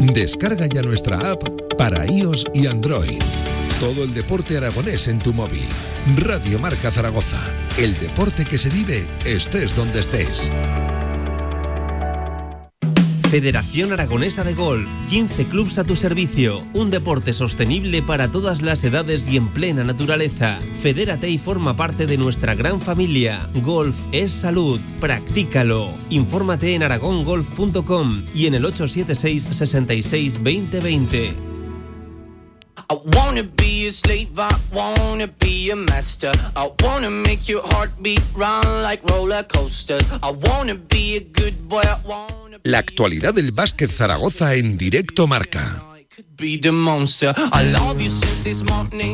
Descarga 0.00 0.66
ya 0.66 0.82
nuestra 0.82 1.32
app 1.32 1.42
para 1.76 2.06
iOS 2.06 2.46
y 2.54 2.66
Android. 2.66 3.18
Todo 3.80 4.04
el 4.04 4.14
deporte 4.14 4.56
aragonés 4.56 5.08
en 5.08 5.18
tu 5.18 5.32
móvil. 5.32 5.66
Radio 6.16 6.58
Marca 6.58 6.90
Zaragoza. 6.90 7.40
El 7.76 7.98
deporte 7.98 8.44
que 8.44 8.56
se 8.56 8.70
vive 8.70 9.06
estés 9.24 9.74
donde 9.74 10.00
estés. 10.00 10.50
Federación 13.30 13.92
Aragonesa 13.92 14.44
de 14.44 14.54
Golf, 14.54 14.88
15 15.08 15.46
clubs 15.46 15.78
a 15.78 15.84
tu 15.84 15.96
servicio, 15.96 16.62
un 16.72 16.90
deporte 16.90 17.32
sostenible 17.32 18.00
para 18.00 18.30
todas 18.30 18.62
las 18.62 18.84
edades 18.84 19.26
y 19.26 19.36
en 19.36 19.48
plena 19.48 19.82
naturaleza. 19.82 20.60
Fedérate 20.80 21.28
y 21.28 21.38
forma 21.38 21.74
parte 21.74 22.06
de 22.06 22.16
nuestra 22.16 22.54
gran 22.54 22.80
familia. 22.80 23.40
Golf 23.54 23.96
es 24.12 24.30
salud, 24.30 24.80
practícalo. 25.00 25.90
Infórmate 26.10 26.76
en 26.76 26.84
aragongolf.com 26.84 28.22
y 28.36 28.46
en 28.46 28.54
el 28.54 28.64
876 28.66 29.48
66 29.50 30.34
2020. 30.34 31.53
I 32.90 32.94
wanna 33.16 33.42
be 33.42 33.86
a 33.88 33.92
slave, 33.92 34.38
I 34.38 34.54
wanna 34.72 35.26
be 35.26 35.70
a 35.70 35.76
master. 35.76 36.32
I 36.54 36.70
wanna 36.82 37.10
make 37.10 37.48
your 37.48 37.62
heartbeat 37.72 38.22
run 38.34 38.82
like 38.82 39.02
roller 39.10 39.42
coasters. 39.44 40.04
I 40.22 40.30
wanna 40.30 40.74
be 40.74 41.16
a 41.16 41.20
good 41.20 41.54
boy, 41.68 41.82
I 41.82 41.96
wanna 42.04 42.58
La 42.62 42.78
actualidad 42.78 43.34
del 43.34 43.52
básquet 43.52 43.90
Zaragoza 43.90 44.54
en 44.54 44.76
directo 44.78 45.26
marca. 45.26 45.84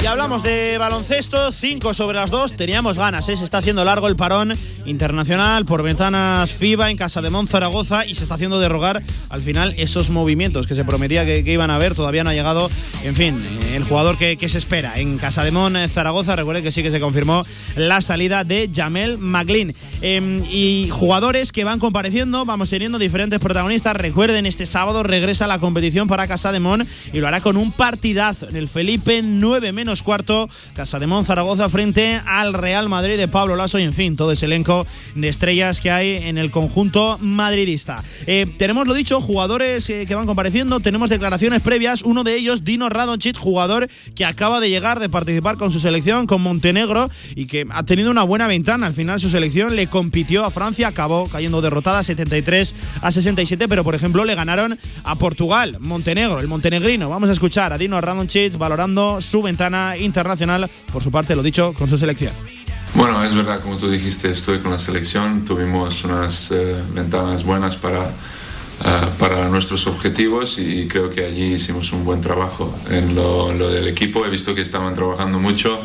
Y 0.00 0.06
hablamos 0.06 0.42
de 0.42 0.78
baloncesto, 0.78 1.52
5 1.52 1.92
sobre 1.92 2.16
las 2.18 2.30
2. 2.30 2.56
Teníamos 2.56 2.96
ganas, 2.96 3.28
¿eh? 3.28 3.36
se 3.36 3.44
está 3.44 3.58
haciendo 3.58 3.84
largo 3.84 4.08
el 4.08 4.16
parón 4.16 4.54
internacional 4.86 5.66
por 5.66 5.82
ventanas 5.82 6.50
FIBA 6.50 6.90
en 6.90 6.96
Casa 6.96 7.20
de 7.20 7.28
Mon 7.28 7.46
Zaragoza 7.46 8.06
y 8.06 8.14
se 8.14 8.22
está 8.22 8.36
haciendo 8.36 8.58
derrogar 8.58 9.02
al 9.28 9.42
final 9.42 9.74
esos 9.76 10.08
movimientos 10.08 10.66
que 10.66 10.74
se 10.74 10.84
prometía 10.84 11.26
que, 11.26 11.40
iban 11.40 11.70
a 11.70 11.76
haber. 11.76 11.94
Todavía 11.94 12.24
no 12.24 12.30
ha 12.30 12.34
llegado, 12.34 12.70
en 13.04 13.14
fin, 13.14 13.38
eh, 13.38 13.76
el 13.76 13.84
jugador 13.84 14.16
que, 14.16 14.36
se 14.48 14.58
espera 14.58 14.94
en 14.96 15.18
Casa 15.18 15.44
de 15.44 15.50
Mon 15.50 15.76
eh, 15.76 15.88
Zaragoza. 15.88 16.36
Recuerden 16.36 16.64
que 16.64 16.72
sí 16.72 16.82
que 16.82 16.90
se 16.90 17.00
confirmó 17.00 17.44
la 17.76 18.00
salida 18.00 18.44
de 18.44 18.70
Jamel 18.74 19.18
McLean. 19.18 19.72
Eh, 20.02 20.42
y 20.50 20.88
jugadores 20.90 21.52
que 21.52 21.64
van 21.64 21.78
compareciendo, 21.78 22.46
vamos 22.46 22.70
teniendo 22.70 22.98
diferentes 22.98 23.38
protagonistas. 23.40 23.94
Recuerden, 23.94 24.46
este 24.46 24.64
sábado 24.64 25.02
regresa 25.02 25.46
la 25.46 25.58
competición 25.58 26.08
para 26.08 26.26
Casa 26.26 26.52
de 26.52 26.60
Mon 26.60 26.86
y 27.12 27.20
lo 27.20 27.28
hará 27.28 27.40
con 27.40 27.56
un 27.56 27.72
partidazo 27.72 28.48
en 28.48 28.56
el 28.56 28.68
Felipe 28.68 29.22
9 29.22 29.72
menos 29.72 30.02
cuarto, 30.02 30.48
Casa 30.74 30.98
de 30.98 31.10
Zaragoza 31.24 31.68
frente 31.68 32.20
al 32.24 32.54
Real 32.54 32.88
Madrid 32.88 33.16
de 33.16 33.28
Pablo 33.28 33.56
Lasso 33.56 33.78
y 33.78 33.82
en 33.82 33.92
fin, 33.92 34.16
todo 34.16 34.32
ese 34.32 34.46
elenco 34.46 34.86
de 35.14 35.28
estrellas 35.28 35.80
que 35.80 35.90
hay 35.90 36.16
en 36.16 36.38
el 36.38 36.50
conjunto 36.50 37.18
madridista. 37.20 38.02
Eh, 38.26 38.46
tenemos 38.56 38.86
lo 38.86 38.94
dicho, 38.94 39.20
jugadores 39.20 39.90
eh, 39.90 40.06
que 40.06 40.14
van 40.14 40.26
compareciendo, 40.26 40.80
tenemos 40.80 41.10
declaraciones 41.10 41.62
previas, 41.62 42.02
uno 42.02 42.24
de 42.24 42.36
ellos, 42.36 42.64
Dino 42.64 42.88
Radonchit, 42.88 43.36
jugador 43.36 43.88
que 44.14 44.24
acaba 44.24 44.60
de 44.60 44.70
llegar 44.70 45.00
de 45.00 45.08
participar 45.08 45.56
con 45.56 45.72
su 45.72 45.80
selección, 45.80 46.26
con 46.26 46.42
Montenegro 46.42 47.10
y 47.34 47.46
que 47.46 47.66
ha 47.70 47.82
tenido 47.82 48.10
una 48.10 48.22
buena 48.22 48.46
ventana, 48.46 48.86
al 48.86 48.94
final 48.94 49.20
su 49.20 49.28
selección 49.28 49.74
le 49.74 49.88
compitió 49.88 50.44
a 50.44 50.50
Francia, 50.50 50.88
acabó 50.88 51.26
cayendo 51.28 51.60
derrotada 51.60 52.02
73 52.02 52.74
a 53.02 53.10
67, 53.10 53.68
pero 53.68 53.84
por 53.84 53.94
ejemplo 53.94 54.24
le 54.24 54.34
ganaron 54.34 54.78
a 55.04 55.16
Portugal, 55.16 55.76
Montenegro, 55.80 56.40
el 56.40 56.48
montenegrino 56.48 56.99
Vamos 57.08 57.28
a 57.28 57.32
escuchar 57.32 57.72
a 57.72 57.78
Dino 57.78 58.00
Radonchit 58.00 58.56
valorando 58.58 59.20
su 59.20 59.40
ventana 59.42 59.96
internacional, 59.96 60.68
por 60.92 61.02
su 61.02 61.10
parte, 61.10 61.34
lo 61.34 61.42
dicho, 61.42 61.72
con 61.72 61.88
su 61.88 61.96
selección. 61.96 62.32
Bueno, 62.94 63.24
es 63.24 63.34
verdad, 63.34 63.60
como 63.60 63.76
tú 63.76 63.88
dijiste, 63.88 64.30
estoy 64.32 64.58
con 64.58 64.72
la 64.72 64.78
selección, 64.78 65.44
tuvimos 65.44 66.02
unas 66.04 66.50
eh, 66.50 66.82
ventanas 66.92 67.44
buenas 67.44 67.76
para, 67.76 68.06
eh, 68.06 68.10
para 69.18 69.48
nuestros 69.48 69.86
objetivos 69.86 70.58
y 70.58 70.88
creo 70.88 71.08
que 71.10 71.24
allí 71.24 71.54
hicimos 71.54 71.92
un 71.92 72.04
buen 72.04 72.20
trabajo. 72.20 72.74
En 72.90 73.14
lo, 73.14 73.52
lo 73.52 73.70
del 73.70 73.86
equipo 73.86 74.26
he 74.26 74.28
visto 74.30 74.54
que 74.54 74.62
estaban 74.62 74.94
trabajando 74.94 75.38
mucho. 75.38 75.80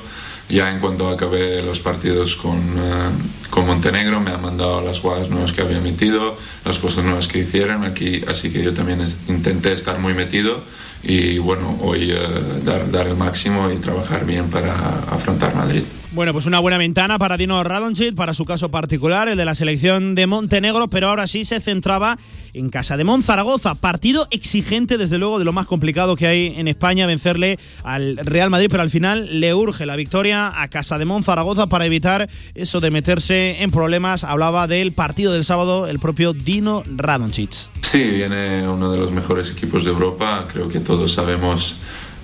Ya 0.47 0.69
en 0.71 0.79
cuanto 0.79 1.09
acabé 1.09 1.63
los 1.63 1.79
partidos 1.79 2.35
con, 2.35 2.57
eh, 2.59 3.09
con 3.49 3.65
Montenegro 3.65 4.19
me 4.19 4.29
han 4.31 4.41
mandado 4.43 4.79
las 4.81 4.99
jugadas 4.99 5.27
nuevas 5.29 5.53
que 5.53 5.61
había 5.61 5.79
metido, 5.79 6.37
las 6.65 6.77
cosas 6.77 7.03
nuevas 7.03 7.27
que 7.27 7.39
hicieron 7.39 7.83
aquí, 7.83 8.21
así 8.27 8.51
que 8.51 8.61
yo 8.61 8.71
también 8.71 9.01
es- 9.01 9.15
intenté 9.27 9.73
estar 9.73 9.97
muy 9.97 10.13
metido 10.13 10.61
y 11.05 11.37
bueno, 11.37 11.77
hoy 11.81 12.11
eh, 12.11 12.17
dar, 12.63 12.89
dar 12.89 13.07
el 13.07 13.15
máximo 13.15 13.69
y 13.71 13.75
trabajar 13.77 14.25
bien 14.25 14.49
para 14.49 14.73
afrontar 15.11 15.55
Madrid. 15.55 15.83
Bueno, 16.15 16.31
pues 16.31 16.45
una 16.45 16.59
buena 16.59 16.77
ventana 16.77 17.19
para 17.19 17.35
Dino 17.35 17.61
Radonchit, 17.61 18.15
para 18.15 18.33
su 18.33 18.45
caso 18.45 18.71
particular, 18.71 19.27
el 19.27 19.35
de 19.35 19.43
la 19.43 19.53
selección 19.53 20.15
de 20.15 20.27
Montenegro, 20.27 20.87
pero 20.87 21.09
ahora 21.09 21.27
sí 21.27 21.43
se 21.43 21.59
centraba 21.59 22.17
en 22.53 22.69
Casa 22.69 22.95
de 22.95 23.03
Mon 23.03 23.21
Zaragoza. 23.21 23.75
Partido 23.75 24.25
exigente, 24.31 24.97
desde 24.97 25.17
luego, 25.17 25.39
de 25.39 25.45
lo 25.45 25.51
más 25.51 25.65
complicado 25.65 26.15
que 26.15 26.25
hay 26.25 26.55
en 26.55 26.69
España, 26.69 27.05
vencerle 27.05 27.59
al 27.83 28.15
Real 28.15 28.49
Madrid, 28.49 28.69
pero 28.71 28.81
al 28.81 28.89
final 28.89 29.41
le 29.41 29.53
urge 29.53 29.85
la 29.85 29.97
victoria 29.97 30.53
a 30.55 30.69
Casa 30.69 30.97
de 30.97 31.03
Mon 31.03 31.21
Zaragoza 31.21 31.67
para 31.67 31.85
evitar 31.85 32.29
eso 32.53 32.79
de 32.79 32.91
meterse 32.91 33.61
en 33.61 33.69
problemas. 33.69 34.23
Hablaba 34.23 34.67
del 34.67 34.93
partido 34.93 35.33
del 35.33 35.43
sábado 35.43 35.85
el 35.85 35.99
propio 35.99 36.31
Dino 36.31 36.83
Radonchit. 36.95 37.53
Sí, 37.81 38.01
viene 38.01 38.65
uno 38.65 38.89
de 38.89 38.97
los 38.97 39.11
mejores 39.11 39.51
equipos 39.51 39.83
de 39.83 39.89
Europa. 39.89 40.47
Creo 40.49 40.69
que 40.69 40.79
todos 40.79 41.11
sabemos 41.11 41.75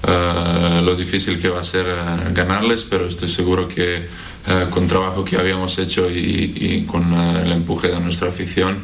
eh, 0.08 0.82
lo 0.84 0.95
difícil 0.95 1.39
que 1.39 1.49
va 1.49 1.62
a 1.62 1.64
ser 1.64 1.86
eh, 1.88 2.32
ganarles, 2.34 2.86
pero 2.89 3.08
estoy 3.08 3.30
seguro 3.30 3.68
que 3.68 3.95
eh, 4.47 4.66
con 4.72 4.88
trabajo 4.88 5.24
que 5.24 5.38
habíamos 5.38 5.78
hecho 5.78 6.10
y, 6.10 6.54
y 6.56 6.86
con 6.88 7.14
el 7.14 7.52
empuje 7.52 7.88
de 7.89 7.99
nuestra 7.99 8.30
afición 8.30 8.80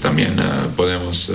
también 0.00 0.36
podemos 0.76 1.28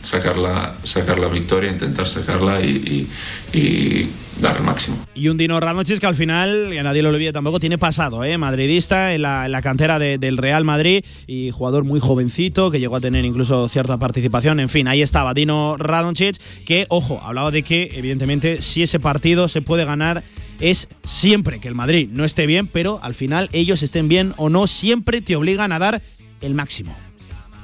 sacar, 0.00 0.38
la, 0.38 0.76
sacar 0.82 1.18
la 1.18 1.28
victoria, 1.28 1.70
intentar 1.70 2.08
sacarla 2.08 2.62
y, 2.62 3.08
y- 3.52 3.58
y 3.58 4.10
dar 4.40 4.56
el 4.56 4.62
máximo. 4.62 4.96
Y 5.14 5.28
un 5.28 5.36
Dino 5.36 5.58
Radonchit 5.60 5.98
que 5.98 6.06
al 6.06 6.16
final, 6.16 6.72
y 6.72 6.78
a 6.78 6.82
nadie 6.82 7.02
lo 7.02 7.10
olvide 7.10 7.32
tampoco, 7.32 7.60
tiene 7.60 7.78
pasado, 7.78 8.24
¿eh? 8.24 8.36
madridista 8.38 9.14
en 9.14 9.22
la, 9.22 9.46
en 9.46 9.52
la 9.52 9.62
cantera 9.62 9.98
de- 9.98 10.18
del 10.18 10.36
Real 10.36 10.64
Madrid 10.64 11.04
y 11.26 11.50
jugador 11.50 11.84
muy 11.84 12.00
jovencito 12.00 12.70
que 12.70 12.80
llegó 12.80 12.96
a 12.96 13.00
tener 13.00 13.24
incluso 13.24 13.68
cierta 13.68 13.98
participación. 13.98 14.60
En 14.60 14.68
fin, 14.68 14.88
ahí 14.88 15.02
estaba 15.02 15.34
Dino 15.34 15.76
Radonchit 15.76 16.36
que, 16.66 16.86
ojo, 16.88 17.20
hablaba 17.24 17.50
de 17.50 17.62
que 17.62 17.90
evidentemente 17.94 18.62
si 18.62 18.82
ese 18.82 19.00
partido 19.00 19.48
se 19.48 19.62
puede 19.62 19.84
ganar 19.84 20.22
es 20.60 20.88
siempre 21.04 21.60
que 21.60 21.68
el 21.68 21.74
Madrid 21.74 22.08
no 22.12 22.24
esté 22.24 22.46
bien, 22.46 22.66
pero 22.66 23.00
al 23.02 23.14
final 23.14 23.48
ellos 23.52 23.82
estén 23.82 24.08
bien 24.08 24.32
o 24.36 24.48
no, 24.50 24.66
siempre 24.66 25.20
te 25.20 25.36
obligan 25.36 25.72
a 25.72 25.78
dar 25.78 26.00
el 26.40 26.54
máximo. 26.54 26.96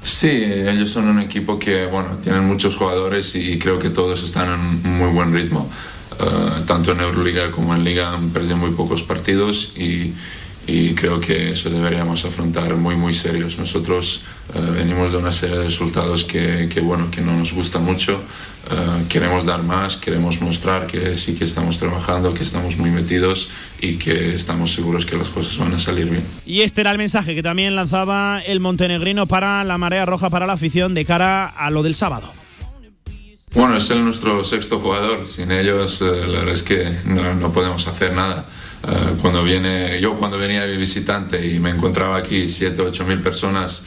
Sí, 0.03 0.27
ellos 0.29 0.89
son 0.89 1.07
un 1.07 1.19
equipo 1.19 1.59
que, 1.59 1.85
bueno, 1.85 2.17
tienen 2.23 2.43
muchos 2.45 2.75
jugadores 2.75 3.35
y 3.35 3.59
creo 3.59 3.77
que 3.77 3.91
todos 3.91 4.23
están 4.23 4.49
en 4.49 4.59
un 4.59 4.97
muy 4.97 5.09
buen 5.11 5.31
ritmo. 5.31 5.69
Eh, 6.21 6.63
tanto 6.67 6.91
en 6.91 6.99
Euroliga 6.99 7.49
como 7.51 7.73
en 7.73 7.83
Liga 7.83 8.13
han 8.13 8.29
perdido 8.29 8.55
muy 8.55 8.71
pocos 8.71 9.01
partidos 9.01 9.73
y, 9.75 10.13
y 10.67 10.93
creo 10.93 11.19
que 11.19 11.51
eso 11.51 11.69
deberíamos 11.69 12.23
afrontar 12.25 12.75
muy, 12.75 12.95
muy 12.95 13.13
serios. 13.13 13.57
Nosotros 13.57 14.21
eh, 14.53 14.59
venimos 14.59 15.11
de 15.11 15.17
una 15.17 15.31
serie 15.31 15.57
de 15.57 15.63
resultados 15.63 16.23
que, 16.23 16.69
que, 16.71 16.79
bueno, 16.81 17.09
que 17.09 17.21
no 17.21 17.35
nos 17.35 17.53
gusta 17.53 17.79
mucho. 17.79 18.21
Eh, 18.69 19.05
queremos 19.09 19.45
dar 19.45 19.63
más, 19.63 19.97
queremos 19.97 20.39
mostrar 20.41 20.85
que 20.85 21.17
sí 21.17 21.33
que 21.33 21.45
estamos 21.45 21.79
trabajando, 21.79 22.35
que 22.35 22.43
estamos 22.43 22.77
muy 22.77 22.91
metidos 22.91 23.49
y 23.81 23.95
que 23.95 24.35
estamos 24.35 24.73
seguros 24.73 25.07
que 25.07 25.17
las 25.17 25.29
cosas 25.29 25.57
van 25.57 25.73
a 25.73 25.79
salir 25.79 26.07
bien. 26.07 26.23
Y 26.45 26.61
este 26.61 26.81
era 26.81 26.91
el 26.91 26.99
mensaje 26.99 27.33
que 27.33 27.41
también 27.41 27.75
lanzaba 27.75 28.39
el 28.45 28.59
montenegrino 28.59 29.25
para 29.25 29.63
la 29.63 29.79
marea 29.79 30.05
roja, 30.05 30.29
para 30.29 30.45
la 30.45 30.53
afición, 30.53 30.93
de 30.93 31.03
cara 31.03 31.47
a 31.47 31.71
lo 31.71 31.81
del 31.81 31.95
sábado. 31.95 32.31
Bueno, 33.53 33.75
es 33.75 33.89
el 33.91 34.03
nuestro 34.03 34.43
sexto 34.45 34.79
jugador. 34.79 35.27
Sin 35.27 35.51
ellos, 35.51 36.01
eh, 36.01 36.05
la 36.05 36.39
verdad 36.39 36.53
es 36.53 36.63
que 36.63 36.89
no, 37.05 37.51
podemos 37.51 37.85
hacer 37.87 38.13
nada. 38.13 38.45
Eh, 38.87 39.15
cuando 39.21 39.43
viene, 39.43 39.99
yo 39.99 40.15
cuando 40.15 40.37
venía 40.37 40.65
de 40.65 40.77
visitante 40.77 41.45
y 41.45 41.59
me 41.59 41.69
encontraba 41.69 42.15
aquí 42.15 42.47
7 42.47 42.81
o 42.81 42.85
8 42.85 43.03
mil 43.05 43.21
personas 43.21 43.83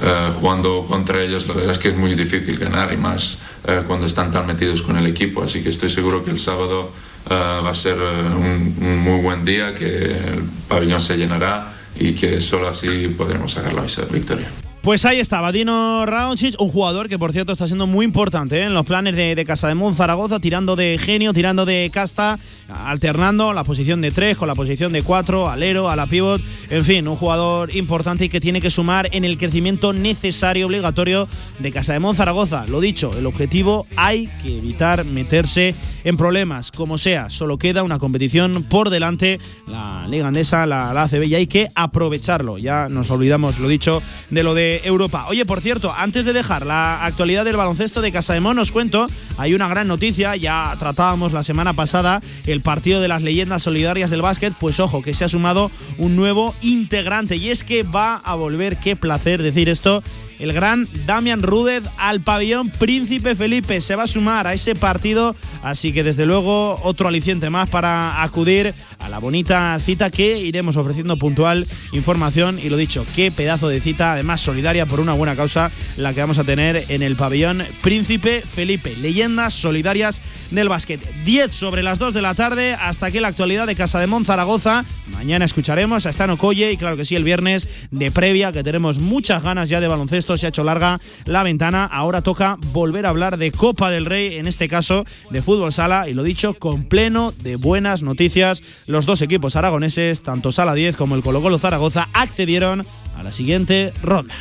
eh, 0.00 0.30
jugando 0.38 0.84
contra 0.86 1.20
ellos, 1.20 1.48
la 1.48 1.54
verdad 1.54 1.72
es 1.72 1.78
que 1.80 1.88
es 1.88 1.96
muy 1.96 2.14
difícil 2.14 2.58
ganar 2.58 2.92
y 2.92 2.96
más 2.96 3.40
eh, 3.66 3.82
cuando 3.88 4.06
están 4.06 4.30
tan 4.30 4.46
metidos 4.46 4.82
con 4.82 4.96
el 4.96 5.06
equipo. 5.06 5.42
Así 5.42 5.64
que 5.64 5.70
estoy 5.70 5.90
seguro 5.90 6.24
que 6.24 6.30
el 6.30 6.38
sábado 6.38 6.92
va 7.28 7.68
a 7.68 7.74
ser 7.74 7.98
un, 7.98 8.76
un 8.80 8.98
muy 9.00 9.20
buen 9.20 9.44
día, 9.44 9.74
que 9.74 9.86
el 9.86 10.42
pabellón 10.66 11.00
se 11.00 11.18
llenará 11.18 11.74
y 11.98 12.12
que 12.12 12.40
solo 12.40 12.68
así 12.68 13.08
podremos 13.08 13.52
sacar 13.52 13.74
la 13.74 13.82
victoria. 14.10 14.48
Pues 14.88 15.04
ahí 15.04 15.20
estaba 15.20 15.52
Dino 15.52 16.06
Raoncic, 16.06 16.58
un 16.58 16.70
jugador 16.70 17.10
que 17.10 17.18
por 17.18 17.34
cierto 17.34 17.52
está 17.52 17.66
siendo 17.66 17.86
muy 17.86 18.06
importante 18.06 18.60
¿eh? 18.60 18.62
en 18.62 18.72
los 18.72 18.86
planes 18.86 19.14
de, 19.16 19.34
de 19.34 19.44
Casa 19.44 19.68
de 19.68 19.74
Mon 19.74 19.94
Zaragoza, 19.94 20.40
tirando 20.40 20.76
de 20.76 20.96
genio, 20.96 21.34
tirando 21.34 21.66
de 21.66 21.90
casta, 21.92 22.38
alternando 22.70 23.52
la 23.52 23.64
posición 23.64 24.00
de 24.00 24.12
3 24.12 24.38
con 24.38 24.48
la 24.48 24.54
posición 24.54 24.94
de 24.94 25.02
4, 25.02 25.50
alero, 25.50 25.90
a 25.90 25.96
la 25.96 26.06
pivot, 26.06 26.40
en 26.70 26.86
fin, 26.86 27.06
un 27.06 27.16
jugador 27.16 27.76
importante 27.76 28.24
y 28.24 28.28
que 28.30 28.40
tiene 28.40 28.62
que 28.62 28.70
sumar 28.70 29.10
en 29.12 29.26
el 29.26 29.36
crecimiento 29.36 29.92
necesario, 29.92 30.64
obligatorio 30.64 31.28
de 31.58 31.70
Casa 31.70 31.92
de 31.92 32.14
Zaragoza. 32.14 32.64
Lo 32.66 32.80
dicho, 32.80 33.10
el 33.18 33.26
objetivo 33.26 33.86
hay 33.94 34.26
que 34.42 34.56
evitar 34.56 35.04
meterse 35.04 35.74
en 36.04 36.16
problemas, 36.16 36.70
como 36.70 36.96
sea, 36.96 37.28
solo 37.28 37.58
queda 37.58 37.82
una 37.82 37.98
competición 37.98 38.62
por 38.62 38.88
delante, 38.88 39.38
la 39.66 40.06
Liga 40.08 40.28
Andesa, 40.28 40.64
la, 40.64 40.94
la 40.94 41.02
ACB, 41.02 41.24
y 41.26 41.34
hay 41.34 41.46
que 41.46 41.68
aprovecharlo. 41.74 42.56
Ya 42.56 42.88
nos 42.88 43.10
olvidamos, 43.10 43.58
lo 43.58 43.68
dicho, 43.68 44.00
de 44.30 44.42
lo 44.42 44.54
de 44.54 44.77
Europa. 44.84 45.26
Oye, 45.28 45.44
por 45.44 45.60
cierto, 45.60 45.92
antes 45.96 46.24
de 46.24 46.32
dejar 46.32 46.66
la 46.66 47.04
actualidad 47.04 47.44
del 47.44 47.56
baloncesto 47.56 48.00
de 48.00 48.12
Casa 48.12 48.34
de 48.34 48.40
os 48.40 48.72
cuento, 48.72 49.06
hay 49.36 49.54
una 49.54 49.68
gran 49.68 49.88
noticia, 49.88 50.34
ya 50.36 50.74
tratábamos 50.78 51.32
la 51.32 51.42
semana 51.42 51.74
pasada 51.74 52.20
el 52.46 52.62
partido 52.62 53.00
de 53.00 53.08
las 53.08 53.22
leyendas 53.22 53.62
solidarias 53.62 54.10
del 54.10 54.22
básquet, 54.22 54.54
pues 54.58 54.80
ojo, 54.80 55.02
que 55.02 55.14
se 55.14 55.24
ha 55.24 55.28
sumado 55.28 55.70
un 55.98 56.16
nuevo 56.16 56.54
integrante 56.62 57.36
y 57.36 57.50
es 57.50 57.64
que 57.64 57.82
va 57.82 58.16
a 58.16 58.34
volver, 58.34 58.78
qué 58.78 58.96
placer 58.96 59.42
decir 59.42 59.68
esto, 59.68 60.02
el 60.38 60.52
gran 60.52 60.86
Damian 61.06 61.42
Rudez 61.42 61.84
al 61.98 62.20
pabellón 62.20 62.70
Príncipe 62.70 63.34
Felipe. 63.34 63.80
Se 63.80 63.96
va 63.96 64.04
a 64.04 64.06
sumar 64.06 64.46
a 64.46 64.54
ese 64.54 64.74
partido, 64.74 65.34
así 65.62 65.92
que 65.92 66.02
desde 66.02 66.26
luego 66.26 66.78
otro 66.82 67.08
aliciente 67.08 67.50
más 67.50 67.68
para 67.68 68.22
acudir 68.22 68.74
a 69.00 69.08
la 69.08 69.18
bonita 69.18 69.78
cita 69.78 70.10
que 70.10 70.38
iremos 70.38 70.76
ofreciendo 70.76 71.16
puntual 71.16 71.66
información 71.92 72.58
y 72.62 72.68
lo 72.68 72.76
dicho, 72.76 73.06
qué 73.14 73.30
pedazo 73.30 73.68
de 73.68 73.80
cita, 73.80 74.12
además 74.12 74.40
solidaria 74.40 74.86
por 74.86 75.00
una 75.00 75.12
buena 75.12 75.36
causa, 75.36 75.70
la 75.96 76.14
que 76.14 76.20
vamos 76.20 76.38
a 76.38 76.44
tener 76.44 76.84
en 76.88 77.02
el 77.02 77.16
pabellón 77.16 77.64
Príncipe 77.82 78.42
Felipe. 78.42 78.94
Leyendas 79.00 79.54
solidarias 79.54 80.20
del 80.50 80.68
básquet. 80.68 81.00
10 81.24 81.52
sobre 81.52 81.82
las 81.82 81.98
2 81.98 82.14
de 82.14 82.22
la 82.22 82.34
tarde, 82.34 82.74
hasta 82.74 83.06
aquí 83.06 83.20
la 83.20 83.28
actualidad 83.28 83.66
de 83.66 83.74
Casa 83.74 84.00
de 84.00 84.08
Zaragoza. 84.24 84.84
Mañana 85.08 85.44
escucharemos 85.44 86.06
a 86.06 86.10
Estano 86.10 86.38
Colle 86.38 86.72
y 86.72 86.76
claro 86.76 86.96
que 86.96 87.04
sí, 87.04 87.14
el 87.14 87.24
viernes 87.24 87.68
de 87.90 88.10
previa, 88.10 88.52
que 88.52 88.64
tenemos 88.64 88.98
muchas 88.98 89.42
ganas 89.42 89.68
ya 89.68 89.80
de 89.80 89.88
baloncesto 89.88 90.27
se 90.36 90.46
ha 90.46 90.48
hecho 90.50 90.64
larga 90.64 91.00
la 91.24 91.42
ventana. 91.42 91.84
Ahora 91.84 92.22
toca 92.22 92.58
volver 92.72 93.06
a 93.06 93.10
hablar 93.10 93.38
de 93.38 93.52
Copa 93.52 93.90
del 93.90 94.06
Rey, 94.06 94.36
en 94.36 94.46
este 94.46 94.68
caso 94.68 95.04
de 95.30 95.42
fútbol 95.42 95.72
sala, 95.72 96.08
y 96.08 96.14
lo 96.14 96.22
dicho, 96.22 96.54
con 96.54 96.84
pleno 96.84 97.32
de 97.42 97.56
buenas 97.56 98.02
noticias. 98.02 98.62
Los 98.86 99.06
dos 99.06 99.22
equipos 99.22 99.56
aragoneses, 99.56 100.22
tanto 100.22 100.52
Sala 100.52 100.74
10 100.74 100.96
como 100.96 101.14
el 101.14 101.22
Colo 101.22 101.40
Colo 101.40 101.58
Zaragoza, 101.58 102.08
accedieron 102.12 102.86
a 103.16 103.22
la 103.22 103.32
siguiente 103.32 103.92
ronda. 104.02 104.34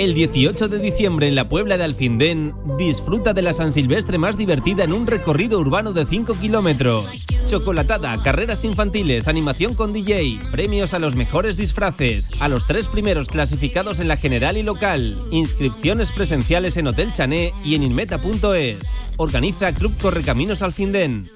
El 0.00 0.14
18 0.14 0.68
de 0.68 0.78
diciembre 0.78 1.28
en 1.28 1.34
la 1.34 1.50
Puebla 1.50 1.76
de 1.76 1.84
Alfindén, 1.84 2.54
disfruta 2.78 3.34
de 3.34 3.42
la 3.42 3.52
San 3.52 3.70
Silvestre 3.70 4.16
más 4.16 4.38
divertida 4.38 4.82
en 4.82 4.94
un 4.94 5.06
recorrido 5.06 5.58
urbano 5.58 5.92
de 5.92 6.06
5 6.06 6.36
kilómetros. 6.40 7.26
Chocolatada, 7.48 8.16
carreras 8.22 8.64
infantiles, 8.64 9.28
animación 9.28 9.74
con 9.74 9.92
DJ, 9.92 10.38
premios 10.52 10.94
a 10.94 10.98
los 11.00 11.16
mejores 11.16 11.58
disfraces, 11.58 12.30
a 12.40 12.48
los 12.48 12.66
tres 12.66 12.88
primeros 12.88 13.28
clasificados 13.28 14.00
en 14.00 14.08
la 14.08 14.16
general 14.16 14.56
y 14.56 14.62
local, 14.62 15.18
inscripciones 15.32 16.12
presenciales 16.12 16.78
en 16.78 16.86
Hotel 16.86 17.12
Chané 17.12 17.52
y 17.62 17.74
en 17.74 17.82
inmeta.es. 17.82 18.80
Organiza 19.18 19.70
Club 19.70 19.92
Correcaminos 20.00 20.62
Alfindén. 20.62 21.28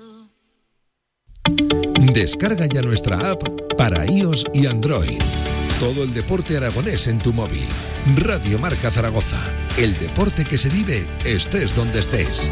Descarga 2.14 2.64
ya 2.64 2.80
nuestra 2.80 3.30
app 3.30 3.42
para 3.76 4.06
iOS 4.06 4.46
y 4.54 4.64
Android. 4.64 5.20
Todo 5.80 6.04
el 6.04 6.14
deporte 6.14 6.56
aragonés 6.56 7.08
en 7.08 7.18
tu 7.18 7.32
móvil. 7.32 7.66
Radio 8.16 8.58
Marca 8.58 8.90
Zaragoza. 8.90 9.40
El 9.76 9.98
deporte 9.98 10.44
que 10.44 10.56
se 10.56 10.68
vive 10.68 11.06
estés 11.24 11.74
donde 11.74 11.98
estés. 11.98 12.50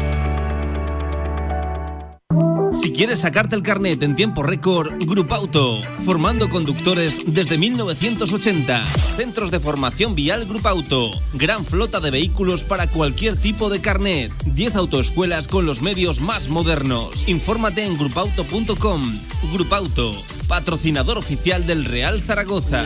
Si 2.83 2.91
quieres 2.91 3.21
sacarte 3.21 3.55
el 3.55 3.63
carnet 3.63 4.03
en 4.03 4.13
tiempo 4.13 4.43
récord, 4.43 4.91
Grupauto, 5.05 5.79
formando 6.03 6.49
conductores 6.49 7.19
desde 7.25 7.57
1980. 7.57 8.85
Centros 9.15 9.51
de 9.51 9.61
formación 9.61 10.15
vial 10.15 10.45
Grupauto. 10.45 11.11
Gran 11.33 11.63
flota 11.63 12.01
de 12.01 12.11
vehículos 12.11 12.65
para 12.65 12.87
cualquier 12.87 13.37
tipo 13.37 13.69
de 13.69 13.79
carnet. 13.79 14.33
10 14.43 14.75
autoescuelas 14.75 15.47
con 15.47 15.65
los 15.65 15.81
medios 15.81 16.19
más 16.19 16.49
modernos. 16.49 17.25
Infórmate 17.29 17.85
en 17.85 17.97
grupauto.com. 17.97 19.19
Grupauto, 19.53 20.11
patrocinador 20.49 21.17
oficial 21.17 21.65
del 21.65 21.85
Real 21.85 22.21
Zaragoza. 22.21 22.83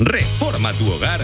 Reforma 0.00 0.72
tu 0.72 0.90
hogar 0.90 1.20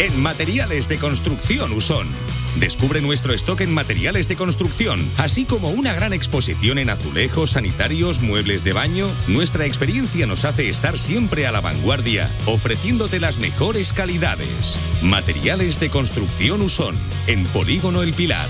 en 0.00 0.20
Materiales 0.20 0.88
de 0.88 0.98
Construcción 0.98 1.72
Usón. 1.72 2.08
Descubre 2.56 3.00
nuestro 3.00 3.32
stock 3.34 3.60
en 3.62 3.72
materiales 3.72 4.28
de 4.28 4.36
construcción, 4.36 5.00
así 5.16 5.44
como 5.44 5.70
una 5.70 5.94
gran 5.94 6.12
exposición 6.12 6.78
en 6.78 6.90
azulejos, 6.90 7.52
sanitarios, 7.52 8.20
muebles 8.20 8.62
de 8.62 8.72
baño. 8.72 9.06
Nuestra 9.26 9.64
experiencia 9.64 10.26
nos 10.26 10.44
hace 10.44 10.68
estar 10.68 10.98
siempre 10.98 11.46
a 11.46 11.52
la 11.52 11.60
vanguardia, 11.60 12.30
ofreciéndote 12.46 13.20
las 13.20 13.38
mejores 13.38 13.92
calidades. 13.92 14.76
Materiales 15.02 15.80
de 15.80 15.88
Construcción 15.88 16.60
Usón, 16.60 16.96
en 17.26 17.44
Polígono 17.44 18.02
El 18.02 18.12
Pilar. 18.12 18.48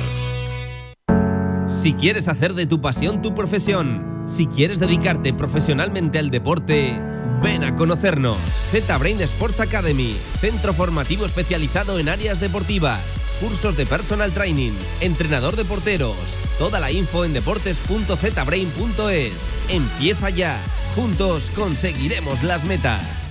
Si 1.67 1.95
quieres 1.95 2.29
hacer 2.29 2.55
de 2.55 2.67
tu 2.67 2.81
pasión 2.81 3.23
tu 3.23 3.35
profesión, 3.35 4.25
si 4.27 4.47
quieres 4.47 4.81
dedicarte 4.81 5.33
profesionalmente 5.33 6.19
al 6.19 6.31
deporte, 6.31 7.01
ven 7.43 7.65
a 7.65 7.77
conocernos. 7.77 8.37
Z-Brain 8.71 9.21
Sports 9.23 9.61
Academy, 9.61 10.17
centro 10.41 10.75
formativo 10.75 11.25
especializado 11.25 11.99
en 11.99 12.09
áreas 12.09 12.41
deportivas, 12.41 13.01
cursos 13.43 13.77
de 13.77 13.85
personal 13.87 14.33
training, 14.33 14.73
entrenador 15.01 15.57
de 15.57 15.65
porteros. 15.65 16.15
Toda 16.59 16.79
la 16.79 16.93
info 16.93 17.25
en 17.25 17.33
deportes.zbrain.es. 17.33 19.33
Empieza 19.69 20.31
ya. 20.31 20.57
Juntos 20.95 21.51
conseguiremos 21.57 22.45
las 22.45 22.63
metas. 22.65 23.23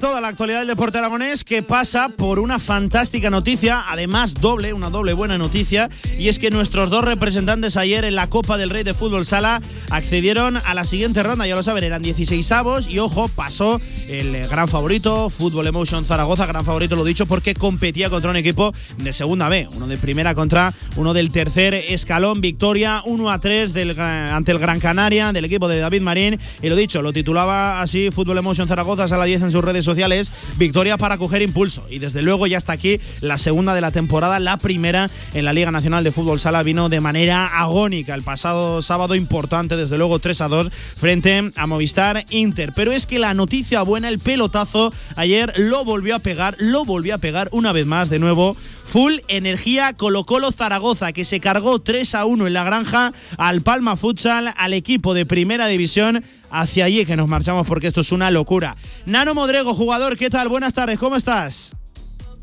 Toda 0.00 0.20
la 0.20 0.28
actualidad 0.28 0.60
del 0.60 0.68
deporte 0.68 0.98
aragonés 0.98 1.42
que 1.42 1.60
pasa 1.60 2.08
por 2.08 2.38
una 2.38 2.60
fantástica 2.60 3.30
noticia, 3.30 3.84
además 3.88 4.34
doble, 4.34 4.72
una 4.72 4.90
doble 4.90 5.12
buena 5.12 5.38
noticia, 5.38 5.88
y 6.16 6.28
es 6.28 6.38
que 6.38 6.50
nuestros 6.50 6.88
dos 6.88 7.04
representantes 7.04 7.76
ayer 7.76 8.04
en 8.04 8.14
la 8.14 8.30
Copa 8.30 8.56
del 8.58 8.70
Rey 8.70 8.84
de 8.84 8.94
Fútbol 8.94 9.26
Sala 9.26 9.60
accedieron 9.90 10.56
a 10.56 10.74
la 10.74 10.84
siguiente 10.84 11.24
ronda, 11.24 11.48
ya 11.48 11.56
lo 11.56 11.64
saben, 11.64 11.82
eran 11.82 12.00
16 12.00 12.52
avos 12.52 12.88
y 12.88 13.00
ojo, 13.00 13.26
pasó 13.26 13.80
el 14.08 14.46
gran 14.46 14.68
favorito, 14.68 15.30
Fútbol 15.30 15.66
Emotion 15.66 16.04
Zaragoza, 16.04 16.46
gran 16.46 16.64
favorito 16.64 16.94
lo 16.94 17.04
dicho 17.04 17.26
porque 17.26 17.54
competía 17.54 18.08
contra 18.08 18.30
un 18.30 18.36
equipo 18.36 18.72
de 18.98 19.12
segunda 19.12 19.48
B, 19.48 19.68
uno 19.74 19.88
de 19.88 19.98
primera 19.98 20.36
contra 20.36 20.72
uno 20.94 21.12
del 21.12 21.32
tercer 21.32 21.74
escalón, 21.74 22.40
victoria 22.40 23.02
1 23.04 23.30
a 23.30 23.40
3 23.40 23.74
del, 23.74 23.98
ante 23.98 24.52
el 24.52 24.60
Gran 24.60 24.78
Canaria, 24.78 25.32
del 25.32 25.44
equipo 25.44 25.66
de 25.66 25.80
David 25.80 26.02
Marín, 26.02 26.38
y 26.62 26.68
lo 26.68 26.76
dicho, 26.76 27.02
lo 27.02 27.12
titulaba 27.12 27.80
así 27.80 28.12
Fútbol 28.12 28.38
Emotion 28.38 28.68
Zaragoza, 28.68 29.08
sala 29.08 29.24
10 29.24 29.42
en 29.42 29.50
sus 29.50 29.64
redes 29.64 29.87
sociales, 29.88 30.32
victoria 30.58 30.98
para 30.98 31.16
coger 31.16 31.40
impulso, 31.40 31.86
y 31.88 31.98
desde 31.98 32.20
luego 32.20 32.46
ya 32.46 32.58
está 32.58 32.74
aquí 32.74 33.00
la 33.22 33.38
segunda 33.38 33.74
de 33.74 33.80
la 33.80 33.90
temporada, 33.90 34.38
la 34.38 34.58
primera 34.58 35.08
en 35.32 35.46
la 35.46 35.54
Liga 35.54 35.70
Nacional 35.70 36.04
de 36.04 36.12
Fútbol 36.12 36.40
Sala 36.40 36.62
vino 36.62 36.90
de 36.90 37.00
manera 37.00 37.46
agónica 37.46 38.14
el 38.14 38.22
pasado 38.22 38.82
sábado 38.82 39.14
importante, 39.14 39.76
desde 39.76 39.96
luego 39.96 40.18
3 40.18 40.42
a 40.42 40.48
2 40.48 40.70
frente 40.70 41.50
a 41.56 41.66
Movistar 41.66 42.24
Inter, 42.28 42.72
pero 42.74 42.92
es 42.92 43.06
que 43.06 43.18
la 43.18 43.32
noticia 43.32 43.80
buena, 43.80 44.10
el 44.10 44.18
pelotazo, 44.18 44.92
ayer 45.16 45.54
lo 45.56 45.86
volvió 45.86 46.16
a 46.16 46.18
pegar, 46.18 46.54
lo 46.58 46.84
volvió 46.84 47.14
a 47.14 47.18
pegar 47.18 47.48
una 47.52 47.72
vez 47.72 47.86
más 47.86 48.10
de 48.10 48.18
nuevo 48.18 48.56
Full 48.88 49.16
Energía 49.28 49.94
Colo 49.94 50.24
Colo 50.24 50.52
Zaragoza, 50.52 51.12
que 51.12 51.24
se 51.24 51.40
cargó 51.40 51.78
3 51.78 52.14
a 52.14 52.24
1 52.26 52.46
en 52.46 52.52
la 52.52 52.64
granja 52.64 53.12
al 53.36 53.62
Palma 53.62 53.96
Futsal, 53.96 54.52
al 54.56 54.72
equipo 54.72 55.14
de 55.14 55.26
primera 55.26 55.66
división. 55.66 56.24
Hacia 56.50 56.86
allí 56.86 57.04
que 57.04 57.16
nos 57.16 57.28
marchamos 57.28 57.66
porque 57.66 57.88
esto 57.88 58.00
es 58.00 58.12
una 58.12 58.30
locura. 58.30 58.76
Nano 59.06 59.34
Modrego, 59.34 59.74
jugador, 59.74 60.16
¿qué 60.16 60.30
tal? 60.30 60.48
Buenas 60.48 60.72
tardes, 60.72 60.98
¿cómo 60.98 61.16
estás? 61.16 61.76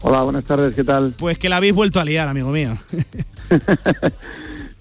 Hola, 0.02 0.22
buenas 0.24 0.46
tardes, 0.46 0.76
¿qué 0.76 0.84
tal? 0.84 1.14
Pues 1.18 1.38
que 1.40 1.50
la 1.50 1.58
habéis 1.58 1.74
vuelto 1.74 2.00
a 2.00 2.06
liar, 2.06 2.28
amigo 2.28 2.50
mío. 2.50 2.78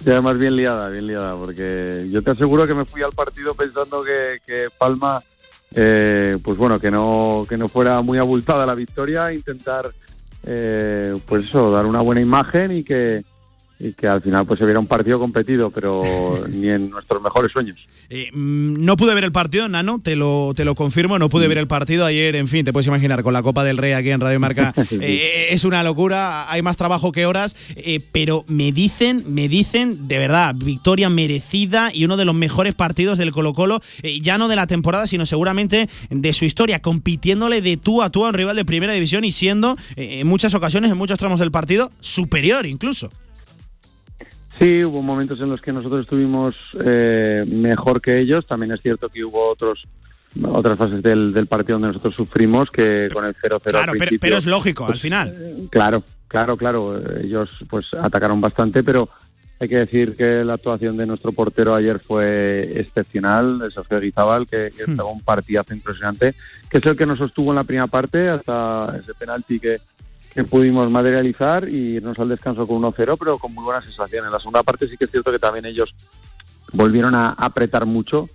Y 0.05 0.11
además 0.11 0.39
bien 0.39 0.57
liada, 0.57 0.89
bien 0.91 1.07
liada, 1.07 1.35
porque 1.35 2.09
yo 2.11 2.23
te 2.23 2.31
aseguro 2.31 2.67
que 2.67 2.75
me 2.75 2.85
fui 2.85 3.03
al 3.03 3.13
partido 3.13 3.55
pensando 3.55 4.03
que, 4.03 4.39
que 4.45 4.69
Palma, 4.77 5.23
eh, 5.75 6.37
pues 6.43 6.59
bueno, 6.59 6.79
que 6.79 6.91
no, 6.91 7.47
que 7.49 7.57
no 7.57 7.69
fuera 7.69 8.03
muy 8.03 8.19
abultada 8.19 8.67
la 8.67 8.75
victoria, 8.75 9.33
intentar, 9.33 9.93
eh, 10.45 11.19
pues 11.27 11.47
eso, 11.47 11.71
dar 11.71 11.87
una 11.87 12.03
buena 12.03 12.21
imagen 12.21 12.73
y 12.73 12.85
que, 12.85 13.25
y 13.79 13.93
que 13.93 14.07
al 14.07 14.23
final 14.23 14.47
pues 14.47 14.59
se 14.59 14.65
viera 14.65 14.79
un 14.79 14.87
partido 14.87 15.19
competido, 15.19 15.71
pero 15.71 16.01
ni 16.49 16.69
en 16.69 16.91
nuestros 16.91 17.23
mejores 17.23 17.53
sueños. 17.53 17.79
Eh, 18.09 18.31
mm, 18.33 18.85
no 18.85 18.97
pude 18.97 19.15
ver 19.15 19.25
el 19.25 19.33
partido, 19.33 19.69
Nano, 19.69 19.99
te 19.99 20.17
lo, 20.17 20.53
te 20.55 20.65
lo 20.65 20.75
confirmo, 20.75 21.19
no 21.19 21.29
pude 21.29 21.49
ver 21.49 21.59
el 21.59 21.67
partido 21.67 22.05
ayer, 22.05 22.37
en 22.37 22.49
fin, 22.49 22.65
te 22.65 22.73
puedes 22.73 22.87
imaginar, 22.87 23.23
con 23.23 23.33
la 23.33 23.43
Copa 23.43 23.65
del 23.65 23.79
Rey 23.79 23.93
aquí 23.93 24.11
en 24.11 24.21
Radio 24.21 24.39
Marca, 24.39 24.73
eh, 25.01 25.49
es 25.51 25.65
una 25.65 25.83
locura, 25.83 26.51
hay 26.51 26.63
más 26.63 26.77
trabajo 26.77 27.13
que 27.13 27.27
horas, 27.27 27.75
eh, 27.77 28.01
pero 28.13 28.45
me 28.49 28.73
dicen, 28.73 29.25
me 29.27 29.49
dicen, 29.49 30.07
de 30.09 30.19
verdad, 30.19 30.55
victoria 30.57 31.09
merecida 31.09 31.91
y 31.93 32.05
uno 32.05 32.17
de 32.17 32.25
los 32.25 32.35
mejores 32.35 32.75
partidos 32.75 33.19
del 33.19 33.33
Colo 33.33 33.55
Colo, 33.55 33.81
ya 34.23 34.39
no 34.39 34.49
de 34.49 34.57
la 34.57 34.67
temporada, 34.67 35.07
sino 35.07 35.27
seguramente 35.27 35.89
de 36.11 36.33
su 36.33 36.45
historia, 36.45 36.81
compitiéndole 36.81 37.61
de 37.61 37.77
tú 37.77 38.03
a 38.03 38.11
tú 38.11 38.25
a 38.25 38.29
un 38.29 38.35
rival 38.35 38.57
de 38.57 38.65
primera 38.65 38.93
división 38.93 39.25
y 39.25 39.31
siendo 39.31 39.77
en 39.97 40.27
muchas 40.27 40.55
ocasiones, 40.55 40.91
en 40.91 40.99
muchos 40.99 41.19
tramos 41.19 41.41
del 41.41 41.51
partido, 41.51 41.91
superior 42.01 42.67
incluso. 42.67 43.11
Sí, 44.59 44.85
hubo 44.85 45.03
momentos 45.03 45.41
en 45.41 45.51
los 45.51 45.61
que 45.61 45.73
nosotros 45.73 46.03
estuvimos 46.03 46.55
eh, 46.85 47.45
mejor 47.47 48.01
que 48.01 48.19
ellos. 48.19 48.47
También 48.47 48.73
es 48.73 48.81
cierto 48.81 49.09
que 49.09 49.25
hubo 49.25 49.49
otros 49.51 49.85
otras 50.43 50.77
fases 50.77 51.01
del, 51.03 51.33
del 51.33 51.47
partido 51.47 51.77
donde 51.77 51.89
nosotros 51.89 52.15
sufrimos 52.15 52.69
que 52.71 53.09
con 53.13 53.25
el 53.25 53.37
0-0 53.37 53.53
al 53.53 53.61
Claro, 53.61 53.93
pero, 53.97 54.17
pero 54.21 54.37
es 54.37 54.47
lógico, 54.47 54.85
al 54.85 54.93
pues, 54.93 55.03
final. 55.03 55.69
Claro, 55.71 56.03
claro, 56.29 56.57
claro. 56.57 57.01
Ellos 57.21 57.51
pues 57.69 57.87
atacaron 57.95 58.41
bastante, 58.41 58.83
pero 58.83 59.09
hay 59.61 59.69
que 59.69 59.79
decir 59.79 60.15
que 60.15 60.45
la 60.45 60.55
actuación 60.55 60.97
de 60.97 61.07
nuestro 61.07 61.31
portero 61.33 61.75
ayer 61.75 62.01
fue 62.01 62.81
excepcional, 62.81 63.61
de 63.61 63.71
Sofía 63.71 64.01
Guizabal, 64.01 64.47
que, 64.47 64.73
que 64.77 64.87
Hmm. 64.87 64.91
estaba 64.91 65.11
un 65.11 65.21
partidazo 65.21 65.73
impresionante, 65.73 66.35
que 66.69 66.79
es 66.79 66.87
el 66.87 66.97
que 66.97 67.07
nos 67.07 67.19
sostuvo 67.19 67.51
en 67.51 67.57
la 67.57 67.65
primera 67.65 67.87
parte 67.87 68.29
hasta 68.29 68.97
ese 69.01 69.15
penalti 69.15 69.61
que, 69.61 69.77
que 70.35 70.45
pudimos 70.45 70.91
materializar 70.91 71.69
y 71.69 71.97
irnos 71.97 72.19
al 72.19 72.29
descanso 72.29 72.67
con 72.67 72.83
1-0, 72.83 73.17
pero 73.19 73.39
con 73.39 73.55
muy 73.55 73.65
buenas 73.65 73.85
sensaciones. 73.85 74.27
En 74.27 74.33
la 74.33 74.41
segunda 74.41 74.65
parte 74.65 74.89
sí 74.89 74.97
que 74.97 75.05
es 75.05 75.11
cierto 75.11 75.31
que 75.31 75.39
también 75.39 75.65
ellos 75.65 75.95
volvieron 76.73 77.15
a 77.15 77.29
apretar 77.29 77.87
mucho 77.87 78.29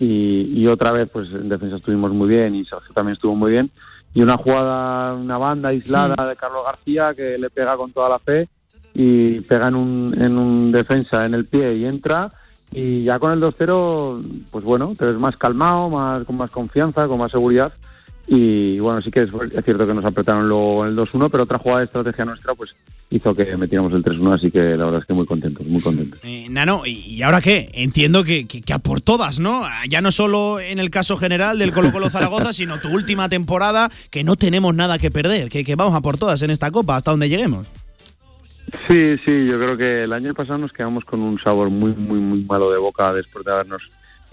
y, 0.00 0.60
y 0.60 0.66
otra 0.66 0.90
vez 0.90 1.08
pues 1.10 1.30
en 1.32 1.48
defensa 1.48 1.76
estuvimos 1.76 2.12
muy 2.12 2.28
bien 2.28 2.56
y 2.56 2.64
Sergio 2.64 2.92
también 2.92 3.14
estuvo 3.14 3.36
muy 3.36 3.52
bien. 3.52 3.70
Y 4.14 4.22
una 4.22 4.36
jugada, 4.36 5.14
una 5.14 5.38
banda 5.38 5.68
aislada 5.68 6.28
de 6.28 6.36
Carlos 6.36 6.64
García 6.64 7.14
que 7.14 7.38
le 7.38 7.50
pega 7.50 7.76
con 7.76 7.92
toda 7.92 8.08
la 8.08 8.18
fe 8.18 8.48
y 8.92 9.40
pega 9.42 9.68
en 9.68 9.76
un, 9.76 10.14
en 10.20 10.36
un 10.36 10.72
defensa 10.72 11.24
en 11.24 11.34
el 11.34 11.46
pie 11.46 11.74
y 11.74 11.84
entra 11.84 12.32
y 12.72 13.02
ya 13.02 13.20
con 13.20 13.32
el 13.32 13.40
2-0 13.40 14.48
pues 14.50 14.64
bueno, 14.64 14.92
te 14.98 15.04
ves 15.04 15.18
más 15.18 15.36
calmado, 15.36 15.88
más 15.88 16.24
con 16.24 16.36
más 16.36 16.50
confianza, 16.50 17.06
con 17.06 17.18
más 17.18 17.30
seguridad 17.30 17.72
y 18.26 18.78
bueno, 18.78 19.02
sí 19.02 19.10
que 19.10 19.22
es, 19.22 19.30
es 19.54 19.64
cierto 19.64 19.86
que 19.86 19.94
nos 19.94 20.04
apretaron 20.04 20.48
luego 20.48 20.84
en 20.86 20.92
el 20.92 20.96
2-1, 20.96 21.28
pero 21.30 21.42
otra 21.44 21.58
jugada 21.58 21.80
de 21.80 21.84
estrategia 21.86 22.24
nuestra 22.24 22.54
pues 22.54 22.74
hizo 23.10 23.34
que 23.34 23.56
metiéramos 23.56 23.92
el 23.92 24.02
3-1, 24.02 24.34
así 24.34 24.50
que 24.50 24.58
la 24.60 24.86
verdad 24.86 25.00
es 25.00 25.06
que 25.06 25.12
muy 25.14 25.26
contentos, 25.26 25.66
muy 25.66 25.80
contentos. 25.80 26.18
Eh, 26.24 26.46
Nano, 26.50 26.84
¿y 26.86 26.92
y 27.14 27.22
ahora 27.22 27.40
qué? 27.40 27.68
Entiendo 27.74 28.24
que, 28.24 28.46
que- 28.46 28.60
que 28.62 28.72
a 28.72 28.78
por 28.78 29.00
todas, 29.00 29.38
¿no? 29.40 29.62
Ya 29.88 30.00
no 30.00 30.10
solo 30.10 30.58
en 30.58 30.78
el 30.78 30.90
caso 30.90 31.16
general 31.16 31.58
del 31.58 31.72
Colo 31.72 31.92
Colo 31.92 32.08
Zaragoza, 32.10 32.52
sino 32.54 32.80
tu 32.80 32.88
última 32.92 33.28
temporada, 33.28 33.90
que 34.10 34.24
no 34.24 34.36
tenemos 34.36 34.74
nada 34.74 34.98
que 34.98 35.10
perder, 35.10 35.48
que, 35.48 35.62
que 35.64 35.76
vamos 35.76 35.94
a 35.94 36.00
por 36.00 36.16
todas 36.16 36.40
en 36.42 36.50
esta 36.50 36.70
copa, 36.70 36.96
hasta 36.96 37.10
donde 37.10 37.28
lleguemos. 37.28 37.66
Sí, 38.88 39.16
sí, 39.24 39.46
yo 39.46 39.58
creo 39.60 39.76
que 39.76 40.02
el 40.04 40.12
año 40.12 40.34
pasado 40.34 40.58
nos 40.58 40.72
quedamos 40.72 41.04
con 41.04 41.20
un 41.20 41.38
sabor 41.38 41.68
muy, 41.70 41.92
muy, 41.94 42.18
muy 42.18 42.42
malo 42.44 42.70
de 42.72 42.78
boca 42.78 43.12
después 43.12 43.44
de 43.44 43.52
habernos 43.52 43.82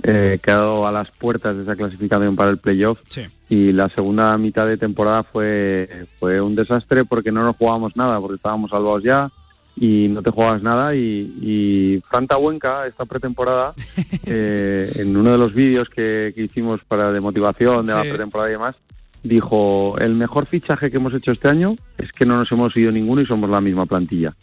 eh, 0.04 0.40
quedado 0.44 0.88
a 0.88 0.92
las 0.92 1.12
puertas 1.12 1.56
de 1.56 1.64
esa 1.64 1.76
clasificación 1.76 2.36
para 2.36 2.50
el 2.50 2.58
playoff. 2.58 3.00
Sí. 3.08 3.22
Y 3.50 3.72
la 3.72 3.90
segunda 3.90 4.38
mitad 4.38 4.68
de 4.68 4.78
temporada 4.78 5.24
fue, 5.24 6.08
fue 6.18 6.42
un 6.42 6.56
desastre 6.56 7.06
porque 7.06 7.32
no 7.32 7.44
nos 7.44 7.56
jugábamos 7.56 7.96
nada, 7.96 8.20
porque 8.20 8.36
estábamos 8.36 8.72
salvados 8.72 9.04
ya 9.04 9.30
y 9.76 10.08
no 10.10 10.22
te 10.22 10.32
juegas 10.32 10.64
nada. 10.64 10.96
Y, 10.96 11.34
y 11.42 12.04
Fran 12.10 12.28
Tabuenca, 12.28 12.88
esta 12.88 13.06
pretemporada, 13.06 13.74
eh, 14.26 14.92
en 14.96 15.16
uno 15.16 15.32
de 15.32 15.38
los 15.38 15.54
vídeos 15.54 15.90
que, 15.90 16.34
que 16.36 16.44
hicimos 16.44 16.82
para 16.88 17.12
de 17.12 17.20
motivación 17.20 17.86
de 17.86 17.94
la 17.94 18.02
pretemporada 18.02 18.50
y 18.50 18.54
demás, 18.54 18.76
dijo, 19.24 19.98
el 20.00 20.16
mejor 20.16 20.46
fichaje 20.46 20.90
que 20.90 20.98
hemos 20.98 21.14
hecho 21.14 21.32
este 21.32 21.48
año 21.48 21.76
es 21.98 22.12
que 22.12 22.26
no 22.26 22.38
nos 22.38 22.52
hemos 22.52 22.76
ido 22.76 22.92
ninguno 22.92 23.22
y 23.22 23.26
somos 23.26 23.50
la 23.50 23.62
misma 23.62 23.86
plantilla. 23.86 24.34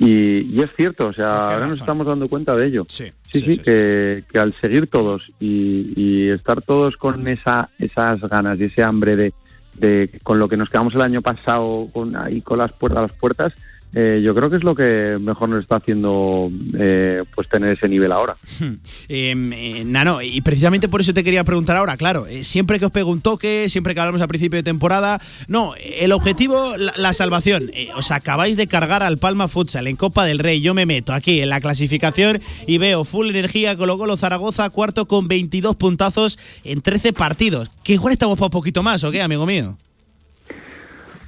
Y, 0.00 0.56
y 0.56 0.62
es 0.62 0.70
cierto, 0.74 1.08
o 1.08 1.12
sea, 1.12 1.52
ahora 1.52 1.66
nos 1.66 1.78
estamos 1.78 2.06
dando 2.06 2.26
cuenta 2.26 2.56
de 2.56 2.66
ello. 2.66 2.86
Sí, 2.88 3.12
sí, 3.28 3.40
sí, 3.42 3.58
que, 3.58 4.24
que 4.32 4.38
al 4.38 4.54
seguir 4.54 4.86
todos 4.86 5.30
y, 5.38 5.92
y 5.94 6.30
estar 6.30 6.62
todos 6.62 6.96
con 6.96 7.28
esa, 7.28 7.68
esas 7.78 8.18
ganas 8.22 8.58
y 8.58 8.64
ese 8.64 8.82
hambre 8.82 9.14
de, 9.14 9.34
de 9.74 10.18
con 10.22 10.38
lo 10.38 10.48
que 10.48 10.56
nos 10.56 10.70
quedamos 10.70 10.94
el 10.94 11.02
año 11.02 11.20
pasado 11.20 11.86
con 11.92 12.16
ahí 12.16 12.40
con 12.40 12.58
las 12.58 12.72
puertas 12.72 12.98
a 12.98 13.02
las 13.02 13.12
puertas, 13.12 13.52
eh, 13.92 14.20
yo 14.22 14.34
creo 14.34 14.50
que 14.50 14.56
es 14.56 14.64
lo 14.64 14.74
que 14.74 15.18
mejor 15.20 15.48
nos 15.48 15.62
está 15.62 15.76
haciendo 15.76 16.50
eh, 16.78 17.24
pues 17.34 17.48
tener 17.48 17.76
ese 17.76 17.88
nivel 17.88 18.12
ahora. 18.12 18.36
Eh, 19.08 19.34
eh, 19.34 19.84
Nano, 19.84 20.22
y 20.22 20.40
precisamente 20.42 20.88
por 20.88 21.00
eso 21.00 21.12
te 21.12 21.24
quería 21.24 21.42
preguntar 21.42 21.76
ahora, 21.76 21.96
claro, 21.96 22.26
eh, 22.26 22.44
siempre 22.44 22.78
que 22.78 22.86
os 22.86 22.92
pego 22.92 23.10
un 23.10 23.20
toque, 23.20 23.68
siempre 23.68 23.94
que 23.94 24.00
hablamos 24.00 24.20
a 24.20 24.28
principio 24.28 24.56
de 24.56 24.62
temporada, 24.62 25.20
no, 25.48 25.74
el 26.00 26.12
objetivo, 26.12 26.76
la, 26.76 26.92
la 26.96 27.12
salvación. 27.12 27.70
Os 27.96 28.10
acabáis 28.10 28.56
de 28.56 28.66
cargar 28.66 29.02
al 29.02 29.18
Palma 29.18 29.48
Futsal 29.48 29.86
en 29.86 29.96
Copa 29.96 30.24
del 30.24 30.38
Rey, 30.38 30.60
yo 30.60 30.74
me 30.74 30.86
meto 30.86 31.12
aquí 31.12 31.40
en 31.40 31.48
la 31.48 31.60
clasificación 31.60 32.38
y 32.66 32.78
veo 32.78 33.04
full 33.04 33.30
energía 33.30 33.76
Colo 33.76 33.98
Colo 33.98 34.16
Zaragoza, 34.16 34.70
cuarto 34.70 35.06
con 35.06 35.26
22 35.26 35.76
puntazos 35.76 36.38
en 36.64 36.80
13 36.80 37.12
partidos. 37.12 37.70
Que 37.82 37.94
igual 37.94 38.12
estamos 38.12 38.38
para 38.38 38.46
un 38.46 38.50
poquito 38.50 38.82
más, 38.82 39.02
¿o 39.04 39.10
qué, 39.10 39.22
amigo 39.22 39.46
mío? 39.46 39.76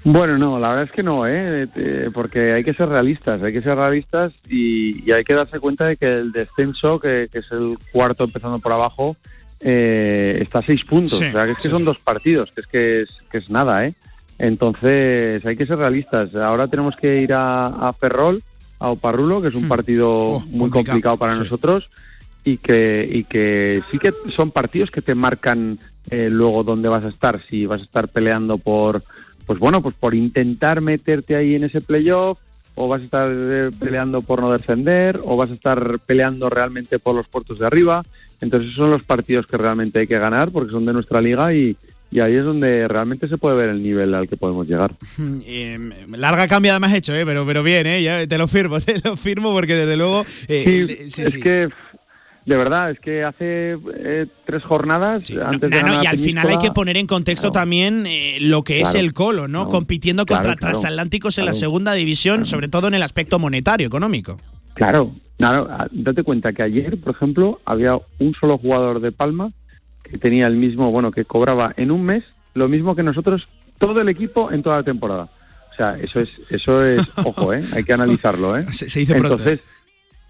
Bueno, 0.05 0.36
no, 0.36 0.59
la 0.59 0.70
verdad 0.70 0.84
es 0.84 0.92
que 0.92 1.03
no, 1.03 1.26
¿eh? 1.28 1.68
Eh, 1.76 2.11
porque 2.12 2.53
hay 2.53 2.64
que 2.64 2.74
ser 2.74 2.88
realistas, 2.88 3.40
hay 3.42 3.53
que 3.53 3.62
ser 3.62 3.76
realistas 3.76 4.32
y, 4.48 5.09
y 5.09 5.12
hay 5.12 5.22
que 5.22 5.34
darse 5.34 5.61
cuenta 5.61 5.86
de 5.86 5.96
que 5.96 6.11
el 6.11 6.32
descenso, 6.32 6.98
que, 6.98 7.28
que 7.30 7.38
es 7.38 7.53
el 7.53 7.78
cuarto 7.92 8.24
empezando 8.24 8.59
por 8.59 8.72
abajo, 8.72 9.16
eh, 9.61 10.38
está 10.40 10.59
a 10.59 10.66
seis 10.66 10.84
puntos. 10.84 11.18
Sí, 11.18 11.26
o 11.26 11.32
sea, 11.32 11.44
que 11.44 11.53
es 11.53 11.57
que 11.57 11.62
sí, 11.62 11.68
son 11.68 11.78
sí. 11.78 11.84
dos 11.84 11.98
partidos, 11.98 12.50
que 12.50 12.61
es 12.62 12.66
que 12.66 13.03
es, 13.03 13.11
que 13.30 13.38
es 13.38 13.48
nada, 13.48 13.86
¿eh? 13.86 13.94
Entonces 14.38 15.44
hay 15.46 15.57
que 15.57 15.66
ser 15.66 15.78
realistas. 15.78 16.34
Ahora 16.34 16.66
tenemos 16.66 16.96
que 16.96 17.20
ir 17.20 17.32
a, 17.32 17.66
a 17.66 17.92
Ferrol, 17.92 18.42
a 18.80 18.90
Oparrulo, 18.90 19.40
que 19.40 19.48
es 19.48 19.55
un 19.55 19.68
partido 19.68 20.40
muy 20.46 20.68
complicado, 20.68 20.84
complicado 20.84 21.16
para 21.16 21.36
nosotros 21.36 21.88
y 22.44 22.57
que, 22.57 23.09
y 23.09 23.22
que 23.22 23.82
sí 23.90 23.98
que 23.98 24.12
son 24.34 24.50
partidos 24.50 24.90
que 24.90 25.00
te 25.00 25.14
marcan 25.14 25.78
eh, 26.11 26.28
luego 26.28 26.64
dónde 26.64 26.88
vas 26.88 27.05
a 27.05 27.09
estar, 27.09 27.40
si 27.48 27.66
vas 27.66 27.80
a 27.80 27.84
estar 27.84 28.09
peleando 28.09 28.59
por, 28.59 29.05
pues 29.47 29.59
bueno, 29.59 29.82
pues 29.82 29.95
por 29.99 30.14
intentar 30.14 30.80
meterte 30.80 31.36
ahí 31.36 31.55
en 31.55 31.64
ese 31.64 31.80
playoff, 31.80 32.38
o 32.74 32.88
vas 32.88 33.03
a 33.03 33.05
estar 33.05 33.30
eh, 33.30 33.70
peleando 33.78 34.22
por 34.22 34.40
no 34.40 34.51
descender, 34.53 35.20
o 35.24 35.36
vas 35.36 35.51
a 35.51 35.55
estar 35.55 35.99
peleando 36.07 36.49
realmente 36.49 36.99
por 36.99 37.14
los 37.14 37.28
puertos 37.28 37.59
de 37.59 37.66
arriba. 37.66 38.03
Entonces 38.40 38.68
esos 38.70 38.78
son 38.78 38.90
los 38.90 39.03
partidos 39.05 39.47
que 39.47 39.57
realmente 39.57 40.01
hay 40.01 40.07
que 40.07 40.18
ganar 40.18 40.51
porque 40.51 40.72
son 40.72 40.84
de 40.86 40.93
nuestra 40.93 41.20
liga 41.20 41.53
y, 41.55 41.76
y 42.11 42.20
ahí 42.20 42.34
es 42.34 42.45
donde 42.45 42.88
realmente 42.88 43.28
se 43.28 43.38
puede 43.38 43.57
ver 43.57 43.68
el 43.68 43.82
nivel 43.82 44.14
al 44.14 44.26
que 44.28 44.36
podemos 44.36 44.66
llegar. 44.66 44.93
Eh, 45.47 45.78
larga 46.16 46.49
cambia 46.49 46.72
además 46.72 46.95
hecho, 46.95 47.14
¿eh? 47.14 47.24
pero, 47.26 47.45
pero 47.47 47.62
bien, 47.62 47.86
¿eh? 47.86 48.03
Ya 48.03 48.26
te 48.26 48.38
lo 48.38 48.49
firmo, 48.49 48.80
te 48.80 48.99
lo 49.05 49.16
firmo 49.16 49.53
porque 49.53 49.74
desde 49.74 49.97
luego... 49.97 50.24
eh, 50.49 50.86
Sí, 50.88 51.11
sí, 51.11 51.22
es 51.22 51.32
sí. 51.32 51.40
que, 51.40 51.68
de 52.45 52.57
verdad, 52.57 52.90
es 52.90 52.99
que 53.01 53.22
hace 53.24 53.76
eh, 53.95 54.26
tres 54.45 54.62
jornadas 54.64 55.22
antes 55.45 55.70
de 55.70 55.76
Nano, 55.76 55.86
ganar 55.88 56.05
y 56.05 56.07
al 56.09 56.18
final 56.18 56.49
hay 56.49 56.59
que 56.59 56.70
poner 56.72 56.97
en 56.97 57.07
contexto 57.07 57.53
también 57.53 58.05
eh, 58.07 58.38
lo 58.40 58.62
que 58.62 58.80
es 58.80 58.95
el 58.95 59.12
Colo, 59.12 59.47
¿no? 59.49 59.68
Compitiendo 59.68 60.26
claro, 60.26 60.43
contra 60.49 60.57
transatlánticos 60.70 61.38
en 61.38 61.45
la 61.47 61.55
segunda 61.55 61.93
división, 61.95 62.45
sobre 62.47 62.68
todo 62.68 62.88
en 62.88 62.95
el 62.95 63.03
aspecto 63.03 63.38
monetario, 63.38 63.86
económico. 63.86 64.40
Claro, 64.74 65.12
claro, 65.38 65.68
a- 65.70 65.86
date 65.93 66.22
cuenta 66.24 66.53
que 66.53 66.62
ayer, 66.62 66.99
por 66.99 67.14
ejemplo, 67.14 67.61
había 67.64 67.97
un 68.18 68.34
solo 68.34 68.59
jugador 68.59 69.01
de 69.01 69.12
Palma 69.12 69.53
que 70.03 70.18
tenía 70.18 70.47
el 70.47 70.57
mismo, 70.57 70.90
bueno, 70.90 71.11
que 71.12 71.24
cobraba 71.24 71.72
en 71.76 71.90
un 71.90 72.03
mes 72.05 72.24
lo 72.55 72.68
mismo 72.68 72.95
que 72.97 73.03
nosotros, 73.03 73.47
todo 73.78 74.01
el 74.01 74.09
equipo 74.09 74.51
en 74.53 74.62
toda 74.62 74.78
la 74.78 74.82
temporada. 74.82 75.28
O 75.72 75.74
sea, 75.76 75.97
eso 75.99 76.20
es, 76.20 76.38
eso 76.51 76.84
es, 76.84 77.01
ojo, 77.24 77.53
¿eh? 77.55 77.62
hay 77.72 77.82
que 77.84 77.93
analizarlo, 77.95 78.59
¿eh? 78.59 78.66
Se, 78.72 78.90
se 78.90 79.01
dice 79.01 79.14
pronto. 79.14 79.43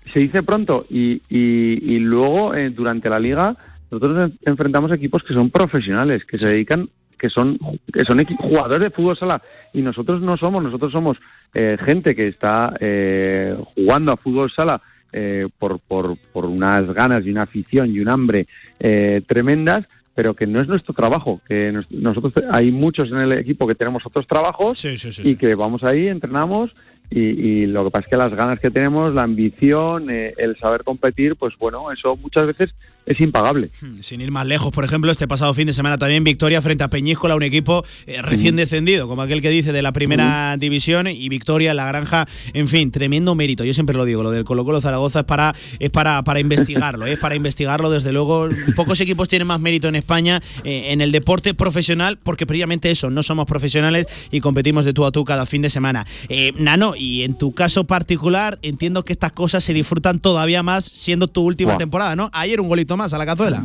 Se 0.07 0.20
dice 0.20 0.42
pronto 0.42 0.86
y, 0.90 1.22
y, 1.30 1.94
y 1.94 1.98
luego 1.98 2.55
eh, 2.55 2.70
durante 2.70 3.09
la 3.09 3.18
liga 3.20 3.57
nosotros 3.90 4.30
en- 4.30 4.38
enfrentamos 4.50 4.90
equipos 4.92 5.22
que 5.22 5.34
son 5.34 5.50
profesionales, 5.50 6.24
que 6.24 6.38
se 6.38 6.48
dedican, 6.48 6.88
que 7.18 7.28
son 7.30 7.57
que 7.92 8.05
son 8.05 8.24
jugadores 8.24 8.80
de 8.80 8.90
fútbol 8.90 9.16
sala. 9.16 9.40
Y 9.72 9.80
nosotros 9.82 10.20
no 10.22 10.36
somos, 10.36 10.62
nosotros 10.62 10.90
somos 10.92 11.18
eh, 11.55 11.76
gente 11.84 12.14
que 12.14 12.28
está 12.28 12.74
eh, 12.80 13.55
jugando 13.74 14.12
a 14.12 14.16
fútbol 14.16 14.50
sala 14.50 14.80
eh, 15.12 15.46
por, 15.59 15.78
por, 15.80 16.16
por 16.32 16.46
unas 16.46 16.92
ganas 16.94 17.24
y 17.24 17.30
una 17.30 17.42
afición 17.42 17.90
y 17.94 18.00
un 18.00 18.09
hambre 18.09 18.46
eh, 18.80 19.20
tremendas, 19.26 19.86
pero 20.14 20.34
que 20.34 20.46
no 20.46 20.61
es 20.61 20.68
nuestro 20.68 20.94
trabajo, 20.94 21.40
que 21.46 21.70
nos- 21.70 21.90
nosotros 21.90 22.32
hay 22.50 22.72
muchos 22.72 23.11
en 23.12 23.18
el 23.18 23.32
equipo 23.32 23.66
que 23.68 23.74
tenemos 23.74 24.05
otros 24.05 24.26
trabajos 24.26 24.78
y 25.24 25.36
que 25.36 25.55
vamos 25.55 25.84
ahí, 25.84 26.09
entrenamos 26.09 26.70
y, 27.14 27.20
y 27.20 27.66
lo 27.66 27.84
que 27.84 27.90
pasa 27.90 28.04
es 28.04 28.10
que 28.10 28.16
las 28.16 28.34
ganas 28.34 28.58
que 28.58 28.70
tenemos, 28.70 29.14
la 29.14 29.22
ambición, 29.22 30.10
eh, 30.10 30.34
el 30.39 30.56
saber 30.56 30.82
competir, 30.82 31.36
pues 31.36 31.56
bueno, 31.59 31.93
eso 31.93 32.16
muchas 32.16 32.47
veces 32.47 32.74
es 33.06 33.20
impagable. 33.20 33.70
Sin 34.00 34.20
ir 34.20 34.30
más 34.30 34.46
lejos, 34.46 34.72
por 34.72 34.84
ejemplo, 34.84 35.10
este 35.10 35.26
pasado 35.26 35.52
fin 35.54 35.66
de 35.66 35.72
semana 35.72 35.98
también 35.98 36.24
victoria 36.24 36.62
frente 36.62 36.84
a 36.84 36.88
Peñíscola, 36.88 37.34
un 37.34 37.42
equipo 37.42 37.84
eh, 38.06 38.22
recién 38.22 38.56
descendido, 38.56 39.08
como 39.08 39.22
aquel 39.22 39.42
que 39.42 39.50
dice 39.50 39.72
de 39.72 39.82
la 39.82 39.92
primera 39.92 40.56
división 40.56 41.06
y 41.08 41.28
victoria 41.28 41.70
en 41.70 41.76
la 41.76 41.86
granja, 41.86 42.26
en 42.52 42.68
fin, 42.68 42.90
tremendo 42.90 43.34
mérito. 43.34 43.64
Yo 43.64 43.74
siempre 43.74 43.96
lo 43.96 44.04
digo, 44.04 44.22
lo 44.22 44.30
del 44.30 44.44
Colo 44.44 44.64
Colo 44.64 44.80
Zaragoza 44.80 45.20
es 45.20 45.24
para 45.24 45.54
es 45.78 45.90
para, 45.90 46.22
para 46.22 46.40
investigarlo, 46.40 47.06
es 47.06 47.18
para 47.18 47.34
investigarlo 47.34 47.90
desde 47.90 48.12
luego. 48.12 48.48
Pocos 48.76 49.00
equipos 49.00 49.28
tienen 49.28 49.48
más 49.48 49.60
mérito 49.60 49.88
en 49.88 49.96
España 49.96 50.40
eh, 50.64 50.92
en 50.92 51.00
el 51.00 51.12
deporte 51.12 51.54
profesional 51.54 52.18
porque 52.22 52.46
previamente 52.46 52.90
eso, 52.90 53.10
no 53.10 53.22
somos 53.22 53.46
profesionales 53.46 54.28
y 54.30 54.40
competimos 54.40 54.84
de 54.84 54.92
tú 54.92 55.04
a 55.04 55.12
tú 55.12 55.24
cada 55.24 55.46
fin 55.46 55.62
de 55.62 55.70
semana. 55.70 56.06
Eh, 56.28 56.52
Nano, 56.56 56.94
y 56.96 57.22
en 57.22 57.36
tu 57.36 57.52
caso 57.52 57.84
particular, 57.84 58.58
entiendo 58.62 59.04
que 59.04 59.12
estas 59.12 59.32
cosas 59.32 59.64
se 59.64 59.74
disfrutan 59.74 60.20
todavía 60.20 60.62
más 60.62 60.84
siendo 60.84 61.28
tu 61.28 61.42
última 61.42 61.76
temporada, 61.76 62.16
¿no? 62.16 62.30
Ayer 62.32 62.60
un 62.60 62.68
golito 62.68 62.91
más 62.97 63.12
a 63.14 63.19
la 63.19 63.27
cazuela. 63.27 63.64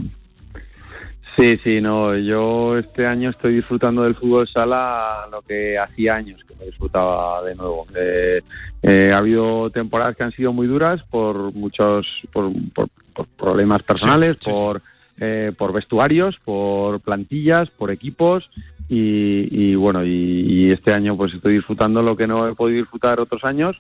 Sí, 1.37 1.59
sí, 1.63 1.81
no, 1.81 2.15
yo 2.17 2.77
este 2.79 3.05
año 3.05 3.29
estoy 3.29 3.53
disfrutando 3.55 4.01
del 4.01 4.15
fútbol 4.15 4.47
sala 4.47 5.27
lo 5.31 5.41
que 5.43 5.77
hacía 5.77 6.15
años 6.15 6.43
que 6.47 6.55
no 6.55 6.65
disfrutaba 6.65 7.43
de 7.43 7.53
nuevo. 7.53 7.85
Eh, 7.95 8.41
eh, 8.81 9.11
ha 9.13 9.19
habido 9.19 9.69
temporadas 9.69 10.15
que 10.15 10.23
han 10.23 10.31
sido 10.31 10.51
muy 10.51 10.65
duras 10.65 11.03
por 11.11 11.53
muchos 11.53 12.07
por, 12.31 12.51
por- 12.73 12.89
por 13.13 13.27
problemas 13.27 13.83
personales, 13.83 14.37
por 14.43 14.81
eh, 15.19 15.51
por 15.55 15.73
vestuarios, 15.73 16.37
por 16.43 16.99
plantillas, 17.01 17.69
por 17.69 17.91
equipos 17.91 18.49
y, 18.89 19.47
y 19.71 19.75
bueno 19.75 20.03
y, 20.03 20.09
y 20.11 20.71
este 20.71 20.91
año 20.93 21.15
pues 21.17 21.33
estoy 21.35 21.53
disfrutando 21.55 22.01
lo 22.01 22.15
que 22.15 22.25
no 22.27 22.47
he 22.47 22.55
podido 22.55 22.79
disfrutar 22.81 23.19
otros 23.19 23.43
años 23.43 23.75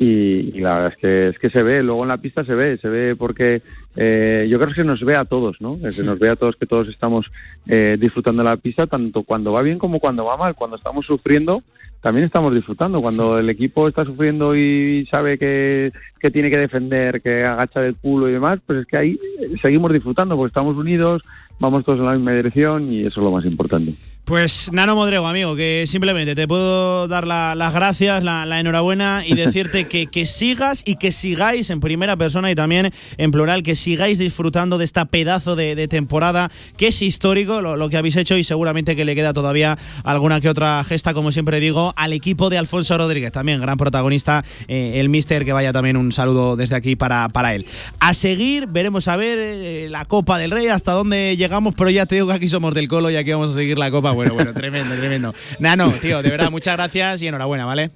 y, 0.00 0.56
y 0.56 0.60
la 0.60 0.76
verdad 0.76 0.92
es 0.94 0.98
que 0.98 1.28
es 1.28 1.38
que 1.38 1.50
se 1.50 1.62
ve 1.62 1.82
luego 1.82 2.02
en 2.02 2.08
la 2.08 2.16
pista 2.16 2.42
se 2.42 2.54
ve 2.54 2.78
se 2.78 2.88
ve 2.88 3.14
porque 3.14 3.62
eh, 3.96 4.46
yo 4.48 4.58
creo 4.58 4.70
que 4.70 4.80
se 4.80 4.84
nos 4.84 5.04
ve 5.04 5.14
a 5.14 5.26
todos 5.26 5.60
no 5.60 5.78
se 5.90 6.02
nos 6.02 6.18
ve 6.18 6.30
a 6.30 6.36
todos 6.36 6.56
que 6.56 6.64
todos 6.64 6.88
estamos 6.88 7.30
eh, 7.66 7.96
disfrutando 8.00 8.42
la 8.42 8.56
pista 8.56 8.86
tanto 8.86 9.22
cuando 9.22 9.52
va 9.52 9.62
bien 9.62 9.78
como 9.78 10.00
cuando 10.00 10.24
va 10.24 10.36
mal. 10.36 10.54
Cuando 10.54 10.76
estamos 10.76 11.06
sufriendo 11.06 11.62
también 12.00 12.26
estamos 12.26 12.54
disfrutando. 12.54 13.02
Cuando 13.02 13.38
el 13.38 13.50
equipo 13.50 13.86
está 13.86 14.04
sufriendo 14.04 14.56
y 14.56 15.06
sabe 15.10 15.38
que, 15.38 15.92
que 16.18 16.30
tiene 16.30 16.50
que 16.50 16.58
defender 16.58 17.20
que 17.20 17.44
agacha 17.44 17.80
del 17.80 17.96
culo 17.96 18.28
y 18.28 18.32
demás 18.32 18.58
pues 18.66 18.80
es 18.80 18.86
que 18.86 18.96
ahí 18.96 19.18
eh, 19.40 19.54
seguimos 19.60 19.92
disfrutando 19.92 20.36
porque 20.36 20.48
estamos 20.48 20.76
unidos 20.76 21.22
vamos 21.60 21.84
todos 21.84 22.00
en 22.00 22.06
la 22.06 22.12
misma 22.12 22.32
dirección 22.32 22.92
y 22.92 23.00
eso 23.00 23.20
es 23.20 23.24
lo 23.24 23.30
más 23.30 23.44
importante 23.44 23.94
Pues 24.24 24.70
Nano 24.72 24.94
Modrego, 24.94 25.26
amigo, 25.26 25.56
que 25.56 25.84
simplemente 25.88 26.34
te 26.36 26.46
puedo 26.46 27.08
dar 27.08 27.26
la- 27.26 27.54
las 27.56 27.72
gracias, 27.74 28.22
la, 28.22 28.46
la 28.46 28.60
enhorabuena 28.60 29.22
y 29.26 29.34
decirte 29.44 29.88
que, 29.88 30.06
que 30.06 30.24
sigas 30.26 30.82
y 30.86 30.96
que 30.96 31.10
sigáis 31.10 31.68
en 31.70 31.80
primera 31.80 32.16
persona 32.16 32.48
y 32.50 32.54
también 32.54 32.90
en 33.16 33.30
plural, 33.32 33.62
que 33.64 33.74
sigáis 33.74 34.18
disfrutando 34.18 34.78
de 34.78 34.84
esta 34.84 35.06
pedazo 35.06 35.56
de, 35.56 35.74
de 35.74 35.88
temporada 35.88 36.48
que 36.76 36.88
es 36.88 37.02
histórico 37.02 37.60
lo, 37.60 37.76
lo 37.76 37.88
que 37.88 37.96
habéis 37.96 38.14
hecho 38.16 38.36
y 38.36 38.44
seguramente 38.44 38.94
que 38.94 39.04
le 39.04 39.14
queda 39.16 39.32
todavía 39.32 39.76
alguna 40.04 40.40
que 40.40 40.48
otra 40.48 40.84
gesta, 40.84 41.12
como 41.12 41.32
siempre 41.32 41.58
digo, 41.58 41.92
al 41.96 42.12
equipo 42.12 42.50
de 42.50 42.58
Alfonso 42.58 42.96
Rodríguez, 42.98 43.32
también 43.32 43.60
gran 43.60 43.78
protagonista, 43.78 44.44
eh, 44.68 44.92
el 45.00 45.08
mister, 45.08 45.44
que 45.44 45.52
vaya 45.52 45.72
también 45.72 45.96
un 45.96 46.12
saludo 46.12 46.54
desde 46.56 46.76
aquí 46.76 46.94
para, 46.94 47.28
para 47.30 47.54
él. 47.54 47.64
A 47.98 48.14
seguir, 48.14 48.66
veremos 48.68 49.08
a 49.08 49.16
ver 49.16 49.38
eh, 49.40 49.88
la 49.90 50.04
Copa 50.04 50.38
del 50.38 50.52
Rey, 50.52 50.68
hasta 50.68 50.92
dónde 50.92 51.36
pero 51.76 51.90
ya 51.90 52.06
te 52.06 52.16
digo 52.16 52.28
que 52.28 52.34
aquí 52.34 52.48
somos 52.48 52.74
del 52.74 52.88
Colo 52.88 53.10
y 53.10 53.16
aquí 53.16 53.32
vamos 53.32 53.50
a 53.50 53.54
seguir 53.54 53.78
la 53.78 53.90
Copa. 53.90 54.12
Bueno, 54.12 54.34
bueno, 54.34 54.52
tremendo, 54.54 54.94
tremendo. 54.96 55.34
Nano, 55.58 55.98
tío, 56.00 56.22
de 56.22 56.30
verdad, 56.30 56.50
muchas 56.50 56.74
gracias 56.74 57.22
y 57.22 57.26
enhorabuena, 57.26 57.64
¿vale? 57.64 57.90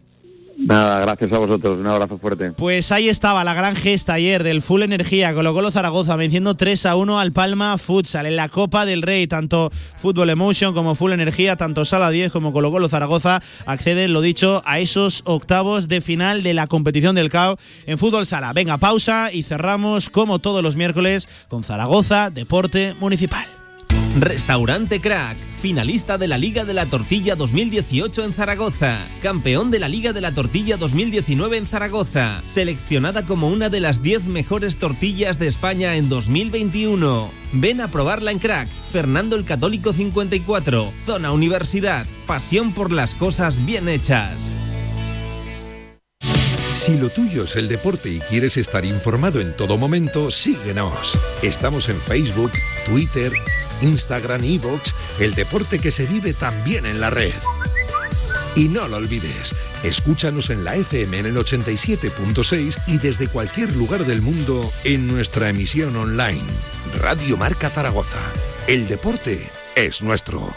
Nada 0.56 1.00
gracias 1.00 1.32
a 1.32 1.38
vosotros 1.38 1.78
un 1.78 1.86
abrazo 1.86 2.18
fuerte 2.18 2.52
Pues 2.52 2.92
ahí 2.92 3.08
estaba 3.08 3.44
la 3.44 3.54
gran 3.54 3.74
gesta 3.74 4.14
ayer 4.14 4.42
del 4.42 4.62
Full 4.62 4.82
Energía, 4.82 5.34
Colo 5.34 5.52
Colo 5.52 5.70
Zaragoza 5.70 6.16
venciendo 6.16 6.54
3 6.54 6.86
a 6.86 6.96
1 6.96 7.18
al 7.18 7.32
Palma 7.32 7.76
Futsal 7.78 8.26
en 8.26 8.36
la 8.36 8.48
Copa 8.48 8.86
del 8.86 9.02
Rey. 9.02 9.26
Tanto 9.26 9.70
Fútbol 9.70 10.30
Emotion 10.30 10.74
como 10.74 10.94
Full 10.94 11.12
Energía, 11.12 11.56
tanto 11.56 11.84
Sala 11.84 12.10
10 12.10 12.32
como 12.32 12.52
Colo 12.52 12.70
Colo 12.70 12.88
Zaragoza 12.88 13.40
acceden, 13.66 14.12
lo 14.12 14.20
dicho, 14.20 14.62
a 14.64 14.78
esos 14.78 15.22
octavos 15.26 15.88
de 15.88 16.00
final 16.00 16.42
de 16.42 16.54
la 16.54 16.66
competición 16.66 17.14
del 17.14 17.30
CAO 17.30 17.56
en 17.86 17.98
Fútbol 17.98 18.26
Sala. 18.26 18.52
Venga, 18.52 18.78
pausa 18.78 19.32
y 19.32 19.42
cerramos 19.42 20.10
como 20.10 20.38
todos 20.38 20.62
los 20.62 20.76
miércoles 20.76 21.46
con 21.48 21.64
Zaragoza 21.64 22.30
Deporte 22.30 22.94
Municipal. 23.00 23.63
Restaurante 24.18 25.00
Crack, 25.00 25.36
finalista 25.36 26.18
de 26.18 26.28
la 26.28 26.38
Liga 26.38 26.64
de 26.64 26.72
la 26.72 26.86
Tortilla 26.86 27.34
2018 27.34 28.24
en 28.24 28.32
Zaragoza, 28.32 29.00
campeón 29.20 29.72
de 29.72 29.80
la 29.80 29.88
Liga 29.88 30.12
de 30.12 30.20
la 30.20 30.30
Tortilla 30.30 30.76
2019 30.76 31.56
en 31.56 31.66
Zaragoza, 31.66 32.40
seleccionada 32.44 33.26
como 33.26 33.48
una 33.48 33.70
de 33.70 33.80
las 33.80 34.02
10 34.02 34.26
mejores 34.26 34.76
tortillas 34.76 35.40
de 35.40 35.48
España 35.48 35.96
en 35.96 36.08
2021. 36.08 37.28
Ven 37.54 37.80
a 37.80 37.88
probarla 37.88 38.30
en 38.30 38.38
Crack, 38.38 38.68
Fernando 38.92 39.34
el 39.34 39.44
Católico 39.44 39.92
54, 39.92 40.92
Zona 41.04 41.32
Universidad, 41.32 42.06
pasión 42.28 42.72
por 42.72 42.92
las 42.92 43.16
cosas 43.16 43.66
bien 43.66 43.88
hechas. 43.88 44.73
Si 46.84 46.98
lo 46.98 47.08
tuyo 47.08 47.44
es 47.44 47.56
el 47.56 47.66
deporte 47.66 48.10
y 48.10 48.20
quieres 48.20 48.58
estar 48.58 48.84
informado 48.84 49.40
en 49.40 49.56
todo 49.56 49.78
momento, 49.78 50.30
síguenos. 50.30 51.18
Estamos 51.40 51.88
en 51.88 51.98
Facebook, 51.98 52.52
Twitter, 52.84 53.32
Instagram, 53.80 54.44
Evox, 54.44 54.94
el 55.18 55.34
deporte 55.34 55.78
que 55.78 55.90
se 55.90 56.04
vive 56.04 56.34
también 56.34 56.84
en 56.84 57.00
la 57.00 57.08
red. 57.08 57.32
Y 58.54 58.68
no 58.68 58.86
lo 58.86 58.98
olvides, 58.98 59.54
escúchanos 59.82 60.50
en 60.50 60.62
la 60.62 60.76
FM 60.76 61.20
en 61.20 61.24
el 61.24 61.36
87.6 61.36 62.76
y 62.86 62.98
desde 62.98 63.28
cualquier 63.28 63.74
lugar 63.74 64.04
del 64.04 64.20
mundo 64.20 64.70
en 64.84 65.06
nuestra 65.06 65.48
emisión 65.48 65.96
online. 65.96 66.44
Radio 66.98 67.38
Marca 67.38 67.70
Zaragoza. 67.70 68.20
El 68.66 68.88
deporte 68.88 69.40
es 69.74 70.02
nuestro. 70.02 70.52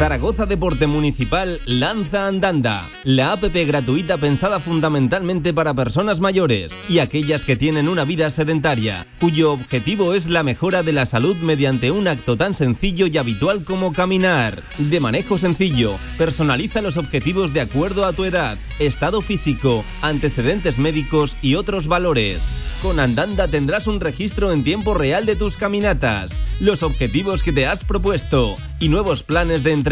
Zaragoza 0.00 0.46
Deporte 0.46 0.86
Municipal 0.86 1.60
lanza 1.66 2.26
Andanda, 2.26 2.88
la 3.04 3.32
app 3.32 3.44
gratuita 3.44 4.16
pensada 4.16 4.58
fundamentalmente 4.58 5.52
para 5.52 5.74
personas 5.74 6.20
mayores 6.20 6.72
y 6.88 7.00
aquellas 7.00 7.44
que 7.44 7.54
tienen 7.54 7.86
una 7.86 8.06
vida 8.06 8.30
sedentaria, 8.30 9.06
cuyo 9.20 9.52
objetivo 9.52 10.14
es 10.14 10.26
la 10.26 10.42
mejora 10.42 10.82
de 10.82 10.94
la 10.94 11.04
salud 11.04 11.36
mediante 11.42 11.90
un 11.90 12.08
acto 12.08 12.38
tan 12.38 12.54
sencillo 12.54 13.08
y 13.08 13.18
habitual 13.18 13.62
como 13.62 13.92
caminar. 13.92 14.62
De 14.78 15.00
manejo 15.00 15.36
sencillo, 15.36 15.96
personaliza 16.16 16.80
los 16.80 16.96
objetivos 16.96 17.52
de 17.52 17.60
acuerdo 17.60 18.06
a 18.06 18.14
tu 18.14 18.24
edad, 18.24 18.56
estado 18.78 19.20
físico, 19.20 19.84
antecedentes 20.00 20.78
médicos 20.78 21.36
y 21.42 21.56
otros 21.56 21.88
valores. 21.88 22.68
Con 22.80 22.98
Andanda 22.98 23.46
tendrás 23.48 23.86
un 23.86 24.00
registro 24.00 24.50
en 24.52 24.64
tiempo 24.64 24.94
real 24.94 25.26
de 25.26 25.36
tus 25.36 25.58
caminatas, 25.58 26.40
los 26.58 26.82
objetivos 26.82 27.42
que 27.42 27.52
te 27.52 27.66
has 27.66 27.84
propuesto 27.84 28.56
y 28.78 28.88
nuevos 28.88 29.22
planes 29.22 29.62
de 29.62 29.72
entrenamiento 29.72 29.89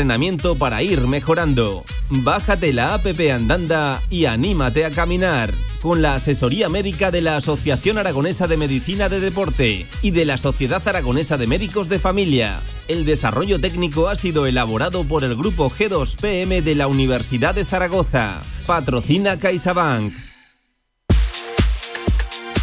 para 0.59 0.83
ir 0.83 1.07
mejorando. 1.07 1.85
Bájate 2.11 2.73
la 2.73 2.95
app 2.95 3.07
Andanda 3.33 4.01
y 4.11 4.27
anímate 4.27 4.85
a 4.85 4.91
caminar. 4.91 5.53
Con 5.83 6.03
la 6.03 6.15
asesoría 6.15 6.69
médica 6.69 7.11
de 7.11 7.21
la 7.21 7.37
Asociación 7.37 7.99
Aragonesa 7.99 8.47
de 8.47 8.57
Medicina 8.57 9.09
de 9.09 9.21
Deporte 9.21 9.87
y 10.03 10.11
de 10.11 10.25
la 10.25 10.37
Sociedad 10.37 10.87
Aragonesa 10.87 11.37
de 11.37 11.47
Médicos 11.47 11.89
de 11.89 11.99
Familia. 11.99 12.61
El 12.87 13.05
desarrollo 13.05 13.61
técnico 13.61 14.09
ha 14.09 14.17
sido 14.17 14.47
elaborado 14.47 15.05
por 15.05 15.25
el 15.25 15.35
grupo 15.35 15.71
G2PM 15.71 16.63
de 16.63 16.75
la 16.75 16.87
Universidad 16.87 17.55
de 17.55 17.65
Zaragoza. 17.65 18.41
Patrocina 18.67 19.39
CaixaBank. 19.39 20.13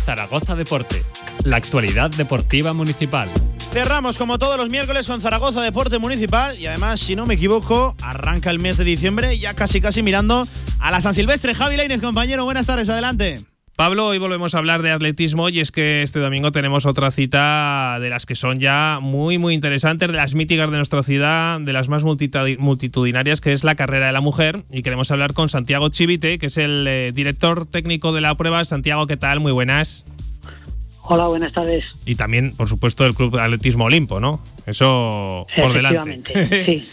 Zaragoza 0.05 0.55
Deporte, 0.55 1.03
la 1.45 1.57
actualidad 1.57 2.11
deportiva 2.11 2.73
municipal. 2.73 3.29
Cerramos 3.75 4.17
como 4.17 4.39
todos 4.39 4.55
los 4.55 4.69
miércoles 4.69 5.05
con 5.05 5.19
Zaragoza 5.19 5.61
Deporte 5.61 5.99
Municipal 5.99 6.57
y 6.57 6.65
además, 6.65 7.01
si 7.01 7.13
no 7.17 7.25
me 7.25 7.33
equivoco, 7.33 7.93
arranca 8.01 8.49
el 8.49 8.57
mes 8.57 8.77
de 8.77 8.85
diciembre 8.85 9.37
ya 9.37 9.53
casi 9.53 9.81
casi 9.81 10.01
mirando 10.01 10.47
a 10.79 10.91
la 10.91 11.01
San 11.01 11.13
Silvestre. 11.13 11.53
Javi 11.53 11.75
Lainez, 11.75 11.99
compañero, 11.99 12.45
buenas 12.45 12.67
tardes, 12.67 12.87
adelante. 12.87 13.41
Pablo, 13.75 14.07
hoy 14.07 14.17
volvemos 14.17 14.55
a 14.55 14.59
hablar 14.59 14.81
de 14.81 14.91
atletismo 14.91 15.49
y 15.49 15.59
es 15.59 15.71
que 15.71 16.03
este 16.03 16.21
domingo 16.21 16.53
tenemos 16.53 16.85
otra 16.85 17.11
cita 17.11 17.97
de 17.99 18.09
las 18.09 18.25
que 18.25 18.35
son 18.35 18.61
ya 18.61 18.99
muy, 19.01 19.37
muy 19.39 19.53
interesantes, 19.53 20.07
de 20.07 20.15
las 20.15 20.35
míticas 20.35 20.71
de 20.71 20.77
nuestra 20.77 21.03
ciudad, 21.03 21.59
de 21.59 21.73
las 21.73 21.89
más 21.89 22.03
multitudi- 22.03 22.57
multitudinarias, 22.57 23.41
que 23.41 23.51
es 23.51 23.65
la 23.65 23.75
carrera 23.75 24.05
de 24.05 24.13
la 24.13 24.21
mujer. 24.21 24.63
Y 24.71 24.83
queremos 24.83 25.11
hablar 25.11 25.33
con 25.33 25.49
Santiago 25.49 25.89
Chivite, 25.89 26.37
que 26.37 26.45
es 26.45 26.55
el 26.57 26.85
eh, 26.87 27.11
director 27.13 27.65
técnico 27.65 28.13
de 28.13 28.21
la 28.21 28.35
prueba. 28.35 28.63
Santiago, 28.63 29.05
¿qué 29.05 29.17
tal? 29.17 29.41
Muy 29.41 29.51
buenas. 29.51 30.05
Hola, 31.07 31.27
buenas 31.27 31.53
tardes. 31.53 31.83
Y 32.05 32.15
también, 32.15 32.55
por 32.55 32.67
supuesto, 32.67 33.03
del 33.03 33.13
Club 33.13 33.35
de 33.35 33.41
Atletismo 33.41 33.85
Olimpo, 33.85 34.19
¿no? 34.19 34.39
Eso 34.65 35.45
por 35.55 35.73
delante. 35.73 36.21
Sí. 36.65 36.83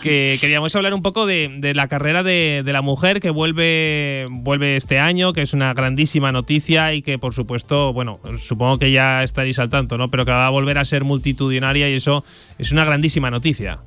que 0.00 0.38
queríamos 0.40 0.74
hablar 0.74 0.94
un 0.94 1.02
poco 1.02 1.26
de, 1.26 1.58
de 1.58 1.74
la 1.74 1.86
carrera 1.86 2.22
de, 2.22 2.62
de 2.64 2.72
la 2.72 2.80
mujer 2.80 3.20
que 3.20 3.28
vuelve, 3.28 4.26
vuelve 4.30 4.76
este 4.76 4.98
año, 4.98 5.34
que 5.34 5.42
es 5.42 5.52
una 5.52 5.74
grandísima 5.74 6.32
noticia 6.32 6.94
y 6.94 7.02
que, 7.02 7.18
por 7.18 7.34
supuesto, 7.34 7.92
bueno, 7.92 8.20
supongo 8.38 8.78
que 8.78 8.90
ya 8.90 9.22
estaréis 9.22 9.58
al 9.58 9.68
tanto, 9.68 9.98
¿no? 9.98 10.08
Pero 10.10 10.24
que 10.24 10.30
va 10.30 10.46
a 10.46 10.50
volver 10.50 10.78
a 10.78 10.84
ser 10.86 11.04
multitudinaria 11.04 11.90
y 11.90 11.94
eso 11.94 12.24
es 12.58 12.72
una 12.72 12.86
grandísima 12.86 13.30
noticia. 13.30 13.80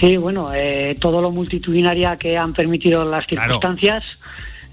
Sí, 0.00 0.16
bueno, 0.16 0.48
eh, 0.52 0.96
todo 0.98 1.22
lo 1.22 1.30
multitudinaria 1.30 2.16
que 2.16 2.36
han 2.36 2.54
permitido 2.54 3.04
las 3.04 3.26
circunstancias. 3.26 4.04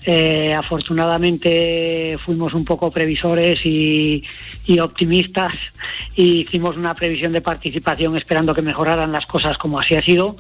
Eh, 0.05 0.53
afortunadamente 0.53 2.17
fuimos 2.25 2.53
un 2.53 2.63
poco 2.65 2.89
previsores 2.91 3.65
y, 3.65 4.23
y 4.65 4.79
optimistas 4.79 5.53
y 6.15 6.41
hicimos 6.41 6.77
una 6.77 6.95
previsión 6.95 7.33
de 7.33 7.41
participación 7.41 8.15
esperando 8.15 8.53
que 8.53 8.61
mejoraran 8.61 9.11
las 9.11 9.25
cosas 9.25 9.57
como 9.57 9.79
así 9.79 9.95
ha 9.95 10.01
sido. 10.01 10.35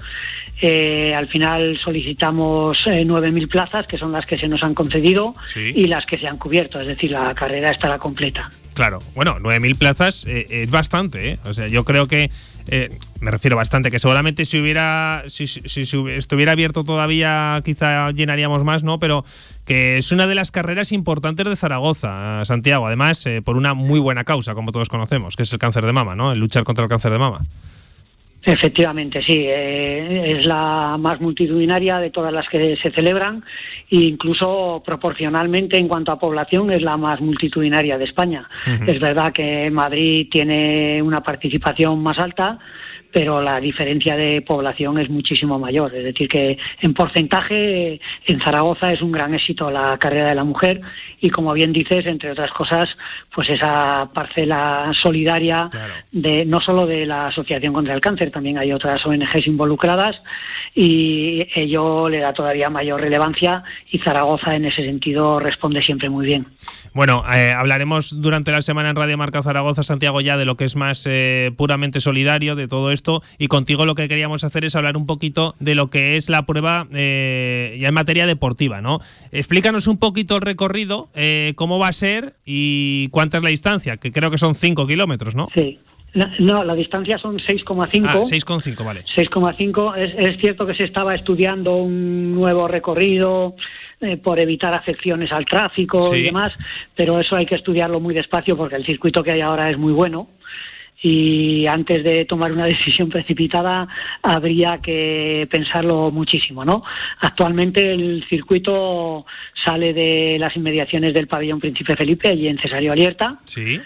Eh, 0.61 1.13
al 1.15 1.27
final 1.27 1.77
solicitamos 1.77 2.79
eh, 2.87 3.05
9.000 3.05 3.47
plazas, 3.47 3.85
que 3.87 3.97
son 3.97 4.11
las 4.11 4.25
que 4.25 4.37
se 4.37 4.47
nos 4.49 4.61
han 4.63 4.73
concedido 4.73 5.33
Sí. 5.47 5.71
y 5.73 5.85
las 5.87 6.05
que 6.05 6.17
se 6.17 6.27
han 6.27 6.37
cubierto, 6.37 6.79
es 6.79 6.87
decir, 6.87 7.11
la 7.11 7.33
carrera 7.33 7.71
estará 7.71 7.97
completa. 7.97 8.49
Claro, 8.73 8.99
bueno, 9.15 9.37
9.000 9.39 9.77
plazas 9.77 10.25
eh, 10.25 10.45
es 10.49 10.69
bastante, 10.69 11.31
¿eh? 11.31 11.39
O 11.45 11.53
sea, 11.53 11.67
yo 11.67 11.85
creo 11.85 12.07
que, 12.07 12.29
eh, 12.71 12.89
me 13.21 13.31
refiero 13.31 13.55
bastante, 13.57 13.91
que 13.91 13.99
seguramente 13.99 14.45
si 14.45 14.59
hubiera, 14.59 15.23
si, 15.27 15.47
si- 15.47 15.61
si 15.67 15.97
hubi- 15.97 16.17
estuviera 16.17 16.51
abierto 16.53 16.83
todavía 16.83 17.61
quizá 17.65 18.11
llenaríamos 18.11 18.63
más, 18.63 18.83
¿no? 18.83 18.99
Pero 18.99 19.25
que 19.65 19.97
es 19.97 20.11
una 20.11 20.27
de 20.27 20.35
las 20.35 20.51
carreras 20.51 20.91
importantes 20.91 21.45
de 21.45 21.55
Zaragoza, 21.55 22.43
Santiago, 22.45 22.87
además 22.87 23.25
eh, 23.25 23.41
por 23.43 23.57
una 23.57 23.73
muy 23.73 23.99
buena 23.99 24.23
causa, 24.23 24.55
como 24.55 24.71
todos 24.71 24.89
conocemos, 24.89 25.35
que 25.35 25.43
es 25.43 25.53
el 25.53 25.59
cáncer 25.59 25.85
de 25.85 25.93
mama, 25.93 26.15
¿no? 26.15 26.31
El 26.31 26.39
luchar 26.39 26.63
contra 26.63 26.83
el 26.85 26.89
cáncer 26.89 27.11
de 27.11 27.19
mama. 27.19 27.45
Efectivamente, 28.51 29.21
sí, 29.21 29.45
eh, 29.47 30.37
es 30.37 30.45
la 30.47 30.97
más 30.97 31.21
multitudinaria 31.21 31.99
de 31.99 32.09
todas 32.09 32.33
las 32.33 32.49
que 32.49 32.75
se 32.77 32.89
celebran 32.89 33.43
e 33.91 33.97
incluso 33.97 34.81
proporcionalmente 34.83 35.77
en 35.77 35.87
cuanto 35.87 36.11
a 36.11 36.17
población 36.17 36.71
es 36.71 36.81
la 36.81 36.97
más 36.97 37.21
multitudinaria 37.21 37.99
de 37.99 38.05
España. 38.05 38.49
Es 38.87 38.99
verdad 38.99 39.31
que 39.31 39.69
Madrid 39.69 40.27
tiene 40.31 40.99
una 40.99 41.21
participación 41.21 42.01
más 42.01 42.17
alta, 42.17 42.57
pero 43.11 43.41
la 43.41 43.59
diferencia 43.59 44.15
de 44.15 44.41
población 44.41 44.99
es 44.99 45.09
muchísimo 45.09 45.57
mayor. 45.57 45.93
Es 45.95 46.03
decir, 46.03 46.27
que 46.27 46.57
en 46.81 46.93
porcentaje 46.93 47.99
en 48.25 48.41
Zaragoza 48.41 48.91
es 48.91 49.01
un 49.01 49.11
gran 49.11 49.33
éxito 49.33 49.69
la 49.71 49.97
carrera 49.97 50.29
de 50.29 50.35
la 50.35 50.43
mujer 50.43 50.81
y 51.19 51.29
como 51.29 51.53
bien 51.53 51.73
dices, 51.73 52.05
entre 52.05 52.31
otras 52.31 52.51
cosas, 52.51 52.89
pues 53.33 53.49
esa 53.49 54.09
parcela 54.13 54.91
solidaria 54.93 55.69
de 56.11 56.45
no 56.45 56.61
solo 56.61 56.85
de 56.85 57.05
la 57.05 57.27
Asociación 57.27 57.73
contra 57.73 57.93
el 57.93 58.01
Cáncer, 58.01 58.31
también 58.31 58.57
hay 58.57 58.71
otras 58.71 59.05
ONGs 59.05 59.47
involucradas 59.47 60.15
y 60.75 61.47
ello 61.55 62.09
le 62.09 62.19
da 62.19 62.33
todavía 62.33 62.69
mayor 62.69 63.01
relevancia 63.01 63.63
y 63.91 63.99
Zaragoza 63.99 64.55
en 64.55 64.65
ese 64.65 64.83
sentido 64.83 65.39
responde 65.39 65.81
siempre 65.81 66.09
muy 66.09 66.25
bien. 66.25 66.45
Bueno, 66.93 67.23
eh, 67.33 67.51
hablaremos 67.51 68.21
durante 68.21 68.51
la 68.51 68.61
semana 68.61 68.89
en 68.89 68.95
Radio 68.95 69.17
Marca 69.17 69.43
Zaragoza, 69.43 69.83
Santiago, 69.83 70.21
ya 70.21 70.37
de 70.37 70.45
lo 70.45 70.57
que 70.57 70.65
es 70.65 70.75
más 70.75 71.05
eh, 71.05 71.51
puramente 71.55 72.01
solidario, 72.01 72.55
de 72.55 72.67
todo 72.67 72.91
esto. 72.91 72.98
Y 73.37 73.47
contigo 73.47 73.85
lo 73.85 73.95
que 73.95 74.07
queríamos 74.07 74.43
hacer 74.43 74.65
es 74.65 74.75
hablar 74.75 74.97
un 74.97 75.05
poquito 75.05 75.55
de 75.59 75.75
lo 75.75 75.89
que 75.89 76.17
es 76.17 76.29
la 76.29 76.45
prueba 76.45 76.87
eh, 76.93 77.77
ya 77.79 77.89
en 77.89 77.93
materia 77.93 78.25
deportiva, 78.25 78.81
¿no? 78.81 78.99
Explícanos 79.31 79.87
un 79.87 79.97
poquito 79.97 80.35
el 80.35 80.41
recorrido, 80.41 81.09
eh, 81.15 81.53
cómo 81.55 81.79
va 81.79 81.87
a 81.87 81.93
ser 81.93 82.35
y 82.45 83.09
cuánta 83.09 83.37
es 83.37 83.43
la 83.43 83.49
distancia, 83.49 83.97
que 83.97 84.11
creo 84.11 84.31
que 84.31 84.37
son 84.37 84.55
5 84.55 84.87
kilómetros, 84.87 85.35
¿no? 85.35 85.47
Sí. 85.53 85.79
No, 86.13 86.25
no, 86.39 86.63
la 86.63 86.73
distancia 86.73 87.19
son 87.19 87.37
6,5. 87.37 88.05
Ah, 88.07 88.15
6,5, 88.23 88.83
vale. 88.83 89.03
6,5. 89.15 89.95
Es, 89.95 90.13
es 90.17 90.41
cierto 90.41 90.65
que 90.65 90.73
se 90.73 90.85
estaba 90.85 91.13
estudiando 91.13 91.75
un 91.75 92.33
nuevo 92.33 92.67
recorrido 92.67 93.55
eh, 94.01 94.17
por 94.17 94.39
evitar 94.39 94.73
afecciones 94.73 95.31
al 95.31 95.45
tráfico 95.45 96.15
y 96.15 96.23
demás, 96.23 96.53
pero 96.95 97.19
eso 97.19 97.35
hay 97.35 97.45
que 97.45 97.55
estudiarlo 97.55 97.99
muy 97.99 98.13
despacio 98.13 98.55
porque 98.57 98.77
el 98.77 98.85
circuito 98.85 99.21
que 99.21 99.31
hay 99.31 99.41
ahora 99.41 99.69
es 99.69 99.77
muy 99.77 99.93
bueno 99.93 100.29
y 101.01 101.65
antes 101.67 102.03
de 102.03 102.25
tomar 102.25 102.51
una 102.51 102.65
decisión 102.73 103.09
precipitada 103.09 103.87
habría 104.21 104.79
que 104.79 105.47
pensarlo 105.49 106.11
muchísimo, 106.11 106.65
¿no? 106.65 106.83
Actualmente 107.19 107.93
el 107.93 108.25
circuito 108.29 109.25
sale 109.65 109.93
de 109.93 110.37
las 110.39 110.55
inmediaciones 110.55 111.13
del 111.13 111.27
pabellón 111.27 111.59
Príncipe 111.59 111.95
Felipe, 111.95 112.27
allí 112.29 112.47
en 112.47 112.57
Cesario 112.59 112.91
Alierta, 112.91 113.39
Sí. 113.45 113.79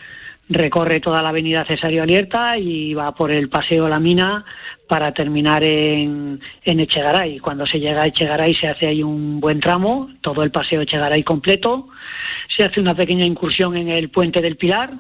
recorre 0.50 1.00
toda 1.00 1.22
la 1.22 1.30
avenida 1.30 1.66
Cesario 1.66 2.04
Alierta 2.04 2.58
y 2.58 2.94
va 2.94 3.14
por 3.16 3.32
el 3.32 3.48
Paseo 3.50 3.88
La 3.88 4.00
Mina 4.00 4.44
para 4.88 5.14
terminar 5.14 5.64
en, 5.64 6.40
en 6.66 6.80
Echegaray. 6.80 7.40
Cuando 7.40 7.66
se 7.66 7.80
llega 7.80 8.02
a 8.04 8.08
Echegaray 8.08 8.54
se 8.56 8.68
hace 8.68 8.88
ahí 8.88 9.02
un 9.04 9.40
buen 9.40 9.60
tramo, 9.60 10.10
todo 10.22 10.44
el 10.44 10.52
Paseo 10.52 10.82
Echegaray 10.82 11.24
completo, 11.24 11.88
se 12.56 12.64
hace 12.64 12.80
una 12.82 12.94
pequeña 12.94 13.26
incursión 13.26 13.78
en 13.78 13.88
el 13.90 14.10
Puente 14.10 14.42
del 14.42 14.58
Pilar 14.58 14.92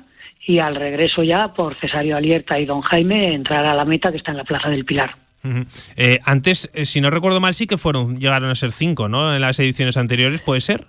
y 0.45 0.59
al 0.59 0.75
regreso 0.75 1.23
ya 1.23 1.53
por 1.53 1.75
Cesario 1.79 2.17
Alierta 2.17 2.59
y 2.59 2.65
Don 2.65 2.81
Jaime 2.81 3.33
entrar 3.33 3.65
a 3.65 3.73
la 3.75 3.85
meta 3.85 4.11
que 4.11 4.17
está 4.17 4.31
en 4.31 4.37
la 4.37 4.43
Plaza 4.43 4.69
del 4.69 4.85
Pilar. 4.85 5.15
Ujú. 5.43 5.65
Eh, 5.97 6.19
antes, 6.25 6.69
eh, 6.73 6.85
si 6.85 7.01
no 7.01 7.09
recuerdo 7.09 7.39
mal, 7.41 7.53
sí 7.53 7.67
que 7.67 7.77
fueron 7.77 8.17
llegaron 8.17 8.49
a 8.49 8.55
ser 8.55 8.71
5, 8.71 9.09
¿no? 9.09 9.33
En 9.35 9.41
las 9.41 9.59
ediciones 9.59 9.97
anteriores, 9.97 10.41
¿puede 10.41 10.61
ser? 10.61 10.85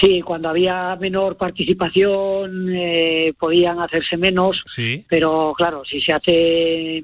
Sí, 0.00 0.20
cuando 0.22 0.48
había 0.48 0.96
menor 1.00 1.36
participación 1.36 2.68
eh, 2.72 3.32
podían 3.38 3.80
hacerse 3.80 4.16
menos, 4.16 4.62
Sí. 4.66 5.04
pero 5.08 5.52
claro, 5.56 5.82
si 5.84 6.00
se 6.00 6.12
hace, 6.12 7.02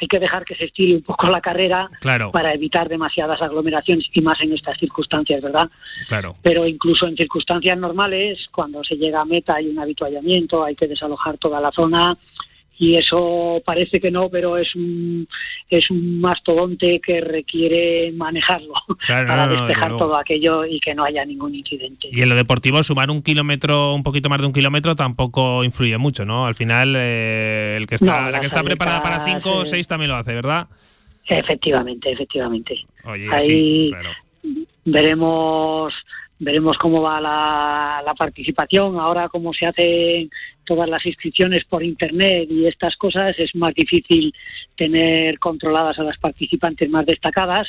hay 0.00 0.08
que 0.08 0.18
dejar 0.18 0.44
que 0.44 0.54
se 0.54 0.64
estire 0.64 0.94
un 0.94 1.02
poco 1.02 1.28
la 1.28 1.40
carrera 1.40 1.88
Claro. 2.00 2.30
para 2.30 2.52
evitar 2.52 2.88
demasiadas 2.88 3.40
aglomeraciones 3.40 4.06
y 4.12 4.20
más 4.20 4.40
en 4.40 4.52
estas 4.52 4.78
circunstancias, 4.78 5.42
¿verdad? 5.42 5.68
Claro. 6.08 6.36
Pero 6.42 6.66
incluso 6.66 7.06
en 7.06 7.16
circunstancias 7.16 7.78
normales, 7.78 8.46
cuando 8.52 8.84
se 8.84 8.96
llega 8.96 9.20
a 9.20 9.24
meta 9.24 9.54
hay 9.54 9.68
un 9.68 9.78
habituallamiento, 9.78 10.64
hay 10.64 10.74
que 10.76 10.86
desalojar 10.86 11.38
toda 11.38 11.60
la 11.60 11.70
zona 11.72 12.16
y 12.78 12.96
eso 12.96 13.62
parece 13.64 14.00
que 14.00 14.10
no, 14.10 14.28
pero 14.28 14.58
es 14.58 14.74
un, 14.74 15.26
es 15.70 15.90
un 15.90 16.20
mastodonte 16.20 17.00
que 17.00 17.20
requiere 17.20 18.12
manejarlo 18.12 18.74
Claro, 19.06 19.28
para 19.28 19.46
no, 19.46 19.46
no, 19.46 19.52
desde 19.52 19.66
despejar 19.66 19.96
todo 19.96 20.18
aquello 20.18 20.64
y 20.64 20.78
que 20.80 20.94
no 20.94 21.04
haya 21.04 21.24
ningún 21.24 21.54
incidente. 21.54 22.08
Y 22.10 22.22
en 22.22 22.28
lo 22.28 22.34
deportivo, 22.34 22.82
sumar 22.82 23.10
un 23.10 23.22
kilómetro, 23.22 23.94
un 23.94 24.02
poquito 24.02 24.28
más 24.28 24.40
de 24.40 24.46
un 24.46 24.52
kilómetro, 24.52 24.94
tampoco 24.94 25.64
influye 25.64 25.96
mucho, 25.98 26.24
¿no? 26.24 26.46
Al 26.46 26.54
final, 26.54 26.94
eh, 26.96 27.76
el 27.78 27.86
que 27.86 27.94
está, 27.94 28.30
la 28.30 28.40
que 28.40 28.46
está 28.46 28.62
preparada 28.62 29.02
para 29.02 29.16
atletas, 29.16 29.42
5 29.42 29.58
o 29.60 29.64
6 29.64 29.88
también 29.88 30.10
lo 30.10 30.16
hace, 30.16 30.34
¿verdad? 30.34 30.68
Efectivamente, 31.26 32.12
efectivamente. 32.12 32.76
Oye, 33.04 33.28
Ahí 33.32 33.40
sí, 33.40 33.88
claro. 33.90 34.10
veremos 34.84 35.92
veremos 36.38 36.76
cómo 36.78 37.00
va 37.00 37.20
la, 37.20 38.02
la 38.04 38.14
participación. 38.14 38.98
Ahora, 38.98 39.28
como 39.28 39.52
se 39.52 39.66
hacen 39.66 40.30
todas 40.66 40.88
las 40.88 41.06
inscripciones 41.06 41.64
por 41.64 41.82
internet 41.82 42.48
y 42.50 42.66
estas 42.66 42.96
cosas, 42.96 43.32
es 43.38 43.54
más 43.54 43.72
difícil 43.74 44.34
tener 44.76 45.38
controladas 45.38 45.98
a 45.98 46.02
las 46.02 46.18
participantes 46.18 46.90
más 46.90 47.06
destacadas. 47.06 47.66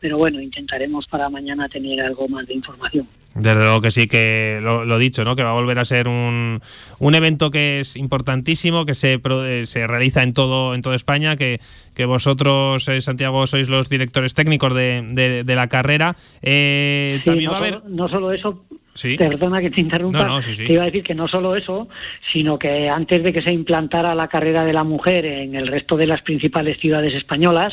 Pero 0.00 0.16
bueno, 0.16 0.40
intentaremos 0.40 1.08
para 1.08 1.28
mañana 1.28 1.68
tener 1.68 2.00
algo 2.00 2.28
más 2.28 2.46
de 2.46 2.54
información. 2.54 3.08
Desde 3.34 3.56
luego 3.56 3.80
que 3.80 3.90
sí, 3.90 4.06
que 4.06 4.60
lo, 4.62 4.84
lo 4.84 4.96
dicho, 4.96 5.24
¿no? 5.24 5.34
Que 5.34 5.42
va 5.42 5.50
a 5.50 5.54
volver 5.54 5.78
a 5.80 5.84
ser 5.84 6.06
un, 6.06 6.60
un 7.00 7.14
evento 7.16 7.50
que 7.50 7.80
es 7.80 7.96
importantísimo, 7.96 8.86
que 8.86 8.94
se, 8.94 9.20
eh, 9.20 9.62
se 9.66 9.86
realiza 9.88 10.22
en 10.22 10.34
todo, 10.34 10.74
en 10.76 10.82
toda 10.82 10.94
España, 10.94 11.34
que, 11.34 11.60
que 11.96 12.04
vosotros, 12.04 12.86
eh, 12.88 13.00
Santiago, 13.00 13.44
sois 13.48 13.68
los 13.68 13.88
directores 13.88 14.34
técnicos 14.34 14.72
de, 14.72 15.02
de- 15.14 15.42
de 15.42 15.54
la 15.56 15.66
carrera. 15.66 16.14
Eh, 16.42 17.18
Sí, 17.24 17.30
también 17.30 17.46
no, 17.46 17.50
va 17.52 17.56
a 17.58 17.60
haber. 17.60 17.82
no 17.86 18.08
solo 18.08 18.32
eso, 18.32 18.64
Sí. 18.98 19.16
perdona 19.16 19.60
que 19.60 19.70
te 19.70 19.80
interrumpa, 19.80 20.24
No, 20.24 20.28
no, 20.36 20.42
sí, 20.42 20.54
sí. 20.54 20.66
te 20.66 20.72
iba 20.72 20.82
a 20.82 20.86
decir 20.86 21.04
que 21.04 21.14
no 21.14 21.28
solo 21.28 21.54
eso, 21.54 21.88
sino 22.32 22.58
que 22.58 22.88
antes 22.90 23.22
de 23.22 23.32
que 23.32 23.42
se 23.42 23.52
implantara 23.52 24.12
la 24.14 24.26
carrera 24.26 24.64
de 24.64 24.72
la 24.72 24.82
mujer 24.82 25.24
en 25.24 25.54
el 25.54 25.68
resto 25.68 25.96
de 25.96 26.06
las 26.08 26.20
principales 26.22 26.78
ciudades 26.80 27.14
españolas, 27.14 27.72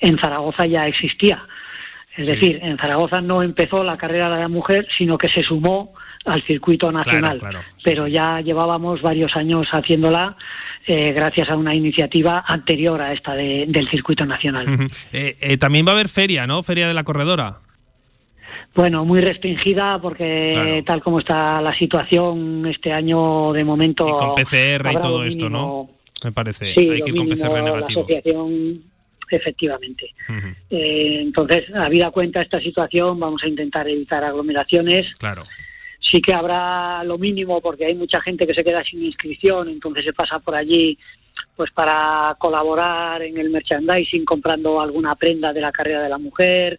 en 0.00 0.18
Zaragoza 0.18 0.66
ya 0.66 0.86
existía. 0.88 1.46
Es 2.16 2.26
decir, 2.26 2.58
en 2.62 2.76
Zaragoza 2.78 3.20
no 3.20 3.42
empezó 3.44 3.84
la 3.84 3.96
carrera 3.96 4.28
de 4.34 4.40
la 4.40 4.48
mujer, 4.48 4.88
sino 4.98 5.16
que 5.16 5.28
se 5.28 5.42
sumó 5.42 5.94
al 6.24 6.42
circuito 6.42 6.90
nacional. 6.90 7.38
claro, 7.38 7.60
Pero 7.84 8.08
ya 8.08 8.40
llevábamos 8.40 9.00
varios 9.00 9.36
años 9.36 9.68
haciéndola 9.70 10.36
eh, 10.86 11.12
gracias 11.12 11.48
a 11.50 11.56
una 11.56 11.74
iniciativa 11.74 12.44
anterior 12.46 13.00
a 13.00 13.12
esta 13.12 13.34
de- 13.34 13.66
del 13.68 13.88
circuito 13.88 14.26
nacional. 14.26 14.66
Eh, 15.12 15.36
eh, 15.40 15.56
también 15.58 15.86
va 15.86 15.92
a 15.92 15.94
haber 15.94 16.08
feria, 16.08 16.46
¿no? 16.48 16.62
Feria 16.64 16.88
de 16.88 16.94
la 16.94 17.04
corredora. 17.04 17.58
Bueno, 18.78 19.04
muy 19.04 19.20
restringida 19.20 20.00
porque 20.00 20.84
tal 20.86 21.02
como 21.02 21.18
está 21.18 21.60
la 21.60 21.76
situación 21.76 22.64
este 22.64 22.92
año 22.92 23.52
de 23.52 23.64
momento 23.64 24.06
Y 24.06 24.12
con 24.12 24.36
PCR 24.36 24.92
y 24.92 25.00
todo 25.00 25.24
esto, 25.24 25.50
¿no? 25.50 25.90
Me 26.22 26.30
parece. 26.30 26.74
Sí, 26.74 26.88
Hay 26.88 27.02
que 27.02 27.10
ir 27.10 27.16
con 27.16 27.28
PCR 27.28 27.54
La 27.54 27.62
negativo. 27.62 28.02
asociación, 28.02 28.84
efectivamente. 29.32 30.14
Eh, 30.70 31.22
entonces, 31.22 31.64
habida 31.74 32.12
cuenta 32.12 32.40
esta 32.40 32.60
situación, 32.60 33.18
vamos 33.18 33.42
a 33.42 33.48
intentar 33.48 33.88
evitar 33.88 34.22
aglomeraciones. 34.22 35.12
Claro. 35.18 35.42
Sí 35.98 36.20
que 36.20 36.32
habrá 36.32 37.02
lo 37.02 37.18
mínimo 37.18 37.60
porque 37.60 37.84
hay 37.84 37.96
mucha 37.96 38.20
gente 38.20 38.46
que 38.46 38.54
se 38.54 38.62
queda 38.62 38.84
sin 38.84 39.02
inscripción, 39.02 39.70
entonces 39.70 40.04
se 40.04 40.12
pasa 40.12 40.38
por 40.38 40.54
allí 40.54 40.96
pues 41.56 41.72
para 41.72 42.36
colaborar 42.38 43.22
en 43.22 43.38
el 43.38 43.50
merchandising 43.50 44.24
comprando 44.24 44.80
alguna 44.80 45.16
prenda 45.16 45.52
de 45.52 45.62
la 45.62 45.72
carrera 45.72 46.00
de 46.00 46.08
la 46.08 46.18
mujer. 46.18 46.78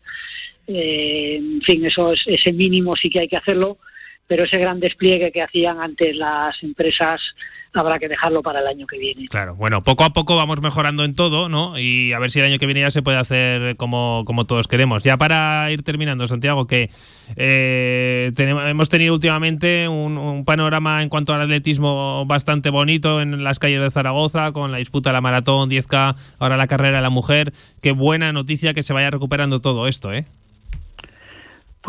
Eh, 0.72 1.38
en 1.38 1.62
fin, 1.62 1.86
eso 1.86 2.14
es, 2.14 2.22
ese 2.28 2.54
mínimo 2.54 2.94
sí 3.02 3.10
que 3.10 3.22
hay 3.22 3.28
que 3.28 3.38
hacerlo, 3.38 3.78
pero 4.28 4.44
ese 4.44 4.60
gran 4.60 4.80
despliegue 4.80 5.32
que 5.32 5.42
hacían 5.42 5.82
antes 5.82 6.16
las 6.16 6.62
empresas 6.62 7.20
habrá 7.74 8.00
que 8.00 8.08
dejarlo 8.08 8.42
para 8.42 8.60
el 8.60 8.68
año 8.68 8.88
que 8.88 8.98
viene. 8.98 9.26
Claro, 9.28 9.56
bueno, 9.56 9.84
poco 9.84 10.04
a 10.04 10.12
poco 10.12 10.36
vamos 10.36 10.62
mejorando 10.62 11.04
en 11.04 11.16
todo, 11.16 11.50
¿no? 11.50 11.78
Y 11.78 12.14
a 12.14 12.20
ver 12.20 12.32
si 12.32 12.40
el 12.40 12.46
año 12.46 12.60
que 12.60 12.66
viene 12.66 12.82
ya 12.82 12.92
se 12.92 13.02
puede 13.02 13.18
hacer 13.18 13.76
como, 13.78 14.24
como 14.26 14.46
todos 14.46 14.68
queremos. 14.68 15.04
Ya 15.04 15.18
para 15.18 15.70
ir 15.72 15.84
terminando, 15.84 16.28
Santiago, 16.28 16.68
que 16.68 16.90
eh, 17.36 18.32
tenemos, 18.36 18.64
hemos 18.66 18.90
tenido 18.90 19.14
últimamente 19.14 19.88
un, 19.88 20.18
un 20.18 20.46
panorama 20.46 21.04
en 21.04 21.10
cuanto 21.10 21.34
al 21.34 21.42
atletismo 21.42 22.26
bastante 22.26 22.70
bonito 22.70 23.22
en 23.22 23.44
las 23.44 23.60
calles 23.60 23.82
de 23.82 23.90
Zaragoza, 23.90 24.52
con 24.52 24.72
la 24.72 24.78
disputa 24.78 25.10
de 25.10 25.14
la 25.14 25.22
maratón, 25.22 25.70
10K, 25.70 26.16
ahora 26.40 26.58
la 26.58 26.68
carrera 26.68 26.98
de 26.98 27.04
la 27.04 27.10
mujer. 27.10 27.54
Qué 27.82 27.92
buena 27.92 28.32
noticia 28.32 28.74
que 28.74 28.84
se 28.84 28.94
vaya 28.94 29.12
recuperando 29.12 29.60
todo 29.62 29.88
esto, 29.88 30.12
¿eh? 30.14 30.26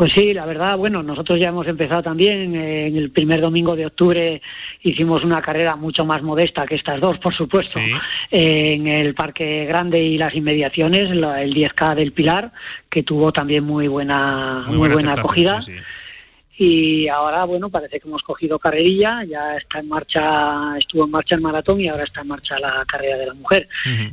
Pues 0.01 0.13
sí, 0.13 0.33
la 0.33 0.47
verdad, 0.47 0.77
bueno, 0.77 1.03
nosotros 1.03 1.39
ya 1.39 1.49
hemos 1.49 1.67
empezado 1.67 2.01
también. 2.01 2.55
eh, 2.55 2.87
en 2.87 2.95
el 2.97 3.11
primer 3.11 3.39
domingo 3.39 3.75
de 3.75 3.85
octubre 3.85 4.41
hicimos 4.81 5.23
una 5.23 5.43
carrera 5.43 5.75
mucho 5.75 6.03
más 6.05 6.23
modesta 6.23 6.65
que 6.65 6.73
estas 6.73 6.99
dos, 6.99 7.19
por 7.19 7.35
supuesto, 7.35 7.79
eh, 8.31 8.73
en 8.73 8.87
el 8.87 9.13
Parque 9.13 9.65
Grande 9.65 10.01
y 10.01 10.17
las 10.17 10.33
inmediaciones, 10.33 11.15
la- 11.15 11.43
el 11.43 11.53
10K 11.53 11.93
del 11.93 12.13
Pilar, 12.13 12.51
que 12.89 13.03
tuvo 13.03 13.31
también 13.31 13.63
muy 13.63 13.87
buena, 13.87 14.63
muy, 14.65 14.77
buena, 14.89 15.11
aceptación, 15.11 15.19
acogida. 15.19 15.61
sí, 15.61 15.73
sí. 15.73 15.77
Y 16.63 17.07
ahora, 17.07 17.43
bueno, 17.45 17.71
parece 17.71 17.99
que 17.99 18.07
hemos 18.07 18.21
cogido 18.21 18.59
carrerilla, 18.59 19.23
ya 19.27 19.57
está 19.57 19.79
en 19.79 19.87
marcha, 19.87 20.77
estuvo 20.77 21.05
en 21.05 21.09
marcha 21.09 21.33
el 21.33 21.41
maratón 21.41 21.81
y 21.81 21.87
ahora 21.87 22.03
está 22.03 22.21
en 22.21 22.27
marcha 22.27 22.59
la 22.59 22.85
carrera 22.87 23.17
de 23.17 23.25
la 23.25 23.33
mujer. 23.33 23.67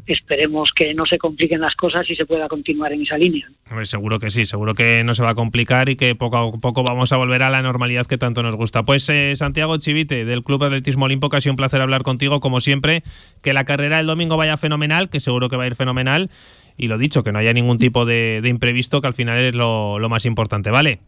Esperemos 0.06 0.72
que 0.74 0.94
no 0.94 1.04
se 1.04 1.18
compliquen 1.18 1.60
las 1.60 1.74
cosas 1.74 2.08
y 2.08 2.16
se 2.16 2.24
pueda 2.24 2.48
continuar 2.48 2.90
en 2.94 3.02
esa 3.02 3.18
línea. 3.18 3.46
Seguro 3.82 4.18
que 4.18 4.30
sí, 4.30 4.46
seguro 4.46 4.72
que 4.72 5.02
no 5.04 5.14
se 5.14 5.22
va 5.22 5.28
a 5.28 5.34
complicar 5.34 5.90
y 5.90 5.96
que 5.96 6.14
poco 6.14 6.38
a 6.38 6.52
poco 6.52 6.82
vamos 6.82 7.12
a 7.12 7.18
volver 7.18 7.42
a 7.42 7.50
la 7.50 7.60
normalidad 7.60 8.06
que 8.06 8.16
tanto 8.16 8.42
nos 8.42 8.56
gusta. 8.56 8.82
Pues 8.82 9.06
eh, 9.10 9.36
Santiago 9.36 9.76
Chivite, 9.76 10.24
del 10.24 10.42
Club 10.42 10.64
Atletismo 10.64 11.04
Olimpo, 11.04 11.28
que 11.28 11.36
ha 11.36 11.40
sido 11.42 11.52
un 11.52 11.58
placer 11.58 11.82
hablar 11.82 12.02
contigo, 12.02 12.40
como 12.40 12.62
siempre. 12.62 13.02
Que 13.42 13.52
la 13.52 13.64
carrera 13.64 13.98
del 13.98 14.06
domingo 14.06 14.38
vaya 14.38 14.56
fenomenal, 14.56 15.10
que 15.10 15.20
seguro 15.20 15.50
que 15.50 15.58
va 15.58 15.64
a 15.64 15.66
ir 15.66 15.74
fenomenal. 15.74 16.30
Y 16.78 16.86
lo 16.86 16.96
dicho, 16.96 17.22
que 17.22 17.30
no 17.30 17.40
haya 17.40 17.52
ningún 17.52 17.78
tipo 17.78 18.06
de, 18.06 18.40
de 18.42 18.48
imprevisto, 18.48 19.02
que 19.02 19.06
al 19.06 19.12
final 19.12 19.36
es 19.36 19.54
lo, 19.54 19.98
lo 19.98 20.08
más 20.08 20.24
importante, 20.24 20.70
¿vale? 20.70 21.00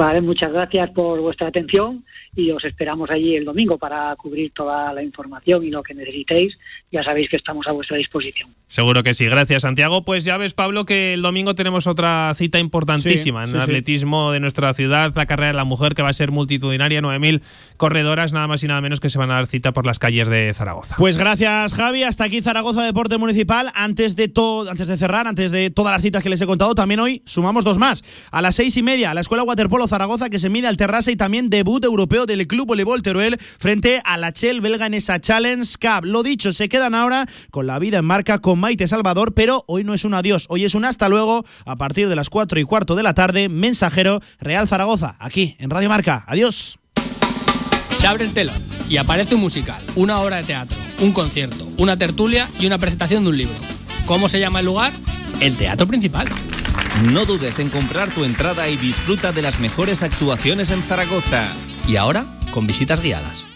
Vale, 0.00 0.22
muchas 0.22 0.50
gracias 0.50 0.88
por 0.92 1.20
vuestra 1.20 1.48
atención 1.48 2.02
y 2.34 2.50
os 2.52 2.64
esperamos 2.64 3.10
allí 3.10 3.36
el 3.36 3.44
domingo 3.44 3.76
para 3.76 4.16
cubrir 4.16 4.50
toda 4.54 4.94
la 4.94 5.02
información 5.02 5.62
y 5.62 5.68
lo 5.68 5.82
que 5.82 5.92
necesitéis. 5.92 6.56
Ya 6.90 7.04
sabéis 7.04 7.28
que 7.28 7.36
estamos 7.36 7.66
a 7.66 7.72
vuestra 7.72 7.98
disposición. 7.98 8.48
Seguro 8.66 9.02
que 9.02 9.12
sí. 9.12 9.26
Gracias, 9.26 9.60
Santiago. 9.62 10.02
Pues 10.04 10.24
ya 10.24 10.38
ves, 10.38 10.54
Pablo, 10.54 10.86
que 10.86 11.12
el 11.12 11.20
domingo 11.20 11.54
tenemos 11.54 11.86
otra 11.86 12.32
cita 12.34 12.58
importantísima 12.58 13.44
Sí, 13.46 13.50
en 13.50 13.56
el 13.56 13.60
sí, 13.60 13.66
sí. 13.66 13.70
atletismo 13.70 14.30
de 14.32 14.40
nuestra 14.40 14.72
ciudad, 14.72 15.12
la 15.14 15.26
carrera 15.26 15.48
de 15.48 15.54
la 15.54 15.64
mujer, 15.64 15.94
que 15.94 16.00
va 16.02 16.08
a 16.08 16.14
ser 16.14 16.30
multitudinaria, 16.30 17.02
9.000 17.02 17.42
corredoras, 17.76 18.32
nada 18.32 18.46
más 18.46 18.62
y 18.62 18.68
nada 18.68 18.80
menos 18.80 19.00
que 19.00 19.10
se 19.10 19.18
van 19.18 19.30
a 19.30 19.34
dar 19.34 19.48
cita 19.48 19.72
por 19.72 19.84
las 19.84 19.98
calles 19.98 20.28
de 20.28 20.54
Zaragoza. 20.54 20.94
Pues 20.96 21.18
gracias, 21.18 21.74
Javi. 21.74 22.04
Hasta 22.04 22.24
aquí 22.24 22.40
Zaragoza 22.40 22.84
Deporte 22.84 23.18
Municipal. 23.18 23.70
Antes 23.74 24.16
de 24.16 24.28
todo, 24.28 24.70
antes 24.70 24.88
de 24.88 24.96
cerrar, 24.96 25.26
antes 25.26 25.52
de 25.52 25.68
todas 25.70 25.92
las 25.92 26.00
citas 26.00 26.22
que 26.22 26.30
les 26.30 26.40
he 26.40 26.46
contado, 26.46 26.74
también 26.74 27.00
hoy 27.00 27.20
sumamos 27.26 27.64
dos 27.64 27.76
más. 27.76 28.02
A 28.30 28.40
las 28.40 28.54
seis 28.54 28.76
y 28.78 28.82
media, 28.82 29.12
la 29.12 29.20
Escuela 29.20 29.42
Waterpolo 29.42 29.89
Zaragoza, 29.90 30.30
que 30.30 30.38
se 30.38 30.48
mide 30.48 30.68
al 30.68 30.76
Terrassa 30.76 31.10
y 31.10 31.16
también 31.16 31.50
debut 31.50 31.84
europeo 31.84 32.24
del 32.24 32.46
Club 32.46 32.68
Voleibol 32.68 33.02
Teruel 33.02 33.36
frente 33.38 34.00
a 34.04 34.16
la 34.16 34.32
Chel 34.32 34.62
belga 34.62 34.86
en 34.86 34.94
esa 34.94 35.20
Challenge 35.20 35.68
Cup. 35.78 36.06
Lo 36.06 36.22
dicho, 36.22 36.52
se 36.52 36.68
quedan 36.68 36.94
ahora 36.94 37.26
con 37.50 37.66
la 37.66 37.78
vida 37.78 37.98
en 37.98 38.04
marca 38.04 38.38
con 38.38 38.58
Maite 38.58 38.88
Salvador, 38.88 39.34
pero 39.34 39.64
hoy 39.66 39.84
no 39.84 39.92
es 39.92 40.04
un 40.04 40.14
adiós, 40.14 40.46
hoy 40.48 40.64
es 40.64 40.74
un 40.74 40.86
hasta 40.86 41.08
luego. 41.08 41.44
A 41.66 41.76
partir 41.76 42.08
de 42.08 42.16
las 42.16 42.30
cuatro 42.30 42.58
y 42.58 42.64
cuarto 42.64 42.94
de 42.94 43.02
la 43.02 43.12
tarde, 43.12 43.48
mensajero 43.48 44.20
Real 44.40 44.66
Zaragoza, 44.66 45.16
aquí 45.18 45.56
en 45.58 45.68
Radio 45.68 45.88
Marca. 45.88 46.24
Adiós. 46.26 46.78
Se 47.98 48.06
abre 48.06 48.24
el 48.24 48.32
telón 48.32 48.56
y 48.88 48.96
aparece 48.96 49.34
un 49.34 49.42
musical, 49.42 49.82
una 49.96 50.20
obra 50.20 50.38
de 50.38 50.44
teatro, 50.44 50.78
un 51.00 51.12
concierto, 51.12 51.68
una 51.76 51.96
tertulia 51.96 52.48
y 52.58 52.66
una 52.66 52.78
presentación 52.78 53.24
de 53.24 53.30
un 53.30 53.36
libro. 53.36 53.54
¿Cómo 54.06 54.28
se 54.28 54.40
llama 54.40 54.60
el 54.60 54.66
lugar? 54.66 54.92
El 55.40 55.56
teatro 55.56 55.86
principal. 55.86 56.28
No 57.02 57.24
dudes 57.24 57.58
en 57.58 57.70
comprar 57.70 58.10
tu 58.10 58.24
entrada 58.24 58.68
y 58.68 58.76
disfruta 58.76 59.32
de 59.32 59.40
las 59.40 59.58
mejores 59.58 60.02
actuaciones 60.02 60.70
en 60.70 60.82
Zaragoza. 60.82 61.48
Y 61.88 61.96
ahora, 61.96 62.26
con 62.52 62.66
visitas 62.66 63.00
guiadas. 63.00 63.49